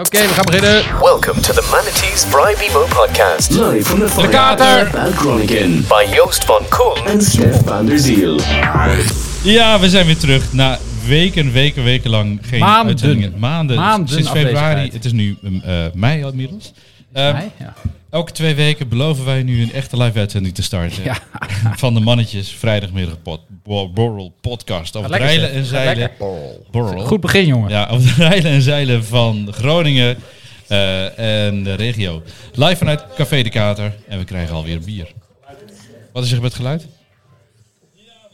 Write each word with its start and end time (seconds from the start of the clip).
Oké, 0.00 0.18
we 0.26 0.28
gaan 0.34 0.44
beginnen. 0.44 0.82
Welcome 1.00 1.40
to 1.40 1.52
the 1.52 1.68
Manatees 1.70 2.24
Bribe 2.30 2.64
Emo 2.68 2.86
podcast 2.86 3.50
Live 3.50 3.82
from 3.84 3.98
the 3.98 4.28
kater. 4.28 4.86
Firehouse 4.86 5.10
at 5.12 5.14
Groningen. 5.14 5.84
by 5.88 6.06
Joost 6.14 6.44
van 6.44 6.62
Kool 6.68 6.96
En 7.06 7.22
Stef 7.22 7.56
van 7.64 7.86
der 7.86 7.98
Ziel. 7.98 8.40
Ja, 9.42 9.80
we 9.80 9.88
zijn 9.88 10.06
weer 10.06 10.16
terug 10.18 10.52
na 10.52 10.78
weken, 11.06 11.52
weken, 11.52 11.84
weken 11.84 12.10
lang 12.10 12.38
geen 12.42 12.60
Maanden. 12.60 12.86
uitzendingen. 12.86 13.34
Maanden. 13.38 13.76
Maanden 13.76 14.08
Sinds 14.08 14.30
februari. 14.30 14.90
Het 14.92 15.04
is 15.04 15.12
nu 15.12 15.36
eh, 15.42 15.50
mei 15.94 16.24
inmiddels. 16.26 16.72
Eh, 17.12 17.32
Mij? 17.32 17.50
Ja. 17.58 17.74
Elke 18.10 18.32
twee 18.32 18.54
weken 18.54 18.88
beloven 18.88 19.24
wij 19.24 19.42
nu 19.42 19.62
een 19.62 19.72
echte 19.72 19.96
live 19.96 20.18
uitzending 20.18 20.54
te 20.54 20.62
starten. 20.62 21.02
Ja. 21.04 21.18
Van 21.76 21.94
de 21.94 22.00
mannetjes 22.00 22.50
vrijdagmiddag 22.50 23.22
pod, 23.22 23.40
bo- 23.62 23.88
borrel 23.88 24.32
podcast 24.40 24.96
over 24.96 25.12
het 25.14 25.30
zeg. 25.30 25.50
en 25.52 25.64
zeilen. 25.64 26.10
Borrel. 26.70 27.04
Goed 27.04 27.20
begin, 27.20 27.46
jongen. 27.46 27.70
Ja, 27.70 27.86
over 27.90 28.08
het 28.08 28.16
rijden 28.16 28.50
en 28.50 28.62
zeilen 28.62 29.04
van 29.04 29.48
Groningen 29.52 30.16
eh, 30.66 31.46
en 31.46 31.62
de 31.62 31.74
regio. 31.74 32.22
Live 32.54 32.76
vanuit 32.76 33.04
Café 33.16 33.42
de 33.42 33.50
Kater. 33.50 33.94
En 34.08 34.18
we 34.18 34.24
krijgen 34.24 34.54
alweer 34.54 34.80
bier. 34.80 35.12
Wat 36.12 36.24
is 36.24 36.30
er 36.30 36.36
met 36.36 36.44
het 36.44 36.54
geluid? 36.54 36.86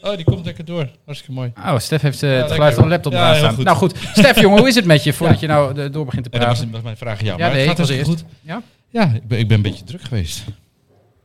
Oh, 0.01 0.15
die 0.15 0.25
komt 0.25 0.45
lekker 0.45 0.65
door. 0.65 0.89
Hartstikke 1.05 1.33
mooi. 1.35 1.51
Oh, 1.57 1.77
Stef 1.79 2.01
heeft 2.01 2.23
eh, 2.23 2.37
het 2.37 2.51
geluid 2.51 2.73
van 2.73 2.83
de 2.83 2.89
laptop 2.89 3.11
Ja, 3.13 3.35
staan. 3.35 3.53
goed. 3.53 3.63
Nou 3.63 3.77
goed, 3.77 3.93
Stef, 4.13 4.39
jongen, 4.41 4.59
hoe 4.59 4.67
is 4.67 4.75
het 4.75 4.85
met 4.85 5.03
je 5.03 5.13
voordat 5.13 5.39
je 5.39 5.47
nou 5.47 5.81
eh, 5.81 5.91
door 5.91 6.05
begint 6.05 6.23
te 6.23 6.29
praten? 6.29 6.63
dat 6.63 6.71
was 6.71 6.81
mijn 6.81 6.97
vraag 6.97 7.19
aan 7.19 7.25
jou. 7.25 7.37
Ja, 7.39 7.45
maar 7.47 7.55
nee, 7.55 7.67
het 7.67 7.77
gaat 7.79 7.89
eerst. 7.89 8.09
goed. 8.09 8.23
Ja? 8.41 8.61
Ja, 8.89 9.05
ik 9.13 9.27
ben, 9.27 9.39
ik 9.39 9.47
ben 9.47 9.57
een 9.57 9.63
beetje 9.63 9.83
druk 9.83 10.01
geweest. 10.01 10.43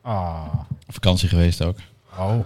Ah. 0.00 0.54
Vakantie 0.88 1.28
geweest 1.28 1.64
ook. 1.64 1.76
Oh. 2.18 2.38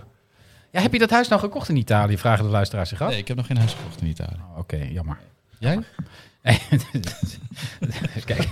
Ja, 0.72 0.80
heb 0.80 0.92
je 0.92 0.98
dat 0.98 1.10
huis 1.10 1.28
nou 1.28 1.40
gekocht 1.40 1.68
in 1.68 1.76
Italië? 1.76 2.18
Vragen 2.18 2.44
de 2.44 2.50
luisteraars 2.50 2.88
zich 2.88 3.00
af. 3.00 3.08
Nee, 3.08 3.18
ik 3.18 3.28
heb 3.28 3.36
nog 3.36 3.46
geen 3.46 3.56
huis 3.56 3.72
gekocht 3.72 4.00
in 4.00 4.06
Italië. 4.06 4.40
Oh, 4.52 4.58
Oké, 4.58 4.76
jammer. 4.76 5.18
Jij? 5.58 5.78
Kijk, 8.24 8.48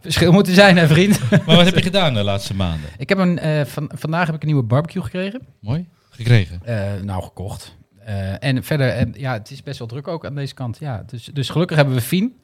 verschil 0.00 0.32
moet 0.32 0.46
er 0.46 0.54
zijn, 0.54 0.76
hè, 0.76 0.86
vriend. 0.86 1.30
Maar 1.30 1.56
wat 1.56 1.64
heb 1.64 1.74
je 1.74 1.82
gedaan 1.82 2.14
de 2.14 2.22
laatste 2.22 2.54
maanden? 2.54 2.90
Ik 2.98 3.08
heb 3.08 3.18
een, 3.18 3.38
eh, 3.38 3.64
van, 3.64 3.90
vandaag 3.94 4.26
heb 4.26 4.34
ik 4.34 4.40
een 4.40 4.46
nieuwe 4.46 4.62
barbecue 4.62 5.02
gekregen. 5.02 5.46
Mooi. 5.60 5.86
Gekregen. 6.10 6.60
Eh, 6.64 7.02
nou, 7.02 7.22
gekocht. 7.22 7.76
Eh, 8.04 8.44
en 8.44 8.64
verder, 8.64 8.88
eh, 8.88 9.06
ja, 9.12 9.32
het 9.32 9.50
is 9.50 9.62
best 9.62 9.78
wel 9.78 9.88
druk 9.88 10.08
ook 10.08 10.26
aan 10.26 10.34
deze 10.34 10.54
kant. 10.54 10.78
Ja, 10.78 11.02
dus, 11.06 11.24
dus 11.24 11.48
gelukkig 11.48 11.76
hebben 11.76 11.94
we 11.94 12.00
Fien. 12.00 12.36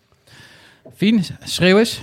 Fien, 0.94 1.24
schreeuw 1.44 1.78
eens. 1.78 2.02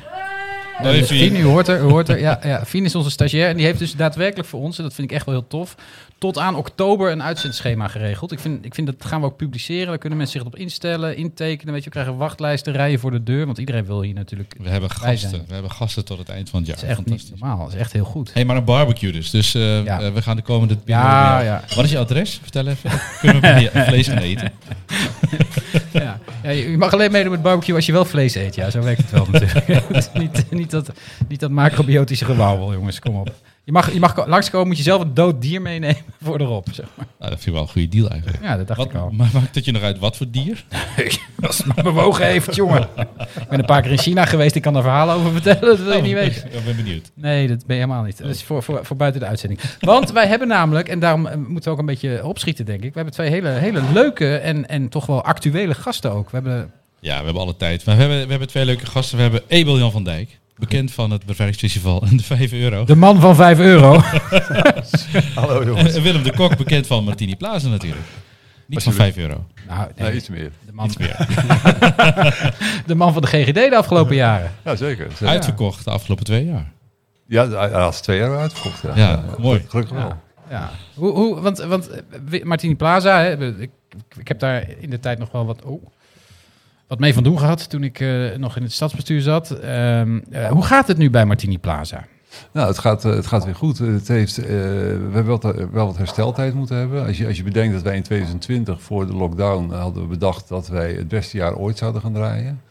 Fien. 0.84 1.04
Fien, 1.04 1.36
u 1.36 1.44
hoort 1.44 1.68
er, 1.68 1.80
u 1.80 1.84
hoort 1.84 2.10
er. 2.10 2.20
Ja, 2.20 2.40
ja, 2.44 2.66
Fien 2.66 2.86
is 2.86 2.96
onze 2.96 3.10
stagiair 3.10 3.50
en 3.50 3.56
die 3.58 3.66
heeft 3.66 3.80
dus 3.80 3.96
daadwerkelijk 3.96 4.50
voor 4.50 4.60
ons, 4.62 4.78
en 4.78 4.84
dat 4.84 4.94
vind 4.94 5.10
ik 5.10 5.16
echt 5.16 5.26
wel 5.26 5.36
heel 5.36 5.48
tof, 5.48 5.76
tot 6.18 6.38
aan 6.38 6.56
oktober 6.56 7.12
een 7.12 7.24
uitzendschema 7.24 7.88
geregeld. 7.88 8.32
Ik 8.32 8.40
vind, 8.40 8.66
ik 8.66 8.74
vind 8.76 8.88
dat 8.88 9.06
gaan 9.06 9.20
we 9.22 9.26
ook 9.28 9.38
publiceren. 9.38 9.88
Daar 9.88 9.98
kunnen 9.98 10.18
mensen 10.18 10.40
zich 10.40 10.48
op 10.48 10.56
instellen, 10.56 11.16
intekenen. 11.18 11.74
Weet 11.74 11.84
je, 11.84 11.90
we 11.90 11.96
krijgen 11.96 12.18
wachtlijsten, 12.18 12.74
rijen 12.74 13.00
voor 13.00 13.12
de 13.12 13.24
deur, 13.24 13.46
want 13.46 13.58
iedereen 13.58 13.86
wil 13.86 14.02
hier 14.02 14.14
natuurlijk. 14.14 14.54
We 14.58 14.70
hebben 14.70 14.90
gasten. 14.92 15.44
We 15.48 15.54
hebben 15.54 15.72
gasten 15.72 16.06
tot 16.06 16.18
het 16.18 16.30
eind 16.30 16.50
van 16.50 16.60
het 16.60 16.68
jaar. 16.68 16.78
Het 16.78 16.86
is 16.86 16.92
echt 16.92 17.00
niet 17.00 17.08
Fantastisch. 17.10 17.40
normaal. 17.40 17.66
Het 17.66 17.74
is 17.74 17.80
echt 17.80 17.92
heel 17.94 18.04
goed. 18.06 18.34
hey, 18.34 18.46
maar 18.46 18.56
een 18.56 18.64
barbecue 18.64 19.12
dus. 19.12 19.30
Dus 19.30 19.56
eh, 19.56 19.84
Ja. 19.84 20.02
eh, 20.02 20.14
we 20.14 20.22
gaan 20.22 20.36
de 20.36 20.42
komende... 20.42 20.78
Ja, 20.86 21.40
ja. 21.42 21.64
Wat 21.76 21.86
is 21.86 21.92
je 21.92 21.98
adres? 21.98 22.40
Vertel 22.42 22.68
even. 22.68 22.90
Kunnen 23.20 23.42
we 23.42 23.70
vlees 23.88 24.08
gaan 24.08 24.18
eten? 24.18 24.52
Ja. 26.44 26.50
Je 26.50 26.78
mag 26.78 26.94
alleen 26.94 27.12
meedoen 27.12 27.32
met 27.32 27.42
barbecue 27.42 27.76
als 27.76 27.86
je 27.86 27.92
wel 27.92 28.06
vlees 28.06 28.36
eet. 28.36 28.56
Ja, 28.56 28.70
zo 28.70 28.82
werkt 28.82 29.02
het 29.02 29.12
wel 29.12 29.28
natuurlijk. 29.32 29.90
Is 29.90 30.10
niet, 30.24 30.46
niet, 30.52 30.72
dat, 30.72 30.92
niet 31.28 31.40
dat 31.40 31.50
macrobiotische 31.52 32.26
gewauwel, 32.26 32.74
jongens. 32.74 33.00
Kom 33.00 33.16
op. 33.16 33.34
Je 33.64 33.72
mag, 33.72 33.94
je 33.94 34.00
mag 34.00 34.14
ko- 34.14 34.28
langskomen, 34.28 34.68
moet 34.68 34.78
je 34.78 34.84
zelf 34.84 35.02
een 35.02 35.14
dood 35.14 35.42
dier 35.42 35.62
meenemen 35.62 35.98
voor 36.24 36.40
erop. 36.40 36.68
Zeg 36.72 36.86
maar. 36.96 37.06
Nou, 37.20 37.32
dat 37.32 37.40
vind 37.40 37.46
ik 37.46 37.54
wel 37.54 37.62
een 37.62 37.68
goede 37.70 37.88
deal 37.88 38.10
eigenlijk. 38.10 38.44
Ja, 38.44 38.58
dat 38.58 38.68
dacht 38.68 38.80
Wat, 38.80 38.90
ik 38.90 38.96
al. 38.96 39.10
maar 39.12 39.30
maakt 39.34 39.56
het 39.56 39.66
je 39.66 39.72
nog 39.72 39.82
uit 39.82 40.00
wat 40.00 40.18
voor 40.18 40.26
dier? 40.30 40.66
Als 41.42 41.58
het 41.58 41.76
maar 41.76 41.84
bewogen 41.84 42.26
heeft, 42.26 42.56
jongen. 42.56 42.88
Ik 43.40 43.48
ben 43.50 43.60
een 43.60 43.66
paar 43.66 43.82
keer 43.82 43.92
in 43.92 43.98
China 43.98 44.26
geweest. 44.26 44.56
Ik 44.56 44.62
kan 44.62 44.76
er 44.76 44.82
verhalen 44.82 45.16
over 45.16 45.32
vertellen. 45.32 45.62
Dat 45.62 45.80
wil 45.80 45.96
je 45.96 46.02
niet 46.02 46.14
weten. 46.14 46.46
Ik 46.54 46.66
ben 46.66 46.76
benieuwd. 46.76 47.12
Nee, 47.14 47.48
dat 47.48 47.66
ben 47.66 47.76
je 47.76 47.82
helemaal 47.82 48.04
niet. 48.04 48.18
Dat 48.18 48.30
is 48.30 48.44
voor, 48.44 48.64
voor, 48.64 48.80
voor 48.86 48.96
buiten 48.96 49.22
de 49.22 49.28
uitzending. 49.28 49.60
Want 49.80 50.12
wij 50.12 50.28
hebben 50.28 50.48
namelijk, 50.48 50.88
en 50.90 51.00
daarom 51.00 51.28
eh, 51.28 51.36
moeten 51.36 51.64
we 51.64 51.70
ook 51.70 51.80
een 51.80 51.86
beetje 51.86 52.26
opschieten, 52.26 52.66
denk 52.66 52.80
ik. 52.84 52.90
We 52.90 52.96
hebben 52.96 53.14
twee 53.14 53.30
hele, 53.30 53.50
hele 53.50 53.82
leuke 53.94 54.36
en, 54.38 54.68
en 54.68 54.90
toch 54.90 55.06
wel 55.06 55.24
actuele 55.24 55.74
gasten 55.74 56.12
ook. 56.12 56.30
We 56.30 56.38
hebben 56.38 56.72
Ja, 57.00 57.18
we 57.20 57.24
hebben 57.24 57.42
alle 57.42 57.56
tijd. 57.56 57.86
Maar 57.86 57.96
we 57.96 58.02
hebben, 58.02 58.24
we 58.24 58.30
hebben 58.30 58.48
twee 58.48 58.66
leuke 58.66 58.86
gasten. 58.86 59.16
We 59.18 59.22
hebben 59.24 59.42
Abel 59.50 59.78
Jan 59.78 59.92
van 59.92 60.04
Dijk. 60.04 60.38
Bekend 60.58 60.92
van 60.92 61.12
het 61.12 61.26
Bevrijdingsfestival 61.26 62.02
en 62.10 62.18
de 62.18 62.24
5 62.24 62.52
euro. 62.52 62.86
de 62.86 62.96
man 62.96 63.20
van 63.20 63.36
5 63.36 63.60
euro. 63.60 64.02
Hallo 65.36 65.64
jongens. 65.66 65.94
En 65.94 66.02
Willem 66.02 66.24
de 66.24 66.32
Kok, 66.34 66.58
bekend 66.58 66.88
van 66.88 67.04
Martini 67.04 67.36
Plaza 67.36 67.68
natuurlijk. 67.70 68.02
Niet 68.68 68.84
van 68.84 68.94
5 68.94 69.18
euro. 69.18 69.46
Nou, 69.68 69.90
nee, 69.96 70.08
Nee, 70.10 70.18
iets 70.18 70.30
meer. 70.30 70.52
De, 70.88 70.88
man, 70.88 70.88
Iets 70.88 70.98
meer. 70.98 72.84
de 72.86 72.96
man 72.96 73.14
van 73.14 73.22
de 73.22 73.28
GGD 73.28 73.54
de 73.54 73.76
afgelopen 73.78 74.16
jaren. 74.16 74.52
Ja, 74.64 74.76
zeker. 74.76 75.08
zeker. 75.12 75.28
Uitverkocht 75.28 75.84
de 75.84 75.92
afgelopen 75.92 76.26
twee 76.26 76.46
jaar. 76.46 76.72
Ja, 77.26 77.46
de- 77.48 77.58
hij 77.58 77.70
had 77.70 78.04
twee 78.04 78.18
jaar 78.20 78.38
uitverkocht. 78.38 78.82
Ja, 78.82 78.96
Ja, 78.96 79.24
mooi. 79.38 79.66
Gelukkig 79.68 79.96
wel. 79.98 80.08
Ja. 80.08 80.18
Ja. 80.50 80.70
Hoe, 80.96 81.12
hoe, 81.12 81.40
want, 81.42 81.58
want 81.58 81.90
eh, 82.32 82.44
Martini 82.44 82.76
Plaza, 82.76 83.20
hè, 83.22 83.48
ik, 83.62 83.70
ik 84.18 84.28
heb 84.28 84.40
daar 84.40 84.64
in 84.80 84.90
de 84.90 85.00
tijd 85.00 85.20
nog 85.20 85.32
wel 85.32 85.46
wat, 85.46 85.64
oh, 85.64 85.84
wat 86.88 87.00
mee 87.00 87.14
van 87.14 87.24
doen 87.24 87.40
gehad 87.40 87.70
toen 87.70 87.84
ik 87.84 88.00
eh, 88.00 88.36
nog 88.38 88.56
in 88.56 88.64
het 88.64 88.72
stadsbestuur 88.74 89.22
zat. 89.22 89.52
Ehm, 89.52 90.20
eh, 90.32 90.48
hoe 90.50 90.64
gaat 90.66 90.88
het 90.88 90.98
nu 90.98 91.10
bij 91.10 91.26
Martini 91.26 91.58
Plaza? 91.58 92.06
Nou, 92.52 92.68
het 92.68 92.78
gaat, 92.78 93.06
eh, 93.06 93.12
het 93.12 93.28
gaat 93.28 93.46
weer 93.46 93.56
goed. 93.56 93.78
Het 93.78 94.08
heeft, 94.08 94.38
eh, 94.38 94.46
we 94.48 95.10
hebben 95.12 95.26
wel, 95.42 95.54
wel 95.72 95.86
wat 95.86 95.98
hersteltijd 95.98 96.54
moeten 96.54 96.76
hebben. 96.76 97.06
Als 97.06 97.18
je, 97.18 97.28
als 97.28 97.38
je 97.38 97.44
bedenkt 97.44 97.74
dat 97.74 97.84
wij 97.84 97.96
in 97.96 98.04
2020 98.04 98.82
voor 98.82 99.08
de 99.08 99.14
lockdown 99.14 99.72
eh, 99.74 99.80
hadden 99.80 100.04
we 100.04 100.10
bedacht 100.10 100.48
dat 100.48 100.68
wij 100.68 100.94
het 100.94 101.08
beste 101.08 101.38
jaar 101.38 101.56
ooit 101.56 101.78
zouden 101.78 102.02
gaan 102.02 102.14
draaien. 102.14 102.62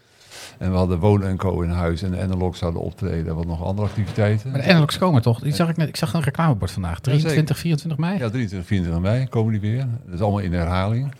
En 0.58 0.70
we 0.70 0.76
hadden 0.76 0.98
Wonen 0.98 1.36
Co 1.36 1.60
in 1.60 1.70
huis 1.70 2.02
en 2.02 2.10
de 2.10 2.20
Analog 2.20 2.56
zouden 2.56 2.80
optreden 2.80 3.26
en 3.26 3.34
wat 3.34 3.46
nog 3.46 3.64
andere 3.64 3.88
activiteiten. 3.88 4.50
Maar 4.50 4.62
de 4.62 4.68
Analogs 4.68 4.98
komen 4.98 5.22
toch? 5.22 5.40
Die 5.40 5.54
zag 5.54 5.68
ik, 5.68 5.76
net, 5.76 5.88
ik 5.88 5.96
zag 5.96 6.14
een 6.14 6.20
reclamebord 6.20 6.70
vandaag. 6.70 7.00
23, 7.00 7.58
24 7.58 8.00
mei? 8.00 8.18
Ja, 8.18 8.28
23, 8.28 8.66
24 8.68 9.02
mei 9.02 9.28
komen 9.28 9.52
die 9.52 9.60
weer. 9.60 9.86
Dat 10.04 10.14
is 10.14 10.20
allemaal 10.20 10.40
in 10.40 10.52
herhaling. 10.52 11.12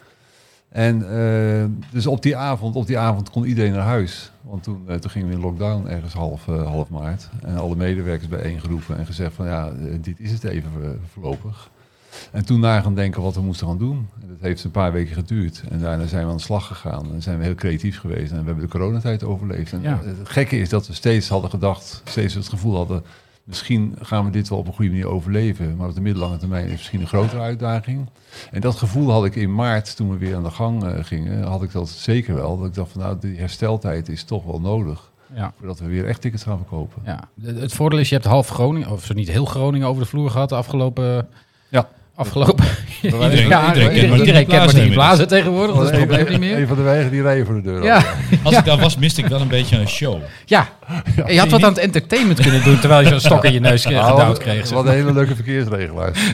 En 0.68 1.10
eh, 1.10 1.64
dus 1.92 2.06
op 2.06 2.22
die, 2.22 2.36
avond, 2.36 2.76
op 2.76 2.86
die 2.86 2.98
avond 2.98 3.30
kon 3.30 3.44
iedereen 3.44 3.72
naar 3.72 3.82
huis. 3.82 4.32
Want 4.42 4.62
toen, 4.62 4.82
eh, 4.86 4.96
toen 4.96 5.10
gingen 5.10 5.28
we 5.28 5.34
in 5.34 5.40
lockdown 5.40 5.86
ergens 5.86 6.12
half, 6.12 6.48
eh, 6.48 6.66
half 6.66 6.88
maart. 6.88 7.28
En 7.42 7.56
alle 7.56 7.76
medewerkers 7.76 8.28
bijeengeroepen 8.28 8.98
en 8.98 9.06
gezegd 9.06 9.34
van 9.34 9.46
ja, 9.46 9.72
dit 10.00 10.20
is 10.20 10.30
het 10.32 10.44
even 10.44 11.00
voorlopig. 11.12 11.70
En 12.32 12.44
toen 12.44 12.60
na 12.60 12.80
gaan 12.80 12.94
denken 12.94 13.22
wat 13.22 13.34
we 13.34 13.40
moesten 13.40 13.66
gaan 13.66 13.78
doen. 13.78 14.08
En 14.20 14.28
dat 14.28 14.36
heeft 14.40 14.64
een 14.64 14.70
paar 14.70 14.92
weken 14.92 15.14
geduurd. 15.14 15.62
En 15.70 15.78
daarna 15.80 16.06
zijn 16.06 16.24
we 16.24 16.30
aan 16.30 16.36
de 16.36 16.42
slag 16.42 16.66
gegaan. 16.66 17.12
En 17.14 17.22
zijn 17.22 17.38
we 17.38 17.44
heel 17.44 17.54
creatief 17.54 17.98
geweest. 18.00 18.30
En 18.30 18.38
we 18.38 18.44
hebben 18.44 18.64
de 18.64 18.70
coronatijd 18.70 19.24
overleefd. 19.24 19.72
En 19.72 19.82
Ja. 19.82 20.00
het 20.04 20.28
gekke 20.28 20.58
is 20.58 20.68
dat 20.68 20.86
we 20.86 20.92
steeds 20.92 21.28
hadden 21.28 21.50
gedacht, 21.50 22.02
steeds 22.04 22.34
het 22.34 22.48
gevoel 22.48 22.76
hadden... 22.76 23.02
misschien 23.48 23.94
gaan 24.00 24.24
we 24.24 24.30
dit 24.30 24.48
wel 24.48 24.58
op 24.58 24.66
een 24.66 24.72
goede 24.72 24.90
manier 24.90 25.08
overleven. 25.08 25.76
Maar 25.76 25.88
op 25.88 25.94
de 25.94 26.00
middellange 26.00 26.36
termijn 26.36 26.66
is 26.66 26.72
misschien 26.72 27.00
een 27.00 27.06
grotere 27.06 27.40
uitdaging. 27.40 28.06
En 28.50 28.60
dat 28.60 28.76
gevoel 28.76 29.10
had 29.10 29.24
ik 29.24 29.36
in 29.36 29.54
maart, 29.54 29.96
toen 29.96 30.10
we 30.10 30.16
weer 30.16 30.36
aan 30.36 30.42
de 30.42 30.50
gang 30.50 30.84
eh, 30.84 31.04
gingen... 31.04 31.42
had 31.42 31.62
ik 31.62 31.72
dat 31.72 31.88
zeker 31.88 32.34
wel. 32.34 32.58
Dat 32.58 32.66
ik 32.66 32.74
dacht 32.74 32.92
van 32.92 33.00
nou, 33.00 33.16
die 33.20 33.38
hersteltijd 33.38 34.08
is 34.08 34.24
toch 34.24 34.44
wel 34.44 34.60
nodig... 34.60 35.10
Ja. 35.34 35.52
voordat 35.58 35.78
we 35.78 35.86
weer 35.86 36.06
echt 36.06 36.20
tickets 36.20 36.42
gaan 36.42 36.56
verkopen. 36.56 37.02
ja. 37.04 37.28
Het 37.42 37.60
het 37.60 37.72
voordeel 37.72 37.98
is, 37.98 38.08
je 38.08 38.14
hebt 38.14 38.26
half 38.26 38.48
Groningen, 38.48 38.90
of 38.90 39.04
zo 39.04 39.14
niet 39.14 39.30
heel 39.30 39.44
Groningen, 39.44 39.88
over 39.88 40.02
de 40.02 40.08
vloer 40.08 40.30
gehad 40.30 40.48
de 40.48 40.54
afgelopen... 40.54 41.28
Afgelopen 42.18 42.64
Iedereen- 43.02 43.48
Ja, 43.48 43.66
iedereen 43.66 43.92
kent 43.94 44.18
iedereen, 44.18 44.46
kent 44.46 44.58
Martini 44.58 44.80
inmiddels. 44.82 44.94
Plaza 44.94 45.26
tegenwoordig. 45.26 45.76
Dat 45.76 45.84
is 45.84 45.90
het 45.90 45.98
probleem 46.06 46.28
niet 46.28 46.38
meer. 46.40 46.58
Een 46.58 46.66
van 46.66 46.76
de 46.76 46.82
wegen 46.82 47.10
die 47.10 47.22
rijden 47.22 47.46
voor 47.46 47.54
de 47.54 47.60
deur. 47.62 47.82
Ja, 47.84 48.02
Als 48.42 48.56
ik 48.56 48.64
daar 48.64 48.78
was, 48.78 48.96
miste 48.96 49.20
ik 49.22 49.26
wel 49.28 49.40
een 49.40 49.48
beetje 49.48 49.76
een 49.78 49.88
show. 49.88 50.20
ja. 50.44 50.68
je 51.26 51.38
had 51.38 51.48
wat 51.50 51.62
aan 51.62 51.68
het 51.68 51.78
entertainment 51.78 52.40
kunnen 52.40 52.64
doen 52.64 52.78
terwijl 52.78 53.00
je 53.02 53.08
zo'n 53.08 53.20
stok 53.20 53.44
in 53.44 53.52
je 53.52 53.60
neus 53.60 53.84
kreeg, 53.84 54.06
gedouwd 54.06 54.38
kreeg. 54.38 54.70
Wat 54.70 54.86
een 54.86 54.92
hele 54.92 55.12
leuke 55.12 55.34
verkeersregelaars. 55.34 56.18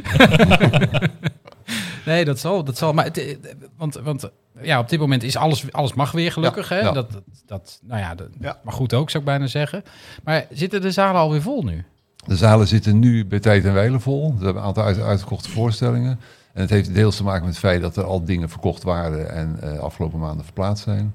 Nee, 2.04 2.24
dat 2.24 2.38
zal. 2.38 2.64
Dat 2.64 2.78
zal 2.78 2.92
maar 2.92 3.04
het, 3.04 3.36
want, 3.76 3.94
want 4.02 4.30
ja, 4.62 4.78
op 4.78 4.88
dit 4.88 4.98
moment 5.00 5.22
is 5.22 5.36
alles, 5.36 5.64
alles 5.72 5.94
mag 5.94 6.12
weer 6.12 6.32
gelukkig. 6.32 6.68
Ja, 6.68 6.74
hè? 6.76 6.80
ja. 6.82 6.92
Dat, 6.92 7.12
dat, 7.12 7.22
dat, 7.46 7.80
nou 7.82 8.00
ja, 8.00 8.14
dat, 8.14 8.26
Ja. 8.40 8.58
maar 8.64 8.72
goed 8.74 8.94
ook, 8.94 9.10
zou 9.10 9.22
ik 9.22 9.28
bijna 9.28 9.46
zeggen. 9.46 9.82
Maar 10.24 10.46
zitten 10.50 10.80
de 10.80 10.90
zalen 10.90 11.20
alweer 11.20 11.42
vol 11.42 11.62
nu? 11.62 11.84
De 12.26 12.36
zalen 12.36 12.66
zitten 12.66 12.98
nu 12.98 13.26
bij 13.26 13.40
tijd 13.40 13.64
en 13.64 13.74
wijle 13.74 14.00
vol. 14.00 14.34
We 14.38 14.44
hebben 14.44 14.62
een 14.62 14.68
aantal 14.68 14.84
uit, 14.84 15.00
uitgekochte 15.00 15.50
voorstellingen. 15.50 16.20
En 16.52 16.60
het 16.60 16.70
heeft 16.70 16.94
deels 16.94 17.16
te 17.16 17.24
maken 17.24 17.44
met 17.44 17.50
het 17.50 17.58
feit 17.58 17.80
dat 17.80 17.96
er 17.96 18.04
al 18.04 18.24
dingen 18.24 18.48
verkocht 18.48 18.82
waren 18.82 19.30
en 19.30 19.56
eh, 19.60 19.78
afgelopen 19.78 20.18
maanden 20.18 20.44
verplaatst 20.44 20.84
zijn. 20.84 21.14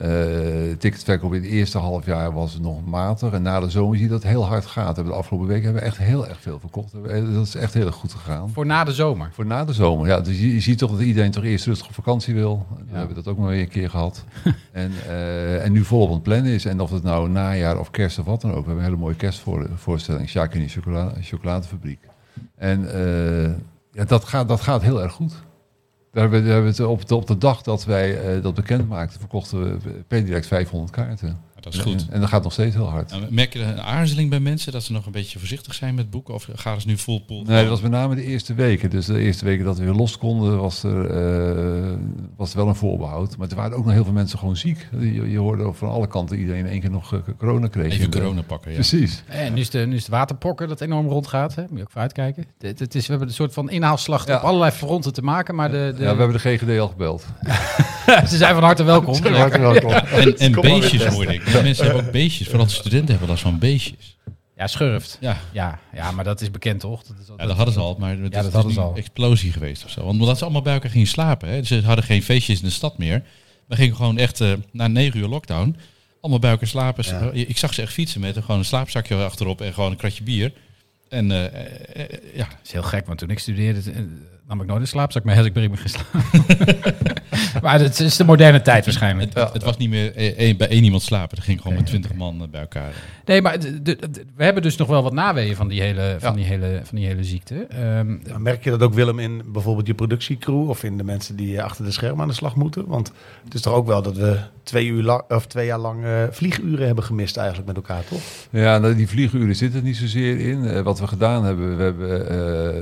Eh 0.00 0.08
ticketverkoop 0.78 1.34
in 1.34 1.42
het 1.42 1.50
eerste 1.50 1.78
half 1.78 2.06
jaar 2.06 2.32
was 2.32 2.58
nog 2.60 2.84
matig. 2.86 3.32
En 3.32 3.42
na 3.42 3.60
de 3.60 3.70
zomer 3.70 3.94
zie 3.96 4.04
je 4.04 4.10
dat 4.10 4.22
het 4.22 4.30
heel 4.30 4.46
hard 4.46 4.66
gaat. 4.66 4.96
De 4.96 5.02
afgelopen 5.02 5.48
weken 5.48 5.64
hebben 5.64 5.82
we 5.82 5.88
echt 5.88 5.98
heel 5.98 6.28
erg 6.28 6.40
veel 6.40 6.58
verkocht. 6.60 6.92
Hebben- 6.92 7.34
Dat 7.34 7.46
is 7.46 7.54
echt 7.54 7.74
heel 7.74 7.86
erg 7.86 7.94
goed 7.94 8.12
gegaan. 8.12 8.50
Voor 8.50 8.66
na 8.66 8.84
de 8.84 8.92
zomer. 8.92 9.28
Voor 9.32 9.46
na 9.46 9.64
de 9.64 9.72
zomer, 9.72 10.06
ja. 10.06 10.20
Dus 10.20 10.40
je, 10.40 10.54
je 10.54 10.60
ziet 10.60 10.78
toch 10.78 10.90
dat 10.90 11.00
iedereen 11.00 11.30
toch 11.30 11.44
eerst 11.44 11.66
rustig 11.66 11.86
op 11.88 11.94
vakantie 11.94 12.34
wil. 12.34 12.66
We 12.90 12.96
hebben 12.96 13.14
dat 13.16 13.28
ook 13.28 13.38
maar 13.38 13.48
weer 13.48 13.60
een 13.60 13.68
keer 13.68 13.90
gehad. 13.90 14.24
en, 14.72 14.92
eh, 15.08 15.64
en 15.64 15.72
nu 15.72 15.84
volop 15.84 16.08
aan 16.08 16.14
het 16.14 16.22
plannen 16.22 16.52
is. 16.52 16.64
En 16.64 16.80
of 16.80 16.90
het 16.90 17.02
nou 17.02 17.28
najaar 17.28 17.78
of 17.78 17.90
kerst 17.90 18.18
of 18.18 18.24
wat 18.24 18.40
dan 18.40 18.50
ook. 18.50 18.56
We 18.60 18.66
hebben 18.66 18.84
een 18.84 18.90
hele 18.90 19.02
mooie 19.02 19.14
kerstvoorstelling. 19.16 20.28
Sjaak 20.28 20.54
in 20.54 20.60
die 20.60 20.68
chocola 20.68 21.12
chocoladefabriek. 21.20 22.00
En 22.56 22.92
eh, 22.94 23.50
ja, 23.92 24.04
dat, 24.06 24.24
gaat, 24.24 24.48
dat 24.48 24.60
gaat 24.60 24.82
heel 24.82 25.02
erg 25.02 25.12
goed. 25.12 25.32
Daar 26.12 26.30
hebben 26.30 26.62
we, 26.62 26.68
het 26.68 26.80
op, 26.80 27.08
de, 27.08 27.14
op 27.14 27.26
de 27.26 27.38
dag 27.38 27.62
dat 27.62 27.84
wij 27.84 28.20
eh, 28.20 28.42
dat 28.42 28.54
bekend 28.54 28.88
maakten, 28.88 29.20
verkochten 29.20 29.62
we 29.62 29.90
per 30.08 30.24
direct 30.24 30.46
500 30.46 30.92
kaarten. 30.92 31.40
Dat 31.60 31.74
is 31.74 31.78
goed. 31.80 32.06
En 32.10 32.20
dat 32.20 32.28
gaat 32.28 32.42
nog 32.42 32.52
steeds 32.52 32.74
heel 32.74 32.88
hard. 32.88 33.10
Nou, 33.10 33.22
merk 33.30 33.52
je 33.52 33.62
een 33.62 33.80
aarzeling 33.80 34.30
bij 34.30 34.40
mensen 34.40 34.72
dat 34.72 34.82
ze 34.82 34.92
nog 34.92 35.06
een 35.06 35.12
beetje 35.12 35.38
voorzichtig 35.38 35.74
zijn 35.74 35.94
met 35.94 36.10
boeken? 36.10 36.34
Of 36.34 36.48
gaan 36.54 36.80
ze 36.80 36.86
nu 36.86 36.96
full 36.98 37.20
pool? 37.26 37.42
Nee, 37.42 37.60
dat 37.60 37.68
was 37.70 37.80
met 37.80 37.90
name 37.90 38.14
de 38.14 38.24
eerste 38.24 38.54
weken. 38.54 38.90
Dus 38.90 39.06
de 39.06 39.18
eerste 39.18 39.44
weken 39.44 39.64
dat 39.64 39.78
we 39.78 39.84
weer 39.84 39.94
los 39.94 40.18
konden, 40.18 40.58
was 40.60 40.82
er, 40.82 41.10
eh, 41.10 41.92
was 42.36 42.50
er 42.50 42.56
wel 42.56 42.68
een 42.68 42.74
voorbehoud. 42.74 43.36
Maar 43.36 43.48
er 43.48 43.56
waren 43.56 43.76
ook 43.76 43.84
nog 43.84 43.94
heel 43.94 44.04
veel 44.04 44.12
mensen 44.12 44.38
gewoon 44.38 44.56
ziek. 44.56 44.88
Je, 45.00 45.30
je 45.30 45.38
hoorde 45.38 45.62
ook 45.62 45.74
van 45.76 45.88
alle 45.90 46.06
kanten 46.06 46.38
iedereen 46.38 46.64
in 46.64 46.70
één 46.70 46.80
keer 46.80 46.90
nog 46.90 47.12
eh, 47.14 47.18
corona 47.38 47.66
kreeg. 47.68 47.92
Even 47.92 48.04
En 48.04 48.10
de- 48.10 48.18
corona 48.18 48.42
pakken, 48.42 48.70
ja. 48.70 48.76
Precies. 48.76 49.22
En 49.26 49.52
nu 49.54 49.60
is, 49.60 49.70
de, 49.70 49.78
nu 49.78 49.94
is 49.94 50.00
het 50.02 50.10
waterpokken 50.10 50.68
dat 50.68 50.80
enorm 50.80 51.06
rondgaat. 51.08 51.54
Hè? 51.54 51.62
Moet 51.68 51.76
je 51.78 51.82
ook 51.82 51.90
voor 51.90 52.00
uitkijken. 52.00 52.44
Het, 52.58 52.78
het 52.78 52.94
is, 52.94 53.02
we 53.02 53.10
hebben 53.10 53.28
een 53.28 53.34
soort 53.34 53.52
van 53.52 53.70
inhaalslag 53.70 54.26
Ja. 54.26 54.36
op 54.36 54.42
allerlei 54.42 54.70
fronten 54.72 55.12
te 55.12 55.22
maken. 55.22 55.54
Maar 55.54 55.70
de, 55.70 55.92
de, 55.96 56.02
Ja, 56.02 56.12
we 56.12 56.22
hebben 56.22 56.42
de 56.42 56.56
GGD 56.56 56.78
al 56.78 56.88
gebeld. 56.88 57.24
ze 58.30 58.36
zijn 58.36 58.54
van 58.54 58.62
harte 58.62 58.82
welkom. 58.82 59.14
Hartelijk 59.14 59.56
welkom. 59.56 59.90
En, 59.92 60.38
en 60.38 60.52
beestjes 60.52 61.04
hoorde 61.06 61.34
ik. 61.34 61.42
Maar 61.52 61.62
Mensen 61.62 61.84
hebben 61.84 62.04
ook 62.04 62.12
beestjes. 62.12 62.46
Vooral 62.48 62.66
de 62.66 62.72
studenten 62.72 63.08
hebben 63.10 63.28
last 63.28 63.42
van 63.42 63.58
beestjes. 63.58 64.16
Ja, 64.56 64.66
schurft. 64.66 65.18
Ja, 65.20 65.36
Ja, 65.52 65.78
ja, 65.94 66.10
maar 66.10 66.24
dat 66.24 66.40
is 66.40 66.50
bekend 66.50 66.80
toch? 66.80 67.02
Dat 67.02 67.16
is 67.20 67.26
ja 67.36 67.46
dat 67.46 67.56
hadden 67.56 67.74
ze 67.74 67.80
al. 67.80 67.96
Maar 67.98 68.10
het 68.18 68.36
is, 68.36 68.50
dat 68.50 68.64
is 68.66 68.72
ze 68.74 68.80
een 68.80 68.84
al. 68.86 68.96
explosie 68.96 69.52
geweest 69.52 69.84
of 69.84 69.90
zo. 69.90 70.04
Want 70.04 70.20
omdat 70.20 70.38
ze 70.38 70.44
allemaal 70.44 70.62
bij 70.62 70.72
elkaar 70.74 70.90
gingen 70.90 71.06
slapen. 71.06 71.48
Hè. 71.48 71.62
Ze 71.62 71.80
hadden 71.82 72.04
geen 72.04 72.22
feestjes 72.22 72.58
in 72.60 72.64
de 72.64 72.70
stad 72.70 72.98
meer. 72.98 73.22
We 73.66 73.76
gingen 73.76 73.96
gewoon 73.96 74.18
echt 74.18 74.40
eh, 74.40 74.52
na 74.72 74.86
negen 74.86 75.20
uur 75.20 75.28
lockdown. 75.28 75.76
Allemaal 76.20 76.40
bij 76.40 76.50
elkaar 76.50 76.68
slapen. 76.68 77.04
Ja. 77.04 77.30
Ik 77.30 77.58
zag 77.58 77.74
ze 77.74 77.82
echt 77.82 77.92
fietsen 77.92 78.20
met 78.20 78.38
gewoon 78.38 78.58
een 78.58 78.64
slaapzakje 78.64 79.16
achterop 79.16 79.60
en 79.60 79.72
gewoon 79.74 79.90
een 79.90 79.96
kratje 79.96 80.22
bier. 80.22 80.52
En 81.08 81.30
eh, 81.30 81.44
eh, 81.44 82.18
ja, 82.34 82.44
Dat 82.48 82.58
is 82.64 82.72
heel 82.72 82.82
gek, 82.82 83.06
want 83.06 83.18
toen 83.18 83.30
ik 83.30 83.38
studeerde, 83.38 83.80
nam 84.50 84.60
ik 84.60 84.66
nooit 84.66 84.80
een 84.80 84.86
slaapzak 84.86 85.24
mee 85.24 85.36
als 85.36 85.46
ik 85.46 85.52
ben 85.52 85.76
geslapen. 85.78 86.20
maar 87.62 87.80
het 87.80 88.00
is 88.00 88.16
de 88.16 88.24
moderne 88.24 88.62
tijd 88.62 88.84
waarschijnlijk. 88.84 89.34
het, 89.34 89.52
het 89.52 89.62
was 89.62 89.76
niet 89.76 89.90
meer 89.90 90.14
één- 90.36 90.56
bij 90.56 90.68
één 90.68 90.84
iemand 90.84 91.02
slapen. 91.02 91.36
Er 91.36 91.42
ging 91.42 91.60
gewoon 91.60 91.76
met 91.76 91.86
twintig 91.86 92.14
man 92.14 92.42
eh, 92.42 92.48
bij 92.48 92.60
elkaar. 92.60 92.92
Nee, 93.24 93.42
maar 93.42 93.60
de- 93.60 93.82
de- 93.82 93.96
de- 94.10 94.24
we 94.36 94.44
hebben 94.44 94.62
dus 94.62 94.76
nog 94.76 94.88
wel 94.88 95.02
wat 95.02 95.12
naweeën 95.12 95.56
van 95.56 95.68
die 95.68 95.80
hele, 95.80 96.16
van 96.18 96.30
Ja. 96.30 96.36
die 96.36 96.44
hele, 96.44 96.80
van 96.84 96.96
die 96.98 97.06
hele 97.06 97.24
ziekte. 97.24 97.54
Ehm, 97.68 98.16
Maar 98.30 98.40
merk 98.40 98.64
je 98.64 98.70
dat 98.70 98.82
ook, 98.82 98.94
Willem, 98.94 99.18
in 99.18 99.42
bijvoorbeeld 99.46 99.86
je 99.86 99.94
productiecrew 99.94 100.68
of 100.68 100.84
in 100.84 100.96
de 100.96 101.04
mensen 101.04 101.36
die 101.36 101.56
eh, 101.56 101.64
achter 101.64 101.84
de 101.84 101.90
schermen 101.90 102.20
aan 102.22 102.28
de 102.28 102.34
slag 102.34 102.56
moeten? 102.56 102.86
Want 102.86 103.12
het 103.44 103.54
is 103.54 103.60
toch 103.60 103.74
ook 103.74 103.86
wel 103.86 104.02
dat 104.02 104.16
we 104.16 104.38
twee, 104.62 104.86
uur 104.86 105.02
lang, 105.02 105.22
of 105.28 105.46
twee 105.46 105.66
jaar 105.66 105.78
lang 105.78 106.04
eh, 106.04 106.10
vlieguren 106.30 106.86
hebben 106.86 107.04
gemist 107.04 107.36
eigenlijk 107.36 107.66
met 107.68 107.76
elkaar, 107.76 108.04
toch? 108.08 108.20
Ja, 108.50 108.78
nou, 108.78 108.94
die 108.94 109.08
vlieguren 109.08 109.56
zitten 109.56 109.78
er 109.80 109.86
niet 109.86 109.96
zozeer 109.96 110.38
in. 110.40 110.64
Eh, 110.64 110.80
wat 110.82 111.00
we 111.00 111.06
gedaan 111.06 111.44
hebben, 111.44 111.76
we 111.76 111.82
hebben 111.82 112.28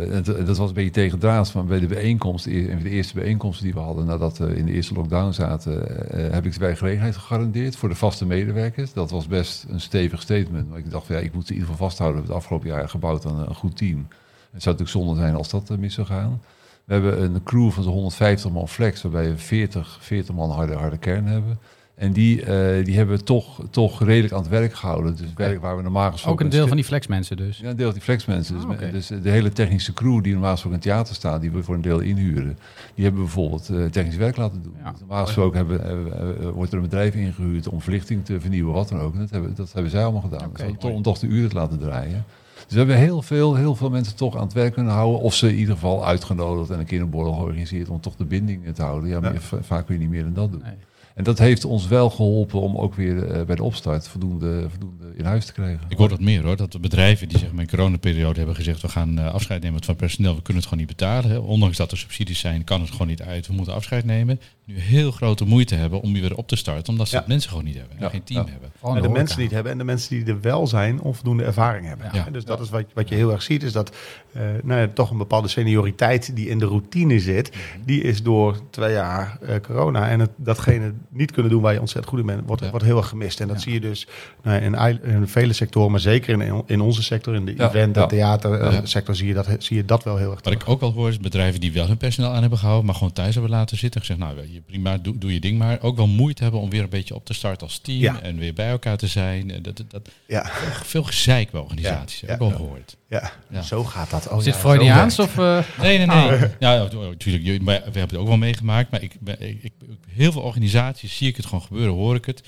eh, 0.09 0.15
het- 0.15 0.47
dat 0.47 0.57
was 0.57 0.69
een 0.69 0.75
beetje 0.75 0.91
tegendraads, 0.91 1.51
bij 1.67 1.81
de 1.81 1.87
bijeenkomst, 1.87 2.47
een 2.47 2.83
de 2.83 2.91
eerste 2.91 3.15
bijeenkomsten 3.15 3.65
die 3.65 3.75
we 3.75 3.81
hadden 3.81 4.07
nadat 4.07 4.39
we 4.39 4.57
in 4.57 4.67
de 4.67 4.73
eerste 4.73 4.95
lockdown 4.95 5.33
zaten, 5.33 6.09
eh, 6.11 6.33
heb 6.33 6.47
ik 6.47 6.53
de 6.53 6.59
werkgelegenheid 6.59 7.17
gegarandeerd 7.17 7.77
voor 7.77 7.89
de 7.89 7.95
vaste 7.95 8.27
medewerkers. 8.27 8.93
Dat 8.93 9.11
was 9.11 9.27
best 9.27 9.67
een 9.69 9.81
stevig 9.81 10.23
statement, 10.23 10.69
maar 10.69 10.79
ik 10.79 10.91
dacht, 10.91 11.07
van, 11.07 11.17
ja, 11.17 11.23
ik 11.23 11.35
moet 11.35 11.49
in 11.49 11.55
ieder 11.55 11.69
geval 11.69 11.87
vasthouden. 11.87 12.21
We 12.21 12.27
hebben 12.27 12.45
het 12.45 12.55
afgelopen 12.55 12.79
jaar 12.79 12.89
gebouwd 12.89 13.27
aan 13.27 13.49
een 13.49 13.55
goed 13.55 13.77
team. 13.77 14.07
Het 14.51 14.63
zou 14.63 14.77
natuurlijk 14.77 15.07
zonde 15.07 15.21
zijn 15.21 15.35
als 15.35 15.51
dat 15.51 15.71
eh, 15.71 15.77
mis 15.77 15.95
zou 15.95 16.07
gaan. 16.07 16.43
We 16.85 16.93
hebben 16.93 17.23
een 17.23 17.43
crew 17.43 17.71
van 17.71 17.83
zo'n 17.83 17.93
150 17.93 18.51
man 18.51 18.69
flex, 18.69 19.03
waarbij 19.03 19.31
we 19.31 19.39
40, 19.39 19.99
40 20.01 20.35
man 20.35 20.51
harde, 20.51 20.75
harde 20.75 20.99
kern 20.99 21.27
hebben. 21.27 21.59
En 21.99 22.13
die, 22.13 22.43
eh, 22.43 22.85
die 22.85 22.97
hebben 22.97 23.17
we 23.17 23.23
toch, 23.25 23.61
toch 23.71 24.03
redelijk 24.05 24.33
aan 24.33 24.41
het 24.41 24.49
werk 24.49 24.75
gehouden. 24.75 25.17
Dus 25.17 25.27
werk 25.35 25.61
waar 25.61 25.77
we 25.77 25.83
normaal 25.83 26.11
gesproken... 26.11 26.33
ook 26.47 26.53
een 26.53 26.57
deel 26.59 26.67
van 26.67 26.77
die 26.77 26.85
flexmensen 26.85 27.37
dus. 27.37 27.59
Ja, 27.59 27.69
een 27.71 27.77
deel 27.77 27.85
van 27.85 27.95
die 27.95 28.03
flexmensen. 28.03 28.55
Dus, 28.55 28.65
Ah, 28.65 28.93
dus 28.93 29.07
de 29.07 29.31
hele 29.31 29.53
technische 29.53 29.93
crew 29.93 30.23
die 30.23 30.33
normaal 30.33 30.51
gesproken 30.53 30.79
in 30.81 30.85
het 30.89 30.95
theater 30.95 31.15
staat, 31.15 31.41
die 31.41 31.51
we 31.51 31.63
voor 31.63 31.75
een 31.75 31.81
deel 31.81 32.01
inhuren, 32.01 32.59
die 32.95 33.05
hebben 33.05 33.23
we 33.23 33.27
bijvoorbeeld 33.27 33.69
eh, 33.69 33.85
technisch 33.85 34.17
werk 34.17 34.37
laten 34.37 34.63
doen. 34.63 34.75
Ja. 34.83 34.91
Dus 34.91 35.01
normaal 35.01 35.25
gesproken 35.25 35.57
hebben, 35.59 36.55
wordt 36.55 36.71
er 36.73 36.77
een 36.79 36.85
bedrijf 36.85 37.15
ingehuurd 37.15 37.69
om 37.69 37.81
verlichting 37.81 38.25
te 38.25 38.41
vernieuwen, 38.41 38.73
wat 38.75 38.89
dan 38.89 39.01
ook. 39.01 39.13
En 39.15 39.19
dat 39.21 39.31
hebben, 39.31 39.55
dat 39.55 39.73
hebben 39.73 39.91
zij 39.91 40.03
allemaal 40.03 40.21
gedaan. 40.23 40.51
Dus 40.53 40.91
om, 40.93 41.03
toch 41.03 41.19
de 41.19 41.27
uren 41.27 41.49
te 41.49 41.55
laten 41.57 41.79
draaien. 41.79 42.25
Dus 42.55 42.73
we 42.73 42.79
hebben 42.79 42.97
heel 42.97 43.23
veel, 43.23 43.55
heel 43.55 43.75
veel 43.75 43.91
mensen 43.91 44.17
toch 44.17 44.37
aan 44.37 44.43
het 44.43 44.53
werk 44.53 44.73
kunnen 44.73 44.93
houden. 44.93 45.21
Of 45.21 45.35
ze 45.35 45.49
in 45.49 45.55
ieder 45.57 45.75
geval 45.75 46.07
uitgenodigd 46.07 46.71
en 46.71 46.79
een 46.79 46.85
keer 46.87 47.01
een 47.01 47.11
borrel 47.11 47.33
georganiseerd 47.33 47.89
om 47.89 48.01
toch 48.01 48.17
de 48.17 48.25
binding 48.25 48.75
te 48.75 48.83
houden. 48.83 49.09
Ja, 49.11 49.21
maar 49.21 49.33
Ja. 49.33 49.41
va- 49.41 49.63
vaak 49.63 49.87
kun 49.87 49.95
je 49.95 50.01
niet 50.01 50.11
meer 50.11 50.23
dan 50.23 50.33
dat 50.35 50.51
doen. 50.53 50.61
Nee. 50.65 50.75
En 51.19 51.25
dat 51.25 51.39
heeft 51.39 51.65
ons 51.65 51.87
wel 51.87 52.11
geholpen 52.11 52.61
om 52.61 52.77
ook 52.77 52.95
weer 52.95 53.31
eh, 53.31 53.45
bij 53.45 53.57
de 53.57 53.63
opstart 53.63 54.09
voldoende, 54.09 54.67
voldoende 54.71 55.13
in 55.17 55.25
huis 55.25 55.47
te 55.47 55.53
krijgen. 55.53 55.87
Ik 55.89 55.97
hoor 55.97 56.09
dat 56.09 56.21
meer 56.21 56.43
hoor. 56.43 56.57
Dat 56.57 56.73
de 56.73 56.79
bedrijven 56.79 57.29
die 57.29 57.39
zeg 57.39 57.53
maar 57.53 57.67
coronaperiode 57.67 58.39
hebben 58.39 58.57
gezegd... 58.57 58.83
we 58.83 58.89
gaan 58.89 59.19
eh, 59.19 59.33
afscheid 59.33 59.63
nemen 59.63 59.85
van 59.85 59.97
personeel, 59.97 60.35
we 60.35 60.43
kunnen 60.43 60.63
het 60.63 60.71
gewoon 60.71 60.87
niet 60.87 60.97
betalen. 60.97 61.43
Ondanks 61.43 61.77
dat 61.77 61.91
er 61.91 61.99
subsidies 61.99 62.39
zijn, 62.39 62.65
kan 62.65 62.81
het 62.81 62.91
gewoon 62.91 63.07
niet 63.07 63.23
uit. 63.23 63.47
We 63.47 63.53
moeten 63.53 63.75
afscheid 63.75 64.05
nemen. 64.05 64.41
Nu 64.69 64.79
heel 64.79 65.11
grote 65.11 65.45
moeite 65.45 65.75
hebben 65.75 66.01
om 66.01 66.13
weer 66.13 66.37
op 66.37 66.49
te 66.49 66.57
starten. 66.57 66.89
Omdat 66.93 67.09
ze 67.09 67.13
Ja. 67.15 67.19
het 67.21 67.29
mensen 67.29 67.51
gewoon 67.51 67.65
niet 67.65 67.77
hebben. 67.77 67.97
En 67.97 68.03
Ja. 68.03 68.09
geen 68.09 68.23
team 68.25 68.47
Ja. 68.47 68.53
hebben. 68.53 68.97
En 68.97 69.03
de 69.03 69.09
mensen 69.09 69.37
die 69.37 69.45
het 69.45 69.55
hebben 69.55 69.73
en 69.73 69.79
de 69.79 69.85
mensen 69.85 70.11
die 70.17 70.25
er 70.35 70.41
wel 70.41 70.67
zijn, 70.67 71.01
onvoldoende 71.01 71.45
ervaring 71.45 71.87
hebben. 71.87 72.11
Ja. 72.13 72.27
En 72.27 72.33
dus 72.33 72.45
dat 72.45 72.61
is 72.61 72.71
wat, 72.71 72.85
wat 72.95 73.09
je 73.09 73.15
heel 73.15 73.33
erg 73.33 73.43
ziet, 73.43 73.63
is 73.63 73.73
dat 73.73 73.97
eh, 74.33 74.43
nou 74.63 74.81
ja, 74.81 74.89
toch 74.95 75.11
een 75.11 75.19
bepaalde 75.19 75.49
senioriteit 75.49 76.37
die 76.37 76.49
in 76.49 76.59
de 76.59 76.65
routine 76.67 77.21
zit, 77.21 77.51
die 77.85 78.03
is 78.03 78.23
door 78.23 78.61
twee 78.71 78.93
jaar 78.93 79.39
eh, 79.43 79.55
corona 79.61 80.09
en 80.09 80.21
het, 80.21 80.31
datgene 80.37 80.93
niet 81.09 81.31
kunnen 81.33 81.53
doen 81.53 81.63
waar 81.63 81.73
je 81.73 81.81
ontzettend 81.81 82.11
goed 82.15 82.21
in 82.21 82.27
bent, 82.27 82.43
wordt, 82.47 82.63
Ja. 82.63 82.71
wordt 82.71 82.85
heel 82.85 82.97
erg 82.97 83.09
gemist. 83.09 83.41
En 83.41 83.49
dat 83.49 83.57
Ja. 83.57 83.63
zie 83.63 83.73
je 83.73 83.81
dus 83.81 84.07
nou, 84.43 84.63
ja, 84.63 84.87
in, 84.87 85.03
in 85.03 85.29
vele 85.29 85.53
sectoren, 85.53 85.91
maar 85.91 86.01
zeker 86.01 86.41
in, 86.43 86.63
in 86.67 86.81
onze 86.81 87.03
sector, 87.03 87.35
in 87.35 87.45
de 87.45 87.55
Ja. 87.57 87.69
event- 87.69 87.97
en 87.97 88.03
Ja. 88.03 88.07
theatersector, 88.09 89.15
zie, 89.17 89.27
je 89.29 89.35
dat, 89.35 89.49
zie 89.59 89.77
je 89.77 89.85
dat 89.85 90.05
wel 90.05 90.17
heel 90.17 90.31
erg 90.31 90.41
Wat 90.43 90.53
ik 90.53 90.69
ook 90.69 90.81
wel 90.81 90.93
hoor 90.93 91.09
is 91.09 91.19
bedrijven 91.19 91.61
die 91.61 91.73
wel 91.73 91.87
hun 91.87 91.97
personeel 91.97 92.31
aan 92.31 92.41
hebben 92.41 92.59
gehouden, 92.59 92.87
maar 92.87 92.95
gewoon 92.95 93.13
thuis 93.13 93.33
hebben 93.35 93.53
laten 93.53 93.77
zitten. 93.77 94.01
Gezegd, 94.01 94.19
nou 94.19 94.37
je 94.53 94.58
prima, 94.67 94.99
doe, 94.99 95.19
doe 95.19 95.33
je 95.33 95.41
ding 95.41 95.59
maar. 95.59 95.81
Ook 95.81 95.97
wel 95.97 96.07
moeite 96.07 96.43
hebben 96.43 96.61
om 96.61 96.71
weer 96.71 96.83
een 96.83 96.89
beetje 96.89 97.15
op 97.15 97.25
te 97.25 97.35
starten 97.35 97.67
als 97.67 97.79
team 97.79 97.99
Ja. 98.01 98.21
en 98.21 98.39
weer 98.39 98.55
bij 98.55 98.69
elkaar 98.69 98.97
te 98.97 99.07
zijn. 99.07 99.51
Eh, 99.51 99.63
Dat, 99.63 99.77
dat, 99.77 99.91
dat, 99.91 100.09
Ja, 100.27 100.51
veel 100.83 101.03
gezeik 101.03 101.51
bij 101.51 101.61
organisaties, 101.61 102.21
Ja. 102.21 102.27
heb 102.27 102.35
ik 102.35 102.41
wel 102.43 102.51
Ja. 102.51 102.57
gehoord. 102.57 102.97
ja. 103.09 103.33
Ja. 103.51 103.63
zo 103.63 103.85
gaat 103.85 104.11
dat. 104.11 104.29
Oh, 104.29 104.39
Is 104.39 104.45
dit 104.45 104.55
ja, 104.55 104.61
Freudiaans 104.61 105.19
of... 105.19 105.39
eh, 105.39 105.59
Nee, 105.81 105.99
nee, 105.99 106.07
nee. 106.07 106.39
Ja, 106.59 106.73
ja, 106.75 106.89
natuurlijk. 106.93 107.45
jullie- 107.45 107.61
maar 107.63 107.77
We 107.79 107.83
hebben 107.83 108.03
het 108.03 108.17
ook 108.17 108.27
wel 108.29 108.37
meegemaakt. 108.37 108.91
Maar 108.91 109.03
ik, 109.03 109.13
ben- 109.21 109.41
ik, 109.49 109.63
ik, 109.63 109.73
heel 110.09 110.33
veel 110.33 110.43
organisaties 110.43 111.17
zie 111.17 111.29
ik 111.29 111.37
het 111.37 111.47
gewoon 111.47 111.63
gebeuren, 111.63 111.95
hoor 111.95 112.15
ik 112.15 112.25
het. 112.25 112.43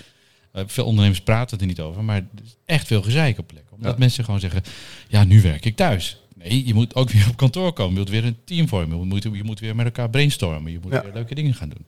Eh, 0.53 0.63
veel 0.67 0.85
ondernemers 0.85 1.21
praten 1.21 1.59
er 1.59 1.67
niet 1.67 1.81
over. 1.81 2.05
Maar 2.05 2.17
er 2.17 2.43
is 2.45 2.57
echt 2.67 2.87
veel 2.87 3.03
gezeik 3.03 3.39
op 3.39 3.47
plekken. 3.47 3.77
Omdat 3.77 3.93
Ja. 3.93 3.99
mensen 3.99 4.25
gewoon 4.25 4.41
zeggen, 4.41 4.63
ja, 5.09 5.25
nu 5.25 5.43
werk 5.43 5.65
ik 5.65 5.77
thuis. 5.77 6.21
Nee, 6.49 6.67
je 6.67 6.75
moet 6.75 6.95
ook 6.95 7.11
weer 7.11 7.27
op 7.31 7.37
kantoor 7.37 7.73
komen. 7.73 7.93
Je 7.93 7.99
moet 7.99 8.09
weer 8.11 8.25
een 8.25 8.37
team 8.45 8.69
vormen. 8.69 8.99
Je 8.99 9.05
moet, 9.05 9.23
je 9.23 9.45
moet 9.45 9.61
weer 9.61 9.77
met 9.77 9.85
elkaar 9.85 10.11
brainstormen. 10.11 10.73
Je 10.73 10.79
moet 10.83 10.93
Ja. 10.93 11.03
weer 11.03 11.11
leuke 11.15 11.35
dingen 11.35 11.55
gaan 11.55 11.69
doen. 11.69 11.87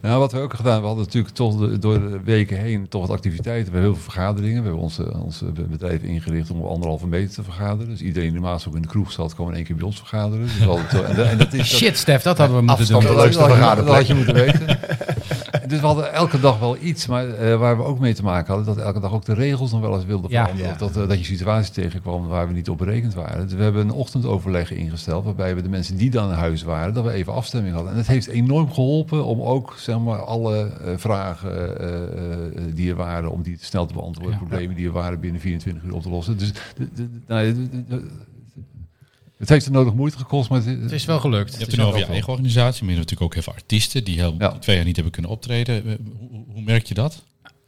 Nou, 0.00 0.18
wat 0.18 0.32
we 0.32 0.38
ook 0.40 0.54
gedaan, 0.54 0.80
we 0.80 0.86
hadden 0.86 1.04
natuurlijk 1.04 1.34
toch 1.34 1.58
de- 1.58 1.78
door 1.78 2.00
de 2.00 2.20
weken 2.24 2.58
heen 2.58 2.88
toch 2.88 3.00
wat 3.06 3.10
activiteiten. 3.16 3.64
We 3.64 3.70
hebben 3.78 3.90
heel 3.90 4.00
veel 4.02 4.12
vergaderingen. 4.12 4.56
We 4.62 4.68
hebben 4.68 4.82
onze, 4.82 5.12
onze 5.22 5.44
bedrijf 5.44 6.02
ingericht 6.02 6.50
om 6.50 6.60
op 6.60 6.70
anderhalve 6.70 7.06
meter 7.06 7.34
te 7.34 7.42
vergaderen. 7.42 7.88
Dus 7.90 8.00
iedereen 8.00 8.30
die 8.32 8.40
normaal 8.40 8.60
ook 8.68 8.74
in 8.76 8.82
de 8.82 8.88
kroeg 8.88 9.12
zat, 9.12 9.34
kwam 9.34 9.48
in 9.48 9.54
één 9.54 9.64
keer 9.64 9.76
bij 9.76 9.84
ons 9.84 9.96
vergaderen. 9.96 10.46
Dus 10.46 10.58
we 10.58 10.64
en, 11.04 11.16
dat- 11.16 11.26
en 11.26 11.38
dat 11.38 11.52
is, 11.52 11.58
dat- 11.70 11.78
Shit, 11.78 11.96
Stef, 11.98 12.22
dat 12.22 12.38
hadden 12.38 12.56
we 12.56 12.62
moeten 12.62 12.86
doen. 12.86 13.00
de 13.00 13.14
leukste 13.14 13.38
dat 13.38 13.40
had 13.40 13.48
je- 13.48 13.54
vergaderplek. 13.56 13.86
Dat 13.86 13.96
had 13.96 14.06
je 14.06 14.14
moeten 14.14 14.34
weten. 14.44 14.78
dus 15.68 15.80
we 15.80 15.86
hadden 15.86 16.12
elke 16.12 16.40
dag 16.40 16.58
wel 16.58 16.76
iets, 16.82 17.06
maar 17.06 17.28
eh, 17.28 17.56
waar 17.58 17.76
we 17.76 17.82
ook 17.82 17.98
mee 17.98 18.14
te 18.14 18.22
maken 18.22 18.54
hadden, 18.54 18.74
dat 18.74 18.84
elke 18.84 19.00
dag 19.00 19.12
ook 19.12 19.24
de 19.24 19.34
regels 19.34 19.72
nog 19.72 19.80
wel 19.80 19.94
eens 19.94 20.04
wilden 20.04 20.30
Ja. 20.30 20.40
veranderen. 20.42 20.66
Ja. 20.78 20.84
Of 20.84 20.92
dat, 20.92 21.02
eh, 21.02 21.08
dat 21.08 21.18
je 21.18 21.24
situaties 21.24 21.70
tegenkwam 21.70 22.26
waar 22.26 22.46
we 22.48 22.52
niet 22.54 22.68
op 22.68 22.78
berekend 22.78 23.14
waren. 23.14 23.46
Dus 23.48 23.56
we 23.56 23.62
hebben 23.62 23.82
een 23.88 23.91
ochtendoverleg 23.92 24.70
ingesteld, 24.72 25.24
waarbij 25.24 25.54
we 25.54 25.62
de 25.62 25.68
mensen 25.68 25.96
die 25.96 26.10
dan 26.10 26.28
in 26.30 26.34
huis 26.34 26.62
waren, 26.62 26.94
dat 26.94 27.04
we 27.04 27.10
even 27.12 27.32
afstemming 27.32 27.74
hadden. 27.74 27.92
En 27.92 27.98
het 27.98 28.06
heeft 28.06 28.26
enorm 28.26 28.72
geholpen 28.72 29.24
om 29.24 29.40
ook 29.40 29.74
zeg 29.78 29.98
maar, 29.98 30.24
alle 30.24 30.64
eh, 30.66 30.92
vragen 30.96 31.78
eh, 31.80 32.02
eh, 32.02 32.62
die 32.74 32.90
er 32.90 32.96
waren, 32.96 33.30
om 33.30 33.42
die 33.42 33.56
snel 33.60 33.86
te 33.86 33.94
beantwoorden, 33.94 34.32
Ja. 34.32 34.38
problemen 34.46 34.76
die 34.76 34.86
er 34.86 34.92
waren 34.92 35.20
binnen 35.20 35.40
24 35.40 35.82
uur 35.82 35.94
op 35.94 36.02
te 36.02 36.08
lossen. 36.10 36.38
Dus 36.38 36.52
de, 36.52 36.88
de, 36.94 37.08
nou, 37.26 37.54
de- 37.54 37.68
de- 37.68 37.84
de- 37.88 38.10
het 39.36 39.48
heeft 39.50 39.66
er 39.66 39.72
nodig 39.72 39.94
moeite 39.94 40.16
gekost, 40.18 40.50
maar 40.50 40.64
het, 40.64 40.80
Het 40.82 40.92
is 40.92 41.04
wel 41.04 41.18
gelukt. 41.20 41.46
Je 41.46 41.50
Het 41.50 41.60
hebt 41.60 41.76
het 41.76 41.86
over 41.86 41.98
je 42.00 42.06
eigen 42.06 42.28
organisatie. 42.32 42.84
Maar 42.84 42.92
je 42.92 42.98
hebt 42.98 43.10
natuurlijk 43.10 43.22
ook 43.22 43.34
heel 43.34 43.42
veel 43.42 43.62
artiesten 43.62 44.04
die 44.04 44.18
heel, 44.18 44.34
Ja. 44.38 44.50
twee 44.58 44.76
jaar 44.76 44.84
niet 44.84 44.94
hebben 44.94 45.12
kunnen 45.12 45.30
optreden. 45.30 45.98
Hoe 46.52 46.62
merk 46.62 46.86
je 46.86 46.94
dat? 46.94 47.22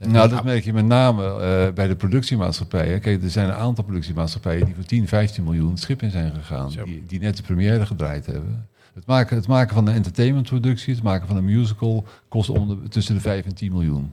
Nou, 0.08 0.28
dat 0.28 0.44
merk 0.44 0.64
je 0.64 0.72
met 0.72 0.84
name 0.84 1.24
eh, 1.24 1.72
bij 1.72 1.86
de 1.86 1.96
productiemaatschappijen. 1.96 3.00
Kijk, 3.00 3.22
er 3.22 3.30
zijn 3.30 3.48
een 3.48 3.54
aantal 3.54 3.84
productiemaatschappijen 3.84 4.64
die 4.64 4.74
voor 4.74 4.84
10, 4.84 5.08
15 5.08 5.44
miljoen 5.44 5.76
schip 5.76 6.02
in 6.02 6.10
zijn 6.10 6.32
gegaan. 6.34 6.70
Die, 6.84 7.04
die 7.06 7.20
net 7.20 7.36
de 7.36 7.42
première 7.42 7.86
gedraaid 7.86 8.26
hebben. 8.26 8.68
Het 8.94 9.06
maken, 9.06 9.36
het 9.36 9.46
maken 9.46 9.74
van 9.74 9.86
een 9.86 9.94
entertainmentproductie, 9.94 10.94
het 10.94 11.02
maken 11.02 11.26
van 11.26 11.36
een 11.36 11.44
musical, 11.44 12.06
kost 12.28 12.48
om 12.48 12.68
de, 12.68 12.88
tussen 12.88 13.14
de 13.14 13.20
5 13.20 13.44
en 13.44 13.54
10 13.54 13.72
miljoen. 13.72 14.12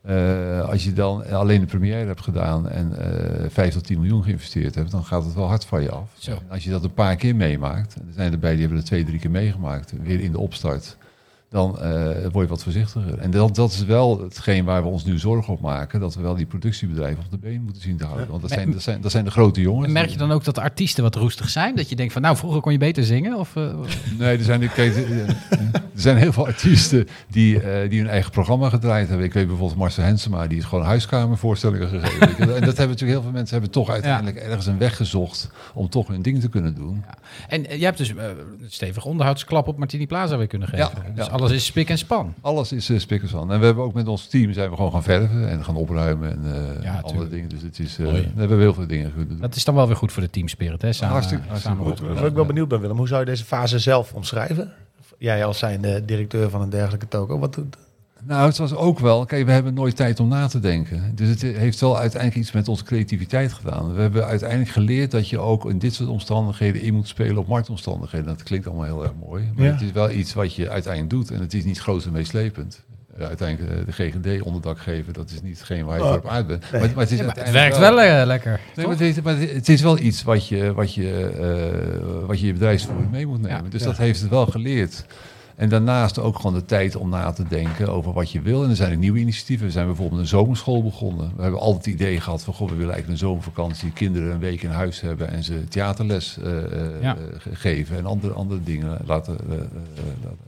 Eh, 0.00 0.68
als 0.68 0.84
je 0.84 0.92
dan 0.92 1.26
alleen 1.30 1.60
de 1.60 1.66
première 1.66 2.06
hebt 2.06 2.20
gedaan 2.20 2.68
en 2.68 2.98
eh 2.98 3.50
5 3.50 3.72
tot 3.72 3.84
10 3.84 4.00
miljoen 4.00 4.22
geïnvesteerd 4.22 4.74
hebt, 4.74 4.90
dan 4.90 5.04
gaat 5.04 5.24
het 5.24 5.34
wel 5.34 5.46
hard 5.46 5.64
van 5.64 5.82
je 5.82 5.90
af. 5.90 6.08
Zo. 6.18 6.38
Als 6.48 6.64
je 6.64 6.70
dat 6.70 6.84
een 6.84 6.94
paar 6.94 7.16
keer 7.16 7.36
meemaakt, 7.36 7.94
en 7.94 8.06
er 8.06 8.12
zijn 8.14 8.32
erbij 8.32 8.50
die 8.50 8.60
hebben 8.60 8.78
het 8.78 8.86
twee, 8.86 9.04
drie 9.04 9.18
keer 9.18 9.30
meegemaakt, 9.30 9.92
weer 10.02 10.20
in 10.20 10.32
de 10.32 10.38
opstart. 10.38 10.96
Dan 11.48 11.80
eh, 11.80 11.90
word 12.32 12.44
je 12.44 12.46
wat 12.46 12.62
voorzichtiger. 12.62 13.18
En 13.18 13.30
dat, 13.30 13.54
dat 13.54 13.72
is 13.72 13.84
wel 13.84 14.20
hetgeen 14.22 14.64
waar 14.64 14.82
we 14.82 14.88
ons 14.88 15.04
nu 15.04 15.18
zorgen 15.18 15.52
op 15.52 15.60
maken. 15.60 16.00
Dat 16.00 16.14
we 16.14 16.22
wel 16.22 16.34
die 16.34 16.46
productiebedrijven 16.46 17.24
op 17.24 17.30
de 17.30 17.38
been 17.38 17.62
moeten 17.62 17.82
zien 17.82 17.96
te 17.96 18.04
houden. 18.04 18.28
Want 18.28 18.42
dat 18.42 18.50
zijn, 18.50 18.72
dat 18.72 18.82
zijn, 18.82 19.00
dat 19.00 19.10
zijn 19.10 19.24
de 19.24 19.30
grote 19.30 19.60
jongens. 19.60 19.86
En 19.86 19.92
merk 19.92 20.08
je 20.08 20.16
dan 20.16 20.32
ook 20.32 20.44
dat 20.44 20.54
de 20.54 20.60
artiesten 20.60 21.02
wat 21.02 21.14
roestig 21.14 21.48
zijn? 21.48 21.76
Dat 21.76 21.88
je 21.88 21.96
denkt 21.96 22.12
van, 22.12 22.22
nou, 22.22 22.36
vroeger 22.36 22.60
kon 22.60 22.72
je 22.72 22.78
beter 22.78 23.04
zingen? 23.04 23.38
Of, 23.38 23.56
eh, 23.56 23.74
Nee, 24.18 24.38
er 24.38 24.44
zijn, 24.44 24.72
kijk, 24.72 24.96
er 25.96 26.02
zijn 26.02 26.16
heel 26.16 26.32
veel 26.32 26.46
artiesten 26.46 27.08
die, 27.28 27.60
eh, 27.60 27.90
die 27.90 28.00
hun 28.00 28.08
eigen 28.08 28.30
programma 28.30 28.68
gedraaid 28.68 29.08
hebben. 29.08 29.26
Ik 29.26 29.32
weet 29.32 29.46
bijvoorbeeld 29.46 29.78
Marcel 29.78 30.02
Hensema, 30.02 30.46
die 30.46 30.58
is 30.58 30.64
gewoon 30.64 30.84
huiskamervoorstellingen 30.84 31.88
gegeven. 31.88 32.38
en 32.38 32.46
dat 32.46 32.60
hebben 32.60 32.88
natuurlijk 32.88 33.00
heel 33.00 33.22
veel 33.22 33.30
mensen 33.30 33.52
hebben 33.52 33.70
toch 33.70 33.90
uiteindelijk 33.90 34.36
ergens 34.36 34.66
een 34.66 34.78
weg 34.78 34.96
gezocht 34.96 35.50
om 35.74 35.88
toch 35.88 36.08
hun 36.08 36.22
ding 36.22 36.40
te 36.40 36.48
kunnen 36.48 36.74
doen. 36.74 37.04
En 37.48 37.66
eh, 37.66 37.76
jij 37.76 37.86
hebt 37.86 37.98
dus 37.98 38.14
eh, 38.14 38.24
een 38.26 38.66
stevige 38.68 39.08
onderhoudsklap 39.08 39.68
op 39.68 39.78
Martini 39.78 40.06
Plaza 40.06 40.36
weer 40.36 40.46
kunnen 40.46 40.68
geven. 40.68 40.90
Ja, 40.94 41.12
dus 41.14 41.26
ja. 41.26 41.32
Alles 41.38 41.52
is 41.52 41.64
spik 41.64 41.90
en 41.90 41.98
span. 41.98 42.34
Alles 42.40 42.72
is 42.72 42.90
uh, 42.90 42.98
spikkers 42.98 43.30
van. 43.30 43.52
En 43.52 43.58
we 43.60 43.64
hebben 43.64 43.84
ook 43.84 43.94
met 43.94 44.08
ons 44.08 44.26
team 44.26 44.52
zijn 44.52 44.70
we 44.70 44.76
gewoon 44.76 44.92
gaan 44.92 45.02
verven 45.02 45.48
en 45.48 45.64
gaan 45.64 45.76
opruimen 45.76 46.30
en 46.30 46.54
eh, 46.54 46.82
Ja, 46.82 46.90
andere 46.94 47.08
tuurlijk. 47.12 47.30
dingen. 47.30 47.48
Dus 47.48 47.62
het 47.62 47.78
is, 47.78 47.98
eh, 47.98 48.04
Mooi. 48.04 48.30
we 48.34 48.40
hebben 48.40 48.58
heel 48.58 48.74
veel 48.74 48.86
dingen 48.86 49.12
doen. 49.28 49.38
Dat 49.40 49.56
is 49.56 49.64
dan 49.64 49.74
wel 49.74 49.86
weer 49.86 49.96
goed 49.96 50.12
voor 50.12 50.22
de 50.22 50.30
teamspirit, 50.30 50.82
hè? 50.82 50.92
Samen, 50.92 51.12
Hartstikke- 51.14 51.46
hartstikke 51.48 51.78
samen 51.78 51.96
goed. 51.96 52.08
Waar 52.18 52.26
ik 52.26 52.34
wel 52.34 52.46
benieuwd 52.46 52.68
ben, 52.68 52.80
Willem, 52.80 52.96
hoe 52.96 53.08
zou 53.08 53.20
je 53.20 53.26
deze 53.26 53.44
fase 53.44 53.78
zelf 53.78 54.12
omschrijven? 54.12 54.72
Jij 55.18 55.44
als 55.44 55.58
zijnde 55.58 56.04
directeur 56.04 56.50
van 56.50 56.60
een 56.60 56.70
dergelijke 56.70 57.08
toko. 57.08 57.38
Wat, 57.38 57.58
Nou, 58.26 58.46
het 58.46 58.58
was 58.58 58.74
ook 58.74 58.98
wel, 58.98 59.24
kijk, 59.24 59.46
we 59.46 59.52
hebben 59.52 59.74
nooit 59.74 59.96
tijd 59.96 60.20
om 60.20 60.28
na 60.28 60.46
te 60.46 60.60
denken. 60.60 61.12
Dus 61.14 61.28
het 61.28 61.42
heeft 61.42 61.80
wel 61.80 61.98
uiteindelijk 61.98 62.40
iets 62.42 62.52
met 62.52 62.68
onze 62.68 62.84
creativiteit 62.84 63.52
gedaan. 63.52 63.94
We 63.94 64.00
hebben 64.00 64.26
uiteindelijk 64.26 64.70
geleerd 64.70 65.10
dat 65.10 65.28
je 65.28 65.38
ook 65.38 65.70
in 65.70 65.78
dit 65.78 65.94
soort 65.94 66.08
omstandigheden 66.08 66.82
in 66.82 66.94
moet 66.94 67.08
spelen 67.08 67.36
op 67.38 67.46
marktomstandigheden. 67.48 68.26
Dat 68.26 68.42
klinkt 68.42 68.66
allemaal 68.66 68.84
heel 68.84 69.02
erg 69.02 69.12
mooi, 69.26 69.50
maar 69.54 69.64
Ja. 69.64 69.72
het 69.72 69.80
is 69.80 69.92
wel 69.92 70.10
iets 70.10 70.34
wat 70.34 70.54
je 70.54 70.70
uiteindelijk 70.70 71.12
doet. 71.12 71.30
En 71.30 71.40
het 71.40 71.54
is 71.54 71.64
niet 71.64 71.78
groot 71.80 72.04
en 72.04 72.12
meeslepend. 72.12 72.84
Eh, 73.18 73.26
Uiteindelijk 73.26 73.72
eh, 73.72 73.86
de 73.86 73.92
GGD 73.92 74.42
onderdak 74.42 74.78
geven, 74.78 75.12
dat 75.12 75.30
is 75.30 75.42
niet 75.42 75.56
hetgeen 75.58 75.84
waar 75.84 75.96
je 75.96 76.02
Oh, 76.02 76.08
voor 76.08 76.18
op 76.18 76.28
uit 76.28 76.46
bent. 76.46 76.72
nee. 76.72 76.80
Maar, 76.80 76.90
maar 76.94 77.02
het, 77.04 77.12
is 77.12 77.18
Ja, 77.18 77.24
maar 77.24 77.34
het 77.34 77.44
uiteindelijk 77.44 77.80
werkt 77.82 77.96
wel 78.06 78.20
eh, 78.20 78.26
lekker. 78.26 78.60
Nee, 78.76 78.86
maar, 78.86 78.94
het 78.98 79.04
is, 79.04 79.20
maar 79.22 79.38
het 79.38 79.68
is 79.68 79.82
wel 79.82 79.98
iets 79.98 80.22
wat 80.22 80.48
je 80.48 80.72
wat 80.74 80.94
je, 80.94 82.22
wat 82.26 82.40
je, 82.40 82.46
je 82.46 82.52
bedrijfsvoering 82.52 83.10
mee 83.10 83.26
moet 83.26 83.40
nemen. 83.40 83.64
Ja, 83.64 83.70
dus 83.70 83.80
ja. 83.80 83.86
dat 83.86 83.96
heeft 83.96 84.20
het 84.20 84.30
wel 84.30 84.46
geleerd. 84.46 85.04
En 85.56 85.68
daarnaast 85.68 86.18
ook 86.18 86.36
gewoon 86.36 86.54
de 86.54 86.64
tijd 86.64 86.96
om 86.96 87.08
na 87.08 87.32
te 87.32 87.44
denken 87.48 87.88
over 87.92 88.12
wat 88.12 88.30
je 88.30 88.40
wil. 88.40 88.64
En 88.64 88.70
er 88.70 88.76
zijn 88.76 88.92
ook 88.92 88.98
nieuwe 88.98 89.18
initiatieven. 89.18 89.66
We 89.66 89.72
zijn 89.72 89.86
bijvoorbeeld 89.86 90.20
een 90.20 90.26
zomerschool 90.26 90.82
begonnen. 90.82 91.32
We 91.36 91.42
hebben 91.42 91.60
altijd 91.60 91.84
het 91.84 91.94
idee 91.94 92.20
gehad 92.20 92.42
van... 92.44 92.54
Goh, 92.54 92.68
we 92.68 92.74
willen 92.76 92.92
eigenlijk 92.92 93.22
een 93.22 93.28
zomervakantie... 93.28 93.90
kinderen 93.92 94.32
een 94.32 94.38
week 94.38 94.62
in 94.62 94.70
huis 94.70 95.00
hebben... 95.00 95.30
en 95.30 95.44
ze 95.44 95.64
theaterles 95.68 96.38
eh, 96.38 96.64
eh, 96.64 97.02
Ja. 97.02 97.16
ge- 97.38 97.54
geven... 97.54 97.96
en 97.96 98.06
andere, 98.06 98.32
andere 98.32 98.62
dingen 98.62 98.98
laten, 99.06 99.36
eh, 99.50 99.56
eh, 99.56 99.62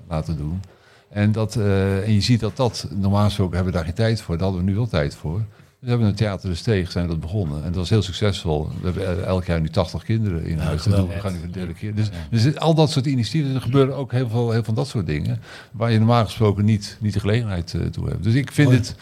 laten 0.08 0.36
doen. 0.36 0.60
En, 1.08 1.32
dat, 1.32 1.56
eh, 1.56 2.06
en 2.06 2.12
je 2.14 2.20
ziet 2.20 2.40
dat 2.40 2.56
dat... 2.56 2.88
Normaal 2.94 3.24
gesproken 3.24 3.54
hebben 3.54 3.72
we 3.72 3.78
daar 3.78 3.86
geen 3.88 3.96
tijd 3.96 4.20
voor. 4.20 4.34
Daar 4.36 4.44
hadden 4.44 4.64
we 4.64 4.70
nu 4.70 4.76
wel 4.76 4.88
tijd 4.88 5.14
voor. 5.14 5.42
We 5.78 5.88
hebben 5.88 6.06
een 6.06 6.14
theater 6.14 6.48
de 6.48 6.54
Steeg, 6.54 6.90
zijn 6.90 7.04
we 7.04 7.10
dat 7.10 7.20
begonnen. 7.20 7.58
En 7.58 7.64
dat 7.64 7.74
was 7.74 7.90
heel 7.90 8.02
succesvol. 8.02 8.68
We 8.80 8.84
hebben 8.84 9.18
eh, 9.18 9.24
elk 9.24 9.44
jaar 9.44 9.60
nu 9.60 9.68
80 9.68 10.04
kinderen 10.04 10.44
in 10.44 10.58
huis. 10.58 10.82
Dat 10.82 10.96
doen 10.96 11.08
we, 11.08 11.20
gaan 11.20 11.32
nu 11.32 11.38
voor 11.38 11.46
de 11.46 11.52
derde 11.52 11.74
keer. 11.74 11.94
Dus, 11.94 12.08
dus 12.30 12.56
al 12.56 12.74
dat 12.74 12.90
soort 12.90 13.06
initiatieven, 13.06 13.54
er 13.54 13.60
gebeuren 13.60 13.96
ook 13.96 14.12
heel 14.12 14.28
veel, 14.28 14.44
heel 14.44 14.52
veel 14.52 14.64
van 14.64 14.74
dat 14.74 14.88
soort 14.88 15.06
dingen. 15.06 15.40
Waar 15.70 15.92
je 15.92 15.98
normaal 15.98 16.24
gesproken 16.24 16.64
niet, 16.64 16.96
niet 17.00 17.12
de 17.12 17.20
gelegenheid 17.20 17.74
eh, 17.74 17.86
toe 17.86 18.08
hebt. 18.08 18.22
Dus 18.22 18.34
ik 18.34 18.52
vind 18.52 18.70
het 18.70 18.96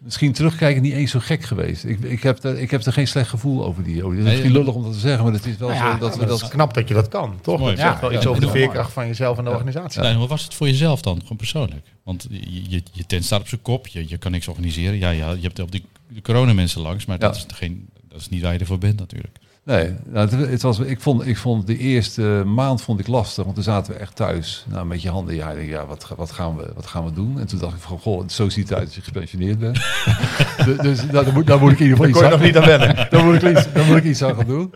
misschien 0.00 0.32
terugkijken 0.32 0.82
niet 0.82 0.92
eens 0.92 1.10
zo 1.10 1.18
gek 1.18 1.42
geweest. 1.42 1.84
Ik, 1.84 2.00
ik, 2.00 2.22
heb, 2.22 2.44
er, 2.44 2.58
ik 2.58 2.70
heb 2.70 2.82
er 2.82 2.92
geen 2.92 3.08
slecht 3.08 3.28
gevoel 3.28 3.64
over 3.64 3.82
die. 3.82 4.02
Dat 4.02 4.12
is 4.12 4.16
Nee, 4.16 4.24
misschien 4.24 4.52
lullig 4.52 4.74
om 4.74 4.82
dat 4.82 4.92
te 4.92 4.98
zeggen, 4.98 5.24
maar 5.24 5.32
het 5.32 5.46
is 5.46 5.56
wel 5.56 5.68
Nou 5.68 5.80
ja, 5.80 5.92
zo 5.92 5.98
dat 5.98 6.16
we 6.16 6.26
dat 6.26 6.42
is 6.42 6.48
knap 6.48 6.74
dat 6.74 6.88
je 6.88 6.94
dat 6.94 7.08
kan, 7.08 7.38
toch? 7.42 7.58
Mooi. 7.58 7.70
Dat 7.74 7.80
zegt 7.80 7.94
Ja, 7.94 8.00
wel 8.00 8.10
ja, 8.10 8.16
iets 8.16 8.26
over 8.26 8.40
de 8.40 8.50
veerkracht 8.50 8.92
van 8.92 9.06
jezelf 9.06 9.38
en 9.38 9.44
de 9.44 9.50
organisatie. 9.50 10.14
Hoe 10.14 10.28
was 10.28 10.42
het 10.42 10.54
voor 10.54 10.66
jezelf 10.66 11.02
dan, 11.02 11.20
gewoon 11.20 11.36
persoonlijk? 11.36 11.86
Want 12.04 12.26
je, 12.30 12.70
je, 12.70 12.82
je 12.92 13.06
tent 13.06 13.24
staat 13.24 13.40
op 13.40 13.48
zijn 13.48 13.62
kop, 13.62 13.86
je, 13.86 14.08
je 14.08 14.18
kan 14.18 14.30
niks 14.30 14.48
organiseren. 14.48 14.98
Ja, 14.98 15.10
ja, 15.10 15.30
je 15.30 15.42
hebt 15.42 15.58
op 15.58 15.72
die 15.72 15.84
de 16.08 16.22
coronamensen 16.22 16.80
langs, 16.80 17.06
maar 17.06 17.18
dat, 17.18 17.36
is 17.36 17.46
geen, 17.54 17.88
dat 18.08 18.20
is 18.20 18.28
niet 18.28 18.42
waar 18.42 18.52
je 18.52 18.58
ervoor 18.58 18.78
bent 18.78 18.98
natuurlijk. 18.98 19.36
Nee, 19.70 19.94
nou, 20.04 20.28
het, 20.28 20.50
het 20.50 20.62
was, 20.62 20.78
ik, 20.78 21.00
vond, 21.00 21.26
ik 21.26 21.36
vond 21.36 21.66
de 21.66 21.78
eerste 21.78 22.22
maand 22.46 22.82
vond 22.82 23.00
ik 23.00 23.06
lastig, 23.06 23.44
want 23.44 23.54
toen 23.54 23.64
zaten 23.64 23.92
we 23.92 23.98
echt 23.98 24.16
thuis. 24.16 24.64
Nou, 24.68 24.86
met 24.86 25.02
je 25.02 25.10
handen, 25.10 25.34
ja, 25.34 25.54
denk, 25.54 25.68
ja 25.68 25.86
wat, 25.86 26.12
wat, 26.16 26.30
gaan 26.30 26.56
we, 26.56 26.70
wat 26.74 26.86
gaan 26.86 27.04
we 27.04 27.12
doen? 27.12 27.40
En 27.40 27.46
toen 27.46 27.58
dacht 27.58 27.74
ik 27.74 27.80
van, 27.80 27.98
goh, 27.98 28.28
zo 28.28 28.48
ziet 28.48 28.68
het 28.68 28.78
uit 28.78 28.86
als 28.86 28.94
je 28.94 29.00
gepensioneerd 29.00 29.58
bent. 29.58 29.74
dus 30.64 30.76
dus 30.76 31.02
nou, 31.02 31.24
daar, 31.24 31.32
moet, 31.32 31.46
daar 31.46 31.58
moet 31.58 31.72
ik 31.72 31.78
in 31.80 31.86
ieder 31.86 31.98
Daar 31.98 32.06
geval 32.06 32.30
kon 32.30 32.30
je 32.30 32.46
iets 32.46 32.54
nog 32.54 32.64
niet 32.64 32.70
aan 32.70 32.78
wennen. 32.78 33.06
daar 33.10 33.24
moet 33.24 33.42
ik 33.42 33.56
iets, 33.56 33.72
daar 33.72 33.84
moet 33.84 33.96
ik 33.96 34.04
iets 34.04 34.22
aan 34.24 34.34
gaan 34.34 34.46
doen. 34.46 34.74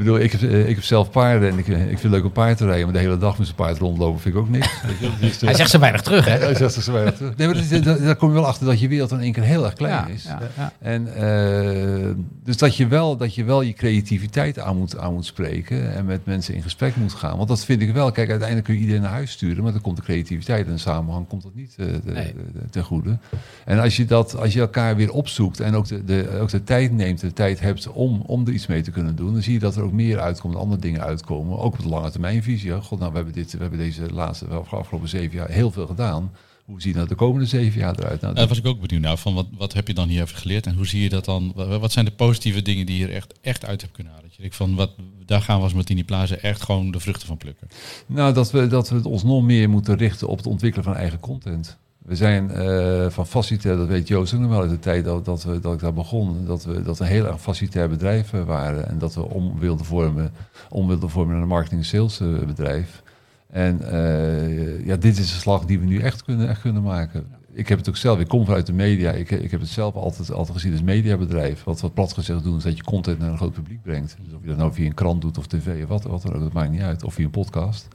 Ik 0.00 0.06
bedoel, 0.06 0.20
ik 0.20 0.32
heb, 0.32 0.42
eh, 0.42 0.68
ik 0.68 0.74
heb 0.74 0.84
zelf 0.84 1.10
paarden 1.10 1.50
en 1.50 1.58
ik, 1.58 1.68
eh, 1.68 1.80
ik 1.80 1.86
vind 1.88 2.02
het 2.02 2.10
leuk 2.12 2.24
om 2.24 2.32
paard 2.32 2.56
te 2.56 2.64
rijden, 2.64 2.84
maar 2.84 2.92
de 2.92 2.98
hele 3.00 3.18
dag 3.18 3.38
met 3.38 3.46
zijn 3.46 3.58
paard 3.58 3.78
rondlopen 3.78 4.20
vind 4.20 4.34
ik 4.34 4.40
ook 4.40 4.48
niks. 4.48 4.68
Dus, 5.20 5.40
Hij 5.40 5.54
zegt 5.54 5.70
ze 5.70 5.78
weinig 5.78 6.02
terug, 6.02 6.24
hè? 6.24 6.38
hij 6.38 6.54
zegt 6.54 6.72
zo 6.74 6.92
weinig 6.92 7.14
terug. 7.14 7.36
Nee, 7.36 7.46
maar 7.48 7.82
dat 7.82 7.98
daar, 7.98 8.16
kom 8.16 8.28
je 8.28 8.34
wel 8.34 8.46
achter 8.46 8.66
dat 8.66 8.80
je 8.80 8.88
wereld 8.88 9.10
in 9.10 9.20
één 9.20 9.32
keer 9.32 9.42
heel 9.42 9.64
erg 9.64 9.74
klein 9.74 9.94
Ja, 9.94 10.06
is. 10.06 10.22
ja, 10.24 10.38
ja. 10.56 10.72
En 10.78 11.14
eh, 11.14 12.08
dus 12.44 12.56
dat 12.56 12.76
je, 12.76 12.86
wel, 12.86 13.16
dat 13.16 13.34
je 13.34 13.44
wel 13.44 13.62
je 13.62 13.72
creativiteit 13.72 14.58
aan 14.58 14.76
moet, 14.76 14.98
aan 14.98 15.12
moet 15.12 15.26
spreken 15.26 15.94
en 15.94 16.04
met 16.04 16.26
mensen 16.26 16.54
in 16.54 16.62
gesprek 16.62 16.96
moet 16.96 17.14
gaan. 17.14 17.36
Want 17.36 17.48
dat 17.48 17.64
vind 17.64 17.82
ik 17.82 17.92
wel. 17.92 18.12
Kijk, 18.12 18.28
uiteindelijk 18.28 18.66
kun 18.66 18.74
je 18.76 18.80
iedereen 18.80 19.02
naar 19.02 19.10
huis 19.10 19.30
sturen, 19.30 19.62
maar 19.62 19.72
dan 19.72 19.80
komt 19.80 19.96
de 19.96 20.02
creativiteit 20.02 20.66
en 20.66 20.72
de 20.72 20.78
samenhang 20.78 21.28
komt 21.28 21.42
dat 21.42 21.54
niet 21.54 21.74
eh, 21.78 21.86
Nee. 22.04 22.34
ten 22.70 22.84
goede. 22.84 23.18
En 23.64 23.78
als 23.78 23.96
je, 23.96 24.04
dat, 24.04 24.36
als 24.36 24.52
je 24.52 24.60
elkaar 24.60 24.96
weer 24.96 25.12
opzoekt 25.12 25.60
en 25.60 25.74
ook 25.74 25.86
de, 25.86 26.04
de, 26.04 26.38
ook 26.40 26.48
de 26.50 26.64
tijd 26.64 26.92
neemt, 26.92 27.20
de 27.20 27.32
tijd 27.32 27.60
hebt 27.60 27.88
om, 27.88 28.22
om 28.26 28.46
er 28.46 28.52
iets 28.52 28.66
mee 28.66 28.82
te 28.82 28.90
kunnen 28.90 29.16
doen, 29.16 29.32
dan 29.32 29.42
zie 29.42 29.52
je 29.52 29.58
dat 29.58 29.76
er 29.76 29.82
ook 29.82 29.89
meer 29.92 30.20
uitkomt, 30.20 30.56
andere 30.56 30.80
dingen 30.80 31.00
uitkomen. 31.00 31.58
Ook 31.58 31.72
op 31.72 31.82
de 31.82 31.88
lange 31.88 32.10
termijnvisie. 32.10 32.70
hè. 32.70 32.80
God, 32.80 32.98
nou, 32.98 33.10
we 33.10 33.16
hebben, 33.16 33.34
dit, 33.34 33.52
we 33.52 33.58
hebben 33.58 33.78
deze 33.78 34.12
laatste, 34.12 34.46
afgelopen 34.46 35.08
zeven 35.08 35.36
jaar 35.36 35.50
heel 35.50 35.70
veel 35.70 35.86
gedaan. 35.86 36.32
Hoe 36.64 36.82
ziet 36.82 36.94
nou 36.94 37.08
de 37.08 37.14
komende 37.14 37.46
zeven 37.46 37.80
jaar 37.80 37.94
eruit? 37.98 38.20
Nou, 38.20 38.34
Daar 38.34 38.48
was 38.48 38.58
ik 38.58 38.66
ook 38.66 38.80
benieuwd 38.80 39.02
naar. 39.02 39.16
Van 39.16 39.34
wat, 39.34 39.46
wat 39.58 39.72
heb 39.72 39.86
je 39.88 39.94
dan 39.94 40.08
hierover 40.08 40.36
geleerd 40.36 40.66
en 40.66 40.74
hoe 40.74 40.86
zie 40.86 41.02
je 41.02 41.08
dat 41.08 41.24
dan? 41.24 41.52
Wa- 41.54 41.78
Wat 41.78 41.92
zijn 41.92 42.04
de 42.04 42.10
positieve 42.10 42.62
dingen 42.62 42.86
die 42.86 42.98
je 42.98 43.04
er 43.06 43.12
echt, 43.14 43.34
echt 43.40 43.64
uit 43.64 43.80
hebt 43.80 43.92
kunnen 43.92 44.12
halen? 44.12 44.26
Dat 44.28 44.36
je 44.36 44.40
denkt 44.42 44.56
van, 44.56 44.74
wat, 44.74 44.90
daar 45.26 45.42
gaan 45.42 45.56
we 45.56 45.62
als 45.62 45.74
Martini 45.74 46.04
Plaza 46.04 46.34
echt 46.36 46.62
gewoon 46.62 46.90
de 46.90 47.00
vruchten 47.00 47.26
van 47.26 47.36
plukken. 47.36 47.68
Nou, 48.06 48.32
dat 48.34 48.50
we, 48.50 48.66
dat 48.66 48.88
we 48.88 49.08
ons 49.08 49.22
nog 49.22 49.42
meer 49.42 49.70
moeten 49.70 49.96
richten 49.96 50.28
op 50.28 50.36
het 50.36 50.46
ontwikkelen 50.46 50.84
van 50.84 50.94
eigen 50.96 51.20
content. 51.20 51.78
We 52.04 52.16
zijn 52.16 52.50
eh, 52.50 53.10
van 53.10 53.26
facilitair, 53.26 53.76
dat 53.76 53.86
weet 53.86 54.08
Joost 54.08 54.34
ook 54.34 54.40
nog 54.40 54.50
wel 54.50 54.60
uit 54.60 54.70
de 54.70 54.78
tijd 54.78 55.04
dat, 55.04 55.24
dat, 55.24 55.42
we, 55.42 55.60
dat 55.60 55.72
ik 55.74 55.80
daar 55.80 55.92
begon, 55.92 56.44
dat 56.46 56.64
we, 56.64 56.82
dat 56.82 56.98
we 56.98 57.04
een 57.04 57.10
heel 57.10 57.26
erg 57.26 57.40
facilitair 57.40 57.88
bedrijf 57.88 58.30
waren. 58.30 58.88
En 58.88 58.98
dat 58.98 59.14
we 59.14 59.28
om 59.28 59.58
wilden 59.58 59.86
vormen, 59.86 60.32
om 60.68 60.86
wilden 60.86 61.10
vormen 61.10 61.32
naar 61.32 61.42
een 61.42 61.48
marketing 61.48 61.84
sales 61.84 62.18
bedrijf. 62.46 63.02
En 63.50 63.90
eh, 63.90 64.86
ja, 64.86 64.96
dit 64.96 65.18
is 65.18 65.32
een 65.32 65.40
slag 65.40 65.64
die 65.64 65.78
we 65.78 65.86
nu 65.86 65.98
echt 65.98 66.24
kunnen, 66.24 66.48
echt 66.48 66.60
kunnen 66.60 66.82
maken. 66.82 67.26
Ik 67.52 67.68
heb 67.68 67.78
het 67.78 67.88
ook 67.88 67.96
zelf, 67.96 68.18
ik 68.18 68.28
kom 68.28 68.44
vanuit 68.44 68.66
de 68.66 68.72
media. 68.72 69.12
Ik, 69.12 69.30
ik 69.30 69.50
heb 69.50 69.60
het 69.60 69.68
zelf 69.68 69.94
altijd, 69.94 70.32
altijd 70.32 70.56
gezien 70.56 70.72
als 70.72 70.82
mediabedrijf. 70.82 71.64
Wat, 71.64 71.80
wat 71.80 71.94
plat 71.94 72.12
gezegd 72.12 72.44
doen, 72.44 72.56
is 72.56 72.62
dat 72.62 72.76
je 72.76 72.82
content 72.82 73.18
naar 73.18 73.30
een 73.30 73.36
groot 73.36 73.52
publiek 73.52 73.82
brengt. 73.82 74.16
Dus 74.24 74.34
of 74.34 74.40
je 74.42 74.48
dat 74.48 74.56
nou 74.56 74.72
via 74.72 74.86
een 74.86 74.94
krant 74.94 75.20
doet 75.20 75.38
of 75.38 75.46
tv 75.46 75.82
of 75.82 75.88
wat, 75.88 76.02
wat 76.02 76.22
dat 76.22 76.52
maakt 76.52 76.70
niet 76.70 76.80
uit. 76.80 77.04
Of 77.04 77.14
via 77.14 77.24
een 77.24 77.30
podcast. 77.30 77.88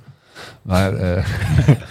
Maar 0.61 0.93
eh, 0.93 1.23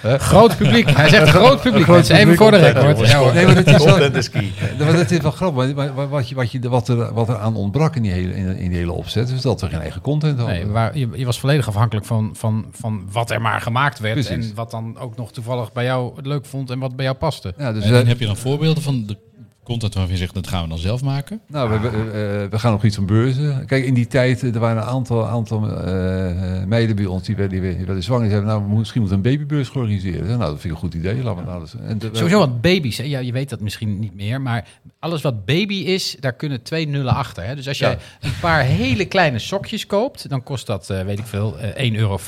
Groot 0.31 0.57
publiek. 0.57 0.91
Hij 0.91 1.09
zegt 1.09 1.29
groot 1.29 1.61
publiek. 1.61 1.83
groot 1.83 1.97
mensen. 1.97 2.15
Even 2.15 2.29
publiek. 2.29 2.43
voor 2.43 2.51
de 2.51 2.71
record. 2.71 3.09
Ja, 3.09 3.19
hoor. 3.19 3.35
nee, 3.35 3.47
maar 3.47 3.57
het 3.57 3.67
is 3.67 3.77
wel, 3.77 3.87
Content 3.87 4.17
is 4.17 4.31
key. 4.31 4.53
maar 4.79 4.93
dat 4.93 5.11
is 5.11 5.19
wel 5.19 5.31
grappig. 5.31 5.75
Maar, 5.75 6.09
wat, 6.09 6.29
je, 6.29 6.35
wat, 6.35 6.53
je, 6.53 6.69
wat, 6.69 6.89
er, 6.89 7.15
wat 7.15 7.29
er 7.29 7.39
aan 7.39 7.57
ontbrak 7.57 7.97
in 7.97 8.03
die 8.03 8.13
hele, 8.13 8.35
in, 8.35 8.57
in 8.57 8.69
die 8.69 8.79
hele 8.79 8.93
opzet, 8.93 9.31
is 9.31 9.41
dat 9.41 9.61
we 9.61 9.69
geen 9.69 9.81
eigen 9.81 10.01
content 10.01 10.39
hadden. 10.39 10.57
Nee, 10.57 10.67
waar, 10.67 10.99
je, 10.99 11.09
je 11.15 11.25
was 11.25 11.41
volledig 11.41 11.69
afhankelijk 11.69 12.07
van, 12.07 12.31
van, 12.37 12.67
van 12.73 13.09
wat 13.13 13.31
er 13.31 13.41
maar 13.41 13.61
gemaakt 13.61 13.99
werd. 13.99 14.15
Precies. 14.15 14.49
En 14.49 14.55
wat 14.55 14.71
dan 14.71 14.99
ook 14.99 15.17
nog 15.17 15.33
toevallig 15.33 15.73
bij 15.73 15.85
jou 15.85 16.17
het 16.17 16.27
leuk 16.27 16.47
vond 16.47 16.71
en 16.71 16.79
wat 16.79 16.97
bij 16.97 17.05
jou 17.05 17.17
paste. 17.17 17.55
ja, 17.59 17.73
dus 17.73 17.85
en, 17.85 17.95
en 17.95 18.07
heb 18.07 18.19
je 18.19 18.27
dan 18.27 18.37
voorbeelden 18.37 18.83
van 18.83 19.07
de 19.07 19.17
content 19.65 19.95
waarvan 19.95 20.13
je 20.13 20.19
zegt, 20.19 20.35
dat 20.35 20.47
gaan 20.49 20.63
we 20.63 20.69
dan 20.69 20.79
zelf 20.79 21.03
maken? 21.03 21.41
Nou, 21.47 21.71
we, 21.71 21.79
we, 21.79 21.89
eh, 21.89 22.51
we 22.51 22.59
gaan 22.59 22.73
nog 22.73 22.85
iets 22.85 22.97
van 22.97 23.07
beurzen. 23.07 23.67
Kijk, 23.67 23.85
in 23.85 23.95
die 23.95 24.07
tijd, 24.07 24.43
eh, 24.43 24.55
er 24.55 24.61
waren 24.61 24.83
een 24.83 24.89
aantal, 24.89 25.27
aantal 25.27 25.69
eh, 25.69 26.59
eh, 26.61 26.67
meiden 26.67 26.97
bij 26.97 27.05
ons 27.07 27.23
die 27.27 27.37
werden, 27.37 27.61
die 27.61 27.77
werden 27.87 28.03
zwanger. 28.03 28.23
Die 28.23 28.31
zeiden, 28.33 28.51
nou, 28.51 28.63
misschien 28.79 29.01
moeten 29.01 29.21
we 29.23 29.29
een 29.29 29.35
babybeurs 29.37 29.71
organiseren. 29.71 30.27
Nou, 30.27 30.39
dat 30.39 30.49
vind 30.51 30.65
ik 30.65 30.71
een 30.71 30.77
goed 30.77 30.95
idee. 30.95 31.23
Laten 31.23 31.45
we 31.45 31.51
nou 31.51 31.61
eens- 31.61 31.75
en 31.87 31.99
de- 31.99 32.09
Sowieso, 32.13 32.39
want 32.39 32.61
baby's, 32.61 32.99
hè, 32.99 33.05
ja, 33.05 33.19
je 33.19 33.33
weet 33.33 33.49
dat 33.49 33.61
misschien 33.61 33.99
niet 33.99 34.15
meer, 34.15 34.41
maar 34.41 34.69
alles 34.99 35.23
wat 35.23 35.45
baby 35.45 35.75
is, 35.75 36.17
daar 36.21 36.33
kunnen 36.35 36.63
twee 36.63 36.89
nullen 36.89 37.15
achter. 37.15 37.45
Hè? 37.45 37.55
Dus 37.55 37.69
als 37.69 37.79
jij 37.79 37.91
Ja. 37.91 37.99
een 38.29 38.39
paar 38.41 38.63
hele 38.63 39.05
kleine 39.05 39.39
sokjes 39.39 39.87
koopt, 39.87 40.29
dan 40.29 40.43
kost 40.43 40.67
dat, 40.67 40.91
eh, 40.91 41.03
weet 41.05 41.19
ik 41.19 41.27
veel, 41.27 41.59
eh 41.59 41.85
1,50 41.87 41.97
euro. 42.01 42.19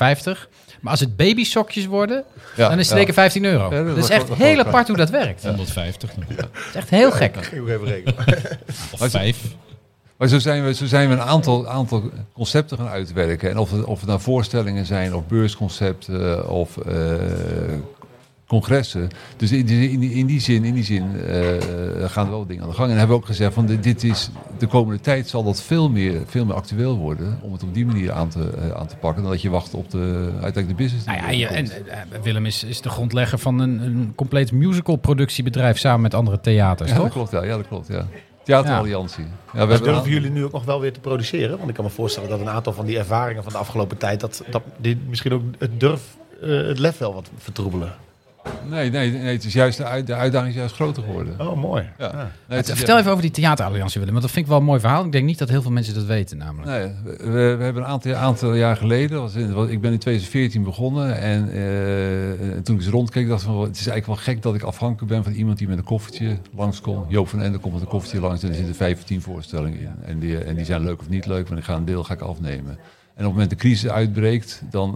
Maar 0.86 0.94
als 0.94 1.04
het 1.04 1.16
baby 1.16 1.44
sokjes 1.44 1.86
worden, 1.86 2.24
Ja, 2.56 2.68
dan 2.68 2.78
is 2.78 2.84
het 2.84 2.94
ja. 2.94 3.00
zeker 3.00 3.14
15 3.14 3.44
euro. 3.44 3.74
Ja, 3.74 3.82
dat 3.82 3.94
dat 3.94 4.04
is 4.04 4.10
echt 4.10 4.34
heel 4.34 4.58
apart 4.58 4.88
hoe 4.88 4.96
dat 4.96 5.10
werkt. 5.10 5.44
150 5.44 6.10
Dat 6.14 6.48
is 6.68 6.74
echt 6.74 6.90
heel 6.90 7.10
gek. 7.12 7.36
Ik 7.36 7.60
moet 7.60 7.68
even 7.68 7.86
rekenen. 7.86 8.14
of 8.98 9.10
vijf. 9.10 9.42
Maar 10.16 10.28
zo 10.28 10.38
zijn 10.38 10.64
we, 10.64 10.74
zo 10.74 10.86
zijn 10.86 11.08
we 11.08 11.14
een 11.14 11.20
aantal, 11.20 11.68
aantal 11.68 12.10
concepten 12.32 12.76
gaan 12.78 12.88
uitwerken. 12.88 13.50
En 13.50 13.58
of 13.58 13.70
het, 13.70 13.84
of 13.84 13.98
het 13.98 14.08
nou 14.08 14.20
voorstellingen 14.20 14.86
zijn, 14.86 15.14
of 15.14 15.26
beursconcepten, 15.26 16.48
of 16.48 16.76
eh, 16.76 17.14
congressen. 18.46 19.08
Dus 19.36 19.52
in 19.52 19.66
die, 19.66 19.90
in 19.90 20.00
die, 20.00 20.10
in 20.12 20.26
die 20.26 20.40
zin, 20.40 20.64
in 20.64 20.74
die 20.74 20.84
zin 20.84 21.20
eh, 21.20 22.08
gaan 22.10 22.24
er 22.24 22.30
wel 22.30 22.46
dingen 22.46 22.62
aan 22.62 22.68
de 22.68 22.74
gang. 22.74 22.90
En 22.90 22.96
hebben 22.98 23.16
we 23.16 23.22
ook 23.22 23.28
gezegd 23.28 23.54
van 23.54 23.66
dit, 23.66 23.82
dit 23.82 24.04
is 24.04 24.30
de 24.58 24.66
komende 24.66 25.00
tijd 25.00 25.28
zal 25.28 25.44
dat 25.44 25.62
veel 25.62 25.90
meer, 25.90 26.20
veel 26.26 26.44
meer 26.44 26.54
actueel 26.54 26.96
worden 26.96 27.38
om 27.42 27.52
het 27.52 27.62
op 27.62 27.74
die 27.74 27.86
manier 27.86 28.12
aan 28.12 28.28
te, 28.28 28.50
eh, 28.58 28.70
aan 28.70 28.86
te 28.86 28.96
pakken 28.96 29.22
dan 29.22 29.32
dat 29.32 29.42
je 29.42 29.50
wacht 29.50 29.74
op 29.74 29.90
de 29.90 30.28
uiteindelijk 30.32 30.68
de 30.68 30.74
business. 30.74 31.06
Nou 31.06 31.32
ja, 31.32 31.48
en 31.48 31.70
eh, 31.70 31.98
Willem 32.22 32.46
is, 32.46 32.64
is 32.64 32.80
de 32.80 32.88
grondlegger 32.88 33.38
van 33.38 33.58
een, 33.58 33.80
een 33.80 34.12
compleet 34.14 34.52
musical 34.52 34.96
productiebedrijf 34.96 35.78
samen 35.78 36.00
met 36.00 36.14
andere 36.14 36.40
theaters, 36.40 36.90
ja, 36.90 36.96
dat 36.98 37.10
klopt, 37.10 37.30
ja, 37.30 37.44
ja, 37.44 37.56
dat 37.56 37.68
klopt, 37.68 37.88
ja. 37.88 38.06
Theateralliantie. 38.44 39.24
Ja. 39.54 39.60
we 39.60 39.66
Dus 39.72 39.80
durven 39.82 40.04
een- 40.04 40.10
jullie 40.10 40.30
nu 40.30 40.44
ook 40.44 40.52
nog 40.52 40.64
wel 40.64 40.80
weer 40.80 40.92
te 40.92 41.00
produceren? 41.00 41.56
Want 41.56 41.68
ik 41.68 41.74
kan 41.74 41.84
me 41.84 41.90
voorstellen 41.90 42.28
dat 42.28 42.40
een 42.40 42.48
aantal 42.48 42.72
van 42.72 42.86
die 42.86 42.98
ervaringen 42.98 43.42
van 43.42 43.52
de 43.52 43.58
afgelopen 43.58 43.96
tijd... 43.96 44.20
dat, 44.20 44.42
dat 44.50 44.62
die 44.78 44.98
misschien 45.08 45.32
ook 45.32 45.42
het 45.58 45.80
durf, 45.80 46.00
het 46.40 46.78
lef 46.78 46.98
wel 46.98 47.14
wat 47.14 47.30
vertroebelen. 47.38 47.92
Nee, 48.70 48.90
nee, 48.90 49.10
nee, 49.12 49.32
het 49.32 49.44
is 49.44 49.52
juist 49.52 49.76
de, 49.78 49.84
uit- 49.84 50.06
de 50.06 50.14
uitdaging 50.14 50.50
is 50.50 50.56
juist 50.58 50.74
groter 50.74 51.02
geworden. 51.02 51.40
Oh, 51.40 51.56
mooi. 51.56 51.82
Ja. 51.98 52.10
Ja. 52.12 52.30
Nee, 52.48 52.58
het 52.58 52.72
Vertel 52.72 52.98
even 52.98 53.10
over 53.10 53.22
die 53.22 53.30
theateralliantie, 53.30 53.98
Willem, 54.00 54.10
want 54.14 54.24
dat 54.24 54.32
vind 54.32 54.44
ik 54.44 54.50
wel 54.50 54.60
een 54.60 54.66
mooi 54.66 54.80
verhaal. 54.80 55.04
Ik 55.04 55.12
denk 55.12 55.24
niet 55.24 55.38
dat 55.38 55.48
heel 55.48 55.62
veel 55.62 55.70
mensen 55.70 55.94
dat 55.94 56.04
weten, 56.04 56.38
namelijk. 56.38 56.70
Nee, 56.70 57.16
we, 57.32 57.56
we 57.56 57.62
hebben 57.64 57.82
een 57.82 57.88
aantal, 57.88 58.14
aantal 58.14 58.54
jaar 58.54 58.76
geleden, 58.76 59.20
was 59.20 59.34
in, 59.34 59.52
was- 59.52 59.68
ik 59.68 59.80
ben 59.80 59.92
in 59.92 59.98
2014 59.98 60.62
begonnen 60.62 61.18
en 61.18 61.48
eh, 61.52 62.60
toen 62.62 62.74
ik 62.74 62.80
eens 62.82 62.90
rondkeek 62.90 63.28
dacht 63.28 63.42
ik 63.42 63.48
van, 63.48 63.60
het 63.60 63.76
is 63.78 63.86
eigenlijk 63.86 64.06
wel 64.06 64.34
gek 64.34 64.42
dat 64.42 64.54
ik 64.54 64.62
afhankelijk 64.62 65.12
ben 65.12 65.24
van 65.24 65.32
iemand 65.32 65.58
die 65.58 65.68
met 65.68 65.78
een 65.78 65.84
koffertje 65.84 66.36
langskomt. 66.56 67.10
Joop 67.10 67.28
van 67.28 67.42
Ende 67.42 67.58
komt 67.58 67.72
met 67.72 67.82
een 67.82 67.88
koffertje 67.88 68.20
langs 68.20 68.42
en 68.42 68.48
er 68.48 68.54
zitten 68.54 68.74
vijf 68.74 68.98
of 68.98 69.04
tien 69.04 69.20
voorstellingen 69.22 69.80
in. 69.80 69.94
En 70.04 70.18
die, 70.18 70.38
en 70.38 70.54
die 70.54 70.64
zijn 70.64 70.82
leuk 70.82 71.00
of 71.00 71.08
niet 71.08 71.26
leuk, 71.26 71.48
maar 71.48 71.58
ik 71.58 71.64
ga 71.64 71.74
een 71.74 71.84
deel 71.84 72.04
ga 72.04 72.14
ik 72.14 72.20
afnemen. 72.20 72.78
En 73.16 73.22
op 73.22 73.28
het 73.28 73.32
moment 73.32 73.50
de 73.50 73.68
crisis 73.68 73.90
uitbreekt, 73.90 74.62
dan, 74.70 74.92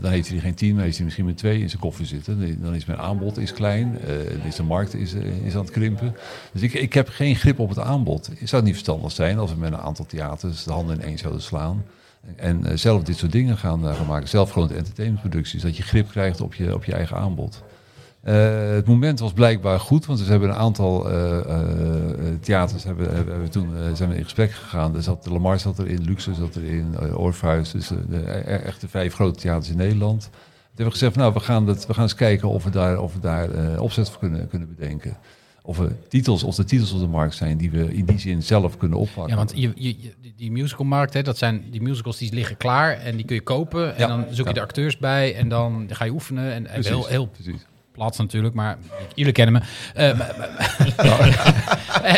dan 0.00 0.10
heeft 0.10 0.28
hij 0.28 0.38
geen 0.38 0.54
tien, 0.54 0.74
maar 0.74 0.84
heeft 0.84 0.96
hij 0.96 1.04
misschien 1.04 1.26
met 1.26 1.36
twee 1.36 1.60
in 1.60 1.68
zijn 1.68 1.80
koffer 1.80 2.06
zitten. 2.06 2.62
Dan 2.62 2.74
is 2.74 2.84
mijn 2.84 2.98
aanbod 2.98 3.38
is 3.38 3.52
klein, 3.52 3.98
eh, 4.00 4.46
is 4.46 4.56
de 4.56 4.62
markt 4.62 4.94
is, 4.94 5.14
eh, 5.14 5.46
is 5.46 5.54
aan 5.54 5.60
het 5.60 5.70
krimpen. 5.70 6.16
Dus 6.52 6.62
ik, 6.62 6.72
ik 6.72 6.92
heb 6.92 7.08
geen 7.08 7.36
grip 7.36 7.58
op 7.58 7.68
het 7.68 7.78
aanbod. 7.78 8.24
Zou 8.24 8.38
het 8.38 8.64
niet 8.64 8.72
verstandig 8.72 9.12
zijn 9.12 9.38
als 9.38 9.50
we 9.50 9.56
met 9.56 9.72
een 9.72 9.78
aantal 9.78 10.06
theaters 10.06 10.64
de 10.64 10.72
handen 10.72 11.00
in 11.00 11.06
één 11.06 11.18
zouden 11.18 11.42
slaan? 11.42 11.84
En 12.36 12.78
zelf 12.78 13.02
dit 13.02 13.16
soort 13.16 13.32
dingen 13.32 13.58
gaan, 13.58 13.94
gaan 13.94 14.06
maken. 14.06 14.28
Zelf 14.28 14.50
gewoon 14.50 14.70
entertainmentproducties. 14.70 15.62
Dat 15.62 15.76
je 15.76 15.82
grip 15.82 16.10
krijgt 16.10 16.40
op 16.40 16.54
je, 16.54 16.74
op 16.74 16.84
je 16.84 16.92
eigen 16.92 17.16
aanbod. 17.16 17.62
Eh, 18.22 18.70
het 18.74 18.86
moment 18.86 19.18
was 19.18 19.32
blijkbaar 19.32 19.80
goed, 19.80 20.06
want 20.06 20.20
we 20.24 20.30
hebben 20.30 20.48
een 20.48 20.54
aantal 20.54 21.10
eh, 21.10 21.38
eh, 21.38 22.34
theaters 22.40 22.84
hebben, 22.84 23.14
hebben, 23.14 23.50
toen 23.50 23.70
zijn 23.94 24.10
we 24.10 24.16
in 24.16 24.22
gesprek 24.24 24.50
gegaan. 24.52 24.96
Er 24.96 25.02
zat, 25.02 25.24
de 25.24 25.30
Lamar 25.32 25.58
zat 25.60 25.78
erin, 25.78 26.02
Luxe 26.04 26.34
zat 26.34 26.56
erin, 26.56 26.94
Orpheus, 27.14 27.70
dus 27.70 27.88
de, 27.88 28.22
e- 28.26 28.40
echt 28.40 28.80
de 28.80 28.88
vijf 28.88 29.14
grote 29.14 29.40
theaters 29.40 29.70
in 29.70 29.76
Nederland. 29.76 30.20
Toen 30.22 30.30
hebben 30.66 30.84
we 30.86 30.90
gezegd, 30.92 31.16
nou, 31.16 31.32
we 31.32 31.40
gaan, 31.40 31.66
dat, 31.66 31.86
we 31.86 31.94
gaan 31.94 32.02
eens 32.02 32.14
kijken 32.14 32.48
of 32.48 32.64
we 32.64 32.70
daar, 32.70 32.98
of 32.98 33.14
we 33.14 33.20
daar 33.20 33.78
opzet 33.80 34.08
voor 34.10 34.18
kunnen, 34.18 34.48
kunnen 34.48 34.74
bedenken. 34.76 35.16
Of, 35.64 35.78
we 35.78 35.88
titels, 36.08 36.42
of 36.42 36.58
er 36.58 36.66
titels 36.66 36.92
op 36.92 37.00
de 37.00 37.06
markt 37.06 37.34
zijn 37.34 37.56
die 37.56 37.70
we 37.70 37.94
in 37.94 38.04
die 38.04 38.18
zin 38.18 38.42
zelf 38.42 38.76
kunnen 38.76 38.98
oppakken. 38.98 39.28
Ja, 39.28 39.36
want 39.36 39.52
je, 39.56 39.72
die- 40.36 40.50
musicalmarkt, 40.52 41.14
hè, 41.14 41.22
dat 41.22 41.38
zijn 41.38 41.64
die 41.70 41.82
musicals 41.82 42.18
die 42.18 42.34
liggen 42.34 42.56
klaar 42.56 42.92
en 42.98 43.16
die 43.16 43.24
kun 43.24 43.34
je 43.34 43.42
kopen. 43.42 43.94
En 43.94 44.00
Ja, 44.00 44.06
dan 44.06 44.24
zoek 44.30 44.46
je 44.46 44.54
de 44.54 44.60
acteurs 44.60 44.98
bij 44.98 45.34
en 45.36 45.48
dan 45.48 45.86
ga 45.90 46.04
je 46.04 46.10
oefenen. 46.10 46.52
En, 46.52 46.66
en 46.66 46.84
heel, 46.84 47.06
heel 47.06 47.26
precies. 47.26 47.66
Plat 47.92 48.18
natuurlijk, 48.18 48.54
maar 48.54 48.78
jullie 49.14 49.32
kennen 49.32 49.54
me. 49.54 49.60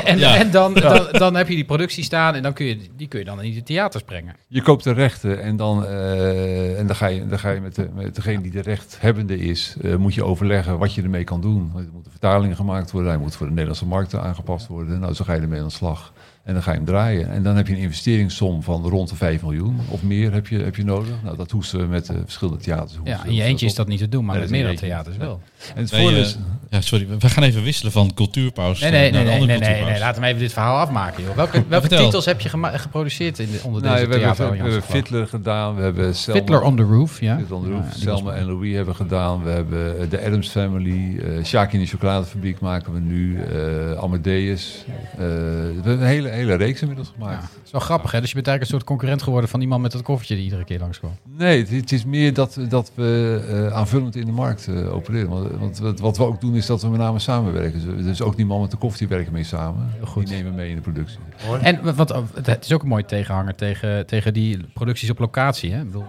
En 0.05 0.19
Ja. 0.19 0.37
en 0.37 0.51
dan, 0.51 0.75
dan, 0.75 1.07
dan 1.11 1.35
heb 1.35 1.49
je 1.49 1.55
die 1.55 1.65
productie 1.65 2.05
staan 2.05 2.35
en 2.35 2.43
dan 2.43 2.53
kun 2.53 2.67
je, 2.67 2.79
die 2.97 3.09
kun 3.09 3.19
je 3.19 3.25
dan 3.25 3.43
in 3.43 3.55
de 3.55 3.63
theaters 3.63 4.03
brengen. 4.03 4.37
Je 4.49 4.63
koopt 4.63 4.85
de 4.85 4.93
rechten 4.93 5.43
en 5.43 5.57
dan, 5.57 5.87
eh, 5.87 6.79
en 6.79 6.87
dan 6.87 6.97
ga 6.97 7.07
je, 7.07 7.27
dan 7.27 7.39
ga 7.39 7.51
je 7.51 7.61
met, 7.61 7.75
de, 7.75 7.89
met 7.95 8.15
degene 8.15 8.43
die 8.43 8.51
de 8.51 8.61
rechthebbende 8.63 9.39
is, 9.39 9.77
eh, 9.83 9.97
moet 9.97 10.15
je 10.15 10.25
overleggen 10.25 10.79
wat 10.79 10.95
je 10.95 11.03
ermee 11.03 11.25
kan 11.25 11.41
doen. 11.41 11.73
Er 11.77 11.89
moeten 11.93 12.11
vertalingen 12.11 12.57
gemaakt 12.57 12.91
worden, 12.91 13.11
hij 13.11 13.21
moet 13.21 13.37
voor 13.37 13.47
de 13.47 13.53
Nederlandse 13.53 13.87
markt 13.87 14.15
aangepast 14.15 14.67
worden. 14.67 15.01
Nou, 15.01 15.15
zo 15.15 15.25
ga 15.25 15.33
je 15.35 15.41
ermee 15.41 15.61
aan 15.61 15.67
de 15.67 15.73
slag. 15.73 16.13
En 16.45 16.53
dan 16.53 16.63
ga 16.63 16.71
je 16.71 16.77
hem 16.77 16.87
draaien. 16.87 17.31
En 17.31 17.43
dan 17.43 17.57
heb 17.57 17.67
je 17.67 17.73
een 17.75 17.79
investeringssom 17.79 18.63
van 18.63 18.83
rond 18.89 19.09
de 19.09 19.17
5 19.17 19.43
miljoen 19.43 19.77
of 19.89 20.03
meer 20.03 20.33
heb 20.33 20.47
je, 20.47 20.59
heb 20.59 20.77
je 20.77 20.85
nodig. 20.85 21.11
Nou, 21.23 21.37
dat 21.37 21.51
hoesten 21.51 21.79
we 21.79 21.87
met 21.87 22.07
de 22.07 22.15
verschillende 22.25 22.61
theaters. 22.63 22.99
Ja, 23.05 23.25
in 23.25 23.35
je 23.35 23.43
eentje 23.43 23.67
is 23.67 23.75
dat 23.75 23.87
niet 23.89 23.99
te 23.99 24.09
doen, 24.09 24.25
maar 24.25 24.35
Nee, 24.35 24.43
met 24.43 24.53
meerdere 24.53 24.75
theaters 24.77 25.17
wel. 25.17 25.41
En 25.75 25.83
het 25.83 25.93
Nee, 25.93 26.01
voordeel 26.01 26.21
eh, 26.21 26.25
is... 26.27 26.39
ja, 26.71 26.81
sorry, 26.81 27.07
we 27.19 27.29
gaan 27.29 27.43
even 27.43 27.63
wisselen 27.63 27.93
van 27.93 28.15
cultuurpauze 28.15 28.83
Nee, 28.83 28.91
nee, 28.91 29.01
naar 29.01 29.11
nee, 29.11 29.21
een 29.21 29.47
nee, 29.47 29.57
andere 29.57 29.73
nee, 29.75 29.85
nee. 29.85 29.99
Laat 29.99 30.15
hem 30.15 30.25
even 30.25 30.39
dit 30.39 30.53
verhaal 30.53 30.79
afmaken, 30.79 31.25
joh. 31.25 31.35
Welke, 31.37 31.65
welke 31.69 31.89
titels 31.89 32.25
heb 32.25 32.41
je 32.41 32.49
gema- 32.49 32.79
geproduceerd 32.79 33.39
in 33.39 33.51
de, 33.51 33.61
onder 33.65 33.83
Nou, 33.83 33.95
deze 33.95 34.07
we 34.09 34.19
hebben, 34.27 34.51
we 34.51 34.57
hebben 34.57 34.83
Fiddler 34.83 35.27
gedaan, 35.27 35.75
we 35.77 35.83
hebben 35.83 36.15
Selma, 36.15 36.41
Fiddler 36.41 36.63
on 36.63 36.77
the 36.77 36.83
Roof, 36.83 37.21
ja. 37.21 37.37
Fiddler 37.37 37.57
on 37.59 37.65
the 37.65 37.71
Roof, 37.71 37.85
Ja, 37.95 37.99
Selma 38.01 38.33
en 38.33 38.45
Louis 38.45 38.75
hebben 38.75 38.95
gedaan. 38.97 39.43
We 39.43 39.51
hebben 39.51 40.01
eh, 40.01 40.11
de 40.11 40.25
Adams 40.27 40.49
Family, 40.49 41.19
eh 41.19 41.45
Shaki 41.45 41.75
in 41.77 41.83
de 41.83 41.89
chocoladefabriek 41.89 42.61
maken 42.61 42.93
we 42.93 43.01
nu, 43.01 43.41
eh, 43.43 43.93
Amadeus. 44.03 44.85
Eh, 45.13 45.19
we 45.19 45.73
hebben 45.75 46.01
een 46.01 46.07
hele, 46.07 46.29
hele 46.35 46.55
reeks 46.55 46.81
inmiddels 46.81 47.09
Ja, 47.09 47.25
gemaakt. 47.25 47.43
het 47.43 47.61
is 47.65 47.71
wel 47.71 47.81
grappig, 47.81 48.11
hè? 48.13 48.21
Dus 48.21 48.29
je 48.29 48.35
bent 48.35 48.47
eigenlijk 48.47 48.61
een 48.75 48.79
soort 48.81 48.91
concurrent 48.91 49.23
geworden 49.23 49.51
van 49.51 49.61
die 49.61 49.69
man 49.69 49.81
met 49.81 49.93
dat 49.93 50.03
koffertje 50.03 50.35
die 50.35 50.45
iedere 50.45 50.65
keer 50.65 50.79
langskwam. 50.79 51.11
Nee, 51.39 51.59
het, 51.59 51.71
het 51.71 51.93
is 51.93 52.05
meer 52.05 52.35
dat, 52.35 52.59
dat 52.69 52.93
we 52.95 53.45
eh, 53.49 53.77
aanvullend 53.77 54.17
in 54.17 54.25
de 54.27 54.33
markt 54.33 54.67
eh, 54.69 54.95
opereren. 54.95 55.29
Want, 55.29 55.51
want 55.59 55.79
wat- 55.79 55.99
wat 56.01 56.17
we 56.17 56.25
ook 56.25 56.41
doen 56.41 56.55
is 56.55 56.67
dat 56.67 56.83
we 56.83 56.89
met 56.89 56.99
name 57.01 57.19
samenwerken. 57.19 57.73
Dus, 57.73 57.85
we- 57.85 58.03
dus 58.03 58.23
ook 58.23 58.37
die 58.37 58.47
man 58.47 58.61
met 58.61 58.71
de 58.71 58.77
koffie 58.77 59.09
werken 59.09 59.33
mee 59.33 59.45
samen. 59.45 59.91
Heel 59.97 60.07
goed. 60.07 60.27
Die 60.27 60.37
nemen 60.37 60.55
mee 60.55 60.69
in 60.71 60.77
de 60.77 60.83
productie. 60.83 61.19
En 61.63 61.95
wat- 61.97 62.23
het- 62.43 62.65
is 62.65 62.73
ook 62.73 62.83
een 62.83 62.89
mooie 62.89 63.05
tegenhanger 63.05 63.55
tegen, 63.55 64.07
tegen 64.07 64.33
die 64.33 64.59
producties 64.75 65.11
op 65.11 65.19
locatie. 65.19 65.73
Hè? 65.73 65.79
Ik 65.81 65.87
bedoel, 65.87 66.05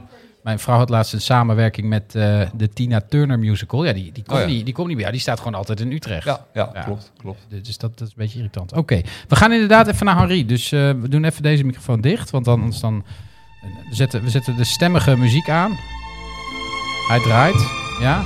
mijn 0.45 0.59
vrouw 0.59 0.77
had 0.77 0.89
laatst 0.89 1.13
een 1.13 1.21
samenwerking 1.21 1.87
met 1.87 2.15
eh, 2.15 2.41
de 2.53 2.69
Tina 2.69 3.01
Turner 3.09 3.39
musical. 3.39 3.85
Ja, 3.85 3.93
die, 3.93 4.11
die, 4.11 4.23
komt 4.23 4.39
Oh 4.39 4.47
ja. 4.47 4.53
niet, 4.53 4.65
die 4.65 4.73
komt 4.73 4.87
niet 4.87 4.95
meer. 4.95 5.05
Ja, 5.05 5.11
die 5.11 5.21
staat 5.21 5.37
gewoon 5.37 5.55
altijd 5.55 5.79
in 5.79 5.91
Utrecht. 5.91 6.25
Ja, 6.25 6.45
ja, 6.53 6.69
Ja. 6.73 6.81
klopt. 6.83 7.11
klopt. 7.17 7.39
Dus 7.49 7.77
dat, 7.77 7.97
dat 7.97 8.07
is 8.07 8.13
een 8.13 8.13
beetje 8.23 8.37
irritant. 8.37 8.73
Oké, 8.73 9.01
we 9.27 9.35
gaan 9.35 9.51
inderdaad 9.51 9.87
even 9.87 10.05
naar 10.05 10.17
Henri. 10.17 10.45
Dus 10.45 10.71
eh, 10.71 10.79
we 10.79 11.07
doen 11.09 11.23
even 11.23 11.43
deze 11.43 11.63
microfoon 11.63 12.01
dicht. 12.01 12.29
Want 12.29 12.45
dan, 12.45 12.59
anders 12.59 12.79
dan 12.79 13.03
we, 13.89 13.95
zetten, 13.95 14.23
we 14.23 14.29
zetten 14.29 14.55
de 14.55 14.63
stemmige 14.63 15.17
muziek 15.17 15.49
aan. 15.49 15.77
Hij 17.07 17.19
draait. 17.19 17.67
Ja. 17.99 18.23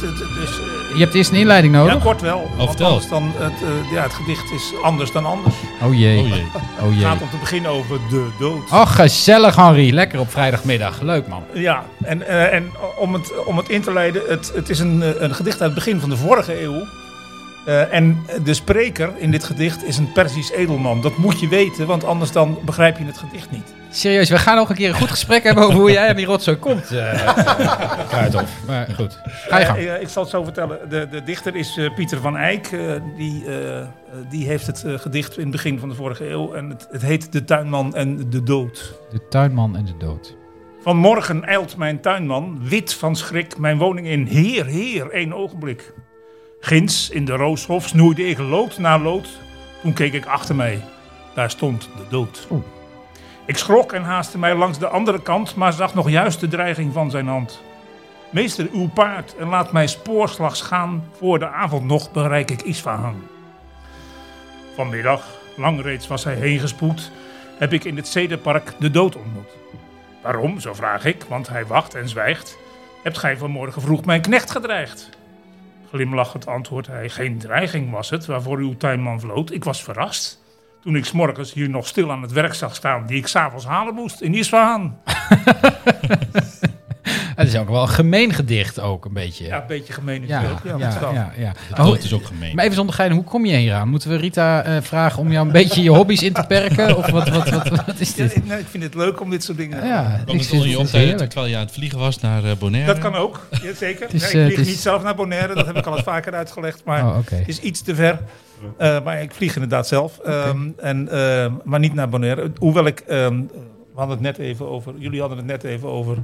Het, 0.00 0.79
het, 0.90 0.98
het 0.98 0.98
Je 0.98 1.04
hebt 1.04 1.14
eerst 1.14 1.30
een 1.30 1.36
inleiding 1.36 1.74
ja, 1.74 1.80
nodig. 1.80 2.02
kort 2.02 2.20
wel. 2.20 2.50
want 2.56 2.68
vertel. 2.68 2.86
anders 2.86 3.08
dan 3.08 3.32
het, 3.36 3.52
eh, 3.52 3.92
ja, 3.92 4.02
het 4.02 4.12
gedicht 4.12 4.50
is 4.52 4.72
anders 4.82 5.12
dan 5.12 5.26
anders. 5.26 5.54
Oh 5.82 5.94
jee. 5.94 6.18
Oh 6.18 6.28
jee. 6.28 6.44
Oh 6.80 6.86
Het 6.86 6.94
jee. 6.94 7.04
gaat 7.04 7.20
om 7.22 7.30
te 7.30 7.36
beginnen 7.36 7.70
over 7.70 7.98
de 8.10 8.28
dood. 8.38 8.70
Oh, 8.70 8.86
gezellig 8.86 9.56
Henri. 9.56 9.92
Lekker 9.92 10.20
op 10.20 10.30
vrijdagmiddag. 10.30 11.00
Leuk 11.00 11.28
man. 11.28 11.42
Ja, 11.52 11.84
en, 12.02 12.26
eh, 12.26 12.52
en 12.54 12.70
om, 12.98 13.14
het, 13.14 13.44
om 13.44 13.56
het 13.56 13.68
in 13.68 13.80
te 13.82 13.92
leiden, 13.92 14.22
het, 14.28 14.52
het 14.54 14.68
is 14.68 14.78
een, 14.78 15.02
eh, 15.02 15.08
een 15.18 15.34
gedicht 15.34 15.60
uit 15.60 15.70
het 15.70 15.84
begin 15.84 16.00
van 16.00 16.10
de 16.10 16.16
vorige 16.16 16.62
eeuw. 16.62 16.84
Eh, 17.66 17.94
en 17.94 18.18
de 18.44 18.54
spreker 18.54 19.12
in 19.16 19.30
dit 19.30 19.44
gedicht 19.44 19.84
is 19.84 19.96
een 19.98 20.12
Persisch 20.12 20.50
edelman. 20.50 21.00
Dat 21.00 21.16
moet 21.16 21.40
je 21.40 21.48
weten, 21.48 21.86
want 21.86 22.04
anders 22.04 22.32
dan 22.32 22.58
begrijp 22.64 22.98
je 22.98 23.04
het 23.04 23.18
gedicht 23.18 23.50
niet. 23.50 23.74
Serieus, 23.90 24.30
we 24.30 24.38
gaan 24.38 24.56
nog 24.56 24.68
een 24.70 24.76
keer 24.76 24.88
een 24.88 24.94
goed 24.94 25.10
gesprek 25.10 25.42
hebben 25.42 25.64
over 25.64 25.78
hoe 25.78 25.90
jij 25.90 26.08
aan 26.08 26.16
die 26.16 26.26
rotzooi 26.26 26.56
komt. 26.56 26.90
eh 26.90 27.36
Kruidhof. 28.08 28.50
Maar 28.66 28.88
goed, 28.94 29.18
ga 29.48 29.58
je 29.58 29.64
gang. 29.64 29.78
Eh, 29.78 30.00
ik 30.00 30.08
zal 30.08 30.22
het 30.22 30.30
zo 30.32 30.44
vertellen. 30.44 30.78
De, 30.88 31.08
de 31.10 31.22
dichter 31.22 31.56
is 31.56 31.76
eh, 31.76 31.94
Pieter 31.94 32.20
van 32.20 32.36
Eyck. 32.36 32.66
eh, 32.66 32.92
die, 33.16 33.44
die 34.28 34.46
heeft 34.46 34.66
het 34.66 34.84
gedicht 34.86 35.36
in 35.36 35.42
het 35.42 35.52
begin 35.52 35.78
van 35.78 35.88
de 35.88 35.94
vorige 35.94 36.28
eeuw. 36.30 36.54
En 36.54 36.68
het, 36.68 36.88
het 36.90 37.02
heet 37.02 37.32
De 37.32 37.44
Tuinman 37.44 37.94
en 37.94 38.30
de 38.30 38.42
Dood. 38.42 38.98
De 39.10 39.28
tuinman 39.28 39.76
en 39.76 39.84
de 39.84 39.96
dood. 39.98 40.36
Vanmorgen 40.82 41.44
eilt 41.44 41.76
mijn 41.76 42.00
tuinman, 42.00 42.58
wit 42.62 42.94
van 42.94 43.16
schrik, 43.16 43.58
mijn 43.58 43.78
woning 43.78 44.06
in. 44.06 44.26
Heer, 44.26 44.66
heer, 44.66 45.10
één 45.10 45.32
ogenblik. 45.32 45.92
Ginds 46.60 47.10
in 47.10 47.24
de 47.24 47.32
rooshof 47.32 47.88
snoeide 47.88 48.26
ik 48.26 48.38
lood 48.38 48.78
na 48.78 48.98
lood. 48.98 49.28
Toen 49.82 49.92
keek 49.92 50.12
ik 50.12 50.26
achter 50.26 50.54
mij. 50.54 50.82
Daar 51.34 51.50
stond 51.50 51.82
de 51.82 52.04
dood. 52.08 52.46
Oeh. 52.50 52.64
Ik 53.46 53.56
schrok 53.56 53.92
en 53.92 54.02
haastte 54.02 54.38
mij 54.38 54.54
langs 54.54 54.78
de 54.78 54.88
andere 54.88 55.22
kant, 55.22 55.54
maar 55.54 55.72
zag 55.72 55.94
nog 55.94 56.10
juist 56.10 56.40
de 56.40 56.48
dreiging 56.48 56.92
van 56.92 57.10
zijn 57.10 57.26
hand. 57.26 57.62
Meester, 58.30 58.68
uw 58.72 58.88
paard 58.88 59.36
en 59.36 59.48
laat 59.48 59.72
mij 59.72 59.86
spoorslags 59.86 60.62
gaan. 60.62 61.04
Voor 61.18 61.38
de 61.38 61.48
avond 61.48 61.84
nog 61.84 62.12
bereik 62.12 62.50
ik 62.50 62.62
Isfahan. 62.62 63.22
Vanmiddag, 64.74 65.24
lang 65.56 65.82
reeds 65.82 66.06
was 66.06 66.24
hij 66.24 66.34
heen 66.34 66.58
gespoed, 66.58 67.10
heb 67.58 67.72
ik 67.72 67.84
in 67.84 67.96
het 67.96 68.08
Zederpark 68.08 68.72
de 68.78 68.90
dood 68.90 69.16
ontmoet. 69.16 69.50
Waarom, 70.22 70.60
zo 70.60 70.74
vraag 70.74 71.04
ik, 71.04 71.24
want 71.28 71.48
hij 71.48 71.66
wacht 71.66 71.94
en 71.94 72.08
zwijgt. 72.08 72.58
Hebt 73.02 73.18
gij 73.18 73.36
vanmorgen 73.36 73.82
vroeg 73.82 74.04
mijn 74.04 74.20
knecht 74.20 74.50
gedreigd? 74.50 75.19
Glimlachend 75.90 76.46
antwoordt 76.46 76.86
hij, 76.86 77.08
geen 77.08 77.38
dreiging 77.38 77.90
was 77.90 78.10
het 78.10 78.26
waarvoor 78.26 78.58
uw 78.58 78.76
tuinman 78.76 79.20
vloot. 79.20 79.50
Ik 79.50 79.64
was 79.64 79.82
verrast 79.82 80.42
toen 80.82 80.96
ik 80.96 81.04
's 81.04 81.12
morgens 81.12 81.52
hier 81.52 81.68
nog 81.68 81.86
stil 81.86 82.10
aan 82.10 82.22
het 82.22 82.32
werk 82.32 82.54
zag 82.54 82.74
staan... 82.74 83.06
die 83.06 83.18
ik 83.18 83.26
s'avonds 83.26 83.66
halen 83.66 83.94
moest 83.94 84.20
in 84.20 84.34
Isfahan. 84.34 84.96
Het 87.40 87.48
is 87.48 87.56
ook 87.60 87.68
wel 87.68 87.82
een 87.82 87.88
gemeen 87.88 88.32
gedicht 88.32 88.80
ook, 88.80 89.04
een 89.04 89.12
beetje. 89.12 89.46
Ja, 89.46 89.60
een 89.60 89.66
beetje 89.66 89.92
gemeen 89.92 90.26
ja, 90.26 90.40
natuurlijk. 90.40 90.64
Ja, 90.64 90.70
ja, 90.70 90.78
dat 90.78 90.94
is 90.94 91.00
wel. 91.00 91.12
ja, 91.12 91.52
hoe- 91.76 91.84
dood 91.84 92.04
is 92.04 92.12
ook 92.12 92.24
gemeen. 92.24 92.54
maar 92.54 92.64
even 92.64 92.76
zonder 92.76 92.94
gein, 92.94 93.12
hoe 93.12 93.24
kom 93.24 93.46
je 93.46 93.56
hier 93.56 93.74
aan? 93.74 93.88
Moeten 93.88 94.10
we 94.10 94.16
Rita 94.16 94.62
eh, 94.62 94.76
vragen 94.82 95.18
om 95.18 95.32
jou 95.32 95.46
een 95.46 95.52
beetje 95.52 95.82
je 95.82 95.90
hobby's 95.90 96.22
in 96.22 96.32
te 96.32 96.44
perken? 96.48 96.96
Of 96.96 97.10
wat, 97.10 97.28
wat, 97.28 97.48
wat, 97.48 97.68
wat 97.68 98.00
is 98.00 98.14
dit? 98.14 98.36
ik, 98.36 98.46
nee, 98.46 98.58
ik 98.58 98.66
vind 98.70 98.82
het 98.82 98.94
leuk 98.94 99.20
om 99.20 99.30
dit 99.30 99.44
soort 99.44 99.58
dingen... 99.58 99.86
Ja, 99.86 100.02
ik 100.02 100.32
het 100.38 100.46
vind 100.46 100.52
onder 100.52 101.00
je 101.00 101.06
het 101.06 101.18
terwijl 101.30 101.46
je 101.46 101.56
aan 101.56 101.64
het 101.64 101.72
vliegen 101.72 101.98
was 101.98 102.20
naar 102.20 102.44
eh, 102.44 102.50
Bonaire? 102.58 102.92
Dat 102.92 103.02
kan 103.02 103.14
ook, 103.14 103.46
ja, 103.62 103.74
zeker. 103.74 104.08
Het 104.10 104.22
eh, 104.22 104.30
ik 104.30 104.44
het 104.46 104.54
vlieg 104.54 104.66
niet 104.66 104.76
zelf 104.76 105.02
naar 105.02 105.14
Bonaire, 105.14 105.54
dat 105.54 105.66
heb 105.66 105.76
ik 105.76 105.86
al 105.86 105.92
eens 105.94 106.02
vaker 106.02 106.34
uitgelegd. 106.34 106.84
Maar 106.84 107.04
Oh, 107.04 107.16
het 107.30 107.48
is 107.48 107.60
iets 107.60 107.82
te 107.82 107.94
ver. 107.94 108.20
Eh, 108.78 109.04
maar 109.04 109.22
ik 109.22 109.34
vlieg 109.34 109.54
inderdaad 109.54 109.88
zelf. 109.88 110.18
Ehm, 110.18 110.68
en, 110.76 111.08
ehm, 111.08 111.52
maar 111.64 111.80
niet 111.80 111.94
naar 111.94 112.08
Bonaire. 112.08 112.50
Hoewel 112.58 112.86
ik... 112.86 113.04
we 114.00 114.06
hadden 114.06 114.26
het 114.26 114.36
net 114.38 114.46
even 114.46 114.68
over... 114.68 114.92
Jullie 114.98 115.20
hadden 115.20 115.38
het 115.38 115.46
net 115.46 115.64
even 115.64 115.88
over 115.88 116.16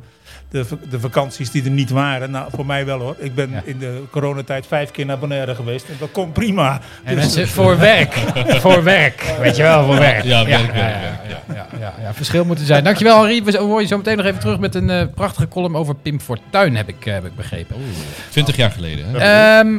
de, 0.51 0.65
de 0.91 1.01
vakanties 1.01 1.51
die 1.51 1.65
er 1.65 1.71
niet 1.71 1.91
waren. 1.91 2.31
Nou, 2.31 2.51
voor 2.55 2.67
mij 2.67 2.87
wel 2.87 2.99
hoor. 2.99 3.17
Ik 3.19 3.35
ben 3.35 3.51
Ja. 3.51 3.63
in 3.65 3.79
de 3.79 4.03
coronatijd 4.11 4.67
vijf 4.67 4.91
keer 4.91 5.07
naar 5.07 5.19
Bonaire 5.19 5.55
geweest. 5.55 5.89
En 5.89 5.95
dat 5.99 6.11
komt 6.13 6.33
prima. 6.33 6.81
En 7.05 7.15
Dus- 7.15 7.25
mensen, 7.25 7.49
voor 7.49 7.79
werk. 7.79 8.13
voor 8.65 8.83
werk. 8.83 9.35
Weet 9.41 9.57
je 9.57 9.63
wel, 9.63 9.85
voor 9.85 9.99
werk. 9.99 10.23
Ja, 10.25 10.45
werk, 10.45 10.67
ja, 10.67 10.73
werk, 10.73 10.77
ja, 10.77 11.01
werk, 11.01 11.45
ja, 11.49 11.55
ja, 11.55 11.67
ja, 11.81 11.95
ja. 12.03 12.15
Verschil 12.15 12.45
moeten 12.45 12.67
zijn. 12.67 12.85
Dankjewel 12.85 13.17
Henri. 13.19 13.43
We 13.45 13.59
horen 13.59 13.83
je 13.83 13.89
zo 13.89 13.97
meteen 13.97 14.17
nog 14.17 14.27
even 14.27 14.41
terug 14.41 14.59
met 14.59 14.75
een 14.75 14.91
eh, 14.91 15.07
prachtige 15.15 15.49
column 15.49 15.77
over 15.77 15.95
Pim 15.95 16.21
Fortuyn, 16.21 16.77
heb 16.77 16.89
ik, 16.89 17.07
eh, 17.07 17.13
heb 17.13 17.25
ik 17.25 17.37
begrepen. 17.37 17.77
20 18.31 18.57
jaar 18.57 18.71
geleden. 18.71 19.05
Hè? 19.11 19.19
Ehm, 19.59 19.79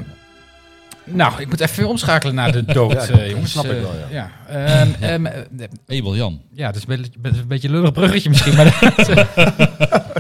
nou, 1.08 1.42
ik 1.42 1.48
moet 1.48 1.60
even 1.60 1.88
omschakelen 1.88 2.36
naar 2.36 2.52
de 2.52 2.66
dood, 2.74 2.92
Ja, 2.92 3.08
eh, 3.08 3.30
jongens. 3.30 3.52
snap 3.52 3.66
ik 3.66 3.72
Eh, 3.72 3.82
wel, 3.82 3.94
ja. 3.96 4.08
ja. 4.10 4.32
Ehm, 4.48 4.94
ehm, 5.04 5.26
eh, 5.26 5.98
Abel 6.00 6.16
Jan. 6.16 6.42
ja, 6.54 6.66
dat 6.72 6.76
is 6.76 6.84
een 6.88 7.10
beetje, 7.22 7.40
een 7.42 7.48
beetje 7.48 7.70
lullig 7.70 7.92
bruggetje 7.92 8.30
misschien, 8.30 8.56
maar... 8.56 8.80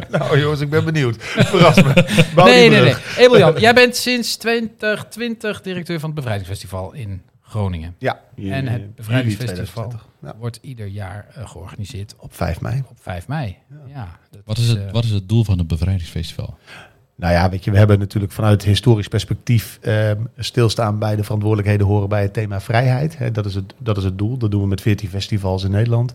Nou 0.09 0.39
jongens, 0.39 0.61
ik 0.61 0.69
ben 0.69 0.85
benieuwd. 0.85 1.15
Verras 1.23 1.75
me. 1.83 2.25
Bouw 2.35 2.45
nee, 2.45 2.69
nee, 2.69 2.81
nee. 2.81 2.89
brug. 2.89 3.17
Ebeljan, 3.17 3.59
jij 3.59 3.73
bent 3.73 3.95
sinds 3.95 4.35
2020 4.35 5.61
directeur 5.61 5.99
van 5.99 6.09
het 6.09 6.17
Bevrijdingsfestival 6.17 6.93
in 6.93 7.21
Groningen. 7.41 7.95
Ja. 7.97 8.19
En 8.35 8.67
het 8.67 8.95
Bevrijdingsfestival 8.95 9.87
2020. 9.87 10.05
Ja. 10.21 10.33
wordt 10.39 10.59
ieder 10.61 10.87
jaar 10.87 11.25
eh, 11.33 11.49
georganiseerd 11.49 12.13
op, 12.15 12.23
Op 12.23 12.35
5 12.35 12.61
mei. 12.61 12.83
op 12.89 12.97
5 13.01 13.27
mei. 13.27 13.57
Ja. 13.87 14.19
dat 14.31 14.41
Wat 14.45 14.57
is, 14.57 14.67
het, 14.67 14.91
wat 14.91 15.03
is 15.03 15.11
het 15.11 15.29
doel 15.29 15.43
van 15.43 15.57
het 15.57 15.67
bevrijdingsfestival? 15.67 16.57
Nou 17.17 17.33
ja, 17.33 17.49
weet 17.49 17.63
je, 17.63 17.71
we 17.71 17.77
hebben 17.77 17.99
natuurlijk 17.99 18.33
vanuit 18.33 18.63
historisch 18.63 19.07
perspectief 19.07 19.79
ehm, 19.81 20.21
stilstaan 20.37 20.99
bij 20.99 21.15
de 21.15 21.23
verantwoordelijkheden 21.23 21.87
horen 21.87 22.09
bij 22.09 22.21
het 22.21 22.33
thema 22.33 22.61
vrijheid. 22.61 23.17
Hè, 23.17 23.31
dat, 23.31 23.45
is 23.45 23.55
het, 23.55 23.73
dat 23.77 23.97
is 23.97 24.03
het 24.03 24.17
doel. 24.17 24.37
Dat 24.37 24.51
doen 24.51 24.61
we 24.61 24.67
met 24.67 24.81
14 24.81 25.09
festivals 25.09 25.63
in 25.63 25.71
Nederland. 25.71 26.13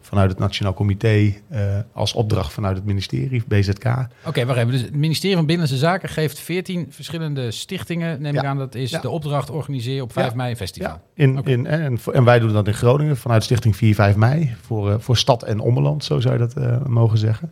Vanuit 0.00 0.30
het 0.30 0.38
Nationaal 0.38 0.74
Comité 0.74 1.32
eh, 1.48 1.60
als 1.92 2.12
opdracht 2.12 2.52
vanuit 2.52 2.76
het 2.76 2.84
ministerie, 2.86 3.42
BZK. 3.48 3.84
Oké, 4.26 4.44
wacht 4.46 4.58
even. 4.58 4.70
Dus 4.70 4.80
het 4.80 4.94
ministerie 4.96 5.36
van 5.36 5.46
Binnenlandse 5.46 5.86
Zaken 5.86 6.08
geeft 6.08 6.38
14 6.38 6.86
verschillende 6.90 7.50
stichtingen, 7.50 8.22
neem 8.22 8.34
ik 8.34 8.44
aan. 8.44 8.58
Dat 8.58 8.74
is 8.74 8.90
Ja. 8.90 9.00
de 9.00 9.10
opdracht 9.10 9.50
organiseer 9.50 10.02
op 10.02 10.12
5 10.12 10.28
Ja. 10.28 10.34
mei 10.36 10.50
een 10.50 10.56
festival. 10.56 10.90
Ja, 10.90 11.00
in, 11.14 11.42
in, 11.44 11.66
en, 11.66 11.98
en 12.12 12.24
wij 12.24 12.38
doen 12.38 12.52
dat 12.52 12.66
in 12.66 12.74
Groningen 12.74 13.16
vanuit 13.16 13.42
Stichting 13.44 13.76
4, 13.76 13.94
5 13.94 14.16
mei. 14.16 14.54
Voor, 14.60 14.90
eh, 14.90 14.96
voor 14.98 15.16
stad 15.16 15.42
en 15.42 15.60
ommeland, 15.60 16.04
zo 16.04 16.20
zou 16.20 16.32
je 16.34 16.40
dat 16.40 16.54
eh, 16.54 16.84
mogen 16.86 17.18
zeggen. 17.18 17.50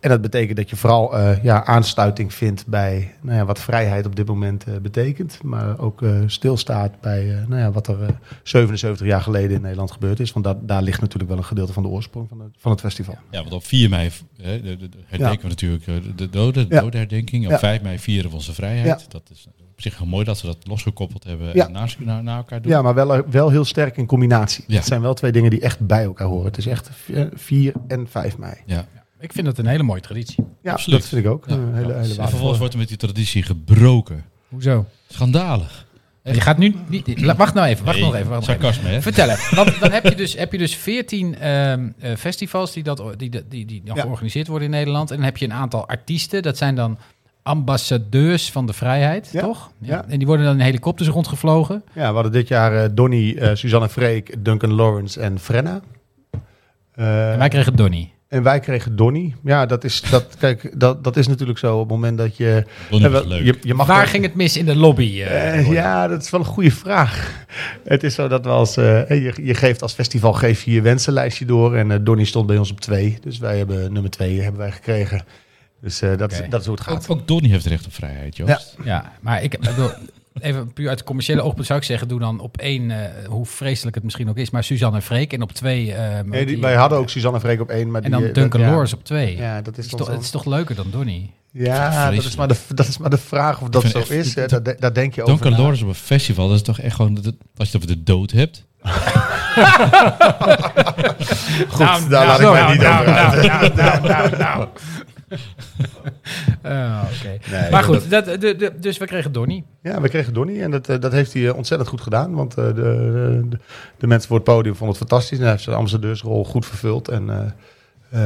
En 0.00 0.08
dat 0.10 0.20
betekent 0.20 0.56
dat 0.56 0.70
je 0.70 0.76
vooral 0.76 1.18
eh, 1.18 1.42
ja, 1.44 1.64
aansluiting 1.64 2.34
vindt 2.34 2.66
bij 2.66 3.14
nou 3.20 3.38
ja, 3.38 3.44
wat 3.44 3.60
vrijheid 3.60 4.06
op 4.06 4.16
dit 4.16 4.26
moment 4.26 4.64
eh, 4.64 4.74
betekent. 4.82 5.38
Maar 5.42 5.78
ook 5.78 6.02
eh, 6.02 6.18
stilstaat 6.26 7.00
bij 7.00 7.44
nou 7.48 7.60
ja, 7.60 7.70
wat 7.72 7.88
er 7.88 8.02
eh, 8.02 8.08
77 8.42 9.06
jaar 9.06 9.20
geleden 9.20 9.56
in 9.56 9.62
Nederland 9.62 9.90
gebeurd 9.90 10.20
is. 10.20 10.32
Want 10.32 10.44
dat, 10.44 10.68
daar 10.68 10.82
ligt 10.82 11.00
natuurlijk 11.00 11.30
wel 11.30 11.38
een 11.38 11.44
gedeelte 11.48 11.72
van 11.72 11.82
de 11.82 11.88
oorsprong 11.88 12.28
van 12.28 12.40
het, 12.40 12.50
van 12.58 12.70
het 12.70 12.80
festival. 12.80 13.18
Ja, 13.30 13.40
want 13.40 13.52
op 13.52 13.64
4 13.64 13.88
mei 13.88 14.10
hè, 14.42 14.60
de, 14.62 14.76
de, 14.76 14.88
de 14.88 14.98
herdenken 15.06 15.42
we 15.42 15.48
natuurlijk 15.48 15.84
de 16.18 16.30
doden, 16.30 16.68
de 16.68 16.80
dodenherdenking. 16.80 17.44
Op 17.44 17.50
Ja. 17.50 17.58
5 17.58 17.82
mei 17.82 17.98
vieren 17.98 18.30
we 18.30 18.36
onze 18.36 18.54
vrijheid. 18.54 19.10
Dat 19.10 19.30
is 19.32 19.46
op 19.74 19.80
zich 19.80 19.98
heel 19.98 20.06
mooi 20.06 20.24
dat 20.24 20.38
ze 20.38 20.46
dat 20.46 20.56
losgekoppeld 20.66 21.24
hebben 21.24 21.50
Ja. 21.54 21.66
en 21.66 21.72
naast, 21.72 21.98
naar, 22.00 22.22
naar 22.22 22.36
elkaar 22.36 22.62
doen. 22.62 22.72
Ja, 22.72 22.82
maar 22.82 22.94
wel, 22.94 23.22
wel 23.30 23.50
heel 23.50 23.64
sterk 23.64 23.96
in 23.96 24.06
combinatie. 24.06 24.64
Ja. 24.66 24.76
Het 24.76 24.86
zijn 24.86 25.00
wel 25.00 25.14
twee 25.14 25.32
dingen 25.32 25.50
die 25.50 25.60
echt 25.60 25.80
bij 25.86 26.04
elkaar 26.04 26.26
horen. 26.26 26.46
Het 26.46 26.58
is 26.58 26.66
echt 26.66 26.90
eh, 27.14 27.24
4 27.34 27.72
en 27.88 28.06
5 28.08 28.38
mei. 28.38 28.54
Ja. 28.66 28.86
Ik 29.24 29.32
vind 29.32 29.46
dat 29.46 29.58
een 29.58 29.66
hele 29.66 29.82
mooie 29.82 30.00
traditie. 30.00 30.44
Ja, 30.62 30.72
Absoluut. 30.72 31.00
dat 31.00 31.08
vind 31.08 31.24
ik 31.24 31.30
ook. 31.30 31.44
Ja. 31.48 31.54
Een 31.54 31.74
hele, 31.74 31.92
hele 31.94 32.14
En 32.22 32.28
vervolgens 32.28 32.58
wordt 32.58 32.72
er 32.72 32.78
met 32.78 32.88
die 32.88 32.96
traditie 32.96 33.42
gebroken. 33.42 34.24
Hoezo? 34.48 34.86
Schandalig. 35.08 35.86
Je 36.22 36.40
gaat 36.40 36.58
nu 36.58 36.74
niet... 36.88 37.24
Wacht 37.36 37.54
nou 37.54 37.66
even, 37.66 37.84
wacht 37.84 37.96
Nee, 37.96 38.06
nog 38.06 38.14
even. 38.14 38.28
Wacht 38.28 38.42
even. 38.48 38.54
Sarcasme, 38.54 38.88
hè? 38.88 39.02
Vertel 39.02 39.28
even. 39.28 39.56
Want 39.56 39.80
dan 39.80 39.90
heb 39.90 40.04
je 40.04 40.14
dus, 40.14 40.36
heb 40.36 40.52
je 40.52 40.58
dus 40.58 40.76
14 40.76 41.38
ehm, 41.38 41.88
eh, 41.98 42.14
festivals 42.16 42.72
die, 42.72 42.82
dat, 42.82 43.02
die, 43.16 43.30
die, 43.30 43.42
die, 43.48 43.66
die 43.66 43.82
dan 43.84 43.96
Ja. 43.96 44.02
georganiseerd 44.02 44.46
worden 44.46 44.68
in 44.68 44.74
Nederland. 44.74 45.10
En 45.10 45.16
dan 45.16 45.24
heb 45.24 45.36
je 45.36 45.44
een 45.44 45.52
aantal 45.52 45.88
artiesten. 45.88 46.42
Dat 46.42 46.56
zijn 46.56 46.74
dan 46.74 46.98
ambassadeurs 47.42 48.50
van 48.50 48.66
de 48.66 48.72
vrijheid, 48.72 49.28
Ja. 49.32 49.40
toch? 49.40 49.70
Ja. 49.78 50.04
En 50.08 50.18
die 50.18 50.26
worden 50.26 50.46
dan 50.46 50.54
in 50.54 50.60
helikopters 50.64 51.08
rondgevlogen. 51.08 51.82
Ja, 51.92 52.08
we 52.08 52.14
hadden 52.14 52.32
dit 52.32 52.48
jaar 52.48 52.82
eh, 52.84 52.88
Donny, 52.92 53.36
eh, 53.36 53.54
Suzanne 53.54 53.88
Freek, 53.88 54.44
Duncan 54.44 54.72
Lawrence 54.72 55.20
en 55.20 55.38
Frenna. 55.38 55.80
Eh, 56.94 57.32
En 57.32 57.38
wij 57.38 57.48
kregen 57.48 57.76
Donny. 57.76 58.12
En 58.34 58.42
wij 58.42 58.60
kregen 58.60 58.96
Donny. 58.96 59.34
Ja, 59.44 59.66
dat 59.66 59.84
is, 59.84 60.02
dat, 60.10 60.26
kijk, 60.38 60.80
dat, 60.80 61.04
dat 61.04 61.16
is 61.16 61.26
natuurlijk 61.26 61.58
zo 61.58 61.74
op 61.74 61.80
het 61.80 61.88
moment 61.90 62.18
dat 62.18 62.36
je... 62.36 62.64
Donnie 62.90 63.08
eh, 63.08 63.14
was 63.14 63.24
leuk. 63.24 63.44
Je, 63.44 63.56
je 63.62 63.74
mag 63.74 63.86
Waar 63.86 64.06
ging 64.06 64.24
het 64.24 64.34
mis 64.34 64.56
in 64.56 64.64
de 64.64 64.76
lobby? 64.76 65.22
eh, 65.22 65.58
Eh, 65.58 65.72
ja, 65.72 66.08
dat 66.08 66.22
is 66.22 66.30
wel 66.30 66.40
een 66.40 66.46
goede 66.46 66.70
vraag. 66.70 67.32
Het 67.84 68.02
is 68.02 68.14
zo 68.14 68.28
dat 68.28 68.44
we 68.44 68.50
als... 68.50 68.76
eh, 68.76 69.08
je, 69.08 69.32
je 69.42 69.54
geeft 69.54 69.82
als 69.82 69.92
festival 69.92 70.32
geef 70.32 70.62
je 70.62 70.70
je 70.72 70.80
wensenlijstje 70.80 71.44
door. 71.44 71.76
En 71.76 72.04
Donny 72.04 72.24
stond 72.24 72.46
bij 72.46 72.58
ons 72.58 72.70
op 72.70 72.80
twee. 72.80 73.18
Dus 73.20 73.38
wij 73.38 73.58
hebben 73.58 73.92
nummer 73.92 74.10
twee 74.10 74.40
hebben 74.40 74.60
wij 74.60 74.72
gekregen. 74.72 75.24
Dus 75.80 76.02
eh, 76.02 76.16
dat, 76.16 76.32
is, 76.32 76.40
dat 76.48 76.60
is 76.60 76.66
hoe 76.66 76.74
het 76.74 76.84
gaat. 76.84 77.08
Ook, 77.10 77.18
ook 77.18 77.26
Donnie 77.28 77.50
heeft 77.50 77.66
recht 77.66 77.86
op 77.86 77.94
vrijheid, 77.94 78.36
Joost. 78.36 78.76
Ja, 78.84 79.12
maar 79.20 79.42
ik 79.42 79.58
bedoel, 79.60 79.90
even 80.40 80.72
puur 80.72 80.88
uit 80.88 81.04
commerciële 81.04 81.42
oogpunt 81.42 81.66
zou 81.66 81.78
ik 81.78 81.84
zeggen, 81.84 82.08
doe 82.08 82.20
dan 82.20 82.40
op 82.40 82.56
één, 82.56 82.90
eh, 82.90 83.28
hoe 83.28 83.46
vreselijk 83.46 83.94
het 83.94 84.04
misschien 84.04 84.28
ook 84.28 84.36
is, 84.36 84.50
maar 84.50 84.64
Suzanne 84.64 84.96
en 84.96 85.02
Freek. 85.02 85.32
En 85.32 85.42
op 85.42 85.52
twee... 85.52 85.92
eh, 85.94 86.20
Nee, 86.24 86.44
die- 86.44 86.54
die- 86.54 86.62
wij 86.64 86.74
hadden 86.74 86.98
ook 86.98 87.08
Suzanne 87.10 87.40
Freek 87.40 87.60
op 87.60 87.68
één. 87.70 87.90
Maar 87.90 88.02
En 88.02 88.10
die, 88.10 88.18
dan 88.20 88.28
eh, 88.28 88.34
Duncan 88.34 88.60
dat- 88.60 88.90
ja. 88.90 88.96
Op 88.96 89.04
twee. 89.04 89.36
Ja, 89.36 89.62
dat 89.62 89.78
is, 89.78 89.86
Het 89.90 89.96
toch, 89.98 90.08
het 90.10 90.20
is 90.22 90.30
toch 90.30 90.44
leuker 90.44 90.74
dan 90.74 90.86
Donny? 90.90 91.30
Ja, 91.50 92.10
dat 92.10 92.24
is, 92.24 92.36
maar 92.36 92.48
de, 92.48 92.56
dat 92.74 92.86
is 92.88 92.98
maar 92.98 93.10
de 93.10 93.18
vraag 93.18 93.60
of 93.60 93.68
dat 93.68 93.84
zo 93.84 93.98
echt- 93.98 94.10
is. 94.10 94.34
Hè. 94.34 94.46
Daar, 94.46 94.62
de- 94.62 94.76
daar 94.78 94.94
denk 94.94 95.14
je 95.14 95.22
over 95.22 95.34
Duncan. 95.34 95.58
Lawrence 95.58 95.82
op 95.82 95.88
een 95.88 95.94
festival, 95.94 96.46
dat 96.48 96.56
is 96.56 96.62
toch 96.62 96.78
echt 96.80 96.94
gewoon... 96.96 97.14
dat- 97.14 97.34
Als 97.56 97.70
je 97.70 97.76
het 97.78 97.84
over 97.84 97.96
de 97.96 98.02
dood 98.02 98.30
hebt. 98.30 98.64
Goed, 101.68 102.10
daar 102.10 102.26
laat 102.26 102.40
ik 102.40 102.50
mij 102.50 102.72
niet 102.72 102.84
over 102.84 103.12
uit. 103.14 104.72
Ah, 106.62 107.02
oké. 107.18 107.50
Nee, 107.50 107.70
Maar 107.70 107.82
goed, 107.82 108.10
dat, 108.10 108.24
de, 108.24 108.56
de, 108.56 108.72
dus 108.78 108.98
we 108.98 109.06
kregen 109.06 109.32
Donny. 109.32 109.64
Ja, 109.82 110.00
we 110.00 110.08
kregen 110.08 110.34
Donny 110.34 110.60
en 110.60 110.70
dat, 110.70 110.88
eh, 110.88 111.00
dat 111.00 111.12
heeft 111.12 111.32
hij 111.32 111.48
eh, 111.48 111.56
ontzettend 111.56 111.90
goed 111.90 112.00
gedaan. 112.00 112.34
Want 112.34 112.58
eh, 112.58 112.64
de, 112.64 112.72
de, 113.48 113.58
de, 113.98 114.06
mensen 114.06 114.28
voor 114.28 114.36
het 114.36 114.44
podium 114.44 114.74
vonden 114.74 114.98
het 114.98 115.08
fantastisch. 115.08 115.36
En 115.36 115.42
hij 115.42 115.52
heeft 115.52 115.64
zijn 115.64 115.76
ambassadeursrol 115.76 116.44
goed 116.44 116.66
vervuld. 116.66 117.08
En 117.08 117.54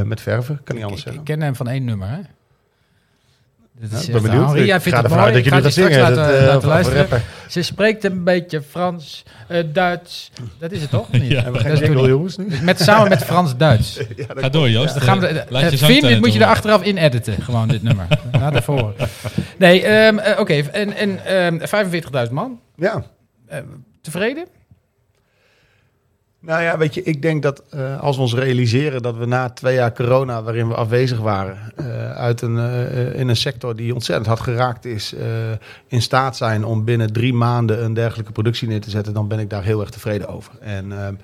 met 0.07 0.21
verven, 0.21 0.61
kan 0.65 0.75
niet 0.75 0.85
anders 0.85 1.03
Ik, 1.03 1.07
ik 1.07 1.13
zeggen. 1.15 1.35
ken 1.35 1.43
hem 1.43 1.57
van 1.57 1.69
één 1.69 1.85
nummer, 1.85 2.09
hè? 2.09 2.21
Dit 3.81 3.91
Ja, 3.91 3.97
is 3.99 4.07
ik 4.07 4.13
ben 4.13 4.23
benieuwd. 4.23 4.45
Henri, 4.45 4.61
Ik 4.61 4.67
jij 4.67 4.81
vindt 4.81 4.99
ga 4.99 5.03
het 5.05 5.13
ervan 5.13 5.19
mooi. 5.25 5.35
uit 5.37 5.45
dat 5.45 5.55
Ik 5.61 5.63
jullie 5.63 5.83
ga 5.83 5.85
dat 5.89 5.93
zingen. 5.93 5.93
straks 5.93 6.09
Dat, 6.09 6.19
laten, 6.27 6.41
eh, 6.49 6.55
laten 6.55 6.69
luisteren. 6.69 7.01
rappen. 7.01 7.23
Ze 7.49 7.63
spreekt 7.63 8.05
een 8.05 8.25
beetje 8.25 8.63
Frans, 8.63 9.23
eh, 9.49 9.63
Duits. 9.73 10.31
Dat 10.59 10.73
is 10.73 10.81
het 10.81 10.91
toch? 10.91 11.11
Niet? 11.13 11.31
Ja. 11.31 11.45
We 11.45 11.53
Dat 11.53 11.61
geen 11.63 11.73
is 11.73 11.79
jingle, 11.79 12.09
jongens, 12.09 12.37
nu? 12.37 12.47
Met, 12.63 12.81
samen 12.81 13.09
met 13.09 13.25
Frans-Duits. 13.25 14.01
Ga 14.37 14.49
door, 14.49 14.71
Joost. 14.71 14.95
Dan 14.95 15.03
gaan 15.03 15.21
we, 15.21 15.45
Fien, 15.77 16.01
dit 16.03 16.21
moet 16.21 16.33
je 16.33 16.41
er 16.41 16.47
achteraf 16.47 16.83
in 16.83 16.97
editen, 16.97 17.43
gewoon 17.43 17.69
dit 17.69 17.83
nummer. 17.83 18.07
Laat 18.41 18.55
ervoor. 18.55 18.95
Nee, 19.59 19.83
ehm, 19.83 20.19
eh, 20.19 20.41
oké. 20.41 20.55
En, 20.55 20.93
en 20.97 21.25
ehm 21.27 21.59
45.000 22.27 22.31
man. 22.33 22.61
Ja. 22.77 23.05
Tevreden? 24.03 24.47
Nou 26.49 26.63
ja, 26.63 26.79
weet 26.79 26.95
je, 26.95 27.03
ik 27.03 27.23
denk 27.23 27.43
dat 27.43 27.63
eh, 27.71 28.01
als 28.01 28.17
we 28.17 28.23
ons 28.23 28.35
realiseren 28.35 29.03
dat 29.03 29.17
we 29.17 29.27
na 29.27 29.49
twee 29.49 29.75
jaar 29.75 29.93
corona, 29.93 30.43
waarin 30.43 30.69
we 30.69 30.75
afwezig 30.75 31.19
waren, 31.19 31.59
eh, 31.77 32.11
uit 32.11 32.41
een, 32.41 32.59
eh, 32.59 33.21
in 33.21 33.29
een 33.29 33.37
sector 33.37 33.77
die 33.77 33.95
ontzettend 33.95 34.27
hard 34.27 34.41
geraakt 34.41 34.85
is, 34.85 35.15
in 35.89 36.03
staat 36.03 36.37
zijn 36.37 36.65
om 36.65 36.85
binnen 36.85 37.13
drie 37.13 37.35
maanden 37.35 37.85
een 37.85 37.95
dergelijke 37.95 38.33
productie 38.33 38.69
neer 38.69 38.81
te 38.81 38.91
zetten, 38.91 39.15
dan 39.15 39.29
ben 39.29 39.39
ik 39.39 39.51
daar 39.51 39.63
heel 39.63 39.81
erg 39.81 39.91
tevreden 39.91 40.29
over. 40.29 40.53
En 40.61 40.93
ehm, 40.93 41.15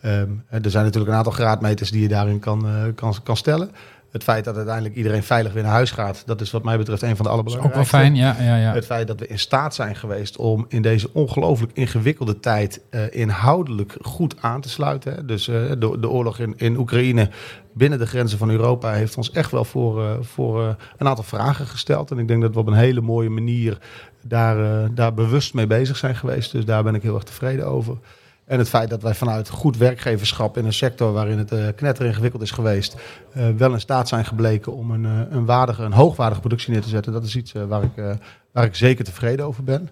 ehm, 0.00 0.30
er 0.48 0.70
zijn 0.70 0.84
natuurlijk 0.84 1.12
een 1.12 1.18
aantal 1.18 1.32
graadmeters 1.32 1.90
die 1.90 2.02
je 2.02 2.08
daarin 2.08 2.38
kan, 2.38 2.66
kan, 2.94 3.14
kan 3.22 3.36
stellen. 3.36 3.70
Het 4.10 4.22
feit 4.22 4.44
dat 4.44 4.56
uiteindelijk 4.56 4.94
iedereen 4.94 5.22
veilig 5.22 5.52
weer 5.52 5.62
naar 5.62 5.72
huis 5.72 5.90
gaat, 5.90 6.22
dat 6.26 6.40
is 6.40 6.50
wat 6.50 6.64
mij 6.64 6.78
betreft 6.78 7.02
een 7.02 7.16
van 7.16 7.24
de 7.24 7.30
is 7.30 7.38
ook 7.38 7.46
allerbelangrijkste. 7.46 7.96
wel 7.96 8.02
fijn, 8.02 8.14
ja. 8.14 8.36
ja, 8.40 8.56
ja. 8.56 8.72
Het 8.72 8.84
feit 8.84 9.06
dat 9.06 9.20
we 9.20 9.26
in 9.26 9.38
staat 9.38 9.74
zijn 9.74 9.96
geweest 9.96 10.36
om 10.36 10.64
in 10.68 10.82
deze 10.82 11.12
ongelooflijk 11.12 11.72
ingewikkelde 11.74 12.40
tijd 12.40 12.80
eh, 12.90 13.00
inhoudelijk 13.10 13.96
goed 14.00 14.34
aan 14.40 14.60
te 14.60 14.68
sluiten. 14.68 15.14
hè. 15.14 15.24
Dus 15.24 15.48
eh, 15.48 15.54
de, 15.54 15.96
de 16.00 16.08
oorlog 16.08 16.38
in, 16.38 16.54
in 16.56 16.76
Oekraïne 16.76 17.30
binnen 17.72 17.98
de 17.98 18.06
grenzen 18.06 18.38
van 18.38 18.50
Europa 18.50 18.92
heeft 18.92 19.16
ons 19.16 19.30
echt 19.30 19.50
wel 19.50 19.64
voor, 19.64 20.02
eh, 20.02 20.10
voor 20.20 20.76
een 20.96 21.08
aantal 21.08 21.24
vragen 21.24 21.66
gesteld. 21.66 22.10
En 22.10 22.18
ik 22.18 22.28
denk 22.28 22.42
dat 22.42 22.54
we 22.54 22.60
op 22.60 22.66
een 22.66 22.72
hele 22.72 23.00
mooie 23.00 23.30
manier 23.30 23.78
daar, 24.22 24.88
daar 24.94 25.14
bewust 25.14 25.54
mee 25.54 25.66
bezig 25.66 25.96
zijn 25.96 26.16
geweest. 26.16 26.52
Dus 26.52 26.64
daar 26.64 26.82
ben 26.82 26.94
ik 26.94 27.02
heel 27.02 27.14
erg 27.14 27.24
tevreden 27.24 27.66
over. 27.66 27.98
En 28.48 28.58
het 28.58 28.68
feit 28.68 28.90
dat 28.90 29.02
wij 29.02 29.14
vanuit 29.14 29.48
goed 29.48 29.76
werkgeverschap 29.76 30.56
in 30.56 30.64
een 30.64 30.72
sector 30.72 31.12
waarin 31.12 31.38
het 31.38 31.52
eh 31.52 31.66
knetter 31.76 32.06
ingewikkeld 32.06 32.42
is 32.42 32.50
geweest, 32.50 32.96
eh, 33.32 33.48
wel 33.56 33.72
in 33.72 33.80
staat 33.80 34.08
zijn 34.08 34.24
gebleken 34.24 34.72
om 34.72 34.90
een, 34.90 35.04
eh, 35.04 35.36
een, 35.36 35.44
waardige, 35.44 35.82
een 35.82 35.92
hoogwaardige 35.92 36.40
productie 36.40 36.72
neer 36.72 36.82
te 36.82 36.88
zetten. 36.88 37.12
Dat 37.12 37.24
is 37.24 37.36
iets 37.36 37.52
waar, 37.52 37.82
ik, 37.82 38.18
waar 38.52 38.64
ik 38.64 38.74
zeker 38.74 39.04
tevreden 39.04 39.46
over 39.46 39.64
ben. 39.64 39.88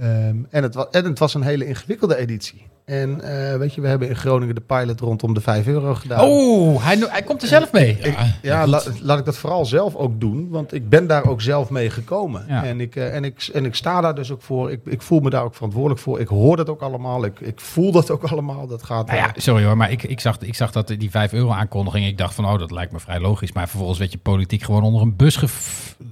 Ehm, 0.00 0.36
en, 0.50 0.62
het 0.62 0.74
was, 0.74 0.86
en 0.90 1.04
het 1.04 1.18
was 1.18 1.34
een 1.34 1.42
hele 1.42 1.66
ingewikkelde 1.66 2.16
editie. 2.16 2.62
En 2.84 3.20
eh, 3.20 3.56
weet 3.58 3.74
je, 3.74 3.80
we 3.80 3.88
hebben 3.88 4.08
in 4.08 4.16
Groningen 4.16 4.54
de 4.54 4.60
pilot 4.60 5.00
rondom 5.00 5.34
de 5.34 5.40
5 5.40 5.66
euro 5.66 5.94
gedaan. 5.94 6.20
Oh, 6.28 6.84
hij, 6.84 6.96
hij 7.08 7.22
komt 7.22 7.42
er 7.42 7.48
zelf 7.48 7.72
mee. 7.72 7.98
Ja, 8.02 8.26
Ja, 8.42 8.60
goed. 8.62 8.70
la- 8.70 8.82
laat 9.02 9.18
ik 9.18 9.24
dat 9.24 9.36
vooral 9.36 9.64
zelf 9.64 9.94
ook 9.94 10.20
doen, 10.20 10.48
want 10.48 10.72
ik 10.74 10.88
ben 10.88 11.06
daar 11.06 11.24
ook 11.26 11.40
zelf 11.40 11.70
mee 11.70 11.90
gekomen. 11.90 12.44
Ja. 12.48 12.64
En, 12.64 12.80
ik, 12.80 12.96
eh, 12.96 13.14
en, 13.14 13.24
ik, 13.24 13.48
en 13.52 13.64
ik 13.64 13.74
sta 13.74 14.00
daar 14.00 14.14
dus 14.14 14.30
ook 14.32 14.42
voor. 14.42 14.70
Ik, 14.70 14.80
ik 14.84 15.02
voel 15.02 15.20
me 15.20 15.30
daar 15.30 15.42
ook 15.44 15.54
verantwoordelijk 15.54 16.00
voor. 16.00 16.20
Ik 16.20 16.28
hoor 16.28 16.56
dat 16.56 16.68
ook 16.68 16.80
allemaal. 16.82 17.24
Ik, 17.24 17.40
ik 17.40 17.60
voel 17.60 17.92
dat 17.92 18.10
ook 18.10 18.22
allemaal. 18.24 18.66
Dat 18.66 18.82
gaat. 18.82 19.06
Nou 19.06 19.18
ja, 19.18 19.26
eh, 19.26 19.32
sorry 19.36 19.64
hoor, 19.64 19.76
maar 19.76 19.90
ik, 19.90 20.02
ik, 20.02 20.20
zag, 20.20 20.38
ik 20.40 20.54
zag 20.54 20.72
dat 20.72 20.86
die 20.88 21.10
5 21.10 21.32
euro 21.32 21.50
aankondiging. 21.50 22.06
Ik 22.06 22.18
dacht 22.18 22.34
van, 22.34 22.46
oh, 22.46 22.58
dat 22.58 22.70
lijkt 22.70 22.92
me 22.92 23.00
vrij 23.00 23.20
logisch. 23.20 23.52
Maar 23.52 23.68
vervolgens 23.68 23.98
werd 23.98 24.12
je 24.12 24.18
politiek 24.18 24.62
gewoon 24.62 24.82
onder 24.82 25.02
een 25.02 25.16
bus 25.16 25.36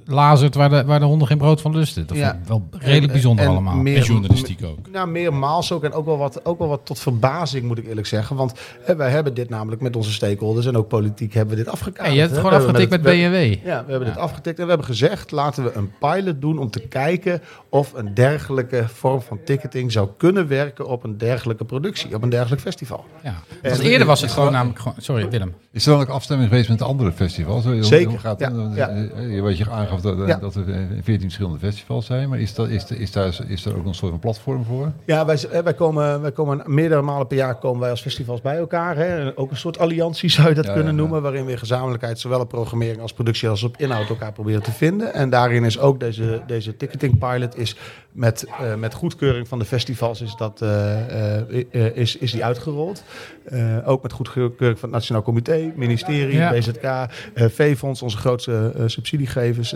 gelazerd 0.05 0.55
waar 0.55 0.69
de, 0.69 0.85
waar 0.85 0.99
de 1.01 1.05
honden 1.07 1.29
geen 1.29 1.39
brood 1.39 1.61
van 1.61 1.77
lusten. 1.77 2.07
Dat 2.07 2.17
Ja. 2.17 2.39
wel 2.47 2.69
redelijk 2.71 3.05
En- 3.07 3.13
bijzonder 3.13 3.45
en 3.45 3.51
allemaal. 3.51 3.74
Meer- 3.83 3.97
En 3.97 4.03
journalistiek 4.03 4.65
ook. 4.65 4.79
Nou, 4.93 5.09
meermaals 5.09 5.73
ook. 5.73 5.85
En 5.85 5.93
ook 5.93 6.05
wel, 6.05 6.19
wat, 6.19 6.45
ook 6.45 6.59
wel 6.59 6.69
wat 6.69 6.81
tot 6.85 6.99
verbazing, 6.99 7.65
moet 7.65 7.79
ik 7.79 7.87
eerlijk 7.87 8.07
zeggen. 8.07 8.37
Want 8.37 8.53
hè, 8.81 8.97
wij 8.97 9.11
hebben 9.11 9.35
dit 9.35 9.49
namelijk 9.49 9.83
met 9.83 9.97
onze 9.97 10.13
stakeholders 10.13 10.67
en 10.67 10.77
ook 10.77 10.89
politiek 10.89 11.35
hebben 11.35 11.57
we 11.57 11.63
dit 11.63 11.73
afgekaderd. 11.73 12.07
Ja, 12.07 12.13
je 12.15 12.21
hebt 12.21 12.35
het 12.35 12.43
hè. 12.43 12.49
gewoon 12.49 12.61
We 12.61 12.65
hebben 12.67 12.83
afgetikt 12.89 13.31
met 13.31 13.33
BMW. 13.61 13.67
Ja, 13.69 13.85
we 13.85 13.91
hebben 13.91 14.09
Ja. 14.09 14.15
dit 14.15 14.23
afgetikt 14.23 14.57
en 14.59 14.63
we 14.63 14.69
hebben 14.69 14.87
gezegd, 14.87 15.31
laten 15.31 15.65
we 15.65 15.73
een 15.75 15.93
pilot 15.99 16.41
doen 16.41 16.59
om 16.59 16.71
te 16.71 16.81
kijken 16.81 17.43
of 17.69 17.93
een 17.93 18.15
dergelijke 18.15 18.85
vorm 18.89 19.21
van 19.23 19.39
ticketing 19.45 19.93
zou 19.93 20.09
kunnen 20.17 20.49
werken 20.49 20.87
op 20.87 21.05
een 21.05 21.19
dergelijke 21.19 21.65
productie, 21.65 22.15
op 22.15 22.23
een 22.23 22.31
dergelijk 22.31 22.63
festival. 22.63 23.05
Ja. 23.23 23.35
Want 23.63 23.79
eerder 23.79 24.07
was 24.07 24.21
het 24.21 24.31
gewoon 24.31 24.53
namelijk 24.53 24.79
gewoon... 24.79 24.97
Sorry, 25.01 25.29
Willem. 25.29 25.55
Is 25.73 25.87
er 25.87 25.93
dan 25.93 26.01
ook 26.01 26.09
afstemming 26.09 26.49
geweest 26.49 26.69
met 26.69 26.83
andere 26.83 27.13
festivals? 27.13 27.65
Zeker, 27.81 28.19
gaat 28.19 28.41
ja, 28.41 28.49
Eh, 28.51 28.77
ja. 28.77 28.89
eh, 28.89 29.41
Wat 29.43 29.57
je 29.59 29.71
aangaf 29.71 30.01
dat, 30.01 30.21
eh, 30.21 30.27
Ja. 30.29 30.37
dat 30.39 30.55
er 30.55 30.69
eh, 30.73 30.79
14 31.03 31.21
verschillende 31.21 31.59
festivals 31.59 32.07
zijn. 32.07 32.29
Maar 32.29 32.39
is, 32.41 32.55
dat, 32.55 32.69
is, 32.69 32.85
is, 32.91 33.13
daar, 33.13 33.39
is 33.49 33.64
er 33.65 33.77
ook 33.77 33.87
een 33.87 33.95
soort 33.95 34.11
van 34.11 34.21
platform 34.21 34.65
voor? 34.65 34.93
Ja, 35.05 35.25
wij, 35.27 35.37
z- 35.37 35.49
wij, 35.65 35.75
komen, 35.75 36.21
wij 36.21 36.33
komen 36.33 36.63
meerdere 36.67 37.03
malen 37.03 37.27
per 37.27 37.37
jaar 37.37 37.59
komen 37.59 37.81
wij 37.81 37.91
als 37.91 38.01
festivals 38.01 38.41
bij 38.41 38.57
elkaar. 38.57 38.97
Hè. 38.97 39.39
Ook 39.39 39.51
een 39.51 39.57
soort 39.57 39.79
alliantie 39.79 40.31
zou 40.31 40.49
je 40.49 40.55
dat 40.55 40.65
Ja, 40.67 40.73
kunnen 40.73 40.91
ja, 40.93 40.97
ja. 40.97 41.03
noemen. 41.05 41.23
Waarin 41.23 41.45
we 41.45 41.57
gezamenlijkheid 41.57 42.19
zowel 42.19 42.41
op 42.41 42.49
programmering 42.49 43.01
als 43.01 43.13
productie 43.13 43.49
als 43.49 43.63
op 43.63 43.77
inhoud 43.77 44.09
elkaar 44.09 44.33
proberen 44.33 44.63
te 44.63 44.73
vinden. 44.73 45.15
En 45.15 45.31
daarin 45.31 45.65
is 45.65 45.79
ook 45.79 46.01
deze, 46.01 46.43
deze 46.47 46.77
ticketing 46.77 47.19
pilot 47.19 47.59
is 47.59 47.77
met, 48.13 48.45
eh, 48.61 48.75
met 48.75 48.95
goedkeuring 48.95 49.49
van 49.49 49.59
de 49.59 49.65
festivals 49.65 50.21
is, 50.21 50.35
dat, 50.37 50.63
eh, 50.63 51.39
eh, 51.41 51.65
eh, 51.71 51.97
is, 51.97 52.17
is 52.17 52.33
die 52.33 52.45
uitgerold. 52.45 53.05
Eh, 53.45 53.77
ook 53.85 54.03
met 54.03 54.13
goedkeuring 54.13 54.79
van 54.79 54.89
het 54.89 54.91
Nationaal 54.91 55.23
Comité, 55.23 55.73
ministerie. 55.77 56.49
BZK, 56.59 56.83
eh 56.83 57.07
V-fonds, 57.35 58.03
onze 58.03 58.17
grootste 58.17 58.73
eh, 58.77 58.83
subsidiegevers. 58.87 59.75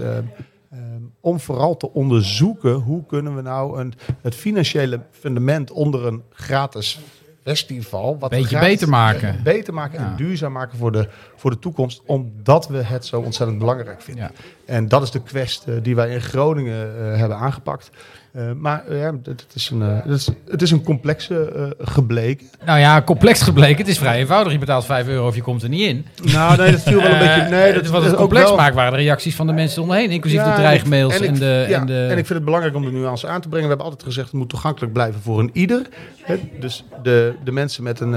Om 1.20 1.40
vooral 1.40 1.76
te 1.76 1.92
onderzoeken 1.92 2.72
hoe 2.72 3.06
kunnen 3.06 3.36
we 3.36 3.42
nou 3.42 3.80
een, 3.80 3.94
het 4.22 4.34
financiële 4.34 5.00
fundament 5.10 5.70
onder 5.70 6.06
een 6.06 6.22
gratis 6.32 6.98
festival 7.44 8.18
wat 8.18 8.30
Beetje 8.30 8.46
gratis- 8.46 8.68
beter 8.68 8.88
maken. 8.88 9.40
beter 9.42 9.74
maken 9.74 10.00
Ja. 10.00 10.06
en 10.06 10.16
duurzaam 10.16 10.52
maken 10.52 10.78
voor 10.78 10.92
de, 10.92 11.08
voor 11.36 11.50
de 11.50 11.58
toekomst, 11.58 12.02
omdat 12.06 12.68
we 12.68 12.76
het 12.82 13.06
zo 13.06 13.20
ontzettend 13.20 13.58
belangrijk 13.58 14.02
vinden. 14.02 14.24
Ja. 14.24 14.30
En 14.74 14.88
dat 14.88 15.02
is 15.02 15.10
de 15.10 15.22
quest 15.22 15.64
eh, 15.66 15.74
die 15.82 15.94
wij 15.94 16.10
in 16.10 16.20
Groningen 16.20 16.96
eh, 17.12 17.18
hebben 17.18 17.36
aangepakt. 17.36 17.90
Eh, 18.38 18.44
maar 18.56 18.86
eh, 18.88 19.00
ja, 19.00 19.12
het, 19.22 19.46
is 19.54 19.70
een, 19.70 19.82
eh, 19.82 19.88
het, 20.04 20.14
is, 20.14 20.28
het 20.50 20.62
is 20.62 20.70
een 20.70 20.82
complexe 20.82 21.74
gebleken. 21.78 22.46
Nou 22.64 22.78
ja, 22.78 23.02
complex 23.02 23.42
gebleken. 23.42 23.76
Het 23.76 23.88
is 23.88 23.98
vrij 23.98 24.18
eenvoudig. 24.18 24.52
Je 24.52 24.58
betaalt 24.58 24.84
5 24.84 25.06
euro 25.08 25.26
of 25.26 25.34
je 25.34 25.42
komt 25.42 25.62
er 25.62 25.68
niet 25.68 25.88
in. 25.88 26.06
Nou, 26.32 26.56
nee, 26.56 26.70
dat 26.70 26.80
viel 26.82 27.02
wel 27.02 27.10
een 27.10 27.18
beetje. 27.18 27.46
Nee, 27.50 27.72
dat 27.72 27.86
wat 27.86 28.04
het 28.04 28.14
complex 28.14 28.44
wel- 28.44 28.56
maakt 28.56 28.74
waren 28.74 28.92
de 28.92 28.98
reacties 28.98 29.34
van 29.36 29.46
de 29.46 29.52
mensen 29.52 29.82
omheen. 29.82 30.10
Inclusief 30.10 30.38
Ja, 30.38 30.44
de 30.44 30.50
en 30.50 30.56
ik- 30.56 30.62
dreigmails 30.64 31.20
en, 31.20 31.24
ik- 31.34 31.38
de... 31.38 31.66
ja, 31.68 31.80
en 31.80 31.86
de 31.86 32.00
en 32.10 32.18
ik 32.18 32.26
vind 32.26 32.28
het 32.28 32.44
belangrijk 32.44 32.74
om 32.74 32.84
de 32.84 32.90
nuance 32.90 33.26
aan 33.26 33.40
te 33.40 33.48
brengen. 33.48 33.62
We 33.68 33.74
hebben 33.74 33.86
altijd 33.86 34.02
gezegd 34.08 34.26
het 34.26 34.36
moet 34.36 34.48
toegankelijk 34.48 34.92
blijven 34.92 35.20
voor 35.20 35.38
een 35.38 35.50
ieder. 35.52 35.86
Hè, 36.22 36.36
dus 36.60 36.84
de, 37.02 37.34
de 37.44 37.52
mensen 37.52 37.82
met 37.82 38.00
een, 38.00 38.14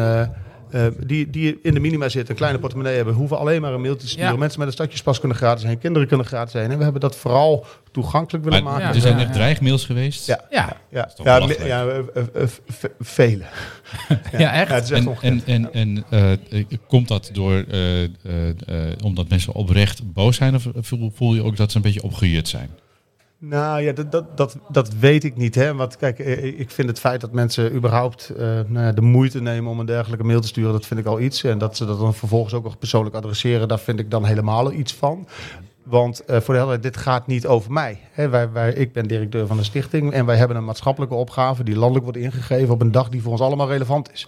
eh, 0.71 0.85
die, 1.05 1.29
die 1.29 1.59
in 1.63 1.73
de 1.73 1.79
minima 1.79 2.09
zitten, 2.09 2.29
een 2.29 2.35
kleine 2.35 2.59
portemonnee 2.59 2.95
hebben, 2.95 3.13
hoeven 3.13 3.37
alleen 3.37 3.61
maar 3.61 3.73
een 3.73 3.81
mailtje 3.81 4.05
te 4.05 4.11
sturen. 4.11 4.31
Ja. 4.31 4.37
Mensen 4.37 4.59
met 4.59 4.67
een 4.67 4.73
stadjespas 4.73 5.19
kunnen 5.19 5.37
gratis 5.37 5.63
heen, 5.63 5.77
kinderen 5.77 6.07
kunnen 6.07 6.25
gratis 6.25 6.53
heen. 6.53 6.71
En 6.71 6.77
we 6.77 6.83
hebben 6.83 7.01
dat 7.01 7.15
vooral 7.15 7.65
toegankelijk 7.91 8.43
willen 8.43 8.63
Maar 8.63 8.71
maken. 8.73 8.87
Ja, 8.87 8.93
er 8.95 9.01
zijn 9.01 9.17
ja, 9.17 9.23
echt 9.23 9.33
dreigmails 9.33 9.85
geweest. 9.85 10.27
Ja. 10.27 10.45
ja, 10.49 10.77
Ja, 10.89 11.05
toch 11.05 11.25
ja, 11.25 11.65
ja, 11.65 11.85
eh, 11.85 12.23
eh, 12.33 12.47
vele. 12.99 13.43
ja, 14.37 14.53
echt. 14.53 14.69
Ja, 14.69 14.75
het 14.75 14.83
is 14.83 14.91
echt 14.91 15.21
En, 15.21 15.41
en, 15.45 15.73
en, 15.73 16.03
en 16.09 16.39
eh, 16.49 16.63
komt 16.87 17.07
dat 17.07 17.29
door, 17.33 17.63
eh, 17.69 18.03
eh, 18.03 18.09
eh, 18.49 18.91
omdat 19.03 19.29
mensen 19.29 19.53
oprecht 19.53 20.13
boos 20.13 20.35
zijn? 20.35 20.55
Of 20.55 20.67
voel, 20.75 21.11
voel 21.15 21.35
je 21.35 21.43
ook 21.43 21.57
dat 21.57 21.71
ze 21.71 21.77
een 21.77 21.83
beetje 21.83 22.03
opgejut 22.03 22.47
zijn? 22.47 22.69
Nou 23.43 23.81
ja, 23.81 23.91
dat, 23.91 24.11
dat, 24.11 24.37
dat, 24.37 24.57
dat 24.69 24.93
weet 24.93 25.23
ik 25.23 25.37
niet. 25.37 25.55
Hè? 25.55 25.73
Want 25.75 25.97
kijk, 25.97 26.19
eh, 26.19 26.59
ik 26.59 26.71
vind 26.71 26.87
het 26.87 26.99
feit 26.99 27.21
dat 27.21 27.31
mensen 27.31 27.73
überhaupt 27.73 28.29
eh, 28.29 28.59
nou 28.67 28.93
de 28.93 29.01
moeite 29.01 29.41
nemen 29.41 29.71
om 29.71 29.79
een 29.79 29.85
dergelijke 29.85 30.25
mail 30.25 30.41
te 30.41 30.47
sturen, 30.47 30.71
dat 30.71 30.85
vind 30.85 30.99
ik 30.99 31.05
al 31.05 31.19
iets. 31.19 31.43
En 31.43 31.57
dat 31.57 31.77
ze 31.77 31.85
dat 31.85 31.99
dan 31.99 32.13
vervolgens 32.13 32.53
ook 32.53 32.63
nog 32.63 32.77
persoonlijk 32.77 33.15
adresseren, 33.15 33.67
daar 33.67 33.79
vind 33.79 33.99
ik 33.99 34.11
dan 34.11 34.25
helemaal 34.25 34.71
iets 34.71 34.93
van. 34.93 35.27
Want 35.83 36.25
eh, 36.25 36.35
voor 36.35 36.53
de 36.53 36.59
helderheid, 36.59 36.83
dit 36.83 36.97
gaat 36.97 37.27
niet 37.27 37.47
over 37.47 37.71
mij. 37.71 37.99
Wij, 38.15 38.51
wij, 38.51 38.73
ik 38.73 38.93
ben 38.93 39.07
directeur 39.07 39.47
van 39.47 39.57
de 39.57 39.63
stichting 39.63 40.13
en 40.13 40.25
wij 40.25 40.35
hebben 40.35 40.57
een 40.57 40.65
maatschappelijke 40.65 41.15
opgave 41.15 41.63
die 41.63 41.75
landelijk 41.75 42.03
wordt 42.03 42.19
ingegeven 42.19 42.73
op 42.73 42.81
een 42.81 42.91
dag 42.91 43.09
die 43.09 43.21
voor 43.21 43.31
ons 43.31 43.41
allemaal 43.41 43.69
relevant 43.69 44.11
is. 44.11 44.27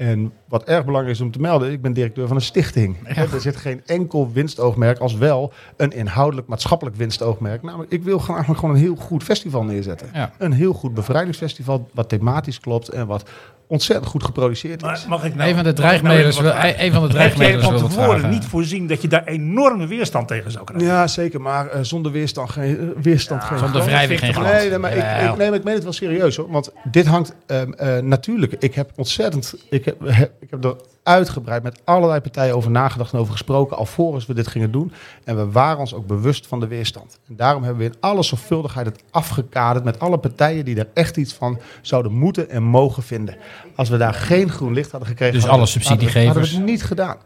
En 0.00 0.32
wat 0.48 0.64
erg 0.64 0.84
belangrijk 0.84 1.16
is 1.16 1.22
om 1.22 1.30
te 1.30 1.40
melden, 1.40 1.72
ik 1.72 1.82
ben 1.82 1.92
directeur 1.92 2.26
van 2.26 2.36
een 2.36 2.42
stichting. 2.42 2.96
Er 3.08 3.40
zit 3.40 3.56
geen 3.56 3.82
enkel 3.86 4.32
winstoogmerk 4.32 4.98
als 4.98 5.14
wel 5.14 5.52
een 5.76 5.92
inhoudelijk 5.92 6.48
maatschappelijk 6.48 6.96
winstoogmerk. 6.96 7.62
Namelijk, 7.62 7.92
ik 7.92 8.02
wil 8.02 8.18
gewoon 8.18 8.36
eigenlijk 8.36 8.60
gewoon 8.60 8.74
een 8.74 8.80
heel 8.80 8.96
goed 8.96 9.22
festival 9.22 9.64
neerzetten. 9.64 10.08
Ja. 10.12 10.32
Een 10.38 10.52
heel 10.52 10.72
goed 10.72 10.94
bevrijdingsfestival, 10.94 11.88
wat 11.94 12.08
thematisch 12.08 12.60
klopt 12.60 12.88
en 12.88 13.06
wat 13.06 13.30
ontzettend 13.70 14.10
goed 14.10 14.24
geproduceerd 14.24 14.82
is. 14.82 14.88
Maar 14.88 15.04
mag 15.08 15.24
ik 15.24 15.34
nou, 15.34 15.48
Een 15.48 15.54
van 15.54 15.64
de 15.64 15.82
mag 15.82 15.94
ik 15.94 16.02
nou 16.02 16.16
wil, 16.16 16.26
een 16.26 16.32
van 16.32 16.42
de 16.44 16.48
Heb 16.48 16.66
jij 16.82 16.92
dreigmailers 17.10 17.64
van 17.64 17.72
wil 17.72 17.82
wat 17.82 17.90
tevoren 17.90 18.18
vragen. 18.18 18.30
niet 18.30 18.44
voorzien 18.44 18.86
dat 18.86 19.02
je 19.02 19.08
daar 19.08 19.24
enorme 19.24 19.86
weerstand 19.86 20.28
tegen 20.28 20.50
zou 20.50 20.64
krijgen? 20.64 20.88
Ja, 20.88 21.06
zeker, 21.06 21.40
maar 21.40 21.68
eh, 21.68 21.80
zonder 21.82 22.12
weerstand 22.12 22.50
geen, 22.50 22.78
eh, 22.78 23.02
weerstand 23.02 23.44
geen 23.44 23.58
Zonder 23.58 23.84
wrijving 23.84 24.18
geen 24.18 24.34
glans. 24.34 24.52
Nee, 24.52 24.68
nee, 24.68 24.78
maar 24.78 24.90
ik, 24.90 25.30
ik, 25.30 25.36
nee, 25.36 25.48
maar 25.48 25.58
ik 25.58 25.64
meen 25.64 25.74
het 25.74 25.82
wel 25.82 25.92
serieus 25.92 26.36
hoor. 26.36 26.50
Want 26.50 26.72
dit 26.84 27.06
hangt 27.06 27.34
ehm, 27.46 27.72
eh, 27.72 27.98
natuurlijk. 27.98 28.52
Ik 28.58 28.74
heb 28.74 28.90
ontzettend. 28.96 29.54
Ik 29.70 29.84
heb, 29.84 30.02
ik 30.44 30.50
heb 30.50 30.64
er 30.64 30.76
uitgebreid 31.02 31.62
met 31.62 31.80
allerlei 31.84 32.20
partijen 32.20 32.54
over 32.54 32.70
nagedacht 32.70 33.12
en 33.12 33.18
over 33.18 33.32
gesproken. 33.32 33.76
alvorens 33.76 34.26
we 34.26 34.34
dit 34.34 34.46
gingen 34.46 34.70
doen. 34.70 34.92
En 35.24 35.36
we 35.36 35.50
waren 35.50 35.78
ons 35.78 35.94
ook 35.94 36.06
bewust 36.06 36.46
van 36.46 36.60
de 36.60 36.66
weerstand. 36.66 37.18
En 37.28 37.36
daarom 37.36 37.62
hebben 37.62 37.82
we 37.82 37.88
in 37.92 38.00
alle 38.00 38.22
zorgvuldigheid 38.22 38.86
het 38.86 39.02
afgekaderd. 39.10 39.84
met 39.84 39.98
alle 39.98 40.18
partijen 40.18 40.64
die 40.64 40.76
er 40.78 40.88
echt 40.94 41.16
iets 41.16 41.32
van 41.34 41.58
zouden 41.82 42.12
moeten 42.12 42.50
en 42.50 42.62
mogen 42.62 43.02
vinden. 43.02 43.36
Als 43.76 43.88
we 43.88 43.96
daar 43.96 44.14
geen 44.14 44.50
groen 44.50 44.72
licht 44.72 44.90
hadden 44.90 45.08
gekregen. 45.08 45.34
Dus 45.34 45.44
hadden 45.44 45.60
alle 45.60 45.72
we- 45.72 45.78
hadden 45.78 45.96
we- 45.96 46.04
subsidiegevers. 46.10 46.36
Hadden 46.48 46.52
we 46.52 46.70
het 46.70 46.70
niet 46.80 46.82
gedaan. 46.88 47.16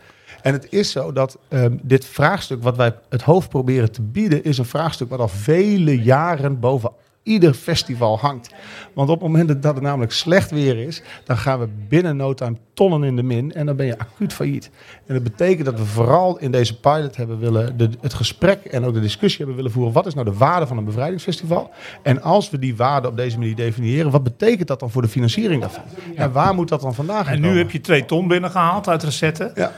En 0.42 0.52
het 0.52 0.66
is 0.72 0.90
zo 0.90 1.12
dat 1.12 1.38
ehm, 1.48 1.76
dit 1.82 2.04
vraagstuk 2.06 2.62
wat 2.62 2.76
wij 2.76 2.94
het 3.08 3.22
hoofd 3.22 3.48
proberen 3.48 3.92
te 3.92 4.02
bieden, 4.02 4.44
is 4.44 4.58
een 4.58 4.64
vraagstuk 4.64 5.08
wat 5.08 5.18
al 5.20 5.28
vele 5.28 6.02
jaren 6.02 6.60
boven 6.60 6.90
ieder 7.24 7.54
festival 7.54 8.18
hangt. 8.18 8.50
Want 8.92 9.08
op 9.08 9.20
het 9.20 9.30
moment 9.30 9.62
dat 9.62 9.74
het 9.74 9.82
namelijk 9.82 10.12
slecht 10.12 10.50
weer 10.50 10.78
is, 10.78 11.02
dan 11.24 11.36
gaan 11.36 11.58
we 11.58 11.68
binnen 11.88 12.16
no 12.16 12.34
time 12.34 12.56
tonnen 12.74 13.04
in 13.04 13.16
de 13.16 13.22
min 13.22 13.52
en 13.52 13.66
dan 13.66 13.76
ben 13.76 13.86
je 13.86 13.98
acuut 13.98 14.32
failliet. 14.32 14.70
En 15.06 15.14
dat 15.14 15.22
betekent 15.22 15.64
dat 15.64 15.78
we 15.78 15.84
vooral 15.84 16.38
in 16.38 16.50
deze 16.50 16.80
pilot 16.80 17.16
hebben 17.16 17.38
willen 17.38 17.76
de, 17.76 17.90
het 18.00 18.14
gesprek 18.14 18.64
en 18.64 18.84
ook 18.84 18.94
de 18.94 19.00
discussie 19.00 19.38
hebben 19.38 19.56
willen 19.56 19.70
voeren. 19.70 19.92
Wat 19.92 20.06
is 20.06 20.14
nou 20.14 20.26
de 20.26 20.36
waarde 20.36 20.66
van 20.66 20.76
een 20.76 20.84
bevrijdingsfestival? 20.84 21.70
En 22.02 22.22
als 22.22 22.50
we 22.50 22.58
die 22.58 22.76
waarde 22.76 23.08
op 23.08 23.16
deze 23.16 23.38
manier 23.38 23.56
definiëren, 23.56 24.10
wat 24.10 24.22
betekent 24.22 24.68
dat 24.68 24.80
dan 24.80 24.90
voor 24.90 25.02
de 25.02 25.08
financiering 25.08 25.60
daarvan? 25.60 25.84
En 26.14 26.32
waar 26.32 26.54
moet 26.54 26.68
dat 26.68 26.80
dan 26.80 26.94
vandaan 26.94 27.24
gaan 27.24 27.34
En 27.34 27.40
nu 27.40 27.46
komen? 27.46 27.62
heb 27.62 27.70
je 27.70 27.80
twee 27.80 28.04
ton 28.04 28.28
binnengehaald 28.28 28.88
uit 28.88 29.02
recetten. 29.02 29.52
Ja. 29.54 29.72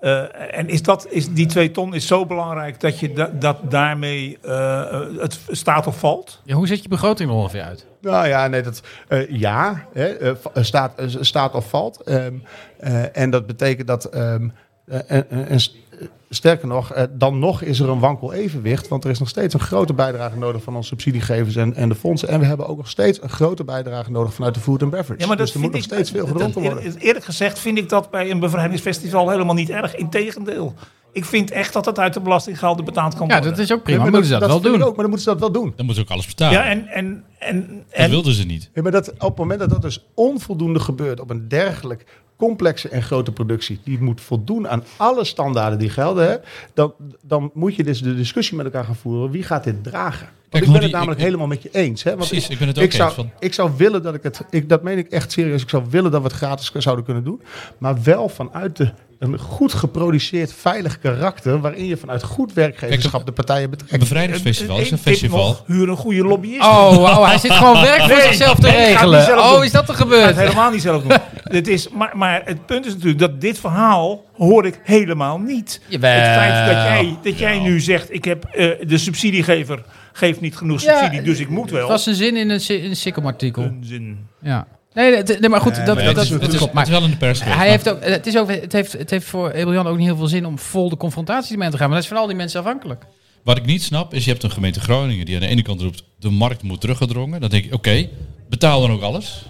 Eh, 0.00 0.58
en 0.58 0.68
is, 0.68 0.82
dat, 0.82 1.06
is 1.10 1.28
die 1.32 1.46
twee 1.46 1.70
ton 1.70 1.94
is 1.94 2.06
zo 2.06 2.26
belangrijk 2.26 2.80
dat, 2.80 2.98
je 2.98 3.12
da- 3.12 3.30
dat 3.34 3.70
daarmee 3.70 4.38
eh, 4.42 5.00
het 5.18 5.40
staat 5.48 5.86
of 5.86 5.98
valt? 5.98 6.40
Ja, 6.44 6.54
hoe 6.54 6.66
ziet 6.66 6.82
je 6.82 6.88
begroting 6.88 7.30
er 7.30 7.36
ongeveer 7.36 7.62
uit? 7.62 7.86
Nou 8.00 8.26
ja, 8.28 8.46
nee, 8.46 8.62
dat, 8.62 8.82
eh, 9.08 9.28
ja, 9.30 9.86
hè, 9.92 10.34
staat, 10.54 10.92
staat 11.20 11.54
of 11.54 11.68
valt. 11.68 12.00
Ehm, 12.02 12.34
eh, 12.78 13.16
en 13.16 13.30
dat 13.30 13.46
betekent 13.46 13.86
dat, 13.86 14.04
ehm, 14.04 14.44
eh, 14.44 14.50
en, 14.86 15.30
en- 15.30 15.48
en 15.48 15.60
st- 15.60 15.74
eh, 16.00 16.06
sterker 16.30 16.68
nog, 16.68 16.92
eh, 16.92 17.04
dan 17.10 17.38
nog 17.38 17.62
is 17.62 17.80
er 17.80 17.88
een 17.88 17.98
wankel 17.98 18.32
evenwicht. 18.32 18.88
Want 18.88 19.04
er 19.04 19.10
is 19.10 19.18
nog 19.18 19.28
steeds 19.28 19.54
een 19.54 19.60
grote 19.60 19.92
bijdrage 19.94 20.38
nodig 20.38 20.62
van 20.62 20.76
onze 20.76 20.88
subsidiegevers 20.88 21.56
en, 21.56 21.74
en 21.74 21.88
de 21.88 21.94
fondsen. 21.94 22.28
En 22.28 22.40
we 22.40 22.46
hebben 22.46 22.66
ook 22.68 22.76
nog 22.76 22.88
steeds 22.88 23.22
een 23.22 23.28
grote 23.28 23.64
bijdrage 23.64 24.10
nodig 24.10 24.34
vanuit 24.34 24.54
de 24.54 24.60
food 24.60 24.82
and 24.82 24.90
beverage. 24.90 25.20
Ja, 25.20 25.26
maar 25.26 25.36
dat 25.36 25.46
dus 25.46 25.54
er 25.54 25.60
moet 25.60 25.72
nog 25.72 25.80
vind 25.80 25.92
ik- 25.92 25.98
steeds 25.98 26.10
veel 26.10 26.26
dat- 26.26 26.42
gedronken 26.42 26.62
dat- 26.74 26.82
worden. 26.82 27.00
Eerlijk 27.00 27.24
gezegd 27.24 27.58
vind 27.58 27.78
ik 27.78 27.88
dat 27.88 28.10
bij 28.10 28.30
een 28.30 28.40
bevrijdingsfestival 28.40 29.30
helemaal 29.30 29.54
niet 29.54 29.70
erg. 29.70 29.94
Integendeel. 29.96 30.74
Ik 31.12 31.24
vind 31.24 31.50
echt 31.50 31.72
dat 31.72 31.84
dat 31.84 31.98
uit 31.98 32.14
de 32.14 32.20
belastinggelden 32.20 32.84
betaald 32.84 33.14
kan 33.14 33.26
Ja, 33.26 33.32
worden. 33.32 33.50
dat 33.50 33.58
is 33.60 33.72
ook 33.72 33.82
prima. 33.82 33.96
Ja, 33.98 34.02
maar 34.02 34.12
moeten 34.12 34.30
ze 34.30 34.38
dat, 34.38 34.48
wel 34.48 34.60
doen. 34.60 34.74
Ook, 34.82 34.86
maar 34.88 34.94
dan 34.96 35.04
moeten 35.10 35.20
ze 35.22 35.28
dat 35.28 35.40
wel 35.40 35.52
doen. 35.52 35.72
Dan 35.76 35.86
moeten 35.86 35.94
ze 35.94 36.00
ook 36.00 36.08
alles 36.10 36.26
betalen. 36.26 36.58
Ja, 36.58 36.64
en, 36.68 36.86
en, 36.86 37.24
en, 37.38 37.66
dat 37.88 37.98
en 37.98 38.10
wilden 38.10 38.32
ze 38.32 38.44
niet. 38.44 38.70
Ja, 38.74 38.82
maar 38.82 38.92
dat, 38.92 39.12
op 39.12 39.20
het 39.20 39.36
moment 39.36 39.60
dat 39.60 39.70
dat 39.70 39.82
dus 39.82 40.06
onvoldoende 40.14 40.80
gebeurt 40.80 41.20
op 41.20 41.30
een 41.30 41.48
dergelijk 41.48 42.04
complexe 42.40 42.88
en 42.88 43.02
grote 43.02 43.32
productie, 43.32 43.80
die 43.84 44.00
moet 44.02 44.20
voldoen 44.20 44.68
aan 44.68 44.84
alle 44.96 45.24
standaarden 45.24 45.78
die 45.78 45.88
gelden, 45.90 46.28
hè, 46.30 46.36
dan, 46.74 46.92
dan 47.22 47.50
moet 47.54 47.74
je 47.74 47.84
dus 47.84 48.02
de 48.02 48.14
discussie 48.14 48.56
met 48.56 48.66
elkaar 48.66 48.84
gaan 48.84 48.96
voeren. 48.96 49.30
Wie 49.30 49.42
gaat 49.42 49.64
dit 49.64 49.84
dragen? 49.84 50.28
Kijk, 50.48 50.64
ik 50.64 50.72
ben 50.72 50.82
het 50.82 50.90
namelijk 50.92 51.18
ik- 51.18 51.24
helemaal 51.24 51.46
met 51.46 51.62
je 51.62 51.68
eens. 51.72 52.02
Hè? 52.02 52.16
Want 52.16 52.28
Precies, 52.28 52.48
ik 52.48 52.58
ben 52.58 52.68
het 52.68 52.78
ook 52.78 52.84
ik 52.84 52.92
zou, 52.92 53.04
eens 53.08 53.14
van- 53.16 53.30
Ik 53.38 53.54
zou 53.54 53.70
willen 53.76 54.02
dat 54.02 54.14
ik 54.14 54.22
het, 54.22 54.40
ik, 54.50 54.68
dat 54.68 54.82
meen 54.82 54.98
ik 54.98 55.08
echt 55.10 55.32
serieus, 55.32 55.62
ik 55.62 55.68
zou 55.68 55.84
willen 55.90 56.10
dat 56.10 56.20
we 56.22 56.26
het 56.26 56.36
gratis 56.36 56.72
zouden 56.72 57.04
kunnen 57.04 57.24
doen. 57.24 57.42
Maar 57.78 58.02
wel 58.02 58.28
vanuit 58.28 58.76
de, 58.76 58.90
een 59.20 59.38
goed 59.38 59.72
geproduceerd, 59.74 60.52
veilig 60.52 60.98
karakter, 60.98 61.60
waarin 61.60 61.86
je 61.86 61.96
vanuit 61.96 62.22
goed 62.22 62.52
werkgeverschap 62.52 63.26
de 63.26 63.32
partijen 63.32 63.64
Een 63.64 63.70
betrekt. 63.70 63.98
bevrijdingsfestival 63.98 64.78
is 64.78 64.90
een 64.90 64.98
festival. 64.98 65.46
nog, 65.46 65.62
huur 65.66 65.88
een 65.88 65.96
goede 65.96 66.22
lobbyist. 66.22 66.60
Oh, 66.60 66.92
oh, 66.98 67.26
hij 67.26 67.38
zit 67.38 67.52
gewoon 67.52 67.80
werk 67.82 68.00
voor 68.00 68.08
Nee, 68.16 68.22
zichzelf 68.22 68.58
te 68.58 68.66
nee, 68.66 68.86
regelen. 68.86 69.38
Oh, 69.38 69.54
doen. 69.54 69.64
is 69.64 69.72
dat 69.72 69.88
er 69.88 69.94
gebeurd? 69.94 70.36
helemaal 70.36 70.70
niet 70.70 70.82
zelf 70.82 71.02
doen. 71.02 71.18
het 71.42 71.68
is, 71.68 71.88
maar, 71.88 72.12
maar 72.16 72.42
het 72.44 72.66
punt 72.66 72.86
is 72.86 72.92
natuurlijk 72.92 73.20
dat 73.20 73.40
dit 73.40 73.58
verhaal 73.58 74.24
hoor 74.36 74.66
ik 74.66 74.80
helemaal 74.82 75.38
niet. 75.38 75.80
Jawel. 75.86 76.10
Het 76.10 76.26
feit 76.26 76.66
dat 76.66 76.82
jij, 76.84 77.16
dat 77.22 77.38
jij 77.38 77.58
nu 77.58 77.80
zegt, 77.80 78.12
ik 78.14 78.24
heb 78.24 78.44
eh, 78.44 78.68
de 78.88 78.98
subsidiegever 78.98 79.82
geeft 80.12 80.40
niet 80.40 80.56
genoeg 80.56 80.82
Ja, 80.82 80.98
subsidie, 80.98 81.22
dus 81.22 81.38
ik 81.38 81.48
moet 81.48 81.70
wel. 81.70 81.80
Het 81.80 81.88
was 81.88 82.06
een 82.06 82.14
zin 82.14 82.36
in 82.36 82.50
een, 82.50 82.60
si- 82.60 82.74
in 82.82 82.94
een. 83.14 83.56
Onzin. 83.56 84.26
Ja. 84.42 84.66
Nee, 84.94 85.10
nee, 85.10 85.38
nee, 85.38 85.48
maar 85.48 85.60
goed, 85.60 85.74
dat, 85.76 85.86
Maar 85.86 85.96
dat, 85.96 86.04
het, 86.04 86.14
dat, 86.14 86.24
is, 86.24 86.30
het, 86.30 86.40
dat 86.40 86.52
is, 86.52 86.56
klopt. 86.58 86.72
het 86.72 86.82
is 86.82 86.88
Maar 86.90 87.00
wel 87.00 87.04
in 87.08 87.10
de 87.10 87.16
pers 87.16 87.42
hij 87.44 87.56
maar- 87.56 87.66
heeft 87.66 87.88
ook, 87.90 88.04
het, 88.04 88.26
is 88.26 88.36
ook, 88.38 88.50
het, 88.50 88.72
heeft, 88.72 88.92
het 88.92 89.10
heeft 89.10 89.26
voor 89.26 89.50
Ebeljan 89.50 89.86
ook 89.86 89.96
niet 89.96 90.06
heel 90.06 90.16
veel 90.16 90.26
zin 90.26 90.46
om 90.46 90.58
vol 90.58 90.88
de 90.88 90.96
confrontatie 90.96 91.56
mee 91.58 91.70
te 91.70 91.76
gaan. 91.76 91.86
Maar 91.86 91.94
dat 91.94 92.04
is 92.04 92.10
van 92.12 92.20
al 92.20 92.26
die 92.26 92.36
mensen 92.36 92.60
afhankelijk. 92.60 93.04
Wat 93.44 93.56
ik 93.56 93.64
niet 93.66 93.82
snap 93.82 94.14
is, 94.14 94.24
je 94.24 94.30
hebt 94.30 94.42
een 94.42 94.50
gemeente 94.50 94.80
Groningen 94.80 95.26
die 95.26 95.34
aan 95.34 95.40
de 95.40 95.46
ene 95.46 95.62
kant 95.62 95.80
roept, 95.80 96.02
de 96.18 96.30
markt 96.30 96.62
moet 96.62 96.80
teruggedrongen. 96.80 97.40
Dan 97.40 97.50
denk 97.50 97.64
ik, 97.64 97.74
oké, 97.74 98.08
betaal 98.48 98.80
dan 98.80 98.90
ook 98.92 99.02
alles. 99.02 99.44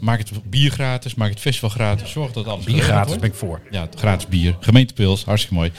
Maak 0.00 0.18
het 0.18 0.30
bier 0.50 0.70
gratis, 0.70 1.14
maak 1.14 1.30
het 1.30 1.40
festival 1.40 1.68
gratis, 1.70 2.10
zorg 2.10 2.32
dat 2.32 2.46
alles 2.46 2.64
Bier 2.64 2.82
gratis 2.82 3.06
wordt. 3.06 3.20
ben 3.20 3.30
ik 3.30 3.36
voor. 3.36 3.60
Ja, 3.70 3.88
gratis 3.96 4.26
bier, 4.26 4.56
gemeentepils, 4.60 5.24
hartstikke 5.24 5.56
mooi. 5.56 5.72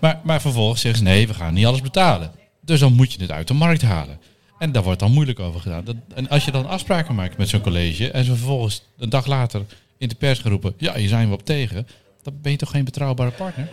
Maar, 0.00 0.20
maar 0.24 0.40
vervolgens 0.40 0.80
zeggen 0.80 0.98
ze, 1.00 1.06
nee, 1.10 1.26
we 1.26 1.34
gaan 1.34 1.54
niet 1.54 1.66
alles 1.66 1.80
betalen. 1.82 2.30
Dus 2.60 2.80
dan 2.80 2.92
moet 2.92 3.12
je 3.12 3.20
het 3.20 3.30
uit 3.30 3.48
de 3.48 3.54
markt 3.54 3.82
halen. 3.82 4.18
En 4.58 4.72
daar 4.72 4.82
wordt 4.82 5.00
dan 5.00 5.12
moeilijk 5.12 5.40
over 5.40 5.60
gedaan. 5.60 5.84
Dat, 5.84 5.96
en 6.14 6.28
als 6.28 6.44
je 6.44 6.50
dan 6.50 6.66
afspraken 6.66 7.14
maakt 7.14 7.36
met 7.36 7.48
zo'n 7.48 7.60
college 7.60 8.10
en 8.10 8.24
ze 8.24 8.36
vervolgens 8.36 8.82
een 8.98 9.08
dag 9.08 9.26
later 9.26 9.62
in 9.98 10.08
de 10.08 10.14
pers 10.14 10.38
gaan 10.38 10.50
roepen, 10.50 10.74
ja, 10.76 10.94
hier 10.94 11.08
zijn 11.08 11.28
we 11.28 11.34
op 11.34 11.44
tegen. 11.44 11.86
Dan 12.22 12.38
ben 12.42 12.52
je 12.52 12.58
toch 12.58 12.70
geen 12.70 12.84
betrouwbare 12.84 13.30
partner? 13.30 13.68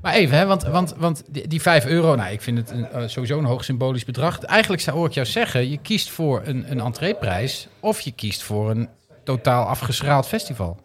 Maar 0.00 0.14
even, 0.14 0.38
hè, 0.38 0.46
want, 0.46 0.62
want, 0.62 0.94
want 0.96 1.24
die, 1.28 1.48
die 1.48 1.60
5 1.60 1.86
euro, 1.86 2.14
nou, 2.14 2.32
ik 2.32 2.42
vind 2.42 2.58
het 2.58 2.70
eh, 2.70 3.02
sowieso 3.06 3.38
een 3.38 3.44
hoog 3.44 3.64
symbolisch 3.64 4.04
bedrag. 4.04 4.38
Eigenlijk 4.38 4.82
zou 4.82 5.06
ik 5.06 5.12
jou 5.12 5.26
zeggen, 5.26 5.70
je 5.70 5.78
kiest 5.78 6.10
voor 6.10 6.42
een, 6.44 6.70
een 6.70 6.80
entreeprijs 6.80 7.68
of 7.80 8.00
je 8.00 8.12
kiest 8.12 8.42
voor 8.42 8.70
een 8.70 8.88
totaal 9.24 9.64
afgeschraald 9.64 10.26
festival. 10.26 10.80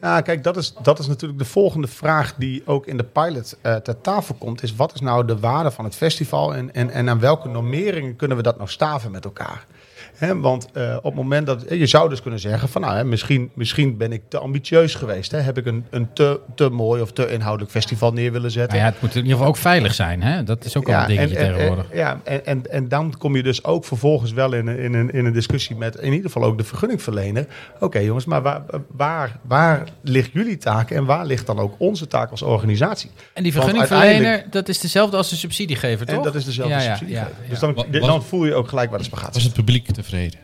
Ja, 0.00 0.20
kijk, 0.20 0.44
dat 0.44 0.56
is, 0.56 0.74
dat 0.82 0.98
is 0.98 1.06
natuurlijk 1.06 1.38
de 1.38 1.44
volgende 1.44 1.86
vraag 1.86 2.34
die 2.34 2.62
ook 2.66 2.86
in 2.86 2.96
de 2.96 3.04
pilot 3.04 3.56
eh, 3.60 3.74
ter 3.74 4.00
tafel 4.00 4.34
komt. 4.34 4.62
Is 4.62 4.74
wat 4.74 4.94
is 4.94 5.00
nou 5.00 5.24
de 5.24 5.38
waarde 5.38 5.70
van 5.70 5.84
het 5.84 5.94
festival 5.94 6.54
en, 6.54 6.74
en, 6.74 6.90
en 6.90 7.08
aan 7.08 7.20
welke 7.20 7.48
normeringen 7.48 8.16
kunnen 8.16 8.36
we 8.36 8.42
dat 8.42 8.56
nou 8.56 8.68
staven 8.68 9.10
met 9.10 9.24
elkaar? 9.24 9.66
Hè, 10.16 10.40
want 10.40 10.68
eh, 10.72 10.96
op 10.96 11.02
het 11.04 11.14
moment 11.14 11.46
dat 11.46 11.64
je 11.68 11.86
zou 11.86 12.08
dus 12.08 12.22
kunnen 12.22 12.40
zeggen 12.40 12.68
van 12.68 12.80
nou, 12.80 12.96
hè, 12.96 13.04
misschien, 13.04 13.50
misschien 13.54 13.96
ben 13.96 14.12
ik 14.12 14.22
te 14.28 14.38
ambitieus 14.38 14.94
geweest. 14.94 15.30
Hè? 15.30 15.38
Heb 15.38 15.58
ik 15.58 15.66
een, 15.66 15.84
een 15.90 16.08
te, 16.12 16.40
te 16.54 16.68
mooi 16.70 17.02
of 17.02 17.12
te 17.12 17.30
inhoudelijk 17.32 17.70
festival 17.72 18.12
neer 18.12 18.32
willen 18.32 18.50
zetten. 18.50 18.76
Nou 18.78 18.88
ja, 18.88 18.92
het 18.94 19.02
moet 19.02 19.10
in 19.10 19.16
ieder 19.16 19.32
geval 19.32 19.48
ook 19.48 19.56
veilig 19.56 19.94
zijn, 19.94 20.22
hè? 20.22 20.42
Dat 20.42 20.64
is 20.64 20.76
ook 20.76 20.88
al 20.88 20.94
een 21.00 21.06
dingetje 21.06 21.36
en, 21.36 21.46
en, 21.46 21.52
tegenwoordig. 21.52 21.90
en- 21.90 21.98
ja, 21.98 22.20
en, 22.24 22.46
en, 22.46 22.70
en 22.70 22.88
dan 22.88 23.14
kom 23.18 23.36
je 23.36 23.42
dus 23.42 23.64
ook 23.64 23.84
vervolgens 23.84 24.32
wel 24.32 24.52
in, 24.52 24.66
een- 24.66 24.78
in, 24.78 24.94
een, 24.94 25.10
in 25.10 25.24
een 25.26 25.32
discussie 25.32 25.76
met 25.76 25.94
in 25.96 26.12
ieder 26.12 26.30
geval 26.30 26.44
ook 26.48 26.58
de 26.58 26.64
vergunningverlener. 26.64 27.46
Oké 27.80 27.98
jongens, 27.98 28.24
maar 28.24 28.42
waar, 28.42 28.62
waar, 28.90 29.36
waar 29.42 29.84
ligt 30.02 30.30
jullie 30.32 30.56
taak 30.56 30.90
en 30.90 31.04
waar 31.04 31.26
ligt 31.26 31.46
dan 31.46 31.58
ook 31.58 31.74
onze 31.78 32.06
taak 32.06 32.30
als 32.30 32.42
organisatie? 32.42 33.10
En 33.32 33.42
die 33.42 33.52
vergunningverlener, 33.52 34.44
dat 34.50 34.68
is 34.68 34.78
dezelfde 34.80 35.16
als 35.16 35.30
de 35.30 35.36
subsidiegever, 35.36 36.06
toch? 36.06 36.16
En 36.16 36.22
dat 36.22 36.34
is 36.34 36.44
dezelfde 36.44 36.74
Ja, 36.74 36.80
ja, 36.80 36.86
subsidiegever. 36.88 37.30
ja, 37.36 37.42
ja. 37.42 37.48
Dus 37.90 38.00
dan, 38.06 38.22
voel 38.22 38.44
je 38.44 38.54
ook 38.54 38.68
gelijk 38.68 38.90
waar 38.90 38.98
de 38.98 39.04
spagaat 39.04 39.32
Was 39.32 39.42
zit. 39.42 39.44
het 39.44 39.54
publiek 39.64 39.84
tevreden? 40.06 40.38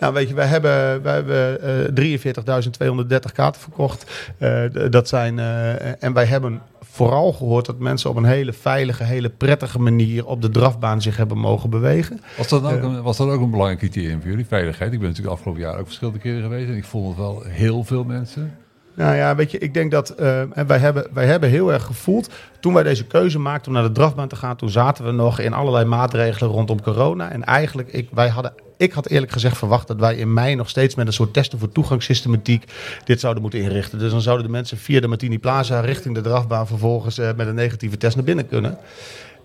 Nou 0.00 0.12
weet 0.12 0.28
je, 0.28 0.34
wij 0.34 0.46
hebben, 0.46 1.02
wij 1.02 1.14
hebben 1.14 1.60
eh 1.96 3.20
43.230 3.24 3.32
kaarten 3.32 3.60
verkocht. 3.60 4.10
Eh, 4.38 4.62
dat 4.90 5.08
zijn, 5.08 5.38
eh, 5.38 6.02
en 6.02 6.12
wij 6.12 6.24
hebben 6.24 6.62
vooral 6.80 7.32
gehoord 7.32 7.66
dat 7.66 7.78
mensen 7.78 8.10
op 8.10 8.16
een 8.16 8.24
hele 8.24 8.52
veilige, 8.52 9.04
hele 9.04 9.28
prettige 9.28 9.78
manier 9.78 10.26
op 10.26 10.42
de 10.42 10.50
drafbaan 10.50 11.02
zich 11.02 11.16
hebben 11.16 11.38
mogen 11.38 11.70
bewegen. 11.70 12.20
Was 12.36 12.48
dat, 12.48 12.64
ook 12.64 12.82
een, 12.82 13.02
was 13.02 13.16
dat 13.16 13.28
ook 13.28 13.40
een 13.40 13.50
belangrijk 13.50 13.78
criterium 13.78 14.20
voor 14.20 14.30
jullie? 14.30 14.46
Veiligheid. 14.46 14.92
Ik 14.92 14.98
ben 14.98 15.08
natuurlijk 15.08 15.36
afgelopen 15.36 15.62
jaar 15.62 15.78
ook 15.78 15.86
verschillende 15.86 16.18
keren 16.18 16.42
geweest. 16.42 16.68
En 16.68 16.76
ik 16.76 16.84
vond 16.84 17.08
het 17.08 17.16
wel 17.16 17.42
heel 17.44 17.84
veel 17.84 18.04
mensen. 18.04 18.56
Nou 18.98 19.16
ja, 19.16 19.34
weet 19.34 19.50
je, 19.50 19.58
ik 19.58 19.74
denk 19.74 19.90
dat 19.90 20.10
en 20.10 20.66
wij, 20.66 20.78
hebben, 20.78 21.06
wij 21.12 21.26
hebben 21.26 21.48
heel 21.48 21.72
erg 21.72 21.84
gevoeld. 21.84 22.30
Toen 22.60 22.74
wij 22.74 22.82
deze 22.82 23.04
keuze 23.04 23.38
maakten 23.38 23.68
om 23.68 23.78
naar 23.78 23.86
de 23.86 23.92
drafbaan 23.92 24.28
te 24.28 24.36
gaan, 24.36 24.56
toen 24.56 24.70
zaten 24.70 25.04
we 25.04 25.10
nog 25.10 25.38
in 25.38 25.52
allerlei 25.52 25.84
maatregelen 25.84 26.50
rondom 26.50 26.82
corona. 26.82 27.30
En 27.30 27.44
eigenlijk, 27.44 27.92
ik, 27.92 28.08
wij 28.12 28.28
hadden, 28.28 28.52
ik 28.76 28.92
had 28.92 29.06
eerlijk 29.06 29.32
gezegd 29.32 29.58
verwacht 29.58 29.86
dat 29.86 30.00
wij 30.00 30.16
in 30.16 30.32
mei 30.32 30.54
nog 30.54 30.68
steeds 30.68 30.94
met 30.94 31.06
een 31.06 31.12
soort 31.12 31.32
testen 31.32 31.58
voor 31.58 31.72
toegangssystematiek 31.72 32.64
dit 33.04 33.20
zouden 33.20 33.42
moeten 33.42 33.60
inrichten. 33.60 33.98
Dus 33.98 34.10
dan 34.10 34.20
zouden 34.20 34.46
de 34.46 34.52
mensen 34.52 34.78
via 34.78 35.00
de 35.00 35.08
Martini 35.08 35.38
Plaza 35.38 35.80
richting 35.80 36.14
de 36.14 36.20
drafbaan 36.20 36.66
vervolgens 36.66 37.18
eh, 37.18 37.28
met 37.36 37.46
een 37.46 37.54
negatieve 37.54 37.96
test 37.96 38.16
naar 38.16 38.24
binnen 38.24 38.48
kunnen. 38.48 38.78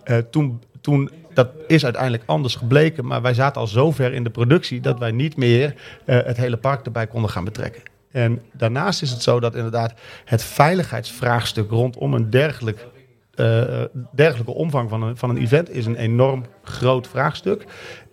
Eh, 0.03 0.17
toen, 0.17 0.61
toen, 0.81 1.09
dat 1.33 1.49
is 1.67 1.83
uiteindelijk 1.83 2.23
anders 2.25 2.55
gebleken, 2.55 3.05
maar 3.05 3.21
wij 3.21 3.33
zaten 3.33 3.61
al 3.61 3.67
zo 3.67 3.91
ver 3.91 4.13
in 4.13 4.23
de 4.23 4.29
productie 4.29 4.81
dat 4.81 4.99
wij 4.99 5.11
niet 5.11 5.37
meer 5.37 5.75
het 6.05 6.37
hele 6.37 6.57
park 6.57 6.85
erbij 6.85 7.07
konden 7.07 7.29
gaan 7.29 7.43
betrekken. 7.43 7.92
En 8.13 8.41
daarnaast 8.52 9.02
is 9.02 9.12
het 9.12 9.21
zo 9.21 9.39
dat 9.39 9.56
inderdaad 9.56 9.93
het 10.26 10.43
veiligheidsvraagstuk 10.43 11.69
rondom 11.69 12.13
een 12.13 12.30
dergelijk, 12.30 12.88
eh, 13.34 13.82
dergelijke 14.12 14.54
omvang 14.54 14.89
van 14.89 15.04
een, 15.04 15.17
van 15.17 15.30
een 15.30 15.38
event 15.38 15.69
is 15.69 15.86
een 15.86 15.95
enorm 15.95 16.45
groot 16.63 17.08
vraagstuk. 17.08 17.65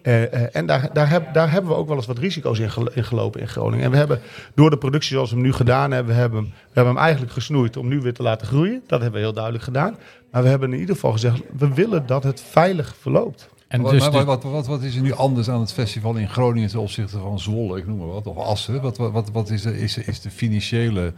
Eh, 0.02 0.56
en 0.56 0.66
daar, 0.66 0.88
daar, 0.92 1.10
heb, 1.10 1.34
daar 1.34 1.50
hebben 1.50 1.70
we 1.70 1.76
ook 1.76 1.88
wel 1.88 1.96
eens 1.96 2.06
wat 2.06 2.18
risico's 2.18 2.58
in, 2.58 2.70
gel- 2.70 2.90
in 2.92 3.04
gelopen 3.04 3.40
in 3.40 3.48
Groningen. 3.48 3.84
En 3.84 3.90
we 3.90 3.96
hebben 3.96 4.20
door 4.54 4.70
de 4.70 4.78
productie 4.78 5.12
zoals 5.12 5.30
we 5.30 5.36
hem 5.36 5.44
nu 5.44 5.52
gedaan 5.52 5.90
hebben, 5.90 6.14
we 6.14 6.20
hebben, 6.20 6.42
we 6.42 6.50
hebben 6.72 6.94
hem 6.94 7.02
eigenlijk 7.02 7.32
gesnoeid 7.32 7.76
om 7.76 7.88
nu 7.88 8.00
weer 8.00 8.14
te 8.14 8.22
laten 8.22 8.46
groeien. 8.46 8.82
Dat 8.86 9.00
hebben 9.00 9.20
we 9.20 9.26
heel 9.26 9.34
duidelijk 9.34 9.64
gedaan. 9.64 9.96
Maar 10.30 10.42
we 10.42 10.48
hebben 10.48 10.72
in 10.72 10.80
ieder 10.80 10.94
geval 10.94 11.12
gezegd, 11.12 11.40
we 11.58 11.74
willen 11.74 12.06
dat 12.06 12.22
het 12.22 12.40
veilig 12.40 12.94
verloopt. 13.00 13.48
En 13.70 13.80
wat, 13.82 13.90
dus, 13.92 14.00
maar 14.00 14.10
dus- 14.10 14.24
wat, 14.24 14.42
wat, 14.42 14.52
wat, 14.52 14.66
wat 14.66 14.82
is 14.82 14.96
er 14.96 15.02
nu 15.02 15.12
anders 15.12 15.50
aan 15.50 15.60
het 15.60 15.72
festival 15.72 16.14
in 16.16 16.28
Groningen 16.28 16.68
ten 16.68 16.80
opzichte 16.80 17.18
van 17.18 17.38
Zwolle, 17.38 17.78
ik 17.78 17.86
noem 17.86 17.98
maar 17.98 18.06
wat, 18.06 18.26
of 18.26 18.36
Assen? 18.36 18.80
Wat, 18.80 18.96
wat, 18.96 19.12
wat, 19.12 19.30
wat 19.30 19.50
is, 19.50 19.62
de, 19.62 19.78
is, 19.78 19.98
is 19.98 20.20
de 20.20 20.30
financiële... 20.30 21.12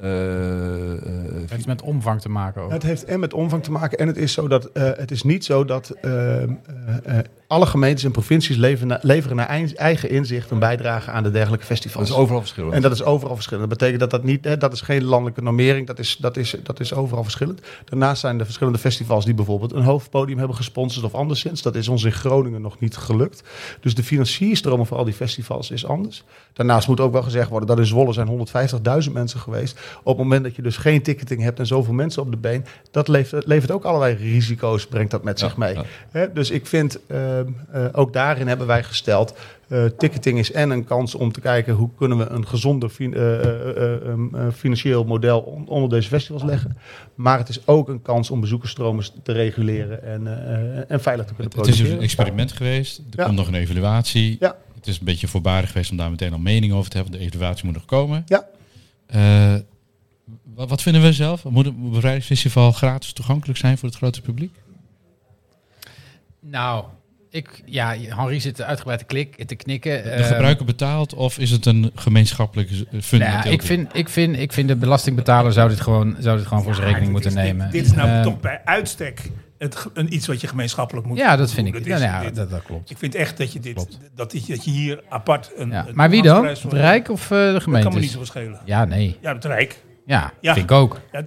eh, 0.00 0.92
eh, 0.92 0.98
het 1.40 1.50
heeft 1.50 1.66
met 1.66 1.82
omvang 1.82 2.20
te 2.20 2.28
maken 2.28 2.62
ook. 2.62 2.70
Het 2.70 2.82
heeft 2.82 3.04
en 3.04 3.20
met 3.20 3.34
omvang 3.34 3.62
te 3.62 3.70
maken. 3.70 3.98
En 3.98 4.06
het 4.06 4.16
is, 4.16 4.32
zo 4.32 4.48
dat, 4.48 4.64
eh, 4.64 4.90
het 4.96 5.10
is 5.10 5.22
niet 5.22 5.44
zo 5.44 5.64
dat 5.64 5.90
eh, 5.90 6.42
eh, 6.42 6.48
eh, 7.04 7.18
alle 7.48 7.66
gemeentes 7.66 8.04
en 8.04 8.10
provincies 8.10 8.56
leveren, 8.56 8.88
na- 8.88 8.98
leveren 9.02 9.36
naar 9.36 9.46
eigen- 9.76 10.10
inzicht 10.10 10.50
een 10.50 10.58
bijdrage 10.58 11.10
aan 11.10 11.22
de 11.22 11.30
dergelijke 11.30 11.66
dat 11.68 11.76
festivals. 11.76 12.08
is 12.08 12.14
overal 12.14 12.40
verschillend. 12.40 12.74
En 12.74 12.82
dat 12.82 12.92
is 12.92 13.02
overal 13.02 13.34
verschillend. 13.34 13.68
Dat 13.68 13.78
betekent 13.78 14.00
dat 14.00 14.10
dat 14.10 14.24
niet, 14.24 14.44
hè, 14.44 14.56
dat 14.56 14.72
is 14.72 14.80
geen 14.80 15.04
landelijke 15.04 15.42
normering, 15.42 15.86
dat 15.86 15.98
is, 15.98 16.16
dat, 16.16 16.36
is, 16.36 16.54
dat 16.62 16.80
is 16.80 16.94
overal 16.94 17.22
verschillend. 17.22 17.60
Daarnaast 17.84 18.20
zijn 18.20 18.38
er 18.38 18.44
verschillende 18.44 18.78
festivals 18.78 19.24
die 19.24 19.34
bijvoorbeeld 19.34 19.72
een 19.72 19.82
hoofdpodium 19.82 20.38
hebben 20.38 20.56
gesponsord 20.56 21.04
of 21.04 21.14
anderszins. 21.14 21.62
Dat 21.62 21.74
is 21.74 21.88
ons 21.88 22.04
in 22.04 22.12
Groningen 22.12 22.60
nog 22.60 22.78
niet 22.80 22.96
gelukt. 22.96 23.42
Dus 23.80 23.94
de 23.94 24.02
financierstromen 24.02 24.86
voor 24.86 24.96
al 24.96 25.04
die 25.04 25.14
festivals 25.14 25.70
is 25.70 25.86
anders. 25.86 26.24
Daarnaast 26.52 26.88
moet 26.88 27.00
ook 27.00 27.12
wel 27.12 27.22
gezegd 27.22 27.48
worden 27.48 27.68
dat 27.68 27.78
in 27.78 27.86
Zwolle 27.86 28.12
zijn 28.12 28.28
150.000 29.06 29.12
mensen 29.12 29.40
geweest. 29.40 29.80
Op 29.98 30.06
het 30.06 30.16
moment 30.16 30.42
dat 30.44 30.56
je 30.56 30.62
dus 30.62 30.76
geen 30.76 31.02
ticketing 31.02 31.42
hebt 31.42 31.58
en 31.58 31.66
zoveel 31.66 31.94
mensen 31.94 32.22
op 32.22 32.30
de 32.30 32.36
been, 32.36 32.64
dat 32.90 33.08
levert, 33.08 33.46
levert 33.46 33.70
ook 33.70 33.84
allerlei 33.84 34.14
risico's, 34.14 34.86
brengt 34.86 35.10
dat 35.10 35.22
met 35.24 35.38
zich 35.38 35.56
mee. 35.56 35.74
ja. 35.74 35.84
Hè, 36.10 36.32
dus 36.32 36.50
ik 36.50 36.66
vind, 36.66 36.98
eh, 37.06 37.37
ook 37.92 38.12
daarin 38.12 38.48
hebben 38.48 38.66
wij 38.66 38.82
gesteld, 38.82 39.34
eh, 39.68 39.84
ticketing 39.84 40.38
is 40.38 40.52
en 40.52 40.70
een 40.70 40.84
kans 40.84 41.14
om 41.14 41.32
te 41.32 41.40
kijken 41.40 41.74
hoe 41.74 41.90
kunnen 41.96 42.18
we 42.18 42.26
een 42.28 42.46
gezonder 42.46 42.88
fin- 42.88 43.14
eh, 43.14 43.34
eh, 43.44 43.70
eh, 43.76 44.06
um, 44.08 44.34
eh, 44.34 44.46
financieel 44.54 45.04
model 45.04 45.40
on- 45.40 45.68
onder 45.68 45.88
deze 45.90 46.08
festivals 46.08 46.42
leggen. 46.42 46.76
Maar 47.14 47.38
het 47.38 47.48
is 47.48 47.66
ook 47.66 47.88
een 47.88 48.02
kans 48.02 48.30
om 48.30 48.40
bezoekersstromen 48.40 49.04
te 49.22 49.32
reguleren 49.32 50.02
en, 50.02 50.26
eh, 50.26 50.78
eh, 50.78 50.84
en 50.88 51.00
veilig 51.00 51.26
te 51.26 51.34
kunnen 51.34 51.52
Het, 51.52 51.66
het 51.66 51.66
is 51.68 51.76
produceren. 51.76 51.92
een 51.96 52.02
experiment 52.02 52.52
geweest. 52.52 52.98
Er 52.98 53.04
Ja. 53.18 53.24
komt 53.24 53.36
nog 53.36 53.46
een 53.48 53.54
evaluatie. 53.54 54.36
Ja. 54.40 54.56
Het 54.74 54.86
is 54.86 54.98
een 54.98 55.04
beetje 55.04 55.28
voorbarig 55.28 55.68
geweest 55.70 55.90
om 55.90 55.96
daar 55.96 56.10
meteen 56.10 56.32
al 56.32 56.38
mening 56.38 56.72
over 56.72 56.90
te 56.90 56.96
hebben. 56.96 57.18
De 57.18 57.24
evaluatie 57.24 57.64
moet 57.64 57.74
nog 57.74 57.84
komen. 57.84 58.22
Ja. 58.26 58.46
Eh, 59.06 59.54
wat, 60.54 60.68
wat 60.68 60.82
vinden 60.82 61.02
we 61.02 61.12
zelf? 61.12 61.44
Moet 61.44 61.66
een 61.66 61.90
bevrijdingsfestival 61.90 62.72
gratis 62.72 63.12
toegankelijk 63.12 63.58
zijn 63.58 63.78
voor 63.78 63.88
het 63.88 63.96
grote 63.98 64.20
publiek? 64.20 64.54
Nou, 66.40 66.84
Ik, 67.30 67.62
ja, 67.64 67.94
Henri 67.98 68.40
zit 68.40 68.62
uitgebreid 68.62 68.98
te, 68.98 69.04
klik, 69.04 69.44
te 69.44 69.54
knikken. 69.54 70.02
De 70.02 70.10
Ehm, 70.10 70.22
gebruiker 70.32 70.64
betaalt 70.64 71.14
of 71.14 71.38
is 71.38 71.50
het 71.50 71.66
een 71.66 71.90
gemeenschappelijk 71.94 72.70
nou 72.70 72.84
ja, 72.90 73.00
fundamenteel 73.00 73.52
ik, 73.52 73.62
vind, 73.62 73.88
ik, 73.96 74.08
vind, 74.08 74.38
ik 74.38 74.52
vind 74.52 74.68
de 74.68 74.76
belastingbetaler 74.76 75.52
zou 75.52 75.68
dit 75.68 75.80
gewoon, 75.80 76.16
zou 76.18 76.36
dit 76.38 76.46
gewoon 76.46 76.62
voor 76.62 76.74
zijn 76.74 76.86
rekening 76.86 77.12
moeten 77.12 77.30
is- 77.30 77.36
nemen. 77.36 77.70
Dit 77.70 77.84
is 77.84 77.92
nou 77.92 78.08
Ehm, 78.08 78.22
toch 78.22 78.40
bij 78.40 78.60
uitstek 78.64 79.30
het, 79.58 79.86
een, 79.94 80.14
iets 80.14 80.26
wat 80.26 80.40
je 80.40 80.46
gemeenschappelijk 80.46 81.06
moet 81.06 81.16
Ja, 81.18 81.36
dat 81.36 81.52
vind 81.52 81.66
ik. 81.66 81.72
doen. 81.72 81.82
Ja, 81.84 81.94
is- 81.94 82.00
nou 82.00 82.12
ja, 82.12 82.20
dit- 82.22 82.34
dat, 82.34 82.50
dat 82.50 82.62
klopt. 82.62 82.90
Ik 82.90 82.98
vind 82.98 83.14
echt 83.14 83.36
dat 83.36 83.52
je, 83.52 83.60
dit, 83.60 83.74
Klopt. 83.74 83.98
dat, 84.14 84.32
je- 84.32 84.52
dat 84.54 84.64
je 84.64 84.70
hier 84.70 85.02
apart 85.08 85.50
een... 85.56 85.70
Ja. 85.70 85.86
een 85.88 85.94
Maar 85.94 86.10
wie 86.10 86.22
dan? 86.22 86.46
Het 86.46 86.62
Rijk 86.68 87.10
of 87.10 87.30
eh, 87.30 87.38
de 87.38 87.52
Dat 87.52 87.62
kan 87.62 87.72
me 87.72 87.78
niet 87.78 87.86
gemeente? 87.86 88.08
zoveel 88.08 88.26
schelen. 88.26 88.60
Ja, 88.64 88.84
nee. 88.84 89.16
Ja, 89.20 89.34
het 89.34 89.44
Rijk. 89.44 89.76
Ja, 90.08 90.32
Ja. 90.40 90.52
vind 90.54 90.70
ik 90.70 90.76
ook. 90.76 91.00
Ja, 91.12 91.22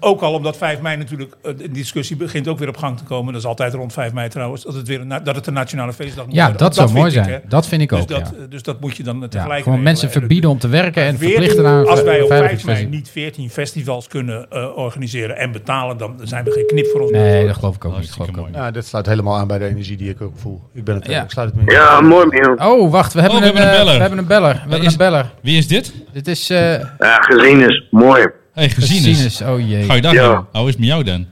ook 0.00 0.20
al 0.20 0.32
omdat 0.34 0.56
5 0.56 0.80
mei 0.80 0.96
natuurlijk, 0.96 1.36
eh, 1.42 1.52
de 1.56 1.70
discussie 1.70 2.16
begint 2.16 2.48
ook 2.48 2.58
weer 2.58 2.68
op 2.68 2.76
gang 2.76 2.96
te 2.98 3.04
komen. 3.04 3.32
Dat 3.32 3.42
is 3.42 3.48
altijd 3.48 3.74
rond 3.74 3.92
5 3.92 4.12
mei 4.12 4.28
trouwens, 4.28 4.62
dat 4.62 4.74
het 4.74 4.88
weer 4.88 5.08
dat 5.24 5.36
het 5.36 5.46
een 5.46 5.52
nationale 5.52 5.92
feestdag 5.92 6.24
moet 6.26 6.34
Ja, 6.34 6.42
worden. 6.42 6.60
dat 6.60 6.74
zou 6.74 6.88
vind 6.88 6.98
mooi 7.00 7.10
zijn. 7.10 7.42
Dat 7.48 7.66
vind 7.66 7.82
ik 7.82 7.88
Dus 7.88 8.00
ook, 8.00 8.08
dat, 8.08 8.18
ja. 8.18 8.24
eh, 8.42 8.50
dus 8.50 8.62
dat 8.62 8.80
moet 8.80 8.96
je 8.96 9.02
dan 9.02 9.20
Ja, 9.20 9.28
tegelijk 9.28 9.62
gewoon 9.62 9.82
mensen 9.82 10.10
verbieden 10.10 10.50
om 10.50 10.58
te 10.58 10.68
werken 10.68 11.02
en 11.02 11.16
Weer 11.16 11.28
verplichten 11.28 11.66
aan 11.66 11.86
Als 11.88 12.02
wij 12.02 12.20
op 12.20 12.28
5 12.28 12.64
mei 12.64 12.86
niet 12.86 13.10
14 13.10 13.50
festivals 13.50 14.08
kunnen 14.08 14.46
eh, 14.50 14.76
organiseren 14.76 15.36
en 15.36 15.52
betalen, 15.52 15.96
dan 15.96 16.16
zijn 16.22 16.44
we 16.44 16.50
geen 16.50 16.66
knip 16.66 16.86
voor 16.86 17.00
ons. 17.00 17.10
Nee, 17.10 17.46
dat 17.46 17.54
geloof 17.56 17.74
ik 17.74 17.84
ook 17.84 17.90
niet. 17.90 18.00
Hartstikke 18.00 18.12
Geloof 18.24 18.28
ik 18.28 18.46
ook 18.46 18.52
mooi. 18.56 18.66
Ja, 18.66 18.70
dit 18.72 18.86
sluit 18.86 19.06
helemaal 19.06 19.36
aan 19.36 19.46
bij 19.46 19.58
de 19.58 19.66
energie 19.66 19.96
die 19.96 20.10
ik 20.10 20.20
ook 20.20 20.32
voel. 20.36 20.60
Ik 20.74 20.84
ben 20.84 20.94
het 20.94 21.06
Ja. 21.06 21.22
ik 21.22 21.30
sluit 21.30 21.50
het 21.54 21.64
mee. 21.64 21.76
Ja, 21.76 22.00
mooi 22.00 22.26
niet. 22.30 22.48
Oh, 22.60 22.90
wacht. 22.90 23.12
We 23.12 23.20
hebben, 23.20 23.38
we 23.40 23.44
hebben 23.44 23.62
een 23.62 23.70
beller. 23.76 23.94
We 23.94 24.00
hebben 24.00 24.18
een 24.18 24.26
beller. 24.26 24.52
We 24.54 24.58
hebben 24.60 24.82
is- 24.82 24.92
een 24.92 24.98
beller. 24.98 25.30
Wie 25.40 25.58
is 25.58 25.68
dit? 25.68 25.94
Dit 26.12 26.28
is 26.28 26.50
eh 26.50 26.78
Ja, 26.98 27.16
gezien 27.20 27.60
is 27.60 27.86
mooi. 27.90 28.13
Hey, 28.52 28.68
gezien 28.68 29.10
is. 29.10 29.42
Oh 29.42 29.68
jee. 29.68 29.82
Ga 29.82 29.94
je 29.94 30.00
daar 30.00 30.14
Ja. 30.14 30.46
Hoe 30.52 30.62
is 30.62 30.68
het 30.68 30.78
met 30.78 30.88
jou 30.88 31.04
dan? 31.04 31.26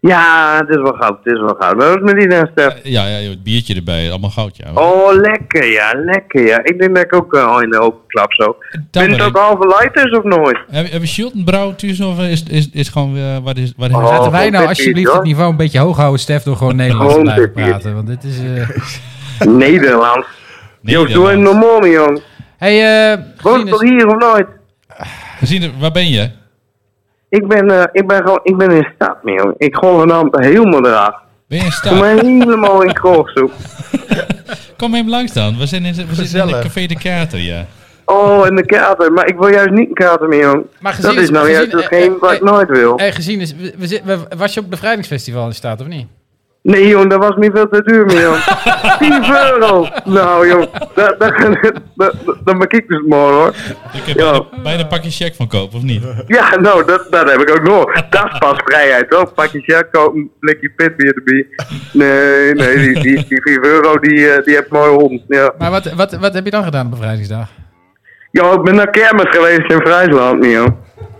Ja, 0.00 0.56
het 0.60 0.68
is 0.68 0.82
wel 0.82 0.92
goud, 0.92 1.18
het 1.24 1.34
is 1.34 1.40
wel 1.40 1.54
goud. 1.58 1.74
Wat 1.74 1.84
is 1.86 1.94
het 1.94 2.02
met 2.02 2.16
die 2.16 2.28
dan, 2.28 2.48
Stef? 2.52 2.74
Eh, 2.74 2.92
Ja, 2.92 3.06
ja, 3.06 3.28
het 3.30 3.42
biertje 3.42 3.74
erbij, 3.74 4.10
allemaal 4.10 4.30
goud, 4.30 4.56
ja. 4.56 4.70
Oh, 4.74 5.12
lekker 5.12 5.72
ja, 5.72 5.92
lekker 5.96 6.46
ja. 6.46 6.60
Ik 6.64 6.78
denk 6.80 6.94
dat 6.94 7.04
ik 7.04 7.14
ook 7.14 7.34
eh, 7.34 7.46
al 7.46 7.62
in 7.62 7.70
de 7.70 7.80
open 7.80 8.00
klap 8.06 8.32
zo. 8.32 8.56
Ben 8.90 9.10
het 9.10 9.22
ook 9.22 9.36
halve 9.36 9.66
lighters 9.66 10.16
of 10.18 10.24
nooit? 10.24 10.58
Hebben 10.70 10.92
heb 10.92 11.00
we 11.00 11.06
tussen 11.74 12.06
of 12.06 12.20
is, 12.20 12.42
is, 12.42 12.68
is 12.72 12.88
gewoon 12.88 13.16
eh, 13.16 13.36
waar 13.42 13.56
is 13.58 13.72
Oh. 13.76 14.02
Laten 14.02 14.30
wij 14.32 14.50
nou 14.50 14.66
alsjeblieft 14.66 15.12
het 15.12 15.22
niveau 15.22 15.50
een 15.50 15.56
beetje 15.56 15.78
hoog 15.78 15.96
houden, 15.96 16.20
Stef, 16.20 16.42
door 16.42 16.56
gewoon 16.56 16.76
Nederlands 16.76 17.14
te 17.14 17.20
blijven 17.20 17.52
praten. 17.52 17.94
Want 17.94 18.06
dit 18.06 18.24
is... 18.24 18.38
eh 18.38 19.48
Nederlands. 19.48 20.26
Joost, 20.80 21.12
doe 21.12 21.24
even 21.30 21.38
Nederlands. 21.38 21.66
normaal, 21.66 21.86
jong. 21.86 22.22
Hey, 22.56 23.10
eh 23.12 23.18
Woon 23.42 23.66
toch 23.66 23.82
hier 23.82 24.06
of 24.06 24.16
nooit? 24.18 24.46
Gezien, 25.38 25.72
waar 25.78 25.92
ben 25.92 26.08
je? 26.08 26.30
Ik 27.28 27.48
ben, 27.48 27.70
eh, 27.70 27.84
ik 27.92 28.06
ben 28.06 28.16
gewoon, 28.22 28.40
ik 28.42 28.56
ben 28.56 28.70
in 28.70 28.88
stad, 28.94 29.16
jong. 29.22 29.54
Ik 29.58 29.76
gooi 29.76 29.98
vanavond 29.98 30.38
helemaal 30.38 30.86
eraf. 30.86 31.14
Ben 31.48 31.58
je 31.58 31.64
in 31.64 31.70
Kom 31.70 31.72
staat? 31.72 31.98
maar 31.98 32.08
helemaal 32.14 32.82
in 32.82 32.92
kroogzoek. 32.92 33.50
Kom 34.78 34.94
even 34.94 35.08
langs 35.08 35.32
dan. 35.32 35.58
We, 35.58 35.66
zijn 35.66 35.84
in, 35.84 35.94
we 35.94 35.94
zitten 35.94 36.14
in 36.14 36.20
het 36.20 36.28
Gezellig. 36.30 36.62
Café 36.62 36.86
de 36.86 36.98
Kater, 36.98 37.38
ja. 37.38 37.66
Oh, 38.04 38.46
in 38.46 38.56
de 38.56 38.66
kater. 38.66 39.12
Maar 39.12 39.26
ik 39.26 39.36
wil 39.38 39.48
juist 39.48 39.70
niet 39.70 39.88
een 39.88 39.94
kater 39.94 40.28
meer, 40.28 40.40
jong. 40.42 40.64
Maar 40.80 40.92
gezien 40.92 41.14
Dat 41.14 41.22
is 41.22 41.30
nou 41.30 41.46
gezien- 41.46 41.60
juist 41.60 41.74
eh, 41.74 41.80
hetgeen 41.80 42.14
eh, 42.14 42.20
wat 42.20 42.32
ik 42.32 42.40
eh, 42.40 42.46
nooit 42.52 42.68
wil. 42.68 42.96
hey, 42.96 43.12
gezien 43.12 43.40
is, 43.40 43.54
we, 43.54 44.00
we, 44.04 44.18
was 44.36 44.54
je 44.54 44.60
op 44.60 44.66
het 44.66 44.74
bevrijdingsfestival 44.74 45.42
in 45.42 45.48
de 45.48 45.54
staat 45.54 45.80
of 45.80 45.86
niet? 45.86 46.06
Nee, 46.66 46.88
jong, 46.88 47.10
dat 47.10 47.18
was 47.18 47.36
niet 47.36 47.50
veel 47.54 47.68
te 47.68 47.82
duur 47.82 48.04
meer, 48.06 48.20
jong. 48.22 48.36
10 48.98 49.24
euro. 49.52 49.86
Nou, 50.04 50.48
jong, 50.48 50.68
dat, 50.94 51.14
dat, 51.18 51.38
dat, 51.38 51.72
dat, 51.94 52.14
dat 52.44 52.56
maak 52.58 52.72
ik 52.72 52.88
dus 52.88 53.02
mooi, 53.08 53.32
hoor. 53.34 53.48
Ik 53.92 54.02
heb 54.06 54.16
Ja. 54.18 54.30
bijna, 54.30 54.62
bijna 54.62 54.82
een 54.82 54.88
pakje 54.88 55.10
check 55.10 55.34
van 55.34 55.48
kopen, 55.48 55.76
of 55.76 55.82
niet? 55.82 56.02
Ja, 56.26 56.56
nou, 56.56 56.84
dat, 56.84 57.06
dat 57.10 57.30
heb 57.30 57.40
ik 57.40 57.50
ook 57.50 57.62
nog. 57.62 57.92
Dat 58.10 58.24
is 58.32 58.38
pas 58.38 58.58
vrijheid, 58.64 59.06
hoor. 59.14 59.32
Pak 59.32 59.46
je 59.48 59.60
check, 59.60 59.88
koop 59.92 60.14
een 60.14 60.30
blikje 60.40 60.70
pitbier 60.76 61.14
erbij. 61.14 61.46
Nee, 61.92 62.52
nee, 62.54 62.76
die, 62.76 63.02
die, 63.02 63.24
die 63.28 63.42
4 63.42 63.64
euro, 63.64 63.98
die, 63.98 64.30
eh, 64.30 64.44
die 64.44 64.54
heb 64.54 64.70
mooi 64.70 64.90
hond. 64.90 65.22
Ja. 65.28 65.52
Maar 65.58 65.70
wat, 65.70 65.92
wat, 65.92 66.16
wat 66.16 66.34
heb 66.34 66.44
je 66.44 66.50
dan 66.50 66.64
gedaan 66.64 66.84
op 66.84 66.90
bevrijdingsdag? 66.90 67.48
ja, 68.30 68.52
ik 68.52 68.62
ben 68.62 68.74
naar 68.74 68.90
kermis 68.90 69.28
geweest 69.28 69.70
in 69.70 69.80
Friesland, 69.80 70.40
niet, 70.40 70.52
joh. 70.52 70.66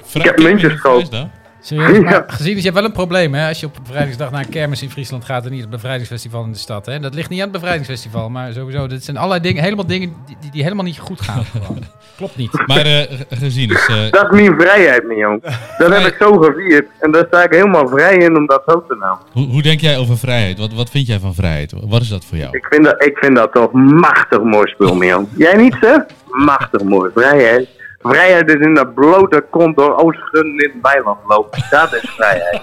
Vrij- 0.05 0.25
heb 0.25 0.39
muntjes 0.43 0.73
gekoopt. 0.73 1.27
Serieus? 1.67 1.99
Maar 2.01 2.25
gezien 2.27 2.53
is 2.53 2.59
je 2.59 2.63
hebt 2.65 2.75
wel 2.75 2.85
een 2.85 2.93
probleem 2.93 3.35
hè, 3.35 3.49
als 3.49 3.61
je 3.61 3.67
op 3.67 3.77
bevrijdingsdag 3.87 4.31
naar 4.31 4.41
een 4.45 4.49
kermis 4.49 4.83
in 4.83 4.91
Friesland 4.91 5.25
gaat 5.25 5.45
en 5.45 5.51
niet 5.51 5.65
op 5.65 5.71
het 5.71 5.75
bevrijdingsfestival 5.81 6.45
in 6.45 6.53
de 6.53 6.59
stad. 6.59 6.87
Hè? 6.87 6.99
Dat 7.01 7.15
ligt 7.15 7.29
niet 7.29 7.39
aan 7.39 7.45
het 7.49 7.55
bevrijdingsfestival, 7.57 8.29
maar 8.31 8.53
sowieso. 8.53 8.87
Dit 8.87 9.05
zijn 9.05 9.17
allerlei 9.17 9.41
dingen, 9.41 9.63
helemaal 9.63 9.87
dingen 9.87 10.13
die, 10.27 10.37
die, 10.41 10.51
die 10.51 10.63
helemaal 10.63 10.85
niet 10.85 10.99
goed 10.99 11.21
gaan. 11.21 11.45
Klopt 12.17 12.37
niet. 12.37 12.67
Maar 12.67 12.79
eh, 12.87 13.01
ge- 13.01 13.27
gezien 13.29 13.71
is... 13.71 13.87
eh, 13.89 14.11
Dat 14.11 14.25
is 14.33 14.41
mijn 14.41 14.61
vrijheid, 14.61 15.09
niet, 15.09 15.19
jong. 15.19 15.43
Dat 15.79 15.93
heb 15.99 16.07
ik 16.07 16.17
zo 16.19 16.33
gevierd. 16.39 16.87
En 17.01 17.11
daar 17.11 17.25
sta 17.29 17.43
ik 17.45 17.51
helemaal 17.53 17.89
vrij 17.89 18.17
in 18.17 18.37
om 18.37 18.47
dat 18.47 18.63
zo 18.67 18.85
te 18.89 18.95
nemen. 19.01 19.19
hoe, 19.33 19.47
hoe 19.47 19.63
denk 19.63 19.81
jij 19.81 19.99
over 19.99 20.19
vrijheid? 20.19 20.59
Wat, 20.59 20.73
wat 20.73 20.91
vind 20.91 21.07
jij 21.07 21.19
van 21.19 21.35
vrijheid? 21.35 21.73
Wat 21.81 22.01
is 22.01 22.09
dat 22.09 22.25
voor 22.25 22.39
jou? 22.39 22.57
Ik 22.57 22.67
vind 22.71 22.85
dat, 22.85 23.05
ik 23.05 23.17
vind 23.19 23.37
dat 23.37 23.53
toch 23.53 23.73
machtig 23.73 24.43
mooi 24.43 24.67
spul, 24.69 24.95
man. 24.95 25.29
Jij 25.37 25.57
niet, 25.57 25.77
hè? 25.81 25.97
Machtig 26.45 26.83
mooi. 26.83 27.11
Vrijheid. 27.15 27.69
Vrijheid 28.09 28.49
is 28.49 28.67
in 28.67 28.75
dat 28.75 28.95
blote 28.95 29.45
kont 29.51 29.77
door 29.77 29.97
Oostgun 29.97 30.45
in 30.45 30.71
het 30.73 30.93
weiland 30.93 31.19
lopen. 31.27 31.65
Dat 31.71 31.95
is 31.95 32.11
vrijheid. 32.17 32.63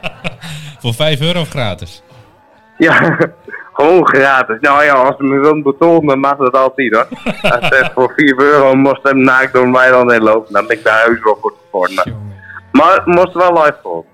Voor 0.80 0.94
5 0.94 1.20
euro 1.20 1.40
of 1.40 1.48
gratis? 1.48 2.02
Ja, 2.78 3.18
gewoon 3.72 4.06
gratis. 4.06 4.56
Nou 4.60 4.84
ja, 4.84 4.92
als 4.92 5.14
je 5.18 5.24
me 5.24 5.40
wilt 5.40 5.62
betonen, 5.62 6.06
dan 6.06 6.18
mag 6.18 6.36
dat 6.36 6.56
altijd, 6.56 6.94
hoor. 6.94 7.08
Als 7.42 7.68
het 7.68 7.90
voor 7.94 8.12
4 8.16 8.40
euro 8.40 8.74
moest 8.74 9.02
hem 9.02 9.20
naakt 9.20 9.52
door 9.52 9.64
een 9.64 9.72
weiland 9.72 10.10
heen 10.10 10.22
lopen, 10.22 10.52
dan 10.52 10.66
ben 10.66 10.76
ik 10.76 10.84
daar 10.84 11.04
heus 11.04 11.22
wel 11.22 11.38
goed 11.40 11.54
voor. 11.70 11.90
Maar 12.72 12.94
het 12.94 13.06
moest 13.06 13.32
wel 13.32 13.52
live 13.52 13.78
voor. 13.82 14.04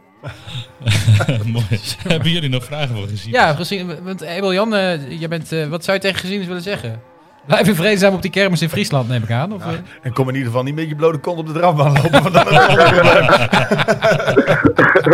Mooi. 1.52 1.80
Hebben 2.08 2.30
jullie 2.30 2.48
nog 2.48 2.64
vragen 2.64 2.96
voor 2.96 3.08
gezien? 3.08 3.32
Ja, 3.32 3.54
gezien, 3.54 4.04
want 4.04 4.26
Abel 4.26 4.52
Jan, 4.52 4.74
eh, 4.74 5.18
jij 5.18 5.28
bent, 5.28 5.52
eh, 5.52 5.66
wat 5.66 5.84
zou 5.84 5.96
je 5.96 6.02
tegen 6.02 6.20
gezien 6.20 6.46
willen 6.46 6.62
zeggen? 6.62 7.02
Blijf 7.46 7.68
in 7.68 7.74
vreedzaam 7.74 8.14
op 8.14 8.22
die 8.22 8.30
kermis 8.30 8.62
in 8.62 8.68
Friesland, 8.68 9.08
neem 9.08 9.22
ik 9.22 9.30
aan. 9.30 9.52
Of, 9.52 9.62
eh? 9.62 9.68
En 10.02 10.12
kom 10.12 10.28
in 10.28 10.34
ieder 10.34 10.48
geval 10.48 10.64
niet 10.64 10.74
met 10.74 10.88
je 10.88 10.94
blote 10.94 11.18
kont 11.18 11.38
op 11.38 11.46
de 11.46 11.52
drafbaan 11.52 11.92
lopen. 11.92 12.22
Want 12.22 12.34
dat 12.34 12.50
is 12.50 12.56
wel 12.56 12.70
een 12.70 12.94
probleem. 12.94 13.28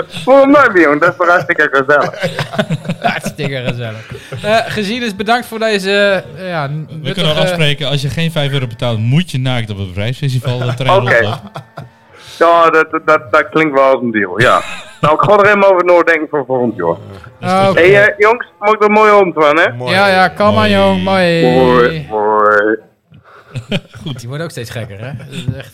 Voor 0.09 0.49
mij, 0.49 0.83
jong, 0.83 1.01
dat 1.01 1.15
is 1.19 1.27
hartstikke 1.27 1.69
gezellig. 1.73 2.11
Hartstikke 3.13 3.63
gezellig. 3.67 4.11
Eh 4.43 4.59
gezien 4.67 5.03
is 5.03 5.17
bedankt 5.17 5.47
voor 5.47 5.59
deze 5.59 6.25
eh, 6.39 6.49
ja, 6.49 6.71
We 7.03 7.13
kunnen 7.13 7.37
afspreken, 7.37 7.89
als 7.89 8.03
je 8.03 8.09
geen 8.09 8.31
5 8.31 8.53
euro 8.53 8.67
betaalt, 8.67 8.99
moet 8.99 9.31
je 9.31 9.39
naakt 9.39 9.71
op 9.71 9.77
de 9.77 9.93
trein 9.93 10.15
Oké. 10.33 10.85
rondlopen. 10.85 11.41
Ja, 12.39 12.71
dat, 12.71 12.91
dat, 12.91 13.07
dat, 13.07 13.33
dat 13.33 13.49
klinkt 13.49 13.75
wel 13.75 13.93
als 13.93 14.03
een 14.03 14.11
deal, 14.11 14.41
ja. 14.41 14.61
Nou, 15.01 15.15
ik 15.15 15.21
ga 15.21 15.33
er 15.39 15.47
even 15.47 15.73
over 15.73 15.85
nadenken 15.85 16.29
voor 16.29 16.45
volgend 16.47 16.77
jaar. 16.77 16.87
Oh, 16.87 17.69
oké. 17.71 17.81
Hé, 17.81 17.93
hey, 17.93 18.09
eh, 18.09 18.19
jongens, 18.19 18.53
maak 18.59 18.75
er 18.75 18.83
een 18.87 18.93
mooie 18.93 19.11
hond 19.11 19.35
van, 19.35 19.59
hè? 19.59 19.93
Ja, 19.93 20.09
ja, 20.09 20.29
kalm 20.29 20.57
aan 20.57 20.71
Mooi. 20.71 20.73
jong. 20.73 21.03
Mooi. 21.03 21.43
Mooi, 21.43 22.07
mooi. 22.11 22.79
Die 24.19 24.29
wordt 24.29 24.43
ook 24.43 24.51
steeds 24.51 24.71
gekker, 24.71 24.99
hè? 24.99 25.13
Dat 25.17 25.27
is 25.29 25.45
echt... 25.57 25.73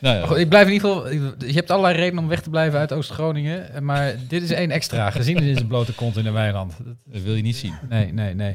Nou 0.00 0.16
ja, 0.16 0.26
Goed, 0.26 0.36
ik 0.36 0.48
blijf 0.48 0.66
in 0.66 0.72
ieder 0.72 0.88
geval... 0.88 1.10
Je 1.46 1.52
hebt 1.52 1.70
allerlei 1.70 1.96
redenen 1.96 2.22
om 2.22 2.28
weg 2.28 2.40
te 2.40 2.50
blijven 2.50 2.78
uit 2.78 2.92
Oost-Groningen. 2.92 3.84
Maar 3.84 4.14
dit 4.28 4.42
is 4.42 4.50
één 4.50 4.70
extra. 4.70 5.10
Gezien 5.10 5.36
is 5.36 5.46
in 5.46 5.54
zijn 5.54 5.66
blote 5.66 5.94
kont 5.94 6.16
in 6.16 6.24
de 6.24 6.30
weiland. 6.30 6.72
Dat- 7.04 7.22
wil 7.22 7.34
je 7.34 7.42
niet 7.42 7.56
zien. 7.56 7.74
Nee, 7.88 8.12
nee, 8.12 8.34
nee. 8.34 8.54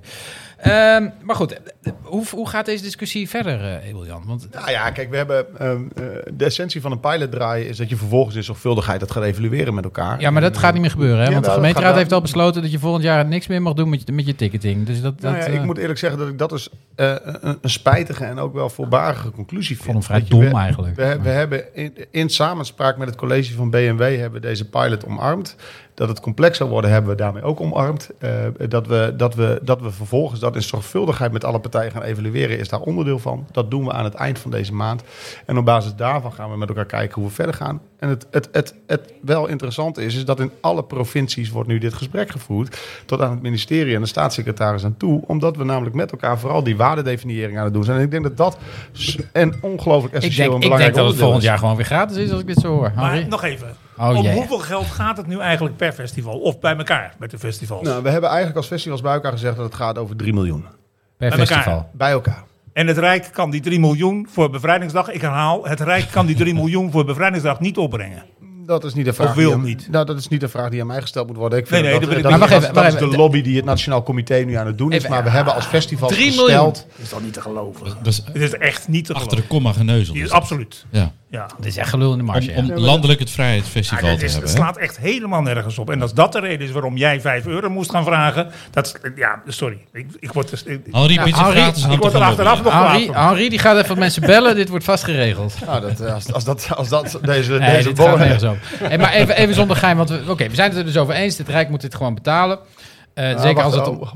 Ehm, 0.57 1.09
maar 1.21 1.35
goed, 1.35 1.53
eh, 1.53 1.91
hoe, 2.01 2.25
hoe 2.31 2.49
gaat 2.49 2.65
deze 2.65 2.83
discussie 2.83 3.29
verder, 3.29 3.61
eh 3.61 3.87
Ebel-Jan? 3.87 4.23
Want 4.25 4.47
Nou 4.53 4.71
ja, 4.71 4.91
kijk, 4.91 5.09
we 5.09 5.17
hebben 5.17 5.45
ehm, 5.59 5.81
eh, 5.95 6.03
de 6.33 6.45
essentie 6.45 6.81
van 6.81 6.91
een 6.91 6.99
pilot 6.99 7.31
draaien 7.31 7.67
is 7.67 7.77
dat 7.77 7.89
je 7.89 7.95
vervolgens 7.95 8.35
in 8.35 8.43
zorgvuldigheid 8.43 8.99
dat 8.99 9.11
gaat 9.11 9.23
evalueren 9.23 9.73
met 9.73 9.83
elkaar. 9.83 10.19
Ja, 10.21 10.29
maar 10.31 10.41
dat 10.41 10.53
En, 10.53 10.59
gaat 10.59 10.71
niet 10.73 10.81
meer 10.81 10.91
gebeuren, 10.91 11.17
hè? 11.17 11.23
Ja, 11.23 11.29
Want 11.31 11.41
de 11.43 11.47
nou, 11.49 11.59
gemeenteraad 11.59 11.89
gaat 11.89 11.99
heeft 11.99 12.11
al 12.11 12.21
besloten 12.21 12.61
dat 12.61 12.71
je 12.71 12.79
volgend 12.79 13.03
jaar 13.03 13.25
niks 13.25 13.47
meer 13.47 13.61
mag 13.61 13.73
doen 13.73 13.89
met 13.89 14.01
je, 14.05 14.13
met 14.13 14.25
je 14.25 14.35
ticketing. 14.35 14.85
Dus 14.85 15.01
dat, 15.01 15.21
dat 15.21 15.31
Nou 15.31 15.43
ja, 15.43 15.49
eh, 15.49 15.53
ik 15.53 15.63
moet 15.63 15.77
eerlijk 15.77 15.99
zeggen 15.99 16.19
dat 16.19 16.27
ik 16.27 16.37
dat 16.37 16.49
dus 16.49 16.69
eh, 16.95 17.15
een, 17.23 17.57
een 17.61 17.69
spijtige 17.69 18.25
en 18.25 18.39
ook 18.39 18.53
wel 18.53 18.69
voorbarige 18.69 19.31
conclusie 19.31 19.75
vind. 19.75 19.85
vond 19.91 19.97
hem 19.97 20.03
vrij 20.17 20.25
dom 20.29 20.39
we- 20.53 20.59
eigenlijk. 20.59 20.95
We, 20.95 21.17
we 21.21 21.29
hebben 21.33 21.75
in, 21.75 21.95
in 22.11 22.29
samenspraak 22.29 22.97
met 22.97 23.07
het 23.07 23.17
college 23.17 23.53
van 23.53 23.69
BMW 23.69 24.19
hebben 24.19 24.41
we 24.41 24.47
deze 24.47 24.69
pilot 24.69 25.05
omarmd. 25.05 25.55
Dat 25.93 26.07
het 26.09 26.19
complex 26.19 26.57
zou 26.57 26.69
worden, 26.69 26.91
hebben 26.91 27.11
we 27.11 27.17
daarmee 27.17 27.43
ook 27.43 27.59
omarmd. 27.59 28.09
Eh, 28.19 28.29
dat, 28.69 28.87
we, 28.87 29.13
dat, 29.17 29.35
we, 29.35 29.59
dat 29.63 29.81
we 29.81 29.91
vervolgens 29.91 30.39
dat 30.39 30.55
in 30.55 30.61
zorgvuldigheid 30.61 31.31
met 31.31 31.43
alle 31.43 31.59
partijen 31.59 31.91
gaan 31.91 32.01
evalueren, 32.01 32.59
is 32.59 32.69
daar 32.69 32.79
onderdeel 32.79 33.19
van. 33.19 33.47
Dat 33.51 33.71
doen 33.71 33.85
we 33.85 33.91
aan 33.91 34.03
het 34.03 34.13
eind 34.13 34.39
van 34.39 34.51
deze 34.51 34.73
maand. 34.73 35.03
En 35.45 35.57
op 35.57 35.65
basis 35.65 35.95
daarvan 35.95 36.33
gaan 36.33 36.51
we 36.51 36.57
met 36.57 36.69
elkaar 36.69 36.85
kijken 36.85 37.21
hoe 37.21 37.29
we 37.29 37.35
verder 37.35 37.55
gaan. 37.55 37.81
En 37.99 38.09
het, 38.09 38.27
het, 38.31 38.49
het, 38.51 38.75
het 38.87 39.13
wel 39.21 39.47
interessante 39.47 40.03
is, 40.05 40.15
is 40.15 40.25
dat 40.25 40.39
in 40.39 40.51
alle 40.61 40.83
provincies 40.83 41.49
wordt 41.49 41.69
nu 41.69 41.77
dit 41.77 41.93
gesprek 41.93 42.29
gevoerd. 42.29 42.79
Tot 43.05 43.21
aan 43.21 43.31
het 43.31 43.41
ministerie 43.41 43.95
en 43.95 44.01
de 44.01 44.07
staatssecretaris 44.07 44.85
aan 44.85 44.97
toe. 44.97 45.23
Omdat 45.27 45.57
we 45.57 45.63
namelijk 45.63 45.95
met 45.95 46.11
elkaar 46.11 46.39
vooral 46.39 46.63
die 46.63 46.77
waardedefiniëring 46.77 47.57
aan 47.57 47.63
het 47.63 47.73
doen 47.73 47.83
zijn. 47.83 47.97
En 47.97 48.03
ik 48.03 48.11
denk 48.11 48.23
dat 48.23 48.37
dat 48.37 48.57
een 49.31 49.55
ongelooflijk 49.61 50.13
ik 50.13 50.21
essentieel 50.21 50.49
denk, 50.49 50.63
en 50.63 50.71
ik 50.71 50.77
denk 50.77 50.93
belangrijk 50.93 50.95
dat 50.95 51.07
het 51.07 51.15
volgend 51.15 51.41
is. 51.41 51.47
jaar 51.47 51.57
gewoon 51.57 51.75
weer 51.75 51.85
gratis 51.85 52.17
is 52.17 52.31
als 52.31 52.41
ik 52.41 52.47
dit 52.47 52.59
zo 52.59 52.67
hoor. 52.67 52.91
Maar 52.95 53.27
nog 53.27 53.43
even. 53.43 53.82
Oh, 53.97 54.17
Om 54.17 54.27
hoeveel 54.27 54.57
geld 54.59 54.85
gaat 54.85 55.17
het 55.17 55.27
nu 55.27 55.39
eigenlijk 55.39 55.75
per 55.77 55.91
festival? 55.93 56.39
Of 56.39 56.59
bij 56.59 56.75
elkaar 56.77 57.15
met 57.19 57.31
de 57.31 57.39
festivals? 57.39 57.87
Nou, 57.87 58.03
we 58.03 58.09
hebben 58.09 58.29
eigenlijk 58.29 58.57
als 58.57 58.67
festivals 58.67 59.01
bij 59.01 59.13
elkaar 59.13 59.31
gezegd 59.31 59.55
dat 59.55 59.65
het 59.65 59.75
gaat 59.75 59.97
over 59.97 60.15
3 60.15 60.33
miljoen. 60.33 60.61
per 60.61 60.69
bij 61.17 61.29
elkaar. 61.29 61.45
festival. 61.47 61.89
Bij 61.93 62.11
elkaar. 62.11 62.43
En 62.73 62.87
het 62.87 62.97
Rijk 62.97 63.29
kan 63.33 63.49
die 63.51 63.61
3 63.61 63.79
miljoen 63.79 64.27
voor 64.31 64.49
bevrijdingsdag, 64.49 65.09
ik 65.11 65.21
herhaal, 65.21 65.67
het 65.67 65.79
Rijk 65.79 66.07
kan 66.11 66.25
die 66.25 66.35
3 66.35 66.53
miljoen 66.53 66.91
voor 66.91 67.05
bevrijdingsdag 67.05 67.59
niet 67.59 67.77
opbrengen. 67.77 68.23
Dat 68.65 68.83
is 68.83 68.93
niet 68.93 69.05
de 69.05 69.13
vraag. 69.13 69.29
Of 69.29 69.35
wil 69.35 69.45
die 69.49 69.57
aan- 69.57 69.63
niet? 69.63 69.87
Nou, 69.91 70.05
dat 70.05 70.17
is 70.17 70.27
niet 70.27 70.39
de 70.39 70.47
vraag 70.47 70.69
die 70.69 70.81
aan 70.81 70.87
mij 70.87 71.01
gesteld 71.01 71.27
moet 71.27 71.35
worden. 71.35 71.59
Ik 71.59 71.67
vind 71.67 71.81
Nee, 71.81 71.91
nee, 71.91 71.99
dat, 71.99 72.09
dat 72.09 72.17
ik 72.17 72.23
dat, 72.23 72.31
dat, 72.31 72.39
dat 72.39 72.49
even, 72.61 72.85
is 72.95 73.01
maar 73.01 73.09
de 73.09 73.17
lobby 73.17 73.41
die 73.41 73.55
het 73.55 73.65
Nationaal 73.65 74.03
Comité 74.03 74.35
nu 74.35 74.53
aan 74.53 74.67
het 74.67 74.77
doen 74.77 74.91
is. 74.91 74.97
Even- 74.97 75.09
Maar 75.09 75.23
we 75.23 75.29
hebben 75.29 75.53
als 75.53 75.65
festival 75.65 76.09
3 76.09 76.31
gesteld... 76.31 76.75
Dat 76.75 76.85
is 77.03 77.09
toch 77.09 77.21
niet 77.21 77.33
te 77.33 77.41
geloven? 77.41 77.85
Dat 77.85 78.07
is 78.07 78.23
Het 78.25 78.35
is 78.41 78.53
echt 78.53 78.87
niet 78.87 79.05
te 79.05 79.13
achter 79.13 79.29
geloven. 79.29 79.49
de 79.49 79.53
komma 79.55 79.71
geneuzel. 79.73 80.15
Is 80.15 80.21
dat. 80.21 80.31
absoluut. 80.31 80.85
Ja. 80.89 81.11
Ja. 81.33 81.47
Dit 81.57 81.65
is 81.65 81.77
echt 81.77 81.89
gelul 81.89 82.11
in 82.11 82.17
de 82.17 82.23
Om, 82.23 82.29
marge. 82.29 82.53
om 82.55 82.71
landelijk 82.73 83.19
het 83.19 83.29
Vrijheidsfestival 83.29 84.03
Ja, 84.05 84.09
dat 84.09 84.19
te 84.19 84.25
is, 84.25 84.31
hebben. 84.31 84.49
het 84.49 84.59
slaat 84.59 84.77
echt 84.77 84.97
helemaal 84.97 85.41
nergens 85.41 85.77
op. 85.77 85.89
En 85.89 86.01
als 86.01 86.13
dat 86.13 86.31
de 86.31 86.39
reden 86.39 86.67
is 86.67 86.73
waarom 86.73 86.97
jij 86.97 87.21
5 87.21 87.45
euro 87.45 87.69
moest 87.69 87.91
gaan 87.91 88.03
vragen. 88.03 88.51
Dat, 88.71 88.85
is- 88.85 89.11
ja, 89.15 89.41
sorry. 89.47 89.77
Ik, 89.93 90.05
ik 90.19 90.31
word 90.33 90.49
dus, 90.49 90.63
ik, 90.63 90.81
Henri 90.91 91.07
biedt 91.23 91.37
zijn 91.37 91.45
Henri, 91.47 91.61
gratis 91.61 91.85
ik 91.85 91.99
word 91.99 92.13
er 92.13 92.21
achteraf 92.21 92.63
nog 92.63 92.73
Henri. 92.73 93.09
Henri 93.11 93.49
die 93.49 93.59
gaat 93.59 93.77
even 93.83 93.99
mensen 93.99 94.21
bellen. 94.21 94.55
Dit 94.55 94.69
wordt 94.69 94.85
vast 94.85 95.03
geregeld. 95.03 95.55
Nou, 95.65 95.81
dat, 95.81 95.99
eh, 95.99 96.13
als, 96.13 96.33
als, 96.33 96.43
dat, 96.43 96.67
als 96.75 96.89
dat 96.89 97.19
deze, 97.21 97.51
Nee, 97.51 97.59
deze 97.59 97.75
dit 97.75 97.85
gaat 97.85 97.95
borrel- 97.95 98.17
nergens 98.17 98.43
over. 98.43 98.61
Hey, 98.87 98.97
maar 98.97 99.11
even, 99.13 99.35
even 99.35 99.55
zonder 99.55 99.75
geheim, 99.75 99.97
want 99.97 100.09
we, 100.09 100.21
oké, 100.27 100.49
we 100.49 100.55
zijn 100.55 100.69
het 100.69 100.77
er 100.79 100.85
dus 100.85 100.97
over 100.97 101.13
eens. 101.13 101.37
Het 101.37 101.49
Rijk 101.49 101.69
moet 101.69 101.81
dit 101.81 101.95
gewoon 101.95 102.13
betalen. 102.13 102.59
Eh, 103.13 103.33
Ah, 103.35 103.41
zeker 103.41 103.53
wacht, 103.53 103.65
als 103.65 103.75
het 103.75 103.87
oh, 103.87 103.93
om... 103.93 104.01
oh, 104.01 104.13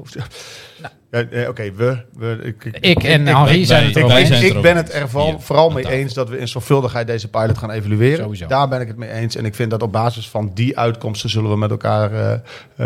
Ja, 1.12 1.24
nee, 1.32 1.50
Oké, 1.50 1.72
we. 1.74 1.98
we 2.14 2.40
ik, 2.44 2.66
ik, 2.66 2.76
Ik 2.86 3.04
en 3.04 3.28
ik- 3.28 3.36
Henri 3.36 3.66
zijn 3.66 3.86
het 3.86 3.96
erover 3.96 4.18
eens. 4.18 4.42
ik 4.42 4.62
ben 4.62 4.76
het 4.76 4.94
er 4.94 5.10
vooral, 5.10 5.30
Hier, 5.30 5.40
vooral 5.40 5.68
aan 5.68 5.74
mee 5.76 5.90
eens 5.90 6.14
dat 6.14 6.30
we 6.30 6.38
in 6.40 6.48
zorgvuldigheid 6.48 7.08
deze 7.08 7.28
pilot 7.28 7.58
gaan 7.58 7.72
evalueren. 7.72 8.24
Sowieso. 8.24 8.48
Daar 8.48 8.68
ben 8.68 8.82
ik 8.82 8.88
het 8.88 8.98
mee 8.98 9.10
eens. 9.12 9.36
En 9.36 9.46
ik 9.46 9.56
vind 9.56 9.72
dat 9.72 9.82
op 9.82 9.92
basis 9.92 10.30
van 10.30 10.52
die 10.54 10.78
uitkomsten 10.78 11.30
zullen 11.30 11.50
we 11.50 11.58
met 11.58 11.70
elkaar 11.72 12.12
eh, 12.14 12.34
eh, 12.34 12.40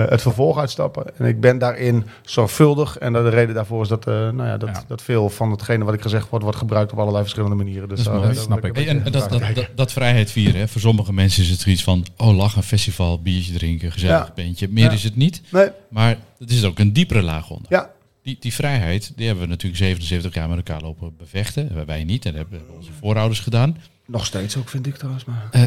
het 0.10 0.22
vervolg 0.22 0.58
uitstappen. 0.60 1.18
En 1.18 1.26
ik 1.26 1.40
ben 1.42 1.58
daarin 1.58 2.06
zorgvuldig. 2.22 2.98
En 2.98 3.14
de 3.14 3.30
reden 3.30 3.56
daarvoor 3.56 3.82
is 3.82 3.88
dat, 3.88 4.08
eh, 4.08 4.14
nou 4.14 4.44
ja, 4.46 4.58
dat, 4.58 4.70
Ja. 4.74 4.84
dat 4.88 5.02
veel 5.02 5.30
van 5.30 5.52
hetgene 5.52 5.84
wat 5.84 5.94
ik 5.94 6.02
gezegd 6.02 6.30
wordt, 6.30 6.44
wordt 6.44 6.60
gebruikt 6.60 6.92
op 6.92 6.98
allerlei 7.00 7.22
verschillende 7.24 7.56
manieren. 7.56 7.90
Dus 7.90 8.04
Dat 8.04 8.24
daar- 8.24 8.36
snap 8.36 8.66
ik. 8.66 8.78
en 8.78 9.04
dat, 9.04 9.14
dat, 9.14 9.30
dat, 9.56 9.68
dat 9.76 9.92
vrijheid 9.92 10.32
vieren, 10.32 10.60
hè, 10.60 10.68
voor 10.68 10.82
sommige 10.82 11.14
mensen 11.14 11.44
is 11.44 11.50
het 11.50 11.60
zoiets 11.60 11.84
van... 11.84 12.06
oh, 12.18 12.36
lachen, 12.38 12.64
festival, 12.64 13.22
biertje 13.22 13.54
drinken, 13.54 13.92
gezellig 13.92 14.26
Ja. 14.26 14.32
beentje. 14.36 14.68
Meer 14.70 14.84
Ja. 14.84 14.92
is 14.92 15.04
het 15.04 15.16
niet. 15.16 15.42
Nee, 15.50 15.68
Maar 15.90 16.16
er 16.50 16.52
is 16.56 16.64
ook 16.64 16.80
een 16.80 16.94
diepere 16.94 17.22
laag 17.22 17.50
onder. 17.50 17.72
ja. 17.72 17.92
Die, 18.24 18.38
die 18.40 18.54
vrijheid, 18.54 19.12
die 19.16 19.26
hebben 19.26 19.44
we 19.44 19.50
natuurlijk 19.50 19.82
77 19.82 20.34
jaar 20.34 20.48
met 20.50 20.58
elkaar 20.58 20.82
lopen 20.82 21.18
bevechten. 21.18 21.86
Wij 21.86 22.04
niet, 22.04 22.24
dat 22.24 22.34
hebben 22.34 22.62
onze 22.76 22.92
voorouders 23.00 23.40
gedaan. 23.40 23.78
Nog 24.06 24.26
steeds 24.26 24.58
ook, 24.58 24.70
vind 24.70 24.88
ik 24.88 24.96
trouwens. 24.96 25.26
Maar... 25.26 25.48
Eh, 25.52 25.64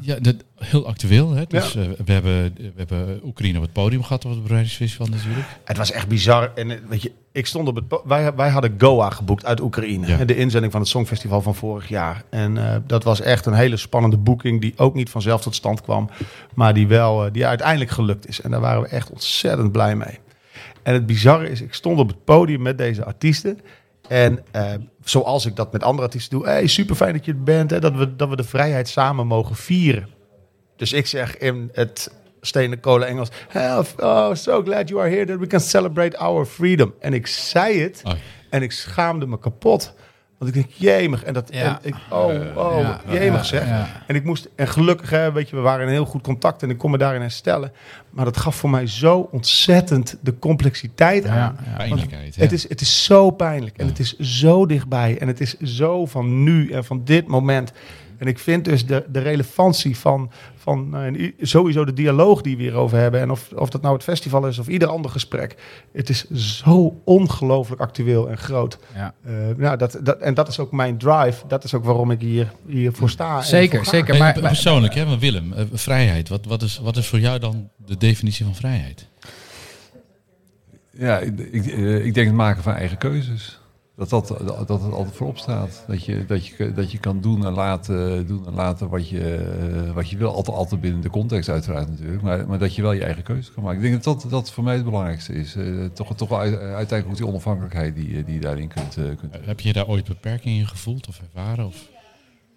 ja, 0.00 0.18
dat, 0.20 0.36
heel 0.56 0.86
actueel. 0.86 1.30
Hè? 1.30 1.44
Dus, 1.48 1.72
Ja. 1.72 1.80
eh, 1.80 1.88
we, 2.04 2.12
hebben, 2.12 2.54
we 2.54 2.72
hebben 2.76 3.20
Oekraïne 3.24 3.56
op 3.58 3.62
het 3.64 3.72
podium 3.72 4.02
gehad 4.02 4.24
op 4.24 4.30
het 4.30 4.40
bevrijdingsfestival 4.42 5.06
natuurlijk. 5.06 5.46
Het 5.64 5.76
was 5.76 5.90
echt 5.90 6.08
bizar. 6.08 6.52
En 6.54 6.70
eh, 6.70 6.78
weet 6.88 7.02
je, 7.02 7.12
ik 7.32 7.46
stond 7.46 7.68
op 7.68 7.74
het. 7.74 7.84
Wij, 8.04 8.34
wij 8.34 8.48
hadden 8.48 8.74
Goa 8.78 9.10
geboekt 9.10 9.44
uit 9.44 9.60
Oekraïne. 9.60 10.06
Ja. 10.06 10.24
De 10.24 10.36
inzending 10.36 10.72
van 10.72 10.80
het 10.80 10.90
Songfestival 10.90 11.42
van 11.42 11.54
vorig 11.54 11.88
jaar. 11.88 12.22
En 12.30 12.58
eh, 12.58 12.76
dat 12.86 13.04
was 13.04 13.20
echt 13.20 13.46
een 13.46 13.54
hele 13.54 13.76
spannende 13.76 14.16
boeking. 14.16 14.60
Die 14.60 14.72
ook 14.76 14.94
niet 14.94 15.10
vanzelf 15.10 15.42
tot 15.42 15.54
stand 15.54 15.80
kwam. 15.80 16.10
Maar 16.54 16.74
die 16.74 16.86
wel, 16.86 17.24
eh, 17.24 17.32
die 17.32 17.46
uiteindelijk 17.46 17.90
gelukt 17.90 18.28
is. 18.28 18.40
En 18.40 18.50
daar 18.50 18.60
waren 18.60 18.82
we 18.82 18.88
echt 18.88 19.10
ontzettend 19.10 19.72
blij 19.72 19.96
mee. 19.96 20.18
En 20.82 20.94
het 20.94 21.06
bizarre 21.06 21.48
is, 21.48 21.60
ik 21.60 21.74
stond 21.74 21.98
op 21.98 22.08
het 22.08 22.24
podium 22.24 22.62
met 22.62 22.78
deze 22.78 23.04
artiesten. 23.04 23.60
En 24.08 24.44
eh, 24.50 24.72
zoals 25.04 25.46
ik 25.46 25.56
dat 25.56 25.72
met 25.72 25.82
andere 25.82 26.06
artiesten 26.06 26.38
doe. 26.38 26.46
Hey, 26.46 26.66
super 26.66 26.96
fijn 26.96 27.12
dat 27.12 27.24
je 27.24 27.32
er 27.32 27.42
bent. 27.42 27.70
Hè, 27.70 27.80
dat, 27.80 27.94
we, 27.94 28.16
dat 28.16 28.28
we 28.28 28.36
de 28.36 28.44
vrijheid 28.44 28.88
samen 28.88 29.26
mogen 29.26 29.56
vieren. 29.56 30.08
Dus 30.76 30.92
ik 30.92 31.06
zeg 31.06 31.36
in 31.38 31.70
het 31.72 32.12
stenen 32.46 32.80
kolen 32.80 33.08
Engels. 33.08 33.28
"Oh, 33.54 33.78
Oh, 33.98 34.34
so 34.34 34.62
glad 34.62 34.88
you 34.88 35.00
are 35.00 35.10
here 35.10 35.24
that 35.26 35.38
we 35.38 35.46
can 35.46 35.60
celebrate 35.60 36.16
our 36.18 36.44
freedom. 36.46 36.94
En 37.00 37.12
ik 37.14 37.26
zei 37.26 37.80
het 37.80 38.00
Oh. 38.04 38.12
en 38.50 38.62
ik 38.62 38.72
schaamde 38.72 39.26
me 39.26 39.38
kapot. 39.38 39.94
Want 40.38 40.56
ik 40.56 40.62
denk, 40.62 40.74
jemig. 40.76 41.24
En 41.24 41.34
dat, 41.34 41.48
Ja. 41.52 41.62
en 41.62 41.78
ik, 41.88 41.94
oh, 42.10 42.26
oh, 42.56 42.78
Ja, 42.80 43.00
jemig 43.12 43.44
zeg. 43.44 43.66
ja. 43.66 44.02
En 44.06 44.14
ik 44.14 44.24
moest, 44.24 44.48
en 44.56 44.68
gelukkig, 44.68 45.10
hè, 45.10 45.32
weet 45.32 45.48
je, 45.48 45.56
we 45.56 45.62
waren 45.62 45.86
in 45.86 45.92
heel 45.92 46.04
goed 46.04 46.22
contact 46.22 46.62
en 46.62 46.70
ik 46.70 46.78
kon 46.78 46.90
me 46.90 46.98
daarin 46.98 47.20
herstellen. 47.20 47.72
Maar 48.10 48.24
dat 48.24 48.36
gaf 48.36 48.56
voor 48.56 48.70
mij 48.70 48.86
zo 48.86 49.28
ontzettend 49.32 50.16
de 50.20 50.38
complexiteit 50.38 51.26
aan. 51.26 51.56
Pijnlijkheid. 51.76 52.34
Het 52.36 52.52
is, 52.52 52.68
het 52.68 52.80
is 52.80 53.04
zo 53.04 53.30
pijnlijk 53.30 53.76
en 53.78 53.86
het 53.86 53.98
is 53.98 54.16
zo 54.18 54.66
dichtbij 54.66 55.18
en 55.18 55.26
het 55.28 55.40
is 55.40 55.58
zo 55.58 56.06
van 56.06 56.42
nu 56.42 56.70
en 56.70 56.84
van 56.84 57.04
dit 57.04 57.26
moment. 57.26 57.72
En 58.18 58.26
ik 58.28 58.38
vind 58.38 58.64
dus 58.64 58.86
de, 58.86 59.04
de 59.08 59.18
relevantie 59.20 59.96
van, 59.98 60.30
van 60.62 60.88
nou, 60.88 61.18
i- 61.18 61.34
sowieso 61.40 61.84
de 61.84 61.92
dialoog 61.92 62.40
die 62.40 62.56
we 62.56 62.62
hierover 62.62 62.98
hebben. 62.98 63.20
En 63.20 63.30
of, 63.30 63.52
of 63.52 63.70
dat 63.70 63.82
nou 63.82 63.94
het 63.94 64.02
festival 64.02 64.46
is 64.46 64.58
of 64.58 64.68
ieder 64.68 64.88
ander 64.88 65.10
gesprek. 65.10 65.54
Het 65.92 66.08
is 66.08 66.30
zo 66.30 67.00
ongelooflijk 67.04 67.80
actueel 67.80 68.28
en 68.30 68.38
groot. 68.38 68.78
Ja. 68.94 69.14
Eh, 69.24 69.32
nou, 69.56 69.76
dat, 69.76 69.98
dat, 70.02 70.18
en 70.18 70.34
dat 70.34 70.48
is 70.48 70.58
ook 70.58 70.72
mijn 70.72 70.98
drive. 70.98 71.46
Dat 71.46 71.64
is 71.64 71.74
ook 71.74 71.84
waarom 71.84 72.10
ik 72.10 72.20
hier, 72.20 72.52
hier 72.66 72.92
voor 72.92 73.10
sta. 73.10 73.40
Zeker, 73.42 73.78
voor 73.84 73.94
zeker. 73.94 74.18
Maar, 74.18 74.32
per- 74.32 74.42
maar- 74.42 74.50
persoonlijk, 74.50 74.94
hè, 74.94 75.04
maar 75.06 75.18
Willem, 75.18 75.52
eh, 75.52 75.64
vrijheid. 75.72 76.28
Wat, 76.28 76.44
wat, 76.46 76.62
is, 76.62 76.78
wat 76.78 76.96
is 76.96 77.06
voor 77.06 77.20
jou 77.20 77.38
dan 77.38 77.68
de 77.86 77.96
definitie 77.96 78.44
van 78.44 78.54
vrijheid? 78.54 79.06
Ja, 80.98 81.18
ik, 81.18 81.38
ik, 81.38 81.66
eh, 81.66 82.04
ik 82.04 82.14
denk 82.14 82.26
het 82.26 82.36
maken 82.36 82.62
van 82.62 82.74
eigen 82.74 82.98
keuzes. 82.98 83.60
Dat 84.08 84.26
dat, 84.28 84.68
dat, 84.68 84.82
het 84.82 84.92
altijd 84.92 85.16
voorop 85.16 85.38
staat. 85.38 85.84
Dat 85.86 86.04
je, 86.04 86.24
dat 86.26 86.46
je, 86.46 86.72
dat 86.74 86.92
je 86.92 86.98
kan 86.98 87.20
doen 87.20 87.46
en 87.46 87.52
laten, 87.52 88.26
doen 88.26 88.46
en 88.46 88.54
laten 88.54 88.88
wat, 88.88 89.08
je, 89.08 89.34
eh, 89.86 89.92
wat 89.92 90.10
je 90.10 90.16
wil. 90.16 90.34
Altijd, 90.34 90.56
altijd 90.56 90.80
binnen 90.80 91.00
de 91.00 91.10
context 91.10 91.48
uiteraard 91.48 91.88
natuurlijk. 91.88 92.22
Maar, 92.22 92.46
maar 92.48 92.58
dat 92.58 92.74
je 92.74 92.82
wel 92.82 92.92
je 92.92 93.04
eigen 93.04 93.22
keuze 93.22 93.52
kan 93.52 93.62
maken. 93.62 93.82
Ik 93.82 93.90
denk 93.90 94.02
dat 94.02 94.20
dat, 94.22 94.30
dat 94.30 94.50
voor 94.50 94.64
mij 94.64 94.74
het 94.74 94.84
belangrijkste 94.84 95.32
is. 95.32 95.56
Eh, 95.56 95.64
toch, 95.92 96.16
toch 96.16 96.28
wel 96.28 96.38
uit- 96.38 96.58
uiteindelijk 96.58 97.08
ook 97.08 97.16
die 97.16 97.26
onafhankelijkheid 97.26 97.94
die, 97.94 98.16
je- 98.16 98.24
die 98.24 98.34
je 98.34 98.40
daarin 98.40 98.68
kunt, 98.68 98.96
eh, 98.96 99.04
kunt 99.04 99.36
Heb 99.44 99.60
je 99.60 99.72
daar 99.72 99.86
ooit 99.88 100.04
beperkingen 100.04 100.58
in 100.58 100.66
gevoeld 100.68 101.08
of 101.08 101.20
ervaren? 101.20 101.66
Of? 101.66 101.90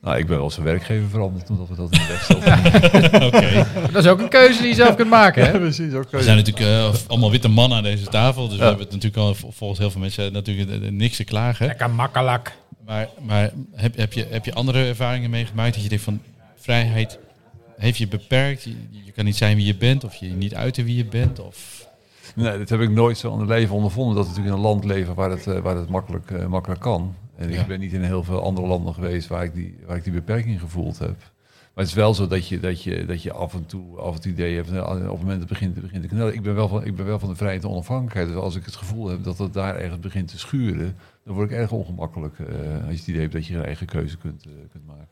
Nou, 0.01 0.17
ik 0.17 0.27
ben 0.27 0.37
wel 0.37 0.49
zijn 0.51 0.65
werkgever 0.65 1.09
veranderd 1.09 1.49
omdat 1.49 1.67
we 1.67 1.75
dat 1.75 1.91
in 1.91 1.99
de 1.99 2.07
weg 2.07 2.23
stelden. 2.23 3.25
Oké. 3.25 3.65
dat 3.91 4.03
is 4.03 4.09
ook 4.09 4.19
een 4.19 4.29
keuze 4.29 4.59
die 4.59 4.67
je 4.67 4.75
zelf 4.75 4.95
kunt 4.95 5.09
maken. 5.09 5.45
Hè? 5.45 5.59
precies. 5.59 5.93
Ook 5.93 6.11
We 6.11 6.23
zijn 6.23 6.37
natuurlijk 6.37 6.65
eh, 6.65 6.93
allemaal 7.07 7.31
witte 7.31 7.47
mannen 7.47 7.77
aan 7.77 7.83
deze 7.83 8.05
tafel. 8.07 8.47
Dus 8.47 8.57
we 8.57 8.63
hebben 8.63 8.83
het 8.83 8.91
natuurlijk 8.93 9.21
al 9.21 9.35
vol- 9.35 9.51
volgens 9.51 9.79
heel 9.79 9.91
veel 9.91 10.01
mensen 10.01 10.33
natuurlijk 10.33 10.69
eh, 10.69 10.87
eh, 10.87 10.91
niks 10.93 11.15
te 11.17 11.23
klagen. 11.23 11.67
Lekker 11.67 11.89
makkelijk. 11.89 12.55
Maar, 12.85 13.09
maar 13.21 13.51
heb, 13.75 13.95
heb, 13.97 14.13
je, 14.13 14.27
heb 14.29 14.45
je 14.45 14.53
andere 14.53 14.85
ervaringen 14.87 15.29
meegemaakt 15.29 15.73
dat 15.73 15.83
je 15.83 15.89
denkt 15.89 16.03
van 16.03 16.21
vrijheid 16.55 17.19
heeft 17.77 17.97
je 17.97 18.07
beperkt? 18.07 18.63
Je, 18.63 18.75
je 19.05 19.11
kan 19.11 19.25
niet 19.25 19.35
zijn 19.35 19.55
wie 19.55 19.65
je 19.65 19.75
bent 19.75 20.03
of 20.03 20.15
je 20.15 20.27
niet 20.27 20.55
uiten 20.55 20.85
wie 20.85 20.95
je 20.95 21.05
bent? 21.05 21.39
Of... 21.39 21.87
Nee, 22.35 22.57
dat 22.57 22.69
heb 22.69 22.81
ik 22.81 22.89
nooit 22.89 23.17
zo 23.17 23.31
aan 23.33 23.39
het 23.39 23.49
leven 23.49 23.75
ondervonden. 23.75 24.15
Dat 24.15 24.23
we 24.23 24.29
natuurlijk 24.29 24.55
in 24.57 24.61
een 24.61 24.67
land 24.69 24.85
leven 24.85 25.15
waar 25.15 25.29
het, 25.29 25.47
eh, 25.47 25.59
waar 25.59 25.75
het 25.75 25.89
makkelijk, 25.89 26.31
eh, 26.31 26.45
makkelijk 26.45 26.81
kan. 26.81 27.15
En 27.37 27.51
Ja. 27.51 27.61
ik 27.61 27.67
ben 27.67 27.79
niet 27.79 27.93
in 27.93 28.01
heel 28.03 28.23
veel 28.23 28.41
andere 28.43 28.67
landen 28.67 28.93
geweest 28.93 29.27
waar 29.27 29.43
ik 29.43 29.53
die, 29.53 29.75
waar 29.85 29.97
ik 29.97 30.03
die 30.03 30.13
beperking 30.13 30.59
gevoeld 30.59 30.99
heb. 30.99 31.15
Maar 31.73 31.83
het 31.83 31.93
is 31.93 31.99
wel 31.99 32.13
zo 32.13 32.27
dat 32.27 32.47
je, 32.47 32.59
dat 32.59 32.83
je, 32.83 33.05
dat 33.05 33.21
je 33.21 33.31
af 33.33 33.53
en 33.53 33.65
toe 33.65 33.97
af 33.97 34.13
het 34.13 34.25
idee 34.25 34.55
hebt, 34.55 34.71
nou, 34.71 34.85
op 34.95 34.99
het 34.99 35.03
moment 35.21 35.27
dat 35.27 35.39
het 35.39 35.47
begint, 35.47 35.81
begint 35.81 36.01
te 36.01 36.07
knellen. 36.07 36.33
Ik 36.33 36.41
ben, 36.41 36.55
wel 36.55 36.67
van, 36.67 36.85
ik 36.85 36.95
ben 36.95 37.05
wel 37.05 37.19
van 37.19 37.29
de 37.29 37.35
vrijheid 37.35 37.63
en 37.63 37.69
onafhankelijkheid. 37.69 38.27
Dus 38.27 38.37
als 38.37 38.55
ik 38.55 38.65
het 38.65 38.75
gevoel 38.75 39.07
heb 39.07 39.23
dat 39.23 39.37
het 39.37 39.53
daar 39.53 39.75
ergens 39.75 39.99
begint 39.99 40.27
te 40.27 40.39
schuren, 40.39 40.95
dan 41.25 41.35
word 41.35 41.51
ik 41.51 41.57
erg 41.57 41.71
ongemakkelijk. 41.71 42.39
eh, 42.39 42.45
als 42.47 42.91
je 42.91 42.97
het 42.99 43.07
idee 43.07 43.21
hebt 43.21 43.33
dat 43.33 43.45
je 43.45 43.55
een 43.57 43.65
eigen 43.65 43.87
keuze 43.87 44.17
kunt, 44.17 44.45
eh, 44.45 44.51
kunt 44.71 44.85
maken. 44.85 45.07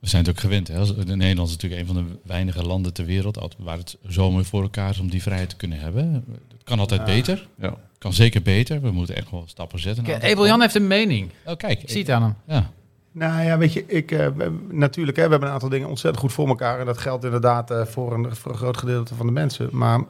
We 0.00 0.10
zijn 0.10 0.22
het 0.24 0.30
ook 0.34 0.40
gewend. 0.40 0.68
Hè? 0.68 0.78
Als- 0.78 0.94
Nederland 0.96 1.48
is 1.48 1.54
natuurlijk 1.54 1.80
een 1.80 1.94
van 1.94 1.96
de 2.04 2.18
weinige 2.22 2.62
landen 2.66 2.92
ter 2.92 3.04
wereld 3.04 3.48
waar 3.58 3.76
het 3.78 3.96
zo 4.08 4.30
mooi 4.30 4.44
voor 4.44 4.62
elkaar 4.62 4.90
is 4.90 4.98
om 4.98 5.10
die 5.10 5.22
vrijheid 5.22 5.48
te 5.48 5.56
kunnen 5.56 5.78
hebben. 5.78 6.12
Het 6.48 6.64
kan 6.64 6.78
altijd 6.78 7.04
beter. 7.04 7.48
Ja. 7.58 7.76
Kan 8.04 8.12
zeker 8.12 8.42
beter. 8.42 8.80
We 8.80 8.90
moeten 8.90 9.16
echt 9.16 9.30
wel 9.30 9.42
stappen 9.46 9.78
zetten. 9.78 10.04
Kijk, 10.04 10.24
Abel 10.24 10.46
Jan 10.46 10.60
heeft 10.60 10.74
een 10.74 10.86
mening. 10.86 11.30
Oh, 11.46 11.56
kijk. 11.56 11.82
Ik 11.82 11.90
zie 11.90 12.00
het 12.00 12.10
aan 12.10 12.22
hem. 12.22 12.34
Ja. 12.46 12.70
Nou 13.12 13.42
ja, 13.44 13.58
weet 13.58 13.72
je, 13.72 13.84
ik, 13.86 14.10
eh, 14.10 14.26
we- 14.36 14.58
natuurlijk, 14.70 15.16
hè, 15.16 15.24
we 15.24 15.30
hebben 15.30 15.48
een 15.48 15.54
aantal 15.54 15.68
dingen 15.68 15.88
ontzettend 15.88 16.22
goed 16.24 16.32
voor 16.32 16.48
elkaar. 16.48 16.78
En 16.80 16.86
dat 16.86 16.98
geldt 16.98 17.24
inderdaad 17.24 17.70
eh, 17.70 17.84
voor, 17.84 18.12
een, 18.14 18.36
voor 18.36 18.50
een 18.52 18.56
groot 18.58 18.76
gedeelte 18.76 19.14
van 19.14 19.26
de 19.26 19.32
mensen. 19.32 19.68
Maar 19.72 19.98
eh, 19.98 20.04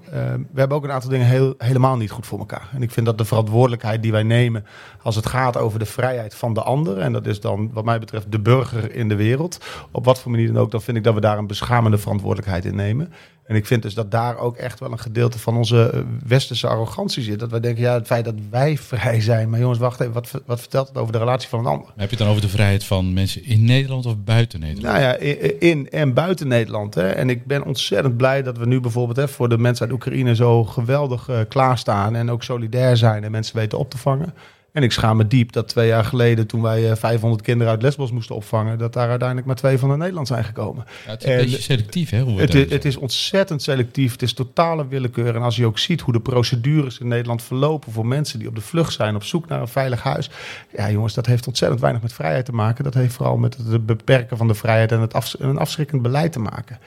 we 0.52 0.58
hebben 0.60 0.76
ook 0.76 0.84
een 0.84 0.90
aantal 0.92 1.10
dingen 1.10 1.26
heel, 1.26 1.54
helemaal 1.58 1.96
niet 1.96 2.10
goed 2.10 2.26
voor 2.26 2.38
elkaar. 2.38 2.68
En 2.72 2.82
ik 2.82 2.90
vind 2.90 3.06
dat 3.06 3.18
de 3.18 3.24
verantwoordelijkheid 3.24 4.02
die 4.02 4.12
wij 4.12 4.22
nemen 4.22 4.66
als 5.02 5.16
het 5.16 5.26
gaat 5.26 5.56
over 5.56 5.78
de 5.78 5.86
vrijheid 5.86 6.34
van 6.34 6.54
de 6.54 6.62
ander. 6.62 6.98
En 6.98 7.12
dat 7.12 7.26
is 7.26 7.40
dan 7.40 7.70
wat 7.72 7.84
mij 7.84 7.98
betreft 7.98 8.32
de 8.32 8.40
burger 8.40 8.94
in 8.94 9.08
de 9.08 9.16
wereld. 9.16 9.58
Op 9.90 10.04
wat 10.04 10.20
voor 10.20 10.30
manier 10.30 10.46
dan 10.52 10.62
ook, 10.62 10.70
dan 10.70 10.82
vind 10.82 10.96
ik 10.96 11.04
dat 11.04 11.14
we 11.14 11.20
daar 11.20 11.38
een 11.38 11.46
beschamende 11.46 11.98
verantwoordelijkheid 11.98 12.64
in 12.64 12.74
nemen. 12.76 13.12
En 13.44 13.56
ik 13.56 13.66
vind 13.66 13.82
dus 13.82 13.94
dat 13.94 14.10
daar 14.10 14.38
ook 14.38 14.56
echt 14.56 14.80
wel 14.80 14.92
een 14.92 14.98
gedeelte 14.98 15.38
van 15.38 15.56
onze 15.56 15.90
eh, 15.90 16.00
westerse 16.26 16.66
arrogantie 16.66 17.22
zit. 17.22 17.38
Dat 17.38 17.50
wij 17.50 17.60
denken, 17.60 17.82
ja, 17.82 17.94
het 17.94 18.06
feit 18.06 18.24
dat 18.24 18.34
wij 18.50 18.76
vrij 18.92 19.20
zijn. 19.20 19.50
Maar 19.50 19.60
jongens, 19.60 19.78
wacht 19.78 20.00
even, 20.00 20.12
wat, 20.12 20.30
wat 20.46 20.60
vertelt 20.60 20.88
het 20.88 20.96
over 20.96 21.12
de 21.12 21.18
relatie 21.18 21.48
van 21.48 21.58
een 21.58 21.66
ander? 21.66 21.86
Heb 21.86 22.10
je 22.10 22.16
het 22.16 22.18
dan 22.18 22.28
over 22.28 22.42
de 22.42 22.48
vrijheid 22.48 22.84
van 22.84 23.12
mensen 23.12 23.44
in 23.44 23.64
Nederland 23.64 24.06
of 24.06 24.16
buiten 24.24 24.60
Nederland? 24.60 24.96
Nou 24.96 25.04
ja, 25.04 25.16
in 25.58 25.90
en 25.90 26.14
buiten 26.14 26.48
Nederland. 26.48 26.94
Hè. 26.94 27.08
En 27.08 27.30
ik 27.30 27.46
ben 27.46 27.64
ontzettend 27.64 28.16
blij 28.16 28.42
dat 28.42 28.58
we 28.58 28.66
nu 28.66 28.80
bijvoorbeeld 28.80 29.16
hè, 29.16 29.28
voor 29.28 29.48
de 29.48 29.58
mensen 29.58 29.84
uit 29.84 29.94
Oekraïne 29.94 30.34
zo 30.34 30.64
geweldig 30.64 31.28
eh, 31.28 31.38
klaarstaan. 31.48 32.14
En 32.16 32.30
ook 32.30 32.42
solidair 32.42 32.96
zijn 32.96 33.24
en 33.24 33.30
mensen 33.30 33.56
weten 33.56 33.78
op 33.78 33.90
te 33.90 33.98
vangen. 33.98 34.34
En 34.74 34.82
ik 34.82 34.92
schaam 34.92 35.16
me 35.16 35.26
diep 35.26 35.52
dat 35.52 35.68
twee 35.68 35.86
jaar 35.86 36.04
geleden, 36.04 36.46
toen 36.46 36.62
wij 36.62 36.90
eh, 36.90 36.96
500 36.96 37.42
kinderen 37.42 37.72
uit 37.72 37.82
Lesbos 37.82 38.10
moesten 38.10 38.34
opvangen, 38.34 38.78
dat 38.78 38.92
daar 38.92 39.08
uiteindelijk 39.08 39.46
maar 39.46 39.56
twee 39.56 39.78
van 39.78 39.88
naar 39.88 39.98
Nederland 39.98 40.26
zijn 40.26 40.44
gekomen. 40.44 40.84
Ja, 41.04 41.10
het 41.10 41.22
is 41.22 41.26
een 41.26 41.32
En 41.32 41.44
beetje 41.44 41.60
selectief, 41.60 42.10
hè? 42.10 42.20
Hoe 42.20 42.40
Het 42.40 42.54
is, 42.54 42.70
het 42.70 42.84
is 42.84 42.96
ontzettend 42.96 43.62
selectief. 43.62 44.12
Het 44.12 44.22
is 44.22 44.32
totale 44.32 44.88
willekeur. 44.88 45.34
En 45.34 45.42
als 45.42 45.56
je 45.56 45.66
ook 45.66 45.78
ziet 45.78 46.00
hoe 46.00 46.12
de 46.12 46.20
procedures 46.20 46.98
in 46.98 47.08
Nederland 47.08 47.42
verlopen 47.42 47.92
voor 47.92 48.06
mensen 48.06 48.38
die 48.38 48.48
op 48.48 48.54
de 48.54 48.60
vlucht 48.60 48.92
zijn, 48.92 49.14
op 49.14 49.24
zoek 49.24 49.48
naar 49.48 49.60
een 49.60 49.68
veilig 49.68 50.02
huis. 50.02 50.30
Ja, 50.76 50.90
jongens, 50.90 51.14
dat 51.14 51.26
heeft 51.26 51.46
ontzettend 51.46 51.80
weinig 51.80 52.02
met 52.02 52.12
vrijheid 52.12 52.44
te 52.44 52.52
maken. 52.52 52.84
Dat 52.84 52.94
heeft 52.94 53.14
vooral 53.14 53.36
met 53.36 53.56
het 53.56 53.86
beperken 53.86 54.36
van 54.36 54.48
de 54.48 54.54
vrijheid 54.54 54.92
en 54.92 55.00
het 55.00 55.34
een 55.38 55.58
afschrikkend 55.58 56.02
beleid 56.02 56.32
te 56.32 56.40
maken. 56.40 56.78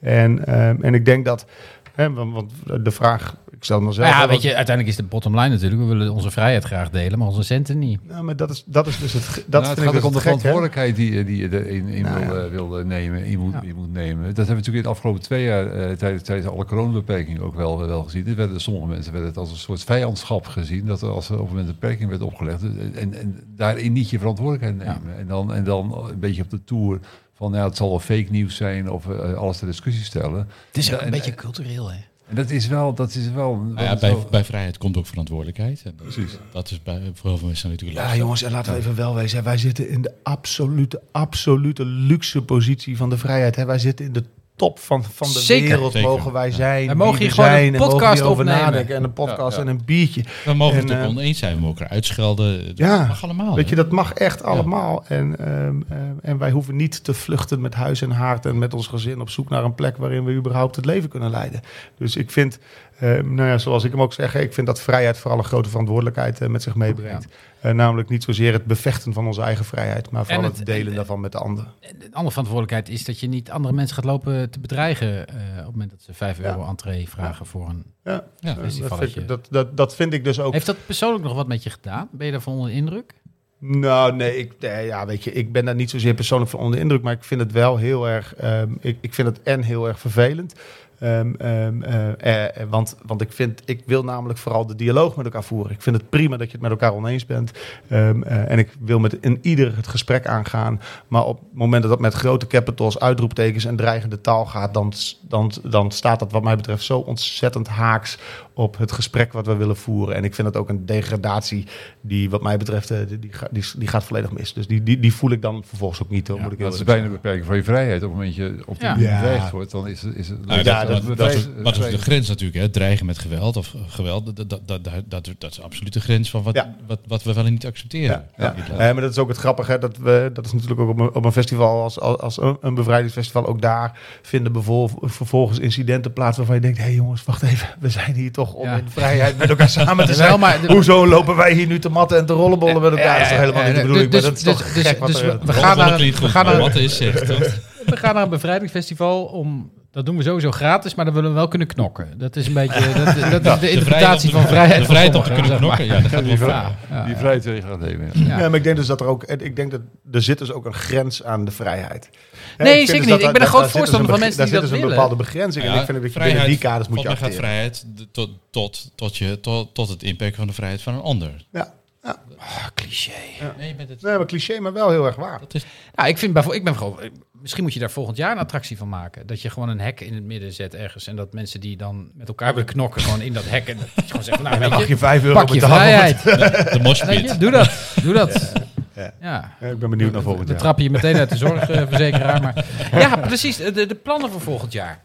En, 0.00 0.46
ehm, 0.46 0.82
en 0.82 0.94
ik 0.94 1.04
denk 1.04 1.24
dat. 1.24 1.46
Hè, 1.94 2.12
want 2.12 2.52
de 2.64 2.90
vraag, 2.90 3.36
ik 3.62 3.68
stel 3.68 3.80
mezelf. 3.80 4.08
Nou 4.08 4.20
ja, 4.22 4.28
weet 4.28 4.42
je, 4.42 4.54
uiteindelijk 4.56 4.88
is 4.96 5.02
de 5.02 5.08
bottom 5.08 5.38
line 5.38 5.48
natuurlijk. 5.48 5.82
We 5.82 5.86
willen 5.88 6.12
onze 6.12 6.30
vrijheid 6.30 6.64
graag 6.64 6.90
delen, 6.90 7.18
maar 7.18 7.28
onze 7.28 7.42
centen 7.42 7.78
niet. 7.78 8.00
Nou, 8.08 8.22
maar 8.24 8.36
dat 8.36 8.50
is, 8.50 8.62
dat 8.66 8.86
is 8.86 8.98
dus 8.98 9.12
het. 9.12 9.24
Dat 9.24 9.34
Nou, 9.48 9.64
het 9.64 9.66
vind 9.66 9.78
gaat 9.78 9.86
ik 9.86 9.92
dus 9.94 10.02
om 10.04 10.12
de 10.12 10.20
verantwoordelijkheid 10.20 10.96
die, 10.96 11.24
die 11.24 11.36
je 11.36 11.64
erin 11.64 11.86
in 11.88 12.02
Nou, 12.02 12.26
wil, 12.26 12.36
ja. 12.36 12.44
eh, 12.44 12.50
wil 12.50 12.78
eh, 12.78 12.84
nemen, 12.84 13.24
in 13.24 13.38
moet, 13.38 13.52
Ja. 13.52 13.62
in 13.62 13.74
moet 13.74 13.92
nemen. 13.92 14.24
Dat 14.24 14.36
hebben 14.36 14.46
we 14.46 14.52
natuurlijk 14.54 14.76
in 14.76 14.82
de 14.82 14.88
afgelopen 14.88 15.22
twee 15.22 15.44
jaar 15.44 15.66
eh, 15.66 15.96
tijdens, 15.96 16.22
tijdens 16.22 16.48
alle 16.48 16.64
coronabeperkingen 16.64 17.42
ook 17.42 17.54
wel, 17.54 17.78
wel 17.86 18.02
gezien. 18.02 18.26
Het 18.26 18.34
werden, 18.36 18.60
sommige 18.60 18.86
mensen 18.86 19.12
werden 19.12 19.30
het 19.30 19.38
als 19.38 19.50
een 19.50 19.56
soort 19.56 19.84
vijandschap 19.84 20.46
gezien. 20.46 20.86
Dat 20.86 21.02
er 21.02 21.08
als 21.10 21.28
er 21.28 21.34
op 21.34 21.40
een 21.40 21.48
moment 21.48 21.68
een 21.68 21.76
beperking 21.80 22.08
werd 22.08 22.22
opgelegd. 22.22 22.62
En, 22.94 23.14
en 23.14 23.40
daarin 23.56 23.92
niet 23.92 24.10
je 24.10 24.18
verantwoordelijkheid 24.18 24.78
nemen. 24.78 25.18
En, 25.18 25.26
dan, 25.26 25.54
en 25.54 25.64
dan 25.64 26.06
een 26.10 26.18
beetje 26.20 26.42
op 26.42 26.50
de 26.50 26.64
tour 26.64 27.00
van 27.34 27.52
ja, 27.52 27.64
het 27.64 27.76
zal 27.76 27.88
wel 27.88 28.00
fake 28.00 28.26
nieuws 28.30 28.56
zijn 28.56 28.90
of 28.90 29.08
eh, 29.08 29.32
alles 29.34 29.58
ter 29.58 29.66
discussie 29.66 30.04
stellen. 30.04 30.48
Het 30.66 30.76
is 30.76 30.92
ook 30.92 30.98
een 31.00 31.04
en- 31.06 31.10
beetje 31.12 31.34
cultureel, 31.34 31.92
hè? 31.92 31.98
En 32.32 32.38
dat 32.38 32.50
is 32.50 32.66
wel, 32.66 32.94
dat 32.94 33.14
is 33.14 33.30
wel. 33.30 33.54
Nou 33.56 33.82
ja, 33.86 33.96
bij, 33.96 34.10
zo- 34.10 34.26
bij 34.30 34.44
vrijheid 34.44 34.78
komt 34.78 34.96
ook 34.96 35.06
verantwoordelijkheid. 35.06 35.82
En 35.84 35.92
dat, 35.96 36.06
Precies. 36.12 36.38
dat 36.52 36.70
is 36.70 36.82
bij, 36.82 37.10
voor 37.14 37.28
heel 37.30 37.38
veel 37.38 37.46
mensen 37.46 37.68
natuurlijk 37.70 37.98
Ja, 37.98 38.02
lastig. 38.04 38.22
jongens, 38.22 38.42
en 38.42 38.50
laten 38.52 38.72
we 38.72 38.78
even 38.78 38.94
wel 38.94 39.14
wezen. 39.14 39.42
Wij 39.44 39.56
zitten 39.58 39.88
in 39.88 40.02
de 40.02 40.14
absolute, 40.22 41.02
absolute 41.12 41.84
luxe 41.84 42.42
positie 42.42 42.96
van 42.96 43.10
de 43.10 43.18
vrijheid. 43.18 43.56
Hè. 43.56 43.64
Wij 43.64 43.78
zitten 43.78 44.06
in 44.06 44.12
de 44.12 44.24
top 44.56 44.78
van, 44.78 45.04
van 45.04 45.28
de 45.32 45.38
Zeker. 45.38 45.68
wereld. 45.68 45.92
Zeker. 45.92 46.08
Mogen 46.08 46.32
wij 46.32 46.50
zijn. 46.50 46.86
Wij 46.86 46.94
mogen 46.94 47.18
hier 47.18 47.28
we 47.28 47.34
gewoon 47.34 47.50
een 47.50 47.56
zijn, 47.56 47.74
en 47.74 47.80
podcast 47.80 48.22
opnemen. 48.22 48.52
nadenken. 48.54 48.96
En 48.96 49.04
een 49.04 49.12
podcast 49.12 49.56
Ja, 49.56 49.62
ja. 49.62 49.68
en 49.68 49.76
een 49.76 49.84
biertje. 49.84 50.24
We 50.44 50.54
mogen 50.54 50.76
En, 50.78 50.82
het 50.88 50.92
ook 50.96 51.02
eh, 51.02 51.08
oneens 51.08 51.38
zijn, 51.38 51.54
we 51.54 51.60
mogen 51.60 51.78
elkaar 51.78 51.92
uitschelden. 51.94 52.66
Dat 52.66 52.78
Ja, 52.78 53.06
mag 53.06 53.24
allemaal. 53.24 53.54
Weet 53.54 53.68
je, 53.68 53.74
dat 53.74 53.90
mag 53.90 54.12
echt 54.12 54.42
allemaal. 54.42 55.04
En, 55.08 55.38
ehm, 55.38 55.80
ehm, 55.88 56.12
en 56.22 56.38
wij 56.38 56.50
hoeven 56.50 56.76
niet 56.76 57.04
te 57.04 57.14
vluchten 57.14 57.60
met 57.60 57.74
huis 57.74 58.02
en 58.02 58.10
haard 58.10 58.46
en 58.46 58.58
met 58.58 58.74
ons 58.74 58.86
gezin 58.86 59.20
op 59.20 59.30
zoek 59.30 59.48
naar 59.48 59.64
een 59.64 59.74
plek 59.74 59.96
waarin 59.96 60.24
we 60.24 60.32
überhaupt 60.32 60.76
het 60.76 60.84
leven 60.84 61.08
kunnen 61.08 61.30
leiden. 61.30 61.60
Dus 61.98 62.16
ik 62.16 62.30
vind, 62.30 62.58
ehm, 62.98 63.34
nou 63.34 63.48
ja, 63.48 63.58
zoals 63.58 63.84
ik 63.84 63.90
hem 63.90 64.00
ook 64.02 64.12
zeg, 64.12 64.34
ik 64.34 64.54
vind 64.54 64.66
dat 64.66 64.80
vrijheid 64.80 65.18
vooral 65.18 65.38
een 65.38 65.44
grote 65.44 65.68
verantwoordelijkheid 65.68 66.40
eh, 66.40 66.48
met 66.48 66.62
zich 66.62 66.74
meebrengt. 66.74 67.26
Eh, 67.62 67.72
namelijk 67.72 68.08
niet 68.08 68.22
zozeer 68.24 68.52
het 68.52 68.64
bevechten 68.64 69.12
van 69.12 69.26
onze 69.26 69.42
eigen 69.42 69.64
vrijheid, 69.64 70.10
maar 70.10 70.24
vooral 70.24 70.42
En 70.42 70.48
het, 70.48 70.56
het- 70.56 70.66
delen 70.66 70.86
en- 70.88 70.94
daarvan 70.94 71.20
met 71.20 71.32
de 71.32 71.38
ander. 71.38 71.64
De 71.80 71.88
andere 72.10 72.28
verantwoordelijkheid 72.30 72.88
is 72.88 73.04
dat 73.04 73.20
je 73.20 73.26
niet 73.28 73.50
andere 73.50 73.74
mensen 73.74 73.94
gaat 73.96 74.04
lopen 74.04 74.50
te 74.50 74.60
bedreigen 74.60 75.28
eh, 75.28 75.34
op 75.50 75.56
het 75.56 75.70
moment 75.72 75.90
dat 75.90 76.02
ze 76.02 76.14
5 76.14 76.40
euro 76.40 76.66
entree 76.66 77.08
vragen 77.08 77.46
voor 77.46 77.68
een... 77.68 77.84
Ja, 78.04 78.24
Ja. 78.38 78.50
eh, 78.50 78.56
dat, 78.56 78.98
vind 78.98 79.16
ik, 79.16 79.28
dat, 79.28 79.46
dat, 79.50 79.76
dat 79.76 79.94
vind 79.94 80.12
ik 80.12 80.24
dus 80.24 80.40
ook. 80.40 80.52
Heeft 80.52 80.66
dat 80.66 80.76
persoonlijk 80.86 81.24
nog 81.24 81.34
wat 81.34 81.46
met 81.48 81.62
je 81.62 81.70
gedaan? 81.70 82.08
Ben 82.12 82.26
je 82.26 82.32
daarvan 82.32 82.52
onder 82.54 82.68
de 82.70 82.74
indruk? 82.76 83.14
Nou, 83.58 84.14
nee, 84.16 84.36
ik, 84.38 84.52
nee, 84.60 84.86
ja, 84.86 85.06
weet 85.06 85.24
je, 85.24 85.32
ik 85.32 85.52
ben 85.52 85.64
daar 85.64 85.74
niet 85.74 85.90
zozeer 85.90 86.14
persoonlijk 86.14 86.50
van 86.50 86.60
onder 86.60 86.76
de 86.76 86.82
indruk, 86.82 87.02
maar 87.02 87.12
ik 87.12 87.24
vind 87.24 87.40
het 87.40 87.52
wel 87.52 87.76
heel 87.76 88.08
erg, 88.08 88.34
ehm, 88.34 88.72
ik, 88.80 88.98
ik 89.00 89.14
vind 89.14 89.28
het 89.28 89.42
en 89.42 89.62
heel 89.62 89.88
erg 89.88 90.00
vervelend. 90.00 90.54
Ehm, 91.02 91.32
ehm, 91.38 91.82
eh, 91.82 92.56
eh, 92.56 92.68
want, 92.68 92.96
want 93.06 93.20
ik 93.20 93.32
vind, 93.32 93.62
ik 93.64 93.82
wil 93.86 94.04
namelijk 94.04 94.38
vooral 94.38 94.66
de 94.66 94.74
dialoog 94.74 95.16
met 95.16 95.24
elkaar 95.24 95.44
voeren. 95.44 95.72
Ik 95.72 95.82
vind 95.82 95.96
het 95.96 96.10
prima 96.10 96.36
dat 96.36 96.46
je 96.46 96.52
het 96.52 96.60
met 96.60 96.70
elkaar 96.70 96.92
oneens 96.92 97.26
bent. 97.26 97.50
Ehm, 97.88 98.22
eh, 98.22 98.50
en 98.50 98.58
ik 98.58 98.76
wil 98.80 98.98
met 98.98 99.18
in 99.20 99.38
ieder 99.40 99.76
het 99.76 99.86
gesprek 99.86 100.26
aangaan. 100.26 100.80
Maar 101.08 101.24
op 101.24 101.38
het 101.38 101.48
moment 101.52 101.82
dat 101.82 101.90
dat 101.90 102.00
met 102.00 102.14
grote 102.14 102.46
capitals, 102.46 102.98
uitroeptekens 102.98 103.64
en 103.64 103.76
dreigende 103.76 104.20
taal 104.20 104.46
gaat, 104.46 104.74
dan, 104.74 104.92
dan, 105.20 105.52
dan 105.62 105.90
staat 105.90 106.18
dat 106.18 106.32
wat 106.32 106.42
mij 106.42 106.56
betreft 106.56 106.84
zo 106.84 106.98
ontzettend 106.98 107.68
haaks 107.68 108.18
op 108.54 108.78
het 108.78 108.92
gesprek 108.92 109.32
wat 109.32 109.46
we 109.46 109.54
willen 109.56 109.76
voeren. 109.76 110.14
En 110.16 110.24
ik 110.24 110.34
vind 110.34 110.46
het 110.46 110.56
ook 110.56 110.68
een 110.68 110.86
degradatie 110.86 111.66
die 112.00 112.30
wat 112.30 112.42
mij 112.42 112.56
betreft, 112.56 112.90
eh, 112.90 112.98
die, 113.08 113.18
die, 113.18 113.32
ga- 113.32 113.48
die, 113.50 113.64
die 113.76 113.88
gaat 113.88 114.04
volledig 114.04 114.32
mis. 114.32 114.52
Dus 114.52 114.66
die, 114.66 114.82
die, 114.82 115.00
die 115.00 115.14
voel 115.14 115.30
ik 115.30 115.42
dan 115.42 115.62
vervolgens 115.66 116.02
ook 116.02 116.10
niet. 116.10 116.28
Hoor, 116.28 116.40
moet 116.40 116.52
ik 116.52 116.58
heel 116.58 116.70
dat 116.70 116.78
is 116.78 116.84
bijna 116.84 117.04
een 117.04 117.10
beperking 117.12 117.46
van 117.46 117.56
je 117.56 117.64
vrijheid. 117.64 118.02
Op 118.02 118.08
het 118.08 118.18
moment 118.18 118.34
je 118.34 118.62
op 118.66 118.78
die 118.80 118.88
Ja. 118.88 118.96
Ja. 118.98 119.20
bedreigd 119.20 119.50
wordt, 119.50 119.70
dan 119.70 119.88
is 119.88 120.02
het... 120.02 120.14
Is 120.14 120.28
het 120.28 120.46
Nou, 120.46 120.62
Ja, 120.62 120.84
dat, 120.84 120.88
dat- 120.88 121.06
dat, 121.06 121.16
dat- 121.16 121.18
dat 121.64 121.76
is, 121.84 121.90
de 121.90 121.98
grens 121.98 122.28
natuurlijk, 122.28 122.58
hè? 122.60 122.68
dreigen 122.68 123.06
met 123.06 123.18
geweld 123.18 123.56
of 123.56 123.74
eh, 123.74 123.80
geweld. 123.86 124.36
Dat, 124.36 124.36
dat, 124.50 124.60
dat, 124.66 124.84
dat, 124.84 125.02
dat, 125.08 125.28
dat 125.38 125.50
is 125.50 125.60
absoluut 125.62 125.92
de 125.92 126.00
grens 126.00 126.30
van 126.30 126.42
wat, 126.42 126.54
Ja. 126.54 126.74
wat, 126.86 126.98
wat 127.06 127.22
we 127.22 127.32
wel 127.32 127.44
en 127.44 127.52
niet 127.52 127.66
accepteren. 127.66 128.24
Ja, 128.36 128.54
ja. 128.56 128.64
Eh, 128.70 128.76
maar 128.78 129.00
dat 129.02 129.10
is 129.10 129.18
ook 129.18 129.28
het 129.28 129.36
grappige. 129.38 129.70
Hè, 129.70 129.78
dat, 129.78 129.96
we, 129.96 130.30
dat 130.32 130.46
is 130.46 130.52
natuurlijk 130.52 130.80
ook 130.80 130.88
op 130.88 130.98
een, 130.98 131.14
op 131.14 131.24
een 131.24 131.32
festival 131.32 131.82
als, 131.82 132.00
als, 132.00 132.18
als 132.20 132.40
een, 132.40 132.56
een 132.60 132.74
bevrijdingsfestival. 132.74 133.46
Ook 133.46 133.62
daar 133.62 133.98
vinden 134.22 134.52
bevol- 134.52 134.90
vervolgens 135.00 135.58
incidenten 135.58 136.12
plaats 136.12 136.36
waarvan 136.36 136.54
je 136.54 136.60
denkt... 136.60 136.78
hé 136.78 136.84
hey 136.84 136.94
jongens, 136.94 137.24
wacht 137.24 137.42
even. 137.42 137.68
We 137.80 137.88
zijn 137.90 138.14
hier 138.14 138.32
toch 138.32 138.41
om 138.52 138.64
Ja. 138.68 138.76
in 138.76 138.84
vrijheid 138.90 139.38
met 139.38 139.48
elkaar 139.48 139.68
samen 139.68 140.06
te 140.06 140.14
zijn. 140.22 140.40
maar 140.40 140.58
Hoezo 140.66 141.06
lopen 141.06 141.36
wij 141.36 141.52
hier 141.52 141.66
nu 141.66 141.78
te 141.78 141.88
matten 141.88 142.18
en 142.18 142.26
te 142.26 142.32
rollenbollen 142.32 142.82
met 142.82 142.90
elkaar? 142.90 143.12
dat 143.18 143.22
is 143.22 143.28
toch 143.28 143.38
helemaal 143.38 143.62
niet 143.64 143.74
de 143.74 143.80
bedoeling. 143.80 144.10
Dus- 144.10 144.20
maar 144.22 144.30
dat 144.30 144.38
is 144.38 144.44
dus- 144.44 144.56
toch 144.56 144.72
dus- 144.72 144.86
gek 144.86 144.98
wat 144.98 145.08
dus 145.08 145.20
er- 145.22 145.38
we- 145.44 145.52
gaan 145.52 145.76
naar- 145.76 145.98
we 145.98 146.28
gaan 146.28 146.44
naar- 146.44 146.58
wat 146.58 146.74
is 146.74 146.96
zegt, 146.96 147.26
toch? 147.38 147.38
We 147.86 147.96
gaan 147.96 148.14
naar 148.14 148.22
een 148.22 148.28
bevrijdingsfestival 148.30 149.22
om... 149.24 149.70
Dat 149.92 150.06
doen 150.06 150.16
we 150.16 150.22
sowieso 150.22 150.50
gratis, 150.50 150.94
maar 150.94 151.04
dan 151.04 151.14
willen 151.14 151.30
we 151.30 151.36
wel 151.36 151.48
kunnen 151.48 151.68
knokken. 151.68 152.18
Dat 152.18 152.36
is 152.36 152.46
een 152.46 152.52
beetje 152.52 152.80
dat, 153.30 153.44
dat 153.44 153.54
is 153.54 153.60
de 153.60 153.70
interpretatie 153.70 154.30
van 154.30 154.46
vrijheid. 154.46 154.80
De 154.80 154.86
vrijheid 154.86 155.14
om 155.14 155.22
te 155.22 155.32
kunnen 155.32 155.56
knokken, 155.56 155.84
ja, 155.84 156.00
dat 156.00 156.10
gaat 156.10 156.24
die, 156.24 156.38
Ja, 156.38 156.46
ja, 156.90 157.04
die 157.04 157.12
ja. 157.12 157.18
vrijheid 157.18 157.44
wil 157.44 157.54
je 157.54 157.62
gaan 157.62 157.78
nemen. 157.78 158.10
ja. 158.14 158.26
Ja. 158.26 158.38
Ja, 158.38 158.48
maar 158.48 158.58
ik 158.58 158.64
denk 158.64 158.76
dus 158.76 158.86
dat 158.86 159.00
er 159.00 159.06
ook, 159.06 159.24
ik 159.24 159.56
denk 159.56 159.70
dat 159.70 159.80
er 160.12 160.22
zit 160.22 160.38
dus 160.38 160.52
ook 160.52 160.64
een 160.66 160.74
grens 160.74 161.24
aan 161.24 161.44
de 161.44 161.50
vrijheid. 161.50 162.10
Hè, 162.56 162.64
Nee, 162.64 162.72
zeker 162.78 162.92
dus 162.92 163.00
niet. 163.00 163.08
dat 163.08 163.18
Ik 163.18 163.24
ben 163.24 163.34
een 163.34 163.38
daar- 163.40 163.48
groot 163.48 163.60
daar 163.60 163.62
dus 163.62 163.72
voorstander 163.72 164.08
een 164.10 164.16
van 164.16 164.20
mensen 164.20 164.42
die 164.44 164.52
Daar 164.52 164.60
dat 164.60 164.70
zit 164.70 164.70
dus 164.70 164.70
een 164.70 164.88
willen. 164.88 164.96
bepaalde 164.96 165.16
begrenzing. 165.24 165.64
en 165.64 165.70
ik 165.70 165.84
vind 165.84 166.02
dat 166.02 166.12
je 166.12 166.18
binnen 166.20 166.46
die 166.46 166.58
kaders 166.58 166.88
moet 166.88 167.00
je 167.00 167.06
mij 167.08 167.16
gaat 167.16 167.24
acteren. 167.24 167.44
vrijheid 167.44 167.84
tot, 168.12 168.30
tot, 168.50 168.90
tot, 168.94 169.16
je, 169.16 169.40
tot, 169.40 169.74
tot 169.74 169.88
het 169.88 170.02
inperken 170.02 170.36
van 170.36 170.46
de 170.46 170.52
vrijheid 170.52 170.82
van 170.82 170.94
een 170.94 171.00
ander. 171.02 171.30
Ja. 171.52 171.72
Ja. 172.02 172.16
Ah, 172.38 172.66
cliché. 172.74 173.10
Nee, 173.58 173.68
je 173.68 173.74
bent 173.74 173.88
het, 173.88 174.02
Nee, 174.02 174.16
maar 174.16 174.26
cliché, 174.26 174.60
maar 174.60 174.72
wel 174.72 174.90
heel 174.90 175.06
erg 175.06 175.16
waar. 175.16 175.38
dat 175.40 175.54
is, 175.54 175.64
Nou, 175.94 176.08
ik 176.08 176.18
vind 176.18 176.32
bijvoorbeeld, 176.32 176.66
ik 176.66 176.70
ben 176.72 176.78
gewoon, 176.82 176.98
misschien 177.42 177.62
moet 177.62 177.74
je 177.74 177.80
daar 177.80 177.90
volgend 177.90 178.16
jaar 178.16 178.32
een 178.32 178.38
attractie 178.38 178.76
van 178.76 178.88
maken. 178.88 179.26
Dat 179.26 179.42
je 179.42 179.50
gewoon 179.50 179.68
een 179.68 179.80
hek 179.80 180.00
in 180.00 180.14
het 180.14 180.24
midden 180.24 180.52
zet 180.52 180.74
ergens. 180.74 181.06
En 181.06 181.16
dat 181.16 181.32
mensen 181.32 181.60
die 181.60 181.76
dan 181.76 182.10
met 182.14 182.28
elkaar 182.28 182.54
willen 182.54 182.68
knokken, 182.72 183.00
gewoon 183.02 183.20
in 183.20 183.32
dat 183.32 183.44
hek. 183.48 183.68
En 183.68 183.76
dat 183.78 183.88
je 183.94 184.02
gewoon 184.06 184.22
zeggen, 184.24 184.44
nou, 184.44 184.58
Dan 184.60 184.70
mag 184.70 184.80
je, 184.82 184.88
je 184.88 184.96
5 184.96 185.24
euro 185.24 185.38
pak 185.38 185.48
je 185.48 185.60
vrijheid. 185.60 186.22
de 186.22 186.78
moshpit. 186.82 187.30
je, 187.30 187.36
doe 187.38 187.50
dat. 187.50 187.70
Doe 188.02 188.14
dat. 188.14 188.52
Ja. 188.94 189.12
Ja. 189.20 189.52
Ja, 189.60 189.66
ik 189.68 189.78
ben 189.78 189.90
benieuwd 189.90 190.12
naar 190.12 190.22
volgend 190.22 190.46
Dan 190.46 190.56
jaar. 190.56 190.64
trap 190.64 190.76
je 190.78 190.84
je 190.84 190.90
meteen 190.90 191.16
uit 191.16 191.28
de 191.30 191.36
zorgverzekeraar. 191.36 192.40
Maar 192.42 192.64
ja, 193.00 193.16
precies. 193.16 193.56
De, 193.56 193.86
de 193.86 193.94
plannen 193.94 194.30
voor 194.30 194.40
volgend 194.40 194.72
jaar. 194.72 195.04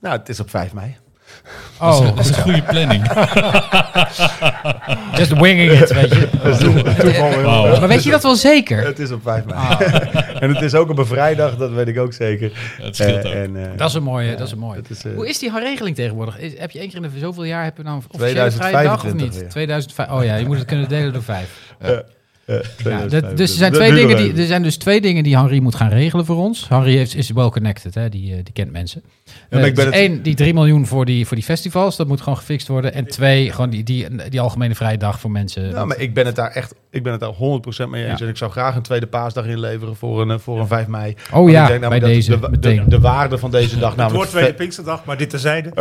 Nou, 0.00 0.18
het 0.18 0.28
is 0.28 0.40
op 0.40 0.50
5 0.50 0.72
mei. 0.72 0.96
Oh, 1.80 2.00
Dat 2.00 2.18
is 2.18 2.28
een 2.28 2.34
goede 2.42 2.62
planning. 2.62 3.02
just 5.18 5.32
winging 5.40 5.70
it, 5.72 5.92
weet 5.92 6.10
je. 6.12 6.28
Maar 7.80 7.88
weet 7.88 8.02
je 8.04 8.10
dat 8.10 8.22
wel 8.22 8.34
zeker? 8.36 8.84
Het 8.84 8.98
is 8.98 9.10
op 9.10 9.22
5 9.22 9.44
mei. 9.44 9.58
Ah, 9.58 9.80
en 10.42 10.54
het 10.54 10.62
is 10.62 10.74
ook 10.74 10.90
op 10.90 10.98
een 10.98 11.06
vrijdag, 11.06 11.56
dat 11.56 11.70
weet 11.70 11.88
ik 11.88 11.98
ook 11.98 12.12
zeker. 12.12 12.50
Het 12.82 12.96
scheelt 12.96 13.24
Eh, 13.24 13.30
ook. 13.30 13.36
en, 13.36 13.56
eh, 13.56 13.76
dat 13.76 13.88
is 13.88 13.94
een 13.94 14.02
mooie. 14.02 14.34
Dat 14.36 14.46
is 14.46 14.52
een 14.52 14.58
mooie. 14.58 14.80
is, 14.88 15.04
eh, 15.04 15.14
Hoe 15.14 15.28
is 15.28 15.38
die 15.38 15.58
regeling 15.58 15.96
tegenwoordig? 15.96 16.38
Is, 16.38 16.52
heb 16.58 16.70
je 16.70 16.78
één 16.78 16.88
keer 16.88 16.96
in 17.04 17.10
de 17.10 17.18
zoveel 17.18 17.44
jaar 17.44 17.64
heb 17.64 17.76
je 17.76 17.82
nou 17.82 17.96
een 17.96 18.02
officiële 18.10 18.50
vrije 18.50 18.72
dag 18.84 18.94
of 18.94 19.00
2025 19.00 19.28
niet? 19.30 19.40
weer. 19.40 19.48
2005. 19.50 20.10
Oh 20.10 20.24
ja, 20.24 20.34
je 20.36 20.46
moet 20.46 20.56
het 20.58 20.66
kunnen 20.66 20.88
delen 20.88 21.12
door 21.12 21.22
vijf. 21.22 21.48
Ja, 22.46 22.60
2025. 22.76 23.20
dat, 23.20 23.36
dus 23.36 23.50
er 23.50 23.56
zijn, 23.56 23.72
twee 23.72 23.92
dingen 23.94 24.16
die, 24.16 24.34
er 24.40 24.46
zijn 24.46 24.62
dus 24.62 24.76
twee 24.76 25.00
dingen 25.00 25.22
die 25.22 25.36
Henri 25.36 25.60
moet 25.60 25.74
gaan 25.74 25.88
regelen 25.88 26.24
voor 26.24 26.36
ons. 26.36 26.68
Henri 26.68 26.96
heeft, 26.96 27.14
is 27.14 27.30
well 27.30 27.48
connected, 27.48 27.94
hè? 27.94 28.08
Die, 28.08 28.30
eh, 28.32 28.36
die 28.44 28.52
kent 28.52 28.72
mensen. 28.72 29.02
maar 29.50 29.60
Eh, 29.60 29.66
ik 29.66 29.74
ben 29.74 29.84
dus 29.84 29.94
het- 29.94 30.02
één, 30.02 30.22
die 30.22 30.34
3 30.34 30.54
miljoen 30.54 30.86
voor 30.86 31.04
die, 31.04 31.26
voor 31.26 31.36
die 31.36 31.44
festivals, 31.44 31.96
dat 31.96 32.06
moet 32.06 32.20
gewoon 32.20 32.38
gefixt 32.38 32.68
worden. 32.68 32.94
En 32.94 33.06
twee, 33.06 33.50
gewoon 33.52 33.70
die, 33.70 33.82
die, 33.82 34.06
die 34.28 34.40
algemene 34.40 34.74
vrije 34.74 34.96
dag 34.98 35.20
voor 35.20 35.30
mensen. 35.30 35.68
Ja, 35.68 35.84
maar 35.84 35.98
ik 36.00 36.14
ben 36.14 36.26
het 36.26 36.34
daar 36.36 36.50
echt, 36.50 36.74
ik 36.90 37.02
ben 37.02 37.12
het 37.12 37.20
daar 37.20 37.32
100% 37.32 37.88
mee 37.90 38.04
eens. 38.06 38.18
Ja. 38.18 38.24
En 38.24 38.30
ik 38.30 38.36
zou 38.36 38.50
graag 38.50 38.76
een 38.76 38.82
tweede 38.82 39.06
paasdag 39.06 39.46
inleveren 39.46 39.96
voor 39.96 40.20
een, 40.20 40.30
eh, 40.30 40.38
voor 40.38 40.60
een 40.60 40.66
5 40.66 40.86
mei. 40.86 41.14
oh 41.30 41.32
Want 41.32 41.50
ja, 41.50 41.62
ik 41.62 41.68
denk 41.68 41.80
namelijk 41.80 42.04
bij 42.04 42.14
dat 42.14 42.24
deze 42.24 42.38
de, 42.50 42.58
de, 42.58 42.82
de 42.88 43.00
waarde 43.00 43.38
van 43.38 43.50
deze 43.50 43.78
dag 43.78 43.88
Het 43.88 43.96
namelijk... 43.98 44.14
wordt 44.24 44.30
tweede 44.30 44.54
Pinksterdag, 44.54 45.04
maar 45.04 45.16
dit 45.16 45.30
terzijde. 45.30 45.70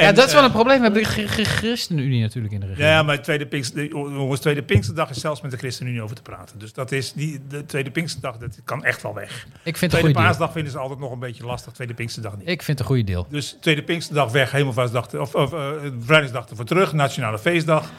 ja, 0.00 0.12
dat 0.12 0.26
is 0.26 0.32
wel 0.34 0.44
een 0.44 0.50
probleem. 0.52 0.76
We 0.76 0.82
hebben 0.82 1.02
de 1.02 1.08
Chr- 1.08 1.20
Chr- 1.26 1.42
ChristenUnie 1.56 2.20
natuurlijk 2.20 2.54
in 2.54 2.60
de 2.60 2.66
regering. 2.66 2.95
Ja, 2.96 3.02
maar 3.02 3.22
tweede, 3.22 3.46
Pinkster, 3.46 3.76
de- 3.82 3.88
jongens, 3.94 4.40
tweede 4.40 4.62
Pinksterdag 4.62 5.10
is 5.10 5.20
zelfs 5.20 5.40
met 5.40 5.50
de 5.50 5.56
ChristenUnie 5.56 6.02
over 6.02 6.16
te 6.16 6.22
praten. 6.22 6.58
Dus 6.58 6.72
dat 6.72 6.92
is 6.92 7.12
die, 7.12 7.40
de 7.48 7.66
tweede 7.66 7.90
Pinksterdag, 7.90 8.36
dat 8.36 8.60
kan 8.64 8.84
echt 8.84 9.02
wel 9.02 9.14
weg. 9.14 9.46
Ik 9.62 9.76
vind 9.76 9.90
Tweede 9.92 10.12
paasdag 10.12 10.52
vinden 10.52 10.72
ze 10.72 10.78
altijd 10.78 11.00
nog 11.00 11.12
een 11.12 11.18
beetje 11.18 11.44
lastig, 11.44 11.72
tweede 11.72 11.94
Pinksterdag 11.94 12.36
niet. 12.36 12.48
Ik 12.48 12.62
vind 12.62 12.78
het 12.78 12.80
een 12.80 12.94
goede 12.94 13.04
deal. 13.12 13.26
Dus 13.30 13.56
tweede 13.60 13.82
Pinksterdag 13.82 14.32
weg, 14.32 14.50
Hemelvaartsdag, 14.50 15.14
of, 15.14 15.34
of 15.34 15.52
eh, 15.52 15.70
Vrijdagsdag 16.00 16.48
ervoor 16.48 16.64
terug, 16.64 16.92
Nationale 16.92 17.38
Feestdag. 17.38 17.90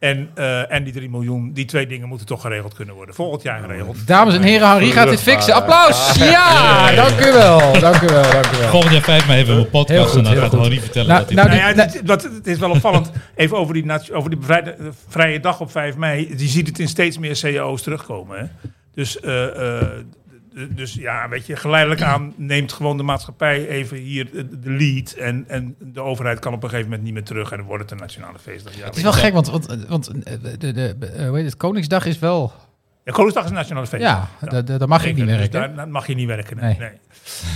En, 0.00 0.30
eh, 0.34 0.72
en 0.72 0.84
die 0.84 0.92
3 0.92 1.10
miljoen, 1.10 1.52
die 1.52 1.64
twee 1.64 1.86
dingen 1.86 2.08
moeten 2.08 2.26
toch 2.26 2.40
geregeld 2.40 2.74
kunnen 2.74 2.94
worden. 2.94 3.14
Volgend 3.14 3.42
jaar 3.42 3.60
geregeld. 3.60 4.06
Dames 4.06 4.34
en 4.34 4.42
heren, 4.42 4.68
Henri 4.68 4.92
gaat 4.92 5.08
dit 5.08 5.20
fixen. 5.22 5.54
Applaus! 5.54 6.14
Ja, 6.18 6.92
dank 6.94 7.26
u 7.26 7.32
wel. 7.32 7.80
Dank 7.80 8.00
u 8.02 8.06
wel, 8.06 8.30
dank 8.30 8.46
u 8.46 8.56
wel. 8.58 8.68
Volgend 8.68 8.92
jaar 8.92 9.02
5 9.02 9.26
mei 9.26 9.36
hebben 9.36 9.54
we 9.54 9.60
een 9.60 9.66
Heel 9.70 9.84
podcast 9.84 10.08
goed, 10.08 10.16
en 10.18 10.24
dan 10.24 10.36
gaat. 10.36 10.52
Henri 10.52 10.80
vertellen 10.80 11.08
Nou, 11.08 11.20
dat 11.20 11.28
hij... 11.34 11.36
nou, 11.36 11.48
Nou 11.48 11.74
die- 11.74 11.82
ja, 11.82 11.86
dit- 11.92 12.02
wat, 12.06 12.22
het 12.22 12.46
is 12.46 12.58
wel 12.58 12.70
opvallend. 12.70 13.10
Even 13.34 13.56
over 13.56 13.74
die, 13.74 14.12
over 14.12 14.30
die 14.30 14.38
eh, 14.48 14.72
vrije 15.08 15.40
dag 15.40 15.60
op 15.60 15.70
5 15.70 15.96
mei. 15.96 16.34
Je 16.38 16.48
ziet 16.48 16.66
het 16.66 16.78
in 16.78 16.88
steeds 16.88 17.18
meer 17.18 17.38
cao's 17.40 17.82
terugkomen. 17.82 18.38
Hè? 18.38 18.44
Dus, 18.94 19.20
eh, 19.20 19.78
eh, 19.78 19.82
d- 19.82 20.16
dus 20.70 20.94
ja, 20.94 21.28
weet 21.28 21.46
je, 21.46 21.56
geleidelijk 21.56 22.02
aan 22.02 22.32
neemt 22.36 22.72
gewoon 22.72 22.96
de 22.96 23.02
maatschappij 23.02 23.68
even 23.68 23.96
hier 23.96 24.28
de 24.32 24.70
lead. 24.70 25.12
En, 25.12 25.44
en 25.48 25.74
de 25.78 26.00
overheid 26.00 26.38
kan 26.38 26.52
op 26.52 26.62
een 26.62 26.68
gegeven 26.68 26.88
moment 26.90 27.04
niet 27.06 27.14
meer 27.14 27.24
terug. 27.24 27.50
En 27.50 27.56
dan 27.56 27.66
wordt 27.66 27.82
het 27.82 27.92
een 27.92 27.98
nationale 27.98 28.38
feestdag. 28.38 28.76
Ja, 28.76 28.84
Het 28.84 28.96
is 28.96 29.02
wel 29.02 29.12
gek, 29.12 29.32
want, 29.32 29.50
want, 29.50 29.84
want 29.88 30.08
eh, 30.08 30.32
de, 30.58 30.72
de, 30.72 30.96
eh, 31.14 31.26
hoe 31.28 31.36
heet 31.36 31.44
het, 31.44 31.56
Koningsdag 31.56 32.06
is 32.06 32.18
wel... 32.18 32.52
ja, 33.04 33.12
Koningsdag 33.12 33.44
is 33.44 33.50
een 33.50 33.56
nationale 33.56 33.86
feestdag. 33.86 34.30
Ja, 34.40 34.48
da- 34.48 34.62
da- 34.62 34.78
daar 34.78 34.88
mag 34.88 35.04
ik 35.04 35.16
niet 35.16 35.26
dus 35.26 35.36
werken. 35.36 35.50
daar, 35.60 35.74
daar 35.74 35.88
mag 35.88 36.06
je 36.06 36.14
niet 36.14 36.26
werken. 36.26 36.56
Nee. 36.56 36.76
Nee. 36.78 36.88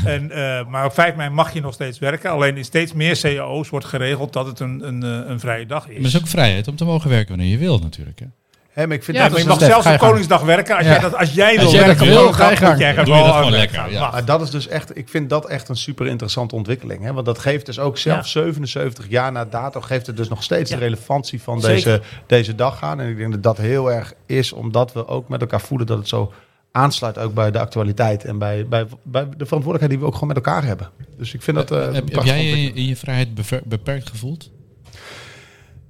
nee. 0.05 0.15
En, 0.15 0.31
eh, 0.31 0.67
maar 0.67 0.85
op 0.85 0.93
5 0.95 1.15
mei 1.15 1.31
mag 1.31 1.53
je 1.53 1.61
nog 1.61 1.75
steeds 1.75 1.99
werken. 1.99 2.31
Alleen 2.31 2.57
in 2.57 2.65
steeds 2.65 2.93
meer 2.93 3.19
cao's 3.21 3.69
wordt 3.69 3.87
geregeld 3.87 4.33
dat 4.33 4.47
het 4.47 4.61
een, 4.61 4.87
een, 4.87 5.03
een 5.31 5.41
vrije 5.41 5.67
dag 5.67 5.83
is. 5.83 5.95
Maar 5.95 5.97
het 5.97 6.07
is 6.15 6.19
ook 6.21 6.27
vrijheid 6.27 6.69
om 6.69 6.77
te 6.77 6.85
mogen 6.85 7.11
werken 7.11 7.29
wanneer 7.29 7.51
je 7.51 7.59
wil 7.59 7.79
natuurlijk. 7.79 8.19
Hè? 8.19 8.27
Ik 8.75 9.05
vind 9.05 9.07
Ja, 9.07 9.13
dat 9.13 9.17
maar 9.17 9.29
je 9.31 9.35
dus 9.35 9.45
mag 9.45 9.59
zelfs 9.69 9.87
op. 9.87 9.99
Koningsdag 9.99 10.43
werken. 10.43 10.77
Als, 10.77 10.85
Ja. 10.87 10.91
jij, 10.93 11.01
dat, 11.01 11.17
als 11.17 11.33
jij 11.35 11.55
wil 11.55 11.63
Als 11.65 11.71
jij 11.73 11.85
dat 11.85 11.97
werken, 11.99 12.07
wil, 12.07 12.33
ga 12.33 12.51
je 12.51 12.57
gang. 12.57 12.71
moet 12.71 12.79
jij 12.81 12.95
Doe 12.95 13.15
je 13.17 13.23
dat 13.23 13.35
gewoon 13.35 13.51
lekker, 13.51 13.91
ja. 13.91 14.11
Maar- 14.11 14.25
dat 14.25 14.41
is 14.43 14.51
dus 14.51 14.69
echt, 14.69 14.97
ik 14.97 15.09
vind 15.09 15.31
dat 15.31 15.47
echt 15.47 15.69
een 15.69 15.77
super 15.77 16.07
interessante 16.07 16.55
ontwikkeling. 16.55 17.03
Hè? 17.03 17.13
Want 17.13 17.27
dat 17.27 17.39
geeft 17.39 17.67
dus 17.67 17.79
ook 17.79 17.99
zelfs 17.99 18.31
77 18.31 19.07
jaar 19.09 19.33
na 19.33 19.45
dato, 19.45 19.81
geeft 19.81 20.07
het 20.07 20.17
dus 20.17 20.29
nog 20.29 20.43
steeds 20.43 20.71
Ja. 20.71 20.77
de 20.77 20.83
relevantie 20.83 21.43
van 21.43 21.61
Zeker. 21.61 21.75
deze, 21.75 22.01
deze 22.27 22.55
dag 22.55 22.83
aan. 22.83 23.01
En 23.01 23.09
ik 23.09 23.17
denk 23.17 23.33
dat 23.33 23.43
dat 23.43 23.57
heel 23.57 23.93
erg 23.93 24.13
is, 24.27 24.53
omdat 24.53 24.93
we 24.93 25.09
ook 25.09 25.29
met 25.29 25.41
elkaar 25.41 25.61
voelen 25.61 25.87
dat 25.87 25.99
het 25.99 26.09
zo 26.09 26.33
aansluit 26.73 27.19
ook 27.19 27.35
bij 27.35 27.51
de 27.51 27.59
actualiteit. 27.59 28.25
En 28.25 28.39
bij, 28.39 28.67
bij, 28.69 28.87
bij 29.03 29.23
de 29.37 29.47
verantwoordelijkheid 29.47 29.91
die 29.91 29.99
we 29.99 30.07
ook 30.07 30.13
gewoon 30.15 30.29
met 30.29 30.37
elkaar 30.37 30.65
hebben. 30.65 30.89
Dus 31.19 31.35
ik 31.35 31.43
vind 31.43 31.57
dat... 31.57 31.71
eh, 31.71 31.79
een 31.87 31.95
heb, 31.95 32.09
jij 32.25 32.45
je 32.45 32.87
je 32.87 32.97
vrijheid 32.97 33.29
beperkt 33.65 34.09
gevoeld? 34.11 34.51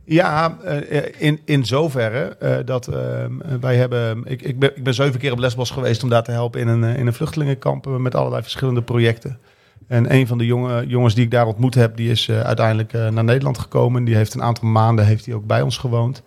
Ja, 0.05 0.59
eh, 0.65 1.03
in, 1.19 1.41
in 1.45 1.65
zoverre 1.65 2.37
eh, 2.37 2.57
dat 2.65 2.89
eh, 2.89 3.25
wij 3.61 3.77
hebben. 3.77 4.23
Ik, 4.25 4.43
ik, 4.43 4.59
ben, 4.59 4.77
ik 4.77 4.85
ben 4.85 4.95
zeven 4.95 5.21
keer 5.21 5.33
op 5.33 5.39
Lesbos 5.39 5.71
geweest 5.71 6.03
om 6.03 6.09
daar 6.09 6.23
te 6.23 6.31
helpen 6.31 6.61
in 6.61 6.69
een, 6.69 6.85
eh, 6.85 6.97
in 6.99 7.07
een 7.07 7.13
vluchtelingenkamp 7.15 7.87
eh, 7.87 7.97
met 7.97 8.15
allerlei 8.15 8.43
verschillende 8.43 8.83
projecten. 8.83 9.39
En 9.89 10.15
een 10.15 10.27
van 10.27 10.39
de 10.39 10.47
jonge, 10.47 10.87
jongens 10.87 11.15
die 11.15 11.25
ik 11.25 11.31
daar 11.31 11.47
ontmoet 11.47 11.75
heb, 11.75 11.97
die 11.97 12.11
is 12.11 12.29
eh, 12.29 12.41
uiteindelijk 12.41 12.93
eh, 12.93 13.09
naar 13.09 13.25
Nederland 13.25 13.59
gekomen. 13.59 14.05
Die 14.05 14.17
heeft 14.17 14.35
een 14.35 14.43
aantal 14.43 14.69
maanden 14.69 15.07
heeft 15.07 15.27
hij 15.27 15.35
ook 15.35 15.47
bij 15.47 15.63
ons 15.63 15.77
gewoond. 15.79 16.23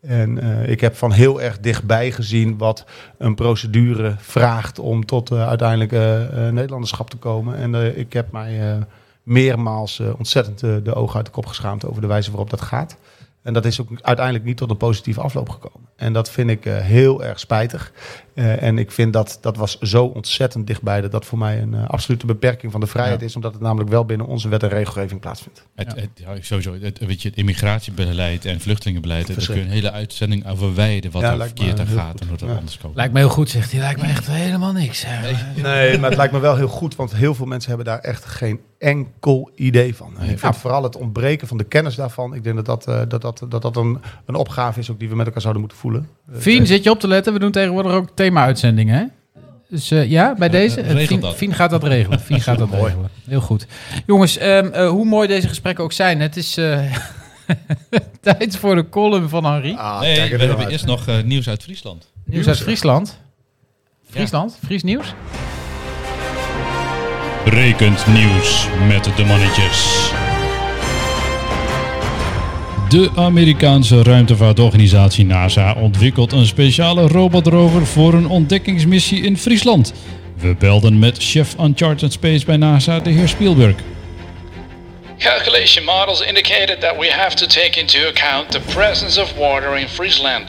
En 0.00 0.38
eh, 0.38 0.68
ik 0.70 0.80
heb 0.80 0.96
van 0.96 1.12
heel 1.12 1.42
erg 1.42 1.58
dichtbij 1.60 2.10
gezien 2.12 2.58
wat 2.58 2.84
een 3.18 3.34
procedure 3.34 4.14
vraagt 4.18 4.78
om 4.78 5.06
tot 5.06 5.30
eh, 5.30 5.48
uiteindelijk 5.48 5.92
eh, 5.92 6.46
eh, 6.46 6.52
Nederlanderschap 6.52 7.10
te 7.10 7.16
komen. 7.16 7.56
En 7.56 7.74
eh, 7.74 7.98
ik 7.98 8.12
heb 8.12 8.32
mij 8.32 8.70
eh, 8.70 8.76
meermaals 9.22 10.00
eh, 10.00 10.08
ontzettend 10.18 10.62
eh, 10.62 10.74
de 10.82 10.94
ogen 10.94 11.16
uit 11.16 11.26
de 11.26 11.32
kop 11.32 11.46
geschaamd 11.46 11.84
over 11.86 12.00
de 12.00 12.06
wijze 12.06 12.30
waarop 12.30 12.50
dat 12.50 12.60
gaat. 12.60 12.96
En 13.42 13.52
dat 13.52 13.64
is 13.64 13.80
ook 13.80 13.88
uiteindelijk 14.00 14.44
niet 14.44 14.56
tot 14.56 14.70
een 14.70 14.76
positieve 14.76 15.20
afloop 15.20 15.48
gekomen. 15.48 15.88
En 15.96 16.12
dat 16.12 16.30
vind 16.30 16.50
ik 16.50 16.66
eh, 16.66 16.78
heel 16.78 17.24
erg 17.24 17.40
spijtig. 17.40 17.92
Eh, 18.40 18.62
en 18.62 18.78
ik 18.78 18.90
vind 18.90 19.12
dat 19.12 19.38
dat 19.40 19.56
was 19.56 19.78
zo 19.78 20.04
ontzettend 20.04 20.66
dichtbij 20.66 21.00
dat 21.00 21.12
dat 21.12 21.24
voor 21.24 21.38
mij 21.38 21.60
een 21.62 21.74
eh, 21.74 21.86
absolute 21.88 22.26
beperking 22.26 22.72
van 22.72 22.80
de 22.80 22.86
vrijheid 22.86 23.20
Ja. 23.20 23.26
is, 23.26 23.36
omdat 23.36 23.52
het 23.52 23.62
namelijk 23.62 23.90
wel 23.90 24.04
binnen 24.04 24.26
onze 24.26 24.48
wet 24.48 24.62
en 24.62 24.68
regelgeving 24.68 25.20
plaatsvindt. 25.20 25.66
Het, 25.74 25.94
het, 25.94 26.08
ja, 26.14 26.28
sowieso, 26.40 26.74
het, 26.80 26.98
weet 26.98 27.22
je, 27.22 27.28
het 27.28 27.36
immigratiebeleid 27.38 28.44
en 28.44 28.60
vluchtelingenbeleid, 28.60 29.26
daar 29.26 29.46
kun 29.46 29.54
je 29.56 29.60
een 29.60 29.68
hele 29.68 29.90
uitzending 29.92 30.48
over 30.48 30.74
wijden 30.74 31.10
wat 31.10 31.22
Ja, 31.22 31.32
er 31.32 31.40
verkeerd 31.40 31.80
aan 31.80 31.86
gaat 31.86 32.20
en 32.20 32.26
dat 32.30 32.40
Ja. 32.40 32.54
anders 32.54 32.78
komt. 32.78 32.96
Lijkt 32.96 33.12
me 33.12 33.18
heel 33.18 33.28
goed, 33.28 33.50
zegt 33.50 33.70
hij. 33.72 33.80
Lijkt 33.80 34.00
me 34.02 34.08
echt 34.08 34.26
helemaal 34.26 34.72
niks. 34.72 35.04
hè. 35.06 35.30
Nee, 35.62 35.98
maar 35.98 36.08
het 36.08 36.18
lijkt 36.18 36.32
me 36.32 36.38
wel 36.38 36.56
heel 36.56 36.68
goed, 36.68 36.96
want 36.96 37.14
heel 37.14 37.34
veel 37.34 37.46
mensen 37.46 37.68
hebben 37.68 37.86
daar 37.86 37.98
echt 37.98 38.24
geen 38.24 38.60
enkel 38.78 39.50
idee 39.54 39.94
van. 39.96 40.12
En 40.18 40.28
ik 40.30 40.38
vind 40.38 40.56
vooral 40.56 40.82
het 40.82 40.96
ontbreken 40.96 41.48
van 41.48 41.56
de 41.56 41.64
kennis 41.64 41.94
daarvan. 41.94 42.34
Ik 42.34 42.44
denk 42.44 42.56
dat 42.56 42.66
dat, 42.66 42.86
eh, 42.86 43.00
dat, 43.08 43.22
dat, 43.22 43.44
dat, 43.48 43.62
dat 43.62 43.76
een, 43.76 43.98
een 44.26 44.34
opgave 44.34 44.78
is 44.78 44.90
ook 44.90 44.98
die 44.98 45.08
we 45.08 45.16
met 45.16 45.26
elkaar 45.26 45.40
zouden 45.40 45.62
moeten 45.62 45.80
voelen. 45.80 46.08
Fien, 46.32 46.66
zit 46.66 46.84
je 46.84 46.90
op 46.90 47.00
te 47.00 47.08
letten? 47.08 47.32
We 47.32 47.38
doen 47.38 47.50
tegenwoordig 47.50 47.92
ook 47.92 48.08
thema-uitzendingen, 48.30 48.94
hè? 48.94 49.04
Dus 49.68 49.90
eh, 49.90 50.10
ja, 50.10 50.34
bij 50.38 50.48
deze. 50.48 50.80
regel 50.80 51.06
Fien, 51.06 51.20
dat. 51.20 51.36
Fien 51.36 51.54
gaat 51.54 51.70
dat 51.70 51.84
regelen. 51.84 52.20
Fien 52.30 52.40
gaat 52.40 52.58
dat 52.58 52.70
regelen. 52.70 53.10
Heel 53.28 53.40
goed. 53.40 53.66
Jongens, 54.06 54.38
ehm, 54.38 54.66
eh, 54.66 54.88
hoe 54.88 55.04
mooi 55.04 55.28
deze 55.28 55.48
gesprekken 55.48 55.84
ook 55.84 55.92
zijn. 55.92 56.20
Het 56.20 56.36
is 56.36 56.56
eh, 56.56 56.80
tijd 58.20 58.56
voor 58.56 58.74
de 58.74 58.88
column 58.88 59.28
van 59.28 59.44
Henri. 59.44 59.74
Ah, 59.74 60.00
nee, 60.00 60.14
we 60.14 60.36
hebben 60.36 60.56
uit. 60.56 60.68
eerst 60.68 60.86
nog 60.86 61.06
eh, 61.06 61.22
nieuws 61.22 61.48
uit 61.48 61.62
Friesland. 61.62 62.10
Nieuws 62.24 62.48
uit 62.48 62.58
Friesland. 62.58 63.18
Friesland? 64.10 64.58
Fries 64.64 64.82
nieuws? 64.82 65.14
Brekend 67.44 68.06
nieuws 68.06 68.68
met 68.88 69.04
de 69.16 69.24
mannetjes. 69.24 70.10
De 72.90 73.10
Amerikaanse 73.16 74.02
ruimtevaartorganisatie 74.02 75.24
NASA 75.24 75.72
ontwikkelt 75.72 76.32
een 76.32 76.46
speciale 76.46 77.08
robotrover 77.08 77.86
voor 77.86 78.14
een 78.14 78.28
ontdekkingsmissie 78.28 79.22
in 79.22 79.36
Friesland. 79.36 79.92
We 80.36 80.54
belden 80.58 80.98
met 80.98 81.16
chef 81.18 81.54
Uncharted 81.60 82.12
Space 82.12 82.44
bij 82.44 82.56
NASA, 82.56 82.98
de 82.98 83.10
heer 83.10 83.28
Spielberg. 83.28 83.74
Calculation 85.18 85.84
models 85.84 86.20
indicated 86.20 86.80
that 86.80 86.96
we 86.98 87.10
have 87.10 87.36
to 87.36 87.46
take 87.46 87.80
into 87.80 87.98
account 88.08 88.50
the 88.50 88.60
presence 88.60 89.20
of 89.20 89.32
water 89.36 89.78
in 89.78 89.88
Friesland. 89.88 90.44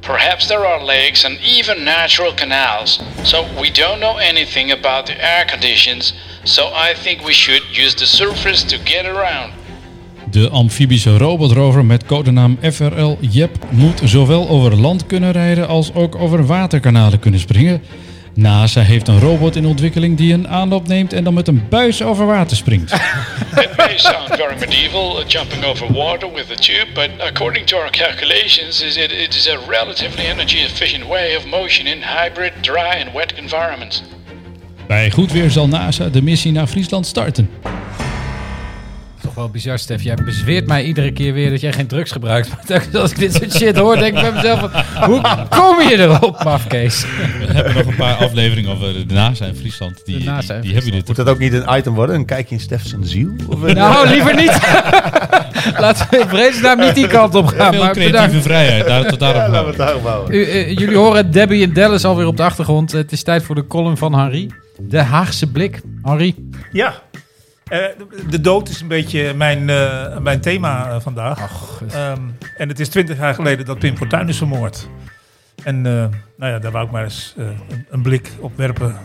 Perhaps 0.00 0.46
there 0.46 0.66
are 0.66 0.84
lakes 0.84 1.24
and 1.24 1.38
even 1.58 1.84
natural 1.84 2.34
canals, 2.34 3.00
so 3.22 3.44
we 3.60 3.70
don't 3.70 3.98
know 3.98 4.18
anything 4.18 4.72
about 4.72 5.06
the 5.06 5.14
air 5.14 5.44
conditions, 5.50 6.14
so 6.42 6.62
I 6.62 6.94
think 7.02 7.24
we 7.24 7.32
should 7.32 7.62
use 7.84 7.94
the 7.96 8.06
surface 8.06 8.66
to 8.66 8.76
get 8.84 9.04
around. 9.06 9.59
De 10.30 10.48
amfibische 10.48 11.16
robotrover 11.16 11.84
met 11.84 12.04
codenaam 12.04 12.58
FRL 12.72 13.18
JEP 13.20 13.58
moet 13.70 14.00
zowel 14.04 14.48
over 14.48 14.76
land 14.76 15.06
kunnen 15.06 15.32
rijden 15.32 15.68
als 15.68 15.94
ook 15.94 16.16
over 16.16 16.46
waterkanalen 16.46 17.18
kunnen 17.18 17.40
springen. 17.40 17.82
NASA 18.34 18.80
heeft 18.80 19.08
een 19.08 19.20
robot 19.20 19.56
in 19.56 19.66
ontwikkeling 19.66 20.16
die 20.16 20.32
een 20.32 20.48
aanloop 20.48 20.88
neemt 20.88 21.12
en 21.12 21.24
dan 21.24 21.34
met 21.34 21.48
een 21.48 21.62
buis 21.68 22.02
over 22.02 22.26
water 22.26 22.56
springt. 22.56 22.92
It 22.92 23.76
may 23.76 23.98
sound 23.98 24.28
very 24.28 24.58
medieval, 24.58 25.20
uh, 25.20 25.26
jumping 25.26 25.64
over 25.64 25.92
water 25.92 26.28
with 26.34 26.50
a 26.50 26.54
tube, 26.54 26.86
but 26.94 27.10
according 27.18 27.66
to 27.66 27.76
our 27.76 27.90
calculations, 27.90 28.82
is 28.82 28.96
it, 28.96 29.12
it 29.12 29.34
is 29.34 29.48
a 29.48 29.58
relatively 29.68 30.24
energy 30.24 30.58
efficient 30.58 31.06
way 31.06 31.36
of 31.36 31.46
motion 31.46 31.86
in 31.86 31.98
hybrid, 31.98 32.52
dry 32.60 33.02
and 33.04 33.12
wet 33.14 33.32
environments. 33.36 34.02
Bij 34.86 35.10
goed 35.10 35.32
weer 35.32 35.50
zal 35.50 35.68
NASA 35.68 36.08
de 36.08 36.22
missie 36.22 36.52
naar 36.52 36.66
Friesland 36.66 37.06
starten. 37.06 37.50
Wel 39.40 39.48
bizar, 39.48 39.78
Stef. 39.78 40.02
Jij 40.02 40.14
bezweert 40.24 40.66
mij 40.66 40.84
iedere 40.84 41.12
keer 41.12 41.32
weer 41.32 41.50
dat 41.50 41.60
jij 41.60 41.72
geen 41.72 41.86
drugs 41.86 42.10
gebruikt. 42.10 42.48
Maar 42.54 42.64
telkens 42.66 42.94
als 42.94 43.10
ik 43.10 43.18
dit 43.18 43.34
soort 43.34 43.52
shit 43.56 43.76
hoor, 43.76 43.96
denk 43.98 44.16
ik 44.16 44.22
bij 44.22 44.32
mezelf... 44.32 44.60
van, 44.60 44.70
hoe 45.10 45.20
kom 45.48 45.80
je 45.88 45.98
erop, 45.98 46.44
mafkees? 46.44 47.02
We 47.46 47.52
hebben 47.52 47.74
nog 47.74 47.86
een 47.86 47.94
paar 47.96 48.14
afleveringen 48.14 48.70
over 48.70 49.08
de 49.08 49.14
NASA 49.14 49.46
in 49.46 49.54
Friesland. 49.54 50.00
Die, 50.04 50.18
De 50.18 50.24
NASA 50.24 50.46
die, 50.46 50.54
in 50.56 50.60
die 50.62 50.72
hebben 50.72 50.90
jullie 50.90 51.04
Moet 51.06 51.16
dat 51.16 51.28
ook 51.28 51.38
niet 51.38 51.52
een 51.52 51.76
item 51.76 51.94
worden? 51.94 52.14
Een 52.16 52.24
kijkje 52.24 52.54
in 52.54 52.60
Stef 52.60 52.86
zijn 52.86 53.04
ziel? 53.04 53.30
Of 53.48 53.62
een- 53.62 53.74
Nou, 53.74 54.08
liever 54.08 54.34
niet. 54.34 54.58
Laten 55.78 56.06
we 56.10 56.18
in 56.18 56.28
vredesnaam 56.28 56.78
niet 56.80 56.94
die 56.94 57.06
kant 57.06 57.34
op 57.34 57.46
gaan. 57.46 57.72
Veel 57.72 57.82
Maar 57.82 57.92
creatieve 57.92 58.22
bedankt. 58.26 58.42
vrijheid. 58.46 58.86
Daar, 58.86 59.02
tot 59.06 59.20
Ja, 59.20 59.32
daarop 59.32 59.52
laten 59.52 59.62
we 59.62 59.68
het 59.68 59.76
daarop 59.78 60.04
houden. 60.06 60.34
U, 60.34 60.44
eh, 60.44 60.68
jullie 60.78 60.96
horen 60.96 61.30
Debbie 61.30 61.62
en 61.64 61.72
Dallas 61.72 62.04
alweer 62.04 62.26
op 62.26 62.36
de 62.36 62.42
achtergrond. 62.42 62.92
Het 62.92 63.12
is 63.12 63.22
tijd 63.22 63.42
voor 63.42 63.54
de 63.54 63.66
column 63.66 63.96
van 63.96 64.14
Henri. 64.18 64.50
De 64.88 64.98
Haagse 65.02 65.46
blik. 65.46 65.80
Henri. 66.02 66.34
Ja. 66.72 67.02
Eh, 67.70 67.78
de- 68.30 68.40
dood 68.40 68.68
is 68.68 68.80
een 68.80 68.88
beetje 68.88 69.34
mijn, 69.34 69.70
eh, 69.70 70.18
mijn 70.18 70.40
thema 70.40 70.88
eh, 70.90 71.00
vandaag. 71.00 71.38
Ehm, 71.90 72.20
en 72.56 72.68
het 72.68 72.80
is 72.80 72.88
twintig 72.88 73.18
jaar 73.18 73.34
geleden 73.34 73.66
dat 73.66 73.78
Pim 73.78 73.96
Fortuyn 73.96 74.28
is 74.28 74.38
vermoord. 74.38 74.88
En 75.64 75.82
nou 75.82 76.10
ja, 76.36 76.58
daar 76.58 76.72
wou 76.72 76.84
ik 76.86 76.90
maar 76.90 77.04
eens 77.04 77.34
een, 77.36 77.56
een 77.90 78.02
blik 78.02 78.30
op 78.40 78.56
werpen. 78.56 78.96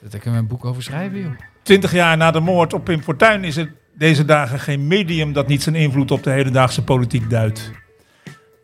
Daar 0.00 0.20
kunnen 0.20 0.32
we 0.32 0.36
een 0.38 0.46
boek 0.46 0.64
over 0.64 0.82
schrijven, 0.82 1.20
joh. 1.20 1.30
Twintig 1.62 1.92
jaar 1.92 2.16
na 2.16 2.30
de 2.30 2.40
moord 2.40 2.72
op 2.72 2.84
Pim 2.84 3.02
Fortuyn 3.02 3.44
is 3.44 3.56
er 3.56 3.72
deze 3.98 4.24
dagen 4.24 4.60
geen 4.60 4.86
medium 4.86 5.32
dat 5.32 5.46
niet 5.46 5.62
zijn 5.62 5.74
invloed 5.74 6.10
op 6.10 6.22
de 6.22 6.30
hedendaagse 6.30 6.84
politiek 6.84 7.30
duidt. 7.30 7.70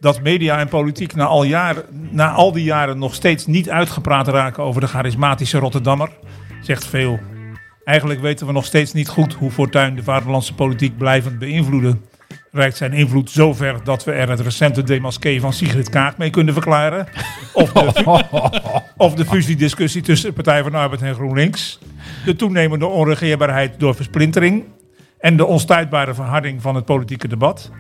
Dat 0.00 0.22
media 0.22 0.58
en 0.58 0.68
politiek 0.68 1.14
na 1.14 1.24
al, 1.24 1.42
jaren, 1.44 1.84
na 2.10 2.30
al 2.30 2.52
die 2.52 2.64
jaren 2.64 2.98
nog 2.98 3.14
steeds 3.14 3.46
niet 3.46 3.70
uitgepraat 3.70 4.28
raken 4.28 4.62
over 4.62 4.80
de 4.80 4.86
charismatische 4.86 5.58
Rotterdammer, 5.58 6.10
zegt 6.60 6.86
veel. 6.86 7.18
Eigenlijk 7.84 8.20
weten 8.20 8.46
we 8.46 8.52
nog 8.52 8.64
steeds 8.64 8.92
niet 8.92 9.08
goed 9.08 9.34
hoe 9.34 9.50
Fortuyn 9.50 9.94
de 9.94 10.02
vaderlandse 10.02 10.54
politiek 10.54 10.98
blijvend 10.98 11.38
beïnvloeden. 11.38 12.04
Reikt 12.52 12.76
zijn 12.76 12.92
invloed 12.92 13.30
zo 13.30 13.52
ver 13.52 13.84
dat 13.84 14.04
we 14.04 14.12
er 14.12 14.28
het 14.28 14.40
recente 14.40 14.82
demasqué 14.82 15.40
van 15.40 15.52
Sigrid 15.52 15.88
Kaag 15.88 16.16
mee 16.16 16.30
kunnen 16.30 16.54
verklaren? 16.54 17.06
Of 17.52 17.72
de, 17.72 18.24
of 18.96 19.14
de 19.14 19.24
fusiediscussie 19.24 20.02
tussen 20.02 20.28
de 20.28 20.34
Partij 20.34 20.62
van 20.62 20.72
de 20.72 20.78
Arbeid 20.78 21.02
en 21.02 21.14
GroenLinks? 21.14 21.78
De 22.24 22.36
toenemende 22.36 22.86
onregeerbaarheid 22.86 23.80
door 23.80 23.94
versplintering? 23.94 24.64
En 25.18 25.36
de 25.36 25.46
onstuitbare 25.46 26.14
verharding 26.14 26.62
van 26.62 26.74
het 26.74 26.84
politieke 26.84 27.28
debat? 27.28 27.70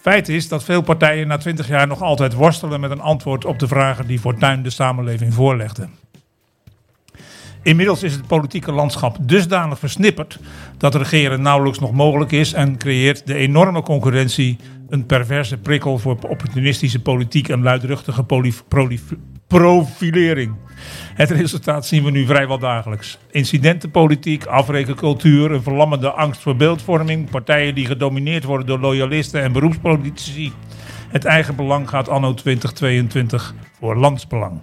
Feit 0.00 0.28
is 0.28 0.48
dat 0.48 0.64
veel 0.64 0.82
partijen 0.82 1.26
na 1.26 1.36
20 1.36 1.68
jaar 1.68 1.86
nog 1.86 2.02
altijd 2.02 2.34
worstelen 2.34 2.80
met 2.80 2.90
een 2.90 3.00
antwoord 3.00 3.44
op 3.44 3.58
de 3.58 3.68
vragen 3.68 4.06
die 4.06 4.18
Fortuyn 4.18 4.62
de 4.62 4.70
samenleving 4.70 5.34
voorlegde. 5.34 5.88
Inmiddels 7.66 8.02
is 8.02 8.12
het 8.12 8.26
politieke 8.26 8.72
landschap 8.72 9.16
dusdanig 9.20 9.78
versnipperd 9.78 10.38
dat 10.78 10.94
regeren 10.94 11.42
nauwelijks 11.42 11.78
nog 11.78 11.92
mogelijk 11.92 12.32
is 12.32 12.52
en 12.52 12.78
creëert 12.78 13.26
de 13.26 13.34
enorme 13.34 13.82
concurrentie 13.82 14.58
een 14.88 15.06
perverse 15.06 15.56
prikkel 15.56 15.98
voor 15.98 16.18
opportunistische 16.28 17.02
politiek 17.02 17.48
en 17.48 17.62
luidruchtige 17.62 18.24
profilering. 19.46 20.54
Het 21.14 21.30
resultaat 21.30 21.86
zien 21.86 22.04
we 22.04 22.10
nu 22.10 22.26
vrijwel 22.26 22.58
dagelijks. 22.58 23.18
Incidentenpolitiek, 23.30 24.44
afrekencultuur, 24.44 25.50
een 25.50 25.62
verlammende 25.62 26.10
angst 26.10 26.40
voor 26.40 26.56
beeldvorming, 26.56 27.30
partijen 27.30 27.74
die 27.74 27.86
gedomineerd 27.86 28.44
worden 28.44 28.66
door 28.66 28.78
loyalisten 28.78 29.42
en 29.42 29.52
beroepspolitici. 29.52 30.52
Het 31.08 31.24
eigen 31.24 31.56
belang 31.56 31.88
gaat 31.88 32.08
anno 32.08 32.34
2022 32.34 33.54
voor 33.78 33.96
landsbelang. 33.96 34.60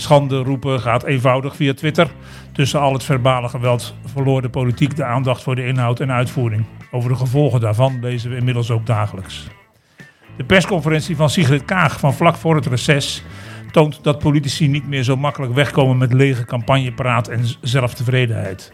Schande 0.00 0.38
roepen 0.38 0.80
gaat 0.80 1.04
eenvoudig 1.04 1.56
via 1.56 1.74
Twitter. 1.74 2.10
Tussen 2.52 2.80
al 2.80 2.92
het 2.92 3.04
verbale 3.04 3.48
geweld 3.48 3.94
verloor 4.04 4.42
de 4.42 4.48
politiek 4.48 4.96
de 4.96 5.04
aandacht 5.04 5.42
voor 5.42 5.54
de 5.54 5.66
inhoud 5.66 6.00
en 6.00 6.12
uitvoering. 6.12 6.64
Over 6.90 7.10
de 7.10 7.16
gevolgen 7.16 7.60
daarvan 7.60 7.98
lezen 8.00 8.30
we 8.30 8.36
inmiddels 8.36 8.70
ook 8.70 8.86
dagelijks. 8.86 9.48
De 10.36 10.44
persconferentie 10.44 11.16
van 11.16 11.30
Sigrid 11.30 11.64
Kaag 11.64 11.98
van 11.98 12.14
vlak 12.14 12.36
voor 12.36 12.54
het 12.54 12.66
reces 12.66 13.24
toont 13.70 14.04
dat 14.04 14.18
politici 14.18 14.68
niet 14.68 14.88
meer 14.88 15.02
zo 15.02 15.16
makkelijk 15.16 15.54
wegkomen 15.54 15.98
met 15.98 16.12
lege 16.12 16.44
campagnepraat 16.44 17.28
en 17.28 17.44
zelftevredenheid. 17.60 18.72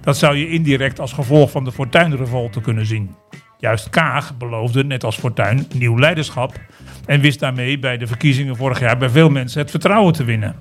Dat 0.00 0.16
zou 0.16 0.36
je 0.36 0.48
indirect 0.48 1.00
als 1.00 1.12
gevolg 1.12 1.50
van 1.50 1.64
de 1.64 1.72
Fortuynrevolte 1.72 2.60
kunnen 2.60 2.86
zien. 2.86 3.14
Juist 3.58 3.90
Kaag 3.90 4.36
beloofde, 4.36 4.84
net 4.84 5.04
als 5.04 5.16
Fortuyn, 5.16 5.66
nieuw 5.74 5.98
leiderschap 5.98 6.60
en 7.06 7.20
wist 7.20 7.40
daarmee 7.40 7.78
bij 7.78 7.96
de 7.96 8.06
verkiezingen 8.06 8.56
vorig 8.56 8.80
jaar 8.80 8.98
bij 8.98 9.08
veel 9.08 9.28
mensen 9.28 9.60
het 9.60 9.70
vertrouwen 9.70 10.12
te 10.12 10.24
winnen. 10.24 10.56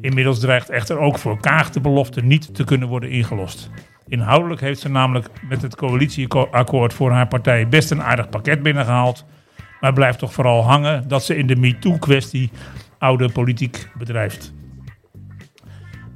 Inmiddels 0.00 0.40
dreigt 0.40 0.70
echter 0.70 0.98
ook 0.98 1.18
voor 1.18 1.40
Kaag 1.40 1.70
de 1.70 1.80
belofte 1.80 2.24
niet 2.24 2.54
te 2.54 2.64
kunnen 2.64 2.88
worden 2.88 3.10
ingelost. 3.10 3.70
Inhoudelijk 4.06 4.60
heeft 4.60 4.80
ze 4.80 4.88
namelijk 4.88 5.28
met 5.48 5.62
het 5.62 5.76
coalitieakkoord 5.76 6.92
voor 6.92 7.10
haar 7.10 7.28
partij 7.28 7.68
best 7.68 7.90
een 7.90 8.02
aardig 8.02 8.28
pakket 8.28 8.62
binnengehaald. 8.62 9.24
Maar 9.80 9.92
blijft 9.92 10.18
toch 10.18 10.32
vooral 10.32 10.64
hangen 10.64 11.08
dat 11.08 11.24
ze 11.24 11.36
in 11.36 11.46
de 11.46 11.56
MeToo-kwestie 11.56 12.50
oude 12.98 13.28
politiek 13.28 13.88
bedrijft. 13.98 14.52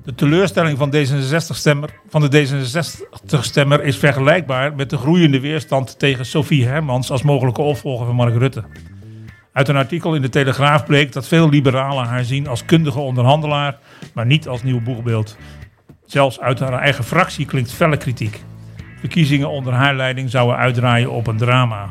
De 0.04 0.14
teleurstelling 0.14 0.78
van, 0.78 0.94
D66-stemmer, 0.94 1.90
van 2.08 2.20
de 2.20 2.46
D66-stemmer 2.46 3.84
is 3.84 3.96
vergelijkbaar 3.96 4.74
met 4.74 4.90
de 4.90 4.96
groeiende 4.96 5.40
weerstand 5.40 5.98
tegen 5.98 6.26
Sophie 6.26 6.66
Hermans 6.66 7.10
als 7.10 7.22
mogelijke 7.22 7.62
opvolger 7.62 8.06
van 8.06 8.14
Mark 8.14 8.36
Rutte. 8.36 8.64
Uit 9.52 9.68
een 9.68 9.76
artikel 9.76 10.14
in 10.14 10.22
de 10.22 10.28
Telegraaf 10.28 10.86
bleek 10.86 11.12
dat 11.12 11.28
veel 11.28 11.48
liberalen 11.48 12.04
haar 12.04 12.24
zien 12.24 12.46
als 12.46 12.64
kundige 12.64 12.98
onderhandelaar, 12.98 13.78
maar 14.14 14.26
niet 14.26 14.48
als 14.48 14.62
nieuw 14.62 14.80
boegbeeld. 14.80 15.36
Zelfs 16.06 16.40
uit 16.40 16.60
haar 16.60 16.72
eigen 16.72 17.04
fractie 17.04 17.46
klinkt 17.46 17.72
felle 17.72 17.96
kritiek. 17.96 18.42
Verkiezingen 18.98 19.48
onder 19.48 19.72
haar 19.72 19.94
leiding 19.94 20.30
zouden 20.30 20.56
uitdraaien 20.56 21.10
op 21.10 21.26
een 21.26 21.36
drama. 21.36 21.90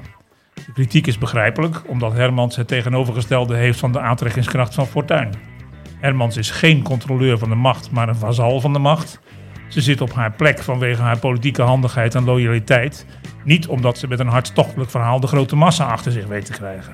De 0.53 0.73
kritiek 0.73 1.07
is 1.07 1.17
begrijpelijk, 1.17 1.81
omdat 1.87 2.13
Hermans 2.13 2.55
het 2.55 2.67
tegenovergestelde 2.67 3.55
heeft 3.55 3.79
van 3.79 3.91
de 3.91 3.99
aantrekkingskracht 3.99 4.73
van 4.73 4.87
Fortuyn. 4.87 5.50
Hermans 6.01 6.37
is 6.37 6.51
geen 6.51 6.81
controleur 6.81 7.37
van 7.37 7.49
de 7.49 7.55
macht, 7.55 7.91
maar 7.91 8.09
een 8.09 8.15
vazal 8.15 8.59
van 8.59 8.73
de 8.73 8.79
macht. 8.79 9.19
Ze 9.67 9.81
zit 9.81 10.01
op 10.01 10.13
haar 10.13 10.31
plek 10.31 10.59
vanwege 10.59 11.01
haar 11.01 11.19
politieke 11.19 11.61
handigheid 11.61 12.15
en 12.15 12.23
loyaliteit. 12.23 13.05
Niet 13.43 13.67
omdat 13.67 13.97
ze 13.97 14.07
met 14.07 14.19
een 14.19 14.27
hartstochtelijk 14.27 14.89
verhaal 14.89 15.19
de 15.19 15.27
grote 15.27 15.55
massa 15.55 15.85
achter 15.85 16.11
zich 16.11 16.25
weet 16.25 16.45
te 16.45 16.51
krijgen. 16.51 16.93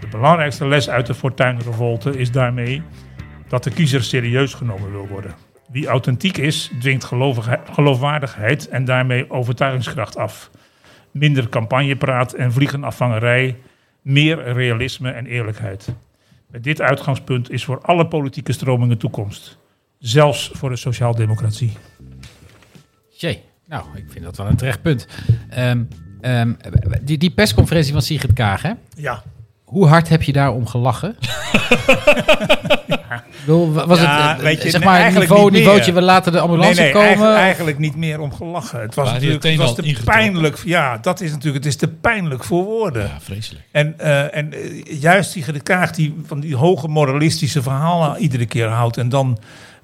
De 0.00 0.08
belangrijkste 0.10 0.66
les 0.66 0.88
uit 0.90 1.06
de 1.06 1.14
Fortuyn-revolte 1.14 2.18
is 2.18 2.30
daarmee 2.30 2.82
dat 3.48 3.64
de 3.64 3.70
kiezer 3.70 4.02
serieus 4.02 4.54
genomen 4.54 4.90
wil 4.90 5.06
worden. 5.06 5.34
Wie 5.70 5.86
authentiek 5.86 6.36
is, 6.36 6.70
dwingt 6.80 7.04
geloofwaardigheid 7.72 8.68
en 8.68 8.84
daarmee 8.84 9.30
overtuigingskracht 9.30 10.16
af. 10.16 10.50
Minder 11.10 11.48
campagnepraat 11.48 12.32
en 12.32 12.52
vliegenafvangerij, 12.52 13.56
meer 14.02 14.52
realisme 14.52 15.10
en 15.10 15.26
eerlijkheid. 15.26 15.94
Met 16.52 16.64
dit 16.64 16.80
uitgangspunt 16.80 17.50
is 17.50 17.64
voor 17.64 17.80
alle 17.80 18.08
politieke 18.08 18.52
stromingen 18.52 18.98
toekomst. 18.98 19.58
Zelfs 19.98 20.50
voor 20.52 20.68
de 20.68 20.76
sociaaldemocratie. 20.76 21.72
Jee, 23.08 23.42
nou, 23.66 23.84
ik 23.94 24.04
vind 24.08 24.24
dat 24.24 24.36
wel 24.36 24.46
een 24.46 24.56
terecht 24.56 24.82
punt. 24.82 25.06
Ehm, 25.48 25.84
ehm, 26.20 26.54
die, 27.02 27.18
die 27.18 27.30
persconferentie 27.30 27.92
van 27.92 28.02
Sigrid 28.02 28.32
Kaag, 28.32 28.62
hè? 28.62 28.72
Ja. 28.96 29.22
Hoe 29.72 29.86
hard 29.86 30.08
heb 30.08 30.22
je 30.22 30.32
daarom 30.32 30.66
gelachen? 30.66 31.16
Bedoel, 33.46 33.72
was 33.72 34.00
Ja, 34.00 34.32
het, 34.32 34.42
weet 34.42 34.62
je, 34.62 34.70
zeg 34.70 34.80
nee, 34.80 34.88
maar, 34.88 35.00
eigenlijk 35.00 35.30
niveau, 35.30 35.50
niveautje, 35.50 35.92
we 35.92 36.02
laten 36.02 36.32
de 36.32 36.40
ambulance 36.40 36.80
nee, 36.80 36.92
nee, 36.92 36.92
komen? 36.92 37.08
Eigenlijk, 37.08 37.38
eigenlijk 37.38 37.78
niet 37.78 37.96
meer 37.96 38.20
om 38.20 38.32
gelachen. 38.32 38.80
Het 38.80 38.94
was 38.94 39.12
natuurlijk 39.12 39.42
het 39.42 39.56
was 39.56 39.74
te 39.74 39.82
ingetrokken? 39.82 40.22
pijnlijk. 40.22 40.62
Ja, 40.64 40.98
dat 40.98 41.20
is 41.20 41.30
natuurlijk. 41.30 41.64
Het 41.64 41.72
is 41.72 41.78
te 41.78 41.88
pijnlijk 41.88 42.44
voor 42.44 42.64
woorden. 42.64 43.02
Ja, 43.02 43.20
vreselijk. 43.20 43.64
En, 43.70 43.98
eh, 43.98 44.36
en 44.36 44.52
eh, 44.52 45.00
juist 45.00 45.32
die 45.32 45.52
de 45.52 45.60
Kaag 45.60 45.90
die 45.90 46.14
van 46.26 46.40
die 46.40 46.56
hoge 46.56 46.88
moralistische 46.88 47.62
verhalen 47.62 48.20
iedere 48.20 48.46
keer 48.46 48.68
houdt. 48.68 48.96
En 48.96 49.08
dan 49.08 49.38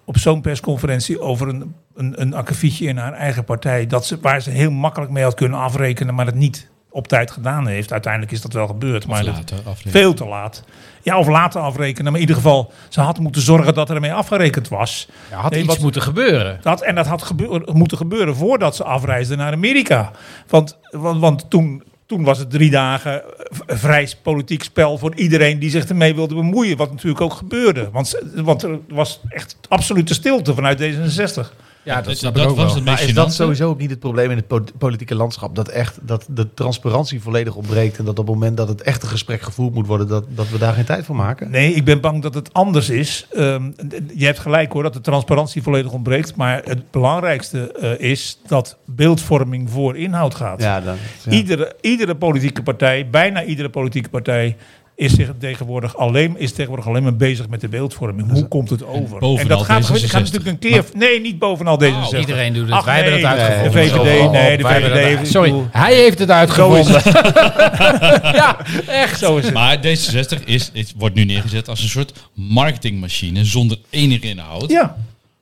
op 0.05 0.18
zo'n 0.18 0.41
persconferentie 0.41 1.20
over 1.20 1.49
een, 1.49 1.74
een, 1.95 2.20
een 2.20 2.34
akkefietje 2.34 2.86
in 2.86 2.97
haar 2.97 3.12
eigen 3.12 3.45
partij. 3.45 3.86
Dat 3.86 4.07
ze, 4.07 4.18
waar 4.20 4.43
ze 4.43 4.51
heel 4.51 4.70
makkelijk 4.70 5.11
mee 5.11 5.24
had 5.24 5.34
kunnen 5.34 5.59
afrekenen, 5.59 6.14
maar 6.14 6.26
het 6.26 6.34
niet 6.34 6.68
op 6.91 7.09
tijd 7.09 7.30
gedaan 7.30 7.66
heeft. 7.66 7.93
Uiteindelijk 7.93 8.32
is 8.32 8.41
dat 8.43 8.53
wel 8.53 8.66
gebeurd. 8.66 9.07
maar 9.07 9.24
dat- 9.24 9.53
veel 9.86 10.14
te 10.14 10.24
laat. 10.26 10.62
Ja, 11.03 11.18
of 11.18 11.26
later 11.28 11.61
afrekenen. 11.61 12.05
Maar 12.05 12.14
in 12.20 12.20
ieder 12.28 12.36
geval, 12.36 12.72
ze 12.89 13.01
had 13.01 13.18
moeten 13.18 13.43
zorgen 13.43 13.74
dat 13.74 13.89
er 13.89 13.95
ermee 13.95 14.12
afgerekend 14.12 14.68
was. 14.68 15.09
Ja, 15.30 15.36
had 15.36 15.51
Nee, 15.51 15.61
iets 15.61 15.68
wat- 15.68 15.78
moeten 15.78 16.03
gebeuren. 16.03 16.59
Dat, 16.62 16.82
en 16.82 16.95
dat 16.95 17.07
had 17.07 17.22
gebeur- 17.22 17.62
moeten 17.72 17.97
gebeuren 17.97 18.36
voordat 18.36 18.76
ze 18.76 18.84
afreisde 18.84 19.36
naar 19.36 19.53
Amerika. 19.53 20.11
Want, 20.49 20.78
want, 20.91 21.20
want 21.20 21.51
toen, 21.51 21.82
toen 22.07 22.24
was 22.24 22.39
het 22.39 22.51
drie 22.51 22.70
dagen 22.70 23.22
vrij 23.66 24.09
politiek 24.22 24.62
spel 24.62 24.99
voor 24.99 25.14
iedereen 25.14 25.59
die 25.59 25.70
zich 25.70 25.84
ermee 25.84 26.14
wilde 26.14 26.34
bemoeien. 26.34 26.76
Wat 26.76 26.91
natuurlijk 26.91 27.20
ook 27.20 27.32
gebeurde. 27.34 27.91
Want, 27.93 28.20
want 28.34 28.62
er 28.62 28.78
was 28.89 29.20
echt 29.28 29.57
absolute 29.68 30.14
stilte 30.14 30.55
vanuit 30.55 30.80
D66. 30.82 31.53
Ja, 31.85 31.95
dat 31.95 32.05
Dat- 32.05 32.16
snap 32.18 32.35
dat 32.35 32.43
ik 32.45 32.51
ook 32.51 32.57
was 32.57 32.66
wel. 32.66 32.74
het 32.74 32.85
Maar 32.85 33.03
is 33.03 33.14
dat 33.14 33.35
sowieso 33.35 33.68
ook 33.68 33.79
niet 33.79 33.91
het 33.91 33.99
probleem 33.99 34.31
in 34.31 34.37
het 34.37 34.47
po- 34.47 34.64
politieke 34.79 35.14
landschap? 35.14 35.55
Dat 35.55 35.68
echt 35.68 35.99
dat 36.03 36.26
de 36.31 36.55
transparantie 36.55 37.20
volledig 37.22 37.55
ontbreekt. 37.55 37.99
En 37.99 38.05
dat 38.05 38.18
op 38.18 38.26
het 38.26 38.35
moment 38.35 38.57
dat 38.57 38.68
het 38.68 38.83
echte 38.83 39.07
gesprek 39.07 39.41
gevoerd 39.41 39.74
moet 39.74 39.87
worden, 39.87 40.09
dat, 40.09 40.24
dat 40.29 40.49
we 40.49 40.59
daar 40.59 40.72
geen 40.74 40.85
tijd 40.85 41.05
voor 41.05 41.16
maken? 41.16 41.51
Nee, 41.51 41.72
ik 41.72 41.85
ben 41.85 42.01
bang 42.01 42.22
dat 42.22 42.35
het 42.35 42.53
anders 42.53 42.91
is. 42.91 43.26
Ehm, 43.33 43.70
je 44.14 44.24
hebt 44.24 44.39
gelijk 44.39 44.72
hoor, 44.72 44.83
dat 44.83 44.93
de 44.93 45.01
transparantie 45.01 45.62
volledig 45.62 45.93
ontbreekt. 45.93 46.37
Maar 46.37 46.62
het 46.64 46.91
belangrijkste 46.91 47.72
eh, 47.72 48.11
is 48.11 48.39
dat 48.47 48.76
beeldvorming 48.87 49.70
voor 49.70 49.97
inhoud 49.97 50.35
gaat. 50.35 50.61
Ja, 50.62 50.81
dan, 50.81 50.97
ja. 51.24 51.31
Iedere, 51.33 51.76
iedere 51.81 52.16
politieke 52.16 52.62
partij, 52.62 53.09
bijna 53.11 53.45
iedere 53.45 53.68
politieke 53.70 54.09
partij, 54.09 54.57
is 54.99 55.15
zich 55.15 55.29
tegenwoordig 55.39 55.97
alleen, 55.97 56.35
is 56.39 56.51
tegenwoordig 56.53 56.87
alleen 56.87 57.03
maar 57.03 57.17
bezig 57.17 57.49
met 57.49 57.61
de 57.61 57.69
beeldvorming. 57.69 58.31
Hoe 58.31 58.49
komt 58.49 58.71
het 58.71 58.85
over? 58.87 59.19
bovenal 59.19 59.59
dat 59.59 59.67
gaat, 59.67 59.83
D66. 59.91 60.05
gaat 60.05 60.21
natuurlijk 60.23 60.47
een 60.47 60.59
keer. 60.59 60.85
nee, 60.95 61.21
niet 61.21 61.39
bovenal 61.39 61.81
D66. 61.83 62.15
Oh, 62.15 62.19
iedereen 62.21 62.53
doet 62.53 62.63
het. 62.65 62.73
Ach, 62.73 62.85
Wij 62.85 62.95
hebben 62.95 63.13
het 63.13 63.25
uitgevonden. 63.25 63.73
De 63.73 63.79
VVD, 63.89 64.21
Oh, 64.21 64.31
nee, 64.31 64.57
de 64.57 64.65
VVD. 64.65 65.19
het- 65.19 65.29
Sorry, 65.29 65.55
hij 65.71 65.95
heeft 65.95 66.19
het 66.19 66.31
uitgevonden. 66.31 66.93
ja, 68.43 68.57
echt. 68.87 69.19
Zo 69.19 69.37
is 69.37 69.45
het. 69.45 69.55
Maar 69.55 69.77
D66 69.79 70.45
is, 70.45 70.71
is, 70.73 70.93
wordt 70.97 71.15
nu 71.15 71.25
neergezet 71.25 71.69
als 71.69 71.83
een 71.83 71.89
soort 71.89 72.13
marketingmachine 72.35 73.45
zonder 73.45 73.79
enige 73.91 74.29
inhoud. 74.29 74.71
Ja, 74.71 74.97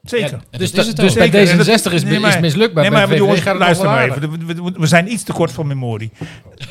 zeker. 0.09 0.41
Dus, 0.51 0.73
is 0.73 0.87
het 0.87 0.97
dus 0.97 1.15
bij 1.15 1.31
Zeker, 1.31 1.51
en 1.51 1.59
D66 1.59 1.83
dat- 1.83 1.93
is, 1.93 2.03
nee, 2.05 2.15
is 2.15 2.21
maar- 2.21 2.41
mislukt. 2.41 2.75
Bij 2.75 2.83
nee, 2.83 2.93
maar 2.93 3.09
het 3.09 3.59
luister 3.59 3.87
maar 3.87 3.99
aardig. 3.99 4.17
even. 4.17 4.81
We, 4.81 4.87
zijn 4.87 5.13
iets 5.13 5.23
te 5.23 5.33
kort 5.33 5.53
van 5.53 5.67
memorie. 5.67 6.11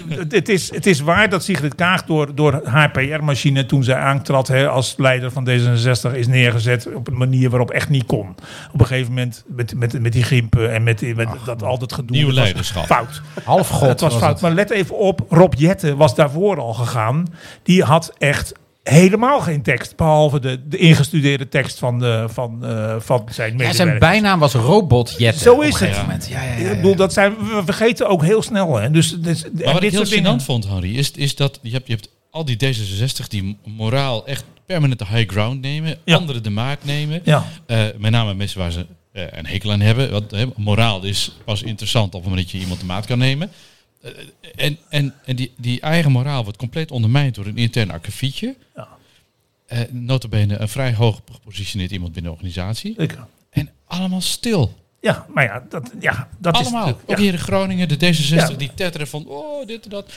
het, 0.09 0.31
het 0.31 0.49
is, 0.49 0.73
het 0.73 0.85
is 0.85 0.99
waar 0.99 1.29
dat 1.29 1.43
Sigrid 1.43 1.75
Kaag 1.75 2.03
door, 2.03 2.35
door 2.35 2.61
haar 2.63 2.91
PR-machine 2.91 3.65
toen 3.65 3.83
zij 3.83 3.95
aantrad 3.95 4.47
hè, 4.47 4.67
als 4.69 4.93
leider 4.97 5.31
van 5.31 5.47
D66 5.49 6.15
is 6.15 6.27
neergezet 6.27 6.87
op 6.93 7.07
een 7.07 7.17
manier 7.17 7.49
waarop 7.49 7.71
echt 7.71 7.89
niet 7.89 8.05
kon. 8.05 8.35
Op 8.73 8.79
een 8.79 8.85
gegeven 8.85 9.13
moment 9.13 9.43
met, 9.47 9.73
met, 9.75 10.01
met 10.01 10.13
die 10.13 10.23
gimpen 10.23 10.73
en 10.73 10.83
met, 10.83 11.03
dat 11.45 11.63
altijd 11.63 11.93
gedoe. 11.93 12.17
Nieuw 12.17 12.31
leiderschap. 12.31 12.85
Fout. 12.85 13.21
Half 13.43 13.69
god 13.69 13.87
het 13.89 13.99
was, 13.99 14.11
was 14.11 14.21
fout. 14.21 14.33
het. 14.33 14.41
Maar 14.41 14.51
let 14.51 14.69
even 14.69 14.97
op, 14.97 15.25
Rob 15.29 15.53
Jetten 15.53 15.97
was 15.97 16.15
daarvoor 16.15 16.59
al 16.59 16.73
gegaan. 16.73 17.25
Die 17.63 17.83
had 17.83 18.13
echt 18.17 18.53
helemaal 18.89 19.39
geen 19.41 19.61
tekst. 19.61 19.95
Behalve 19.95 20.39
de, 20.39 20.67
de 20.67 20.77
ingestudeerde 20.77 21.47
tekst 21.49 21.79
van, 21.79 21.99
de, 21.99 22.25
van, 22.29 22.65
eh, 22.65 22.95
van 22.99 23.23
zijn 23.31 23.47
Ja, 23.47 23.53
medewerkers. 23.53 23.75
zijn 23.75 23.99
bijnaam 23.99 24.39
was 24.39 24.53
Robot 24.53 25.15
Jetten. 25.17 25.41
Zo 25.41 25.59
is 25.61 25.79
het. 25.79 25.97
moment. 25.97 26.27
Ja, 26.27 26.43
ja, 26.43 26.51
ja, 26.51 26.55
Ik 26.57 26.65
ja. 26.67 26.75
bedoel, 26.75 26.95
dat 26.95 27.13
zijn, 27.13 27.35
we 27.37 27.61
vergeten 27.65 28.07
ook 28.09 28.23
heel 28.23 28.41
snel. 28.41 28.75
Hè. 28.77 28.91
Dus, 28.91 29.15
dus, 29.19 29.43
Maar 29.43 29.63
wat 29.63 29.75
ik 29.75 29.81
dit 29.81 29.91
heel 29.91 29.99
soort 30.05 30.09
dingen- 30.23 30.41
vond, 30.41 30.65
Harry, 30.65 30.95
is, 30.97 31.11
is 31.11 31.35
dat 31.35 31.59
je 31.61 31.71
hebt, 31.71 31.87
je 31.87 31.93
hebt 31.93 32.09
al 32.31 32.45
die 32.45 32.57
D66 32.65 33.27
die 33.27 33.57
moraal 33.65 34.27
echt 34.27 34.43
permanent 34.65 34.99
de 34.99 35.05
high 35.05 35.29
ground 35.31 35.61
nemen, 35.61 35.97
Ja. 36.05 36.15
anderen 36.15 36.43
de 36.43 36.49
maak 36.49 36.79
nemen. 36.83 37.21
Ja. 37.23 37.45
Eh, 37.65 37.83
met 37.97 38.11
name 38.11 38.33
mensen 38.33 38.59
waar 38.59 38.71
ze 38.71 38.85
eh, 39.11 39.23
een 39.31 39.45
hekel 39.45 39.71
aan 39.71 39.79
hebben. 39.81 40.11
Want 40.11 40.33
eh, 40.33 40.45
moraal 40.55 41.03
is 41.03 41.31
pas 41.45 41.63
interessant 41.63 42.05
op 42.05 42.13
het 42.13 42.23
moment 42.29 42.41
dat 42.41 42.51
je 42.51 42.59
iemand 42.59 42.79
de 42.79 42.85
maat 42.85 43.05
kan 43.05 43.17
nemen. 43.17 43.51
Eh, 44.05 44.11
En, 44.55 44.77
en, 44.89 45.13
en 45.25 45.35
die, 45.35 45.53
die 45.57 45.81
eigen 45.81 46.11
moraal 46.11 46.43
wordt 46.43 46.57
compleet 46.57 46.91
ondermijnd 46.91 47.35
door 47.35 47.45
een 47.45 47.57
intern 47.57 47.91
akkefietje. 47.91 48.55
Ja. 48.75 48.87
Eh, 49.65 49.79
notabene 49.91 50.57
een 50.57 50.67
vrij 50.69 50.93
hoog 50.93 51.21
gepositioneerd 51.31 51.91
iemand 51.91 52.13
binnen 52.13 52.31
de 52.31 52.37
organisatie. 52.37 52.93
Zeker. 52.97 53.25
En 53.49 53.69
allemaal 53.85 54.21
stil. 54.21 54.73
Ja, 55.01 55.25
maar 55.33 55.43
ja, 55.43 55.65
dat, 55.69 55.91
ja, 55.99 56.29
dat 56.37 56.53
allemaal. 56.55 56.87
is... 56.87 56.93
Ook 56.93 56.99
Ja, 57.07 57.17
hier 57.17 57.33
in 57.33 57.39
Groningen, 57.39 57.87
de 57.87 57.95
D66 57.95 58.33
Ja. 58.35 58.47
die 58.49 58.73
tetteren 58.73 59.07
van, 59.07 59.25
oh, 59.27 59.65
dit 59.67 59.83
en 59.83 59.89
dat. 59.89 60.11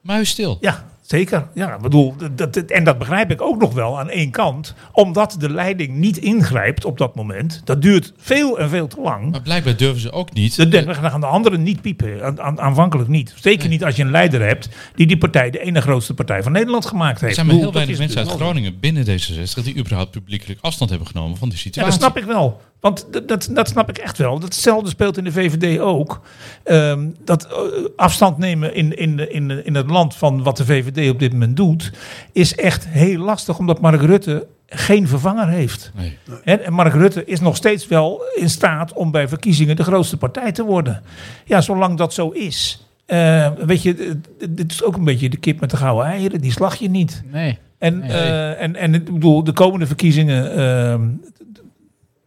Muis 0.00 0.28
stil. 0.28 0.58
ja, 0.60 0.88
zeker. 1.06 1.48
Ja, 1.54 1.74
ik 1.74 1.80
bedoel, 1.80 2.14
dat, 2.34 2.54
dat, 2.54 2.56
en 2.70 2.84
dat 2.84 2.98
begrijp 2.98 3.30
ik 3.30 3.40
ook 3.42 3.60
nog 3.60 3.74
wel 3.74 3.98
aan 3.98 4.10
één 4.10 4.30
kant. 4.30 4.74
Omdat 4.92 5.36
de 5.38 5.50
leiding 5.50 5.94
niet 5.96 6.16
ingrijpt 6.18 6.84
op 6.84 6.98
dat 6.98 7.14
moment. 7.14 7.60
Dat 7.64 7.82
duurt 7.82 8.12
veel 8.18 8.58
en 8.58 8.68
veel 8.68 8.86
te 8.86 9.00
lang. 9.00 9.30
Maar 9.30 9.42
blijkbaar 9.42 9.76
durven 9.76 10.00
ze 10.00 10.12
ook 10.12 10.32
niet. 10.32 10.56
De, 10.56 10.68
de, 10.68 10.84
dan 10.84 10.94
gaan 10.94 11.20
de 11.20 11.26
anderen 11.26 11.62
niet 11.62 11.80
piepen. 11.80 12.22
Aan, 12.24 12.40
aan- 12.40 12.60
aanvankelijk 12.60 13.08
niet. 13.08 13.34
Zeker 13.36 13.68
niet 13.68 13.84
als 13.84 13.96
je 13.96 14.02
een 14.02 14.10
leider 14.10 14.40
hebt 14.46 14.68
die 14.94 15.06
die 15.06 15.18
partij 15.18 15.50
de 15.50 15.60
ene 15.60 15.80
grootste 15.80 16.14
partij 16.14 16.42
van 16.42 16.52
Nederland 16.52 16.86
gemaakt 16.86 17.16
Er 17.18 17.22
heeft. 17.22 17.34
zijn 17.34 17.46
maar 17.46 17.56
heel 17.56 17.72
weinig 17.72 17.98
mensen 17.98 18.18
uit 18.18 18.28
Groningen 18.28 18.80
binnen 18.80 19.04
D66 19.06 19.62
die 19.64 19.76
überhaupt 19.76 20.10
publiekelijk 20.10 20.60
afstand 20.62 20.90
hebben 20.90 21.08
genomen 21.08 21.36
van 21.36 21.48
die 21.48 21.56
Ja, 21.58 21.62
situatie. 21.64 21.90
dat 21.92 22.00
snap 22.00 22.16
ik 22.18 22.24
wel. 22.24 22.60
Want 22.80 23.06
dat, 23.10 23.28
dat, 23.28 23.48
dat 23.52 23.68
snap 23.68 23.88
ik 23.88 23.98
echt 23.98 24.18
wel. 24.18 24.38
Datzelfde 24.38 24.88
speelt 24.90 25.16
in 25.16 25.24
de 25.24 25.32
VVD 25.32 25.80
ook. 25.80 26.20
Ehm, 26.64 27.08
dat 27.24 27.44
eh, 27.46 27.52
afstand 27.96 28.38
nemen 28.38 28.74
in, 28.74 28.96
in, 28.98 29.32
in, 29.32 29.64
in 29.64 29.74
het 29.74 29.90
land 29.90 30.14
van 30.14 30.42
wat 30.42 30.56
de 30.56 30.64
VVD 30.64 31.10
op 31.10 31.18
dit 31.18 31.32
moment 31.32 31.56
doet, 31.56 31.92
is 32.32 32.54
echt 32.54 32.86
heel 32.88 33.18
lastig, 33.18 33.58
omdat 33.58 33.80
Mark 33.80 34.00
Rutte 34.00 34.46
geen 34.66 35.08
vervanger 35.08 35.48
heeft. 35.48 35.92
Nee. 35.94 36.18
En 36.58 36.72
Mark 36.72 36.92
Rutte 36.94 37.24
is 37.24 37.40
nog 37.40 37.56
steeds 37.56 37.86
wel 37.86 38.22
in 38.34 38.50
staat 38.50 38.92
om 38.92 39.10
bij 39.10 39.28
verkiezingen 39.28 39.76
de 39.76 39.82
grootste 39.84 40.16
partij 40.16 40.52
te 40.52 40.64
worden. 40.64 41.02
Ja, 41.44 41.60
zolang 41.60 41.98
dat 41.98 42.12
zo 42.14 42.28
is. 42.30 42.86
eh, 43.06 43.50
weet 43.66 43.82
je, 43.82 44.20
dit 44.50 44.72
is 44.72 44.82
ook 44.82 44.96
een 44.96 45.04
beetje 45.04 45.28
de 45.30 45.36
kip 45.36 45.60
met 45.60 45.70
de 45.70 45.76
gouden 45.76 46.04
eieren. 46.06 46.40
Die 46.40 46.50
slag 46.52 46.74
je 46.74 46.88
niet. 46.90 47.22
Nee. 47.32 47.58
En, 47.78 47.98
Nee. 47.98 48.10
eh, 48.10 48.62
en, 48.62 48.76
en 48.76 48.94
ik 48.94 49.04
bedoel, 49.12 49.44
de 49.44 49.52
komende 49.52 49.86
verkiezingen, 49.86 50.52
ehm, 50.56 51.08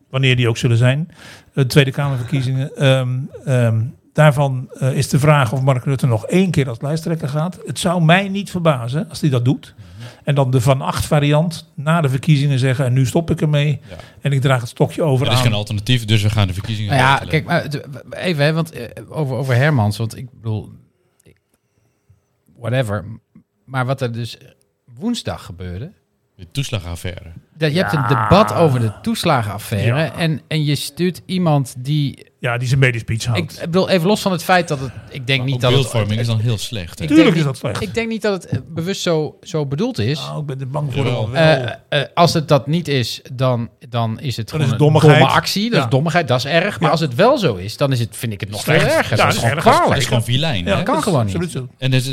wanneer 0.10 0.36
die 0.36 0.48
ook 0.50 0.58
zullen 0.58 0.78
zijn, 0.78 1.08
de 1.54 1.66
Tweede 1.66 1.92
Kamerverkiezingen, 1.92 2.76
ehm, 2.76 3.20
ehm, 3.46 3.82
daarvan 4.14 4.70
eh, 4.80 4.94
is 4.98 5.10
de 5.10 5.20
vraag 5.20 5.54
of 5.54 5.62
Mark 5.62 5.84
Rutte 5.84 6.08
nog 6.08 6.26
één 6.26 6.52
keer 6.52 6.70
als 6.70 6.82
lijsttrekker 6.82 7.30
gaat. 7.30 7.60
Het 7.66 7.80
zou 7.80 8.02
mij 8.04 8.30
niet 8.30 8.52
verbazen 8.52 9.10
als 9.10 9.22
hij 9.22 9.30
dat 9.30 9.46
doet. 9.46 9.76
En 10.24 10.36
dan 10.36 10.52
de 10.52 10.62
Van 10.62 10.82
Acht 10.82 11.06
variant 11.06 11.72
na 11.76 12.02
de 12.02 12.10
verkiezingen 12.10 12.60
zeggen, 12.60 12.86
en 12.86 12.94
nu 12.94 13.06
stop 13.06 13.32
ik 13.32 13.42
ermee. 13.42 13.80
Ja. 13.90 13.96
En 14.22 14.32
ik 14.32 14.42
draag 14.42 14.60
het 14.62 14.70
stokje 14.70 15.04
over 15.04 15.26
Er 15.26 15.32
is 15.32 15.38
aan. 15.38 15.44
geen 15.44 15.54
alternatief, 15.54 16.06
dus 16.06 16.22
we 16.22 16.30
gaan 16.30 16.48
de 16.48 16.54
verkiezingen 16.54 16.96
Nou 16.98 17.02
ja, 17.24 17.30
kijk, 17.30 17.46
maar 17.46 17.64
het- 17.64 17.82
even, 18.10 18.44
hè, 18.46 18.54
want 18.54 18.72
eh, 18.72 18.84
over, 19.10 19.36
over 19.36 19.56
Hermans, 19.56 19.98
want 19.98 20.18
ik 20.18 20.28
bedoel, 20.34 20.70
whatever. 22.58 23.06
Maar 23.66 23.86
wat 23.86 24.02
er 24.02 24.12
dus 24.12 24.38
woensdag 24.96 25.46
gebeurde, 25.46 25.92
De 26.40 26.48
toeslagaffaire. 26.52 27.32
dat 27.58 27.72
je 27.74 27.78
hebt 27.78 27.94
een 27.94 28.08
debat 28.08 28.54
over 28.54 28.80
de 28.80 28.92
toeslagenaffaire 29.02 29.98
Ja. 30.00 30.16
en, 30.16 30.42
en 30.48 30.64
je 30.64 30.76
stuurt 30.76 31.22
iemand 31.26 31.76
die, 31.78 32.28
Ja, 32.40 32.58
die 32.58 32.68
zijn 32.68 32.80
medisch 32.80 33.02
speech 33.02 33.22
ik, 33.22 33.28
houdt. 33.28 33.54
ik 33.54 33.60
bedoel, 33.60 33.90
even 33.90 34.08
los 34.08 34.22
van 34.22 34.32
het 34.32 34.44
feit 34.44 34.68
dat 34.68 34.80
het, 34.80 34.92
ik 35.10 35.28
denk 35.28 35.44
niet 35.44 35.62
dat 35.62 35.72
het, 35.72 35.80
beeldvorming 35.82 36.20
is 36.20 36.28
dan 36.28 36.40
heel 36.40 36.58
slecht. 36.58 37.00
hè? 37.00 37.04
ik 37.06 37.10
Tuurlijk 37.12 37.18
denk 37.18 37.30
is 37.30 37.36
niet- 37.36 37.62
dat 37.62 37.72
slecht. 37.72 37.82
Ik 37.90 37.94
denk 37.94 38.10
niet 38.10 38.22
dat 38.22 38.44
het 38.44 38.52
eh, 38.52 38.60
bewust 38.68 39.02
zo, 39.02 39.38
zo 39.42 39.66
bedoeld 39.66 39.98
is. 40.00 40.20
Nou, 40.20 40.40
ik 40.40 40.46
ben 40.46 40.60
er 40.60 40.68
bang 40.68 40.94
voor. 40.94 41.04
Wel. 41.04 41.30
Eh, 41.34 41.64
eh, 41.90 42.06
als 42.14 42.34
het 42.34 42.48
dat 42.48 42.68
niet 42.68 42.88
is, 42.88 43.22
dan, 43.34 43.70
dan 43.90 44.20
is 44.20 44.38
het 44.38 44.50
Dan 44.50 44.60
gewoon 44.60 44.66
is 44.66 44.72
het 44.72 44.82
een 44.82 45.02
domme 45.02 45.26
actie. 45.28 45.70
Dat 45.70 45.80
Ja. 45.80 45.84
is 45.86 45.90
dommigheid, 45.92 46.28
dat 46.28 46.38
is 46.38 46.46
erg. 46.46 46.74
Maar 46.76 46.86
Ja. 46.86 46.90
als 46.92 47.00
het 47.00 47.16
wel 47.16 47.38
zo 47.38 47.56
is, 47.56 47.78
dan 47.78 47.92
is 47.92 48.00
het, 48.00 48.18
vind 48.18 48.34
ik 48.34 48.40
het 48.40 48.50
nog 48.50 48.64
veel 48.64 48.74
erger. 48.74 49.18
Ja, 49.18 49.24
dat 49.26 49.34
is 49.34 49.40
gewoon 49.40 49.56
erg. 49.56 49.64
Dat 49.64 49.98
is 49.98 50.06
gewoon 50.06 50.24
vilijn. 50.24 50.66
Ja, 50.66 50.76
kan 50.76 50.86
dat 50.86 50.98
is 50.98 51.04
gewoon 51.04 51.26
niet. 51.26 51.56
En 51.78 51.92
het, 51.92 52.06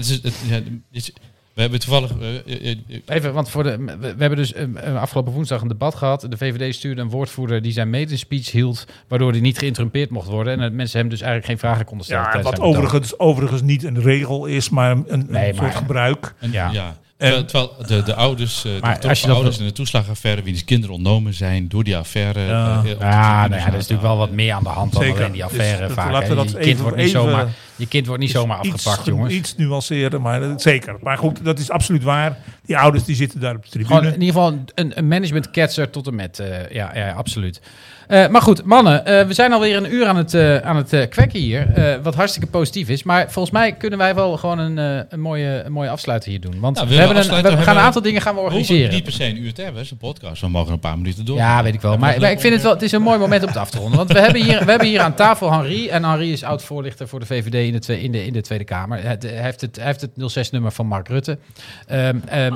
is- 0.93 1.12
we 1.57 1.62
hebben 1.62 1.80
toevallig... 1.80 2.11
eh, 2.20 2.36
eh, 2.36 2.70
eh, 2.88 2.96
Even, 3.07 3.32
want 3.32 3.50
voor 3.50 3.62
de, 3.62 3.76
we, 3.76 3.96
we 3.98 4.07
hebben 4.18 4.36
dus 4.36 4.52
eh, 4.52 4.64
eh, 4.74 5.00
afgelopen 5.00 5.32
woensdag 5.32 5.61
een 5.61 5.68
debat 5.68 5.94
gehad. 5.94 6.26
De 6.30 6.36
VVD 6.36 6.74
stuurde 6.74 7.00
een 7.00 7.09
woordvoerder 7.11 7.62
die 7.62 7.72
zijn 7.72 7.90
medespeech 7.90 8.50
hield, 8.50 8.84
waardoor 9.09 9.30
hij 9.30 9.40
niet 9.40 9.59
geïnterrumpeerd 9.59 10.11
mocht 10.11 10.28
worden. 10.28 10.52
En 10.52 10.59
dat 10.61 10.72
mensen 10.72 10.98
hem 11.00 11.09
dus 11.09 11.20
eigenlijk 11.20 11.50
geen 11.50 11.68
vragen 11.68 11.84
konden 11.84 12.07
stellen. 12.07 12.28
Ja, 12.32 12.42
wat 12.42 12.61
overigens, 12.61 13.18
overigens 13.18 13.62
niet 13.62 13.84
een 13.84 14.00
regel 14.02 14.46
is, 14.46 14.68
maar 14.70 14.90
een, 14.90 15.04
een 15.07 15.26
Nee, 15.28 15.48
soort 15.48 15.61
maar- 15.61 15.72
gebruik. 15.72 16.34
en- 16.40 16.52
Ja. 16.52 16.70
ja. 16.72 16.96
Terwijl, 17.18 17.44
terwijl 17.44 17.72
de, 17.86 18.02
de 18.02 18.14
ouders, 18.14 18.62
de 18.62 18.78
Maar 18.80 18.98
als 19.09 19.20
je 19.20 19.26
dat- 19.26 19.36
ouders 19.36 19.59
in 19.59 19.64
de 19.64 19.72
toeslagaffaire, 19.72 20.42
wiens 20.42 20.64
kinderen 20.64 20.94
ontnomen 20.94 21.34
zijn 21.34 21.68
door 21.68 21.84
die 21.84 21.96
affaire. 21.96 22.40
Ja. 22.40 22.80
tribune 22.82 23.04
Ja, 23.04 23.48
nou 23.48 23.52
er 23.61 23.66
is 23.66 23.72
natuurlijk 23.72 24.02
wel 24.02 24.16
wat 24.16 24.30
meer 24.30 24.52
aan 24.52 24.62
de 24.62 24.68
hand 24.68 24.92
dan 24.92 25.02
Zeker. 25.02 25.18
alleen 25.18 25.32
die 25.32 25.42
Dus 25.42 25.50
affaire 25.50 25.86
dat- 25.86 25.92
vaak. 25.96 26.11
laten 26.12 26.28
we 26.28 26.34
dat 26.34 26.44
kind 26.52 26.64
even- 26.64 26.82
wordt 26.82 26.96
niet 26.96 27.07
even- 27.07 27.20
zomaar, 27.20 27.48
je 27.77 27.87
kind 27.89 28.07
wordt 28.07 28.22
niet 28.22 28.31
zomaar 28.31 28.57
afgepakt, 28.59 28.99
iets, 28.99 29.07
jongens. 29.09 29.33
Iets 29.35 29.57
nuanceren, 29.57 30.20
maar 30.20 30.41
dat- 30.41 30.62
zeker. 30.62 30.97
Maar 31.03 31.18
goed, 31.18 31.45
dat 31.45 31.59
is 31.59 31.70
absoluut 31.70 32.03
waar. 32.03 32.37
Die 32.66 32.79
ouders 32.79 33.05
die 33.05 33.16
zitten 33.16 33.41
daar 33.41 33.55
op 33.55 33.62
de 33.64 33.70
tribune. 33.70 33.95
Gewoon 33.95 34.12
in 34.12 34.20
ieder 34.22 34.35
geval 34.35 34.59
een, 34.74 34.99
een 34.99 35.09
management-ketser 35.09 35.91
tot 35.91 36.07
en 36.07 36.14
met. 36.14 36.39
eh, 36.39 36.70
ja, 36.70 36.91
ja, 36.95 37.11
absoluut. 37.12 37.61
Eh, 38.07 38.29
maar 38.29 38.43
goed, 38.43 38.64
mannen, 38.64 39.05
eh, 39.07 39.27
we 39.27 39.35
zijn 39.35 39.53
alweer 39.53 39.77
een 39.77 39.93
uur 39.95 40.07
aan 40.07 40.16
het, 40.16 40.35
eh, 40.35 40.57
aan 40.57 40.77
het 40.77 40.93
eh, 40.93 41.09
kwekken 41.09 41.41
hier. 41.41 41.72
eh, 41.72 42.03
wat 42.03 42.14
hartstikke 42.14 42.49
positief 42.49 42.89
is. 42.89 43.03
Maar 43.03 43.31
volgens 43.31 43.55
mij 43.55 43.72
kunnen 43.72 43.99
wij 43.99 44.14
wel 44.14 44.37
gewoon 44.37 44.59
een, 44.59 44.79
eh, 44.79 45.05
een, 45.09 45.20
mooie, 45.20 45.62
een 45.64 45.72
mooie 45.72 45.89
afsluiter 45.91 46.31
hier 46.31 46.41
doen. 46.41 46.61
Want 46.61 46.77
Nou, 46.77 46.89
we, 46.89 46.95
hebben 46.95 47.16
een, 47.16 47.22
we, 47.22 47.29
gaan 47.29 47.45
een 47.45 47.57
Hebben 47.64 47.77
aantal 47.83 48.03
dingen 48.03 48.22
gaan 48.22 48.35
we 48.35 48.41
We 48.41 48.47
hoeven 48.51 48.61
organiseren. 48.61 48.95
niet 48.95 49.05
per 49.05 49.12
se 49.12 49.24
een 49.24 49.43
uur 49.43 49.53
te 49.55 49.61
hebben, 49.62 49.77
het 49.79 49.85
is 49.87 49.91
een 49.93 49.97
podcast. 50.09 50.41
We 50.41 50.49
mogen 50.49 50.72
een 50.72 50.79
paar 50.79 50.97
minuten 50.99 51.24
door. 51.24 51.37
Ja, 51.37 51.62
weet 51.62 51.74
ik 51.74 51.81
wel. 51.81 51.99
Maar, 51.99 52.20
maar 52.20 52.31
ik 52.31 52.41
vind 52.41 52.53
het 52.55 52.62
wel, 52.62 52.72
het 52.72 52.83
is 52.83 52.93
een 52.93 53.03
mooi 53.03 53.18
moment 53.18 53.43
om 53.43 53.49
het 53.49 53.57
af 53.57 53.70
te 53.70 53.79
ronden. 53.79 53.97
Want 53.97 54.12
we 54.12 54.20
hebben 54.20 54.43
hier, 54.43 54.64
we 54.64 54.70
hebben 54.70 54.89
hier 54.89 55.01
aan 55.01 55.14
tafel 55.14 55.53
Henri. 55.53 55.89
En 55.89 56.05
Henri 56.05 56.33
is 56.33 56.43
oud-voorlichter 56.43 57.09
voor 57.09 57.20
de 57.20 57.27
VVD 57.27 57.66
in 57.67 57.73
de, 57.73 57.79
twe- 57.79 58.01
in 58.01 58.12
de, 58.12 58.27
in 58.27 58.33
de 58.33 58.41
Tweede 58.41 58.64
Kamer. 58.64 59.03
Hij 59.03 59.17
heeft 59.21 59.61
het, 59.61 59.77
hij 59.77 59.85
heeft 59.85 60.01
het 60.01 60.49
06-nummer 60.49 60.73
van 60.73 60.87
Mark 60.87 61.09
Rutte. 61.09 61.39
Ehm 61.87 62.19
ehm, 62.29 62.55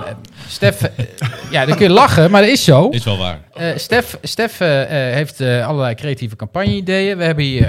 Stef, 0.48 0.82
eh, 0.82 1.06
ja, 1.50 1.64
dan 1.66 1.76
kun 1.76 1.86
je 1.86 1.92
lachen, 1.92 2.30
maar 2.30 2.40
dat 2.40 2.50
is 2.50 2.64
zo. 2.64 2.88
Is 2.88 3.04
wel 3.04 3.18
waar. 3.18 3.40
Eh, 3.54 3.76
Stef, 3.76 4.18
Stef 4.22 4.60
eh, 4.60 4.68
heeft 4.88 5.40
allerlei 5.40 5.94
creatieve 5.94 6.36
campagne-ideeën. 6.36 7.16
We 7.16 7.24
hebben 7.24 7.44
hier 7.44 7.68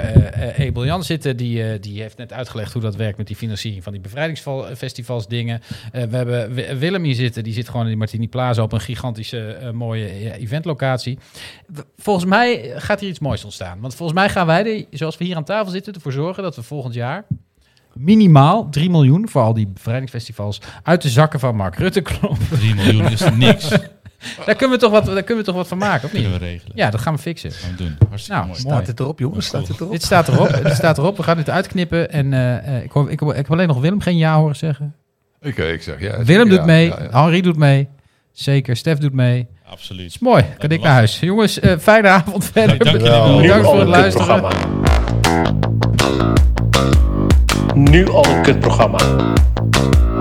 Abel 0.58 0.84
Jan 0.84 1.04
zitten, 1.04 1.36
die, 1.36 1.80
die 1.80 2.00
heeft 2.00 2.16
net 2.16 2.32
uitgelegd 2.32 2.72
hoe 2.72 2.82
dat 2.82 2.96
werkt 2.96 3.18
met 3.18 3.26
die 3.26 3.36
financiering 3.36 3.82
van 3.82 3.92
die 3.92 4.00
bevrijdingsfestivals 4.00 5.26
dingen. 5.28 5.60
We 5.92 6.16
hebben 6.16 6.54
Wi- 6.54 6.76
Willem 6.76 7.04
hier 7.04 7.14
zitten, 7.14 7.42
die 7.42 7.52
zit 7.52 7.66
gewoon 7.66 7.82
in 7.82 7.88
die 7.88 7.96
Martini 7.96 8.28
Plaza 8.28 8.62
op 8.62 8.72
een 8.72 8.80
gigantische 8.80 9.70
mooie 9.74 10.32
eventlocatie. 10.38 11.18
Volgens 11.96 12.24
mij 12.26 12.72
gaat 12.76 13.00
hier 13.00 13.08
iets 13.08 13.18
moois 13.18 13.44
ontstaan. 13.44 13.80
Want 13.80 13.94
volgens 13.94 14.18
mij 14.18 14.28
gaan 14.28 14.46
wij, 14.46 14.76
er, 14.76 14.84
zoals 14.90 15.18
we 15.18 15.24
hier 15.24 15.36
aan 15.36 15.44
tafel 15.44 15.70
zitten, 15.72 15.94
ervoor 15.94 16.12
zorgen 16.12 16.42
dat 16.42 16.56
we 16.56 16.62
volgend 16.62 16.94
jaar 16.94 17.24
minimaal 17.94 18.68
3 18.70 18.90
miljoen 18.90 19.28
voor 19.28 19.42
al 19.42 19.54
die 19.54 19.66
bevrijdingsfestivals 19.66 20.60
uit 20.82 21.02
de 21.02 21.08
zakken 21.08 21.40
van 21.40 21.56
Mark 21.56 21.76
Rutte 21.76 22.00
kloppen. 22.00 22.46
3 22.50 22.74
miljoen 22.74 23.10
is 23.10 23.24
niks. 23.36 23.68
Daar 24.46 24.54
kunnen 24.54 24.76
we 24.78 24.82
toch 24.82 24.90
wat, 24.92 25.04
daar 25.04 25.22
kunnen 25.22 25.36
we 25.36 25.50
toch 25.50 25.54
wat 25.54 25.68
van 25.68 25.78
maken, 25.78 26.04
of 26.04 26.12
niet? 26.12 26.22
Kunnen 26.22 26.40
we 26.40 26.46
regelen. 26.46 26.72
Ja, 26.76 26.90
dat 26.90 27.00
gaan 27.00 27.14
we 27.14 27.20
fixen. 27.20 27.52
Gaan 27.52 27.70
we 27.70 27.76
doen. 27.76 27.96
Hartstikke 28.08 28.32
Nou, 28.40 28.46
mooi. 28.46 28.60
Staat 28.60 28.86
dit 28.86 29.00
erop, 29.00 29.18
jongens? 29.18 29.46
Staat 29.46 29.66
dit 29.66 29.80
erop? 29.80 29.92
Dit 29.92 30.02
staat 30.02 30.28
erop. 30.28 30.60
Dit 30.62 30.74
staat 30.74 30.98
erop. 30.98 31.16
We 31.16 31.22
gaan 31.22 31.36
dit 31.36 31.50
uitknippen. 31.50 32.10
En 32.10 32.32
eh, 32.32 32.76
eh, 32.76 32.84
ik, 32.84 32.90
hoor, 32.90 33.10
ik, 33.10 33.20
hoor- 33.20 33.30
ik 33.30 33.36
heb 33.36 33.50
alleen 33.50 33.68
nog 33.68 33.80
Willem 33.80 34.00
geen 34.00 34.16
ja 34.16 34.36
horen 34.36 34.56
zeggen. 34.56 34.94
Ik, 35.40 35.58
eh, 35.58 35.72
ik 35.72 35.82
zeg 35.82 36.00
ja. 36.00 36.24
Willem 36.24 36.48
doet 36.48 36.58
ja, 36.58 36.64
mee. 36.64 36.88
ja, 36.88 37.02
ja. 37.10 37.22
Henri 37.22 37.40
doet 37.40 37.56
mee. 37.56 37.88
Zeker. 38.32 38.76
Stef 38.76 38.98
doet 38.98 39.12
mee. 39.12 39.46
Absoluut. 39.64 40.06
is 40.06 40.18
mooi. 40.18 40.44
Kan 40.58 40.70
ik 40.70 40.82
naar 40.82 40.92
huis. 40.92 41.20
Jongens, 41.20 41.58
fijne 41.80 42.08
avond 42.08 42.44
verder. 42.44 42.78
dank 42.78 42.96
jullie 42.96 43.10
wel. 43.10 43.40
Bedankt 43.40 43.66
voor 43.66 43.78
het 43.78 43.88
luisteren. 43.88 44.50
Nu 47.74 48.06
al 48.06 48.24
een 48.24 48.42
kutprogramma. 48.42 48.98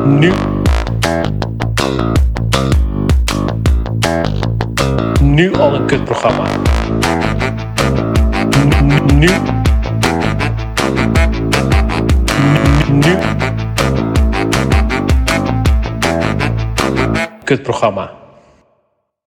Nu. 0.06 0.32
Nu 5.22 5.54
al 5.54 5.74
een 5.74 5.86
kutprogramma. 5.86 6.48
Nu. 9.14 9.30
Nu. 12.92 13.18
Kutprogramma. 17.44 18.21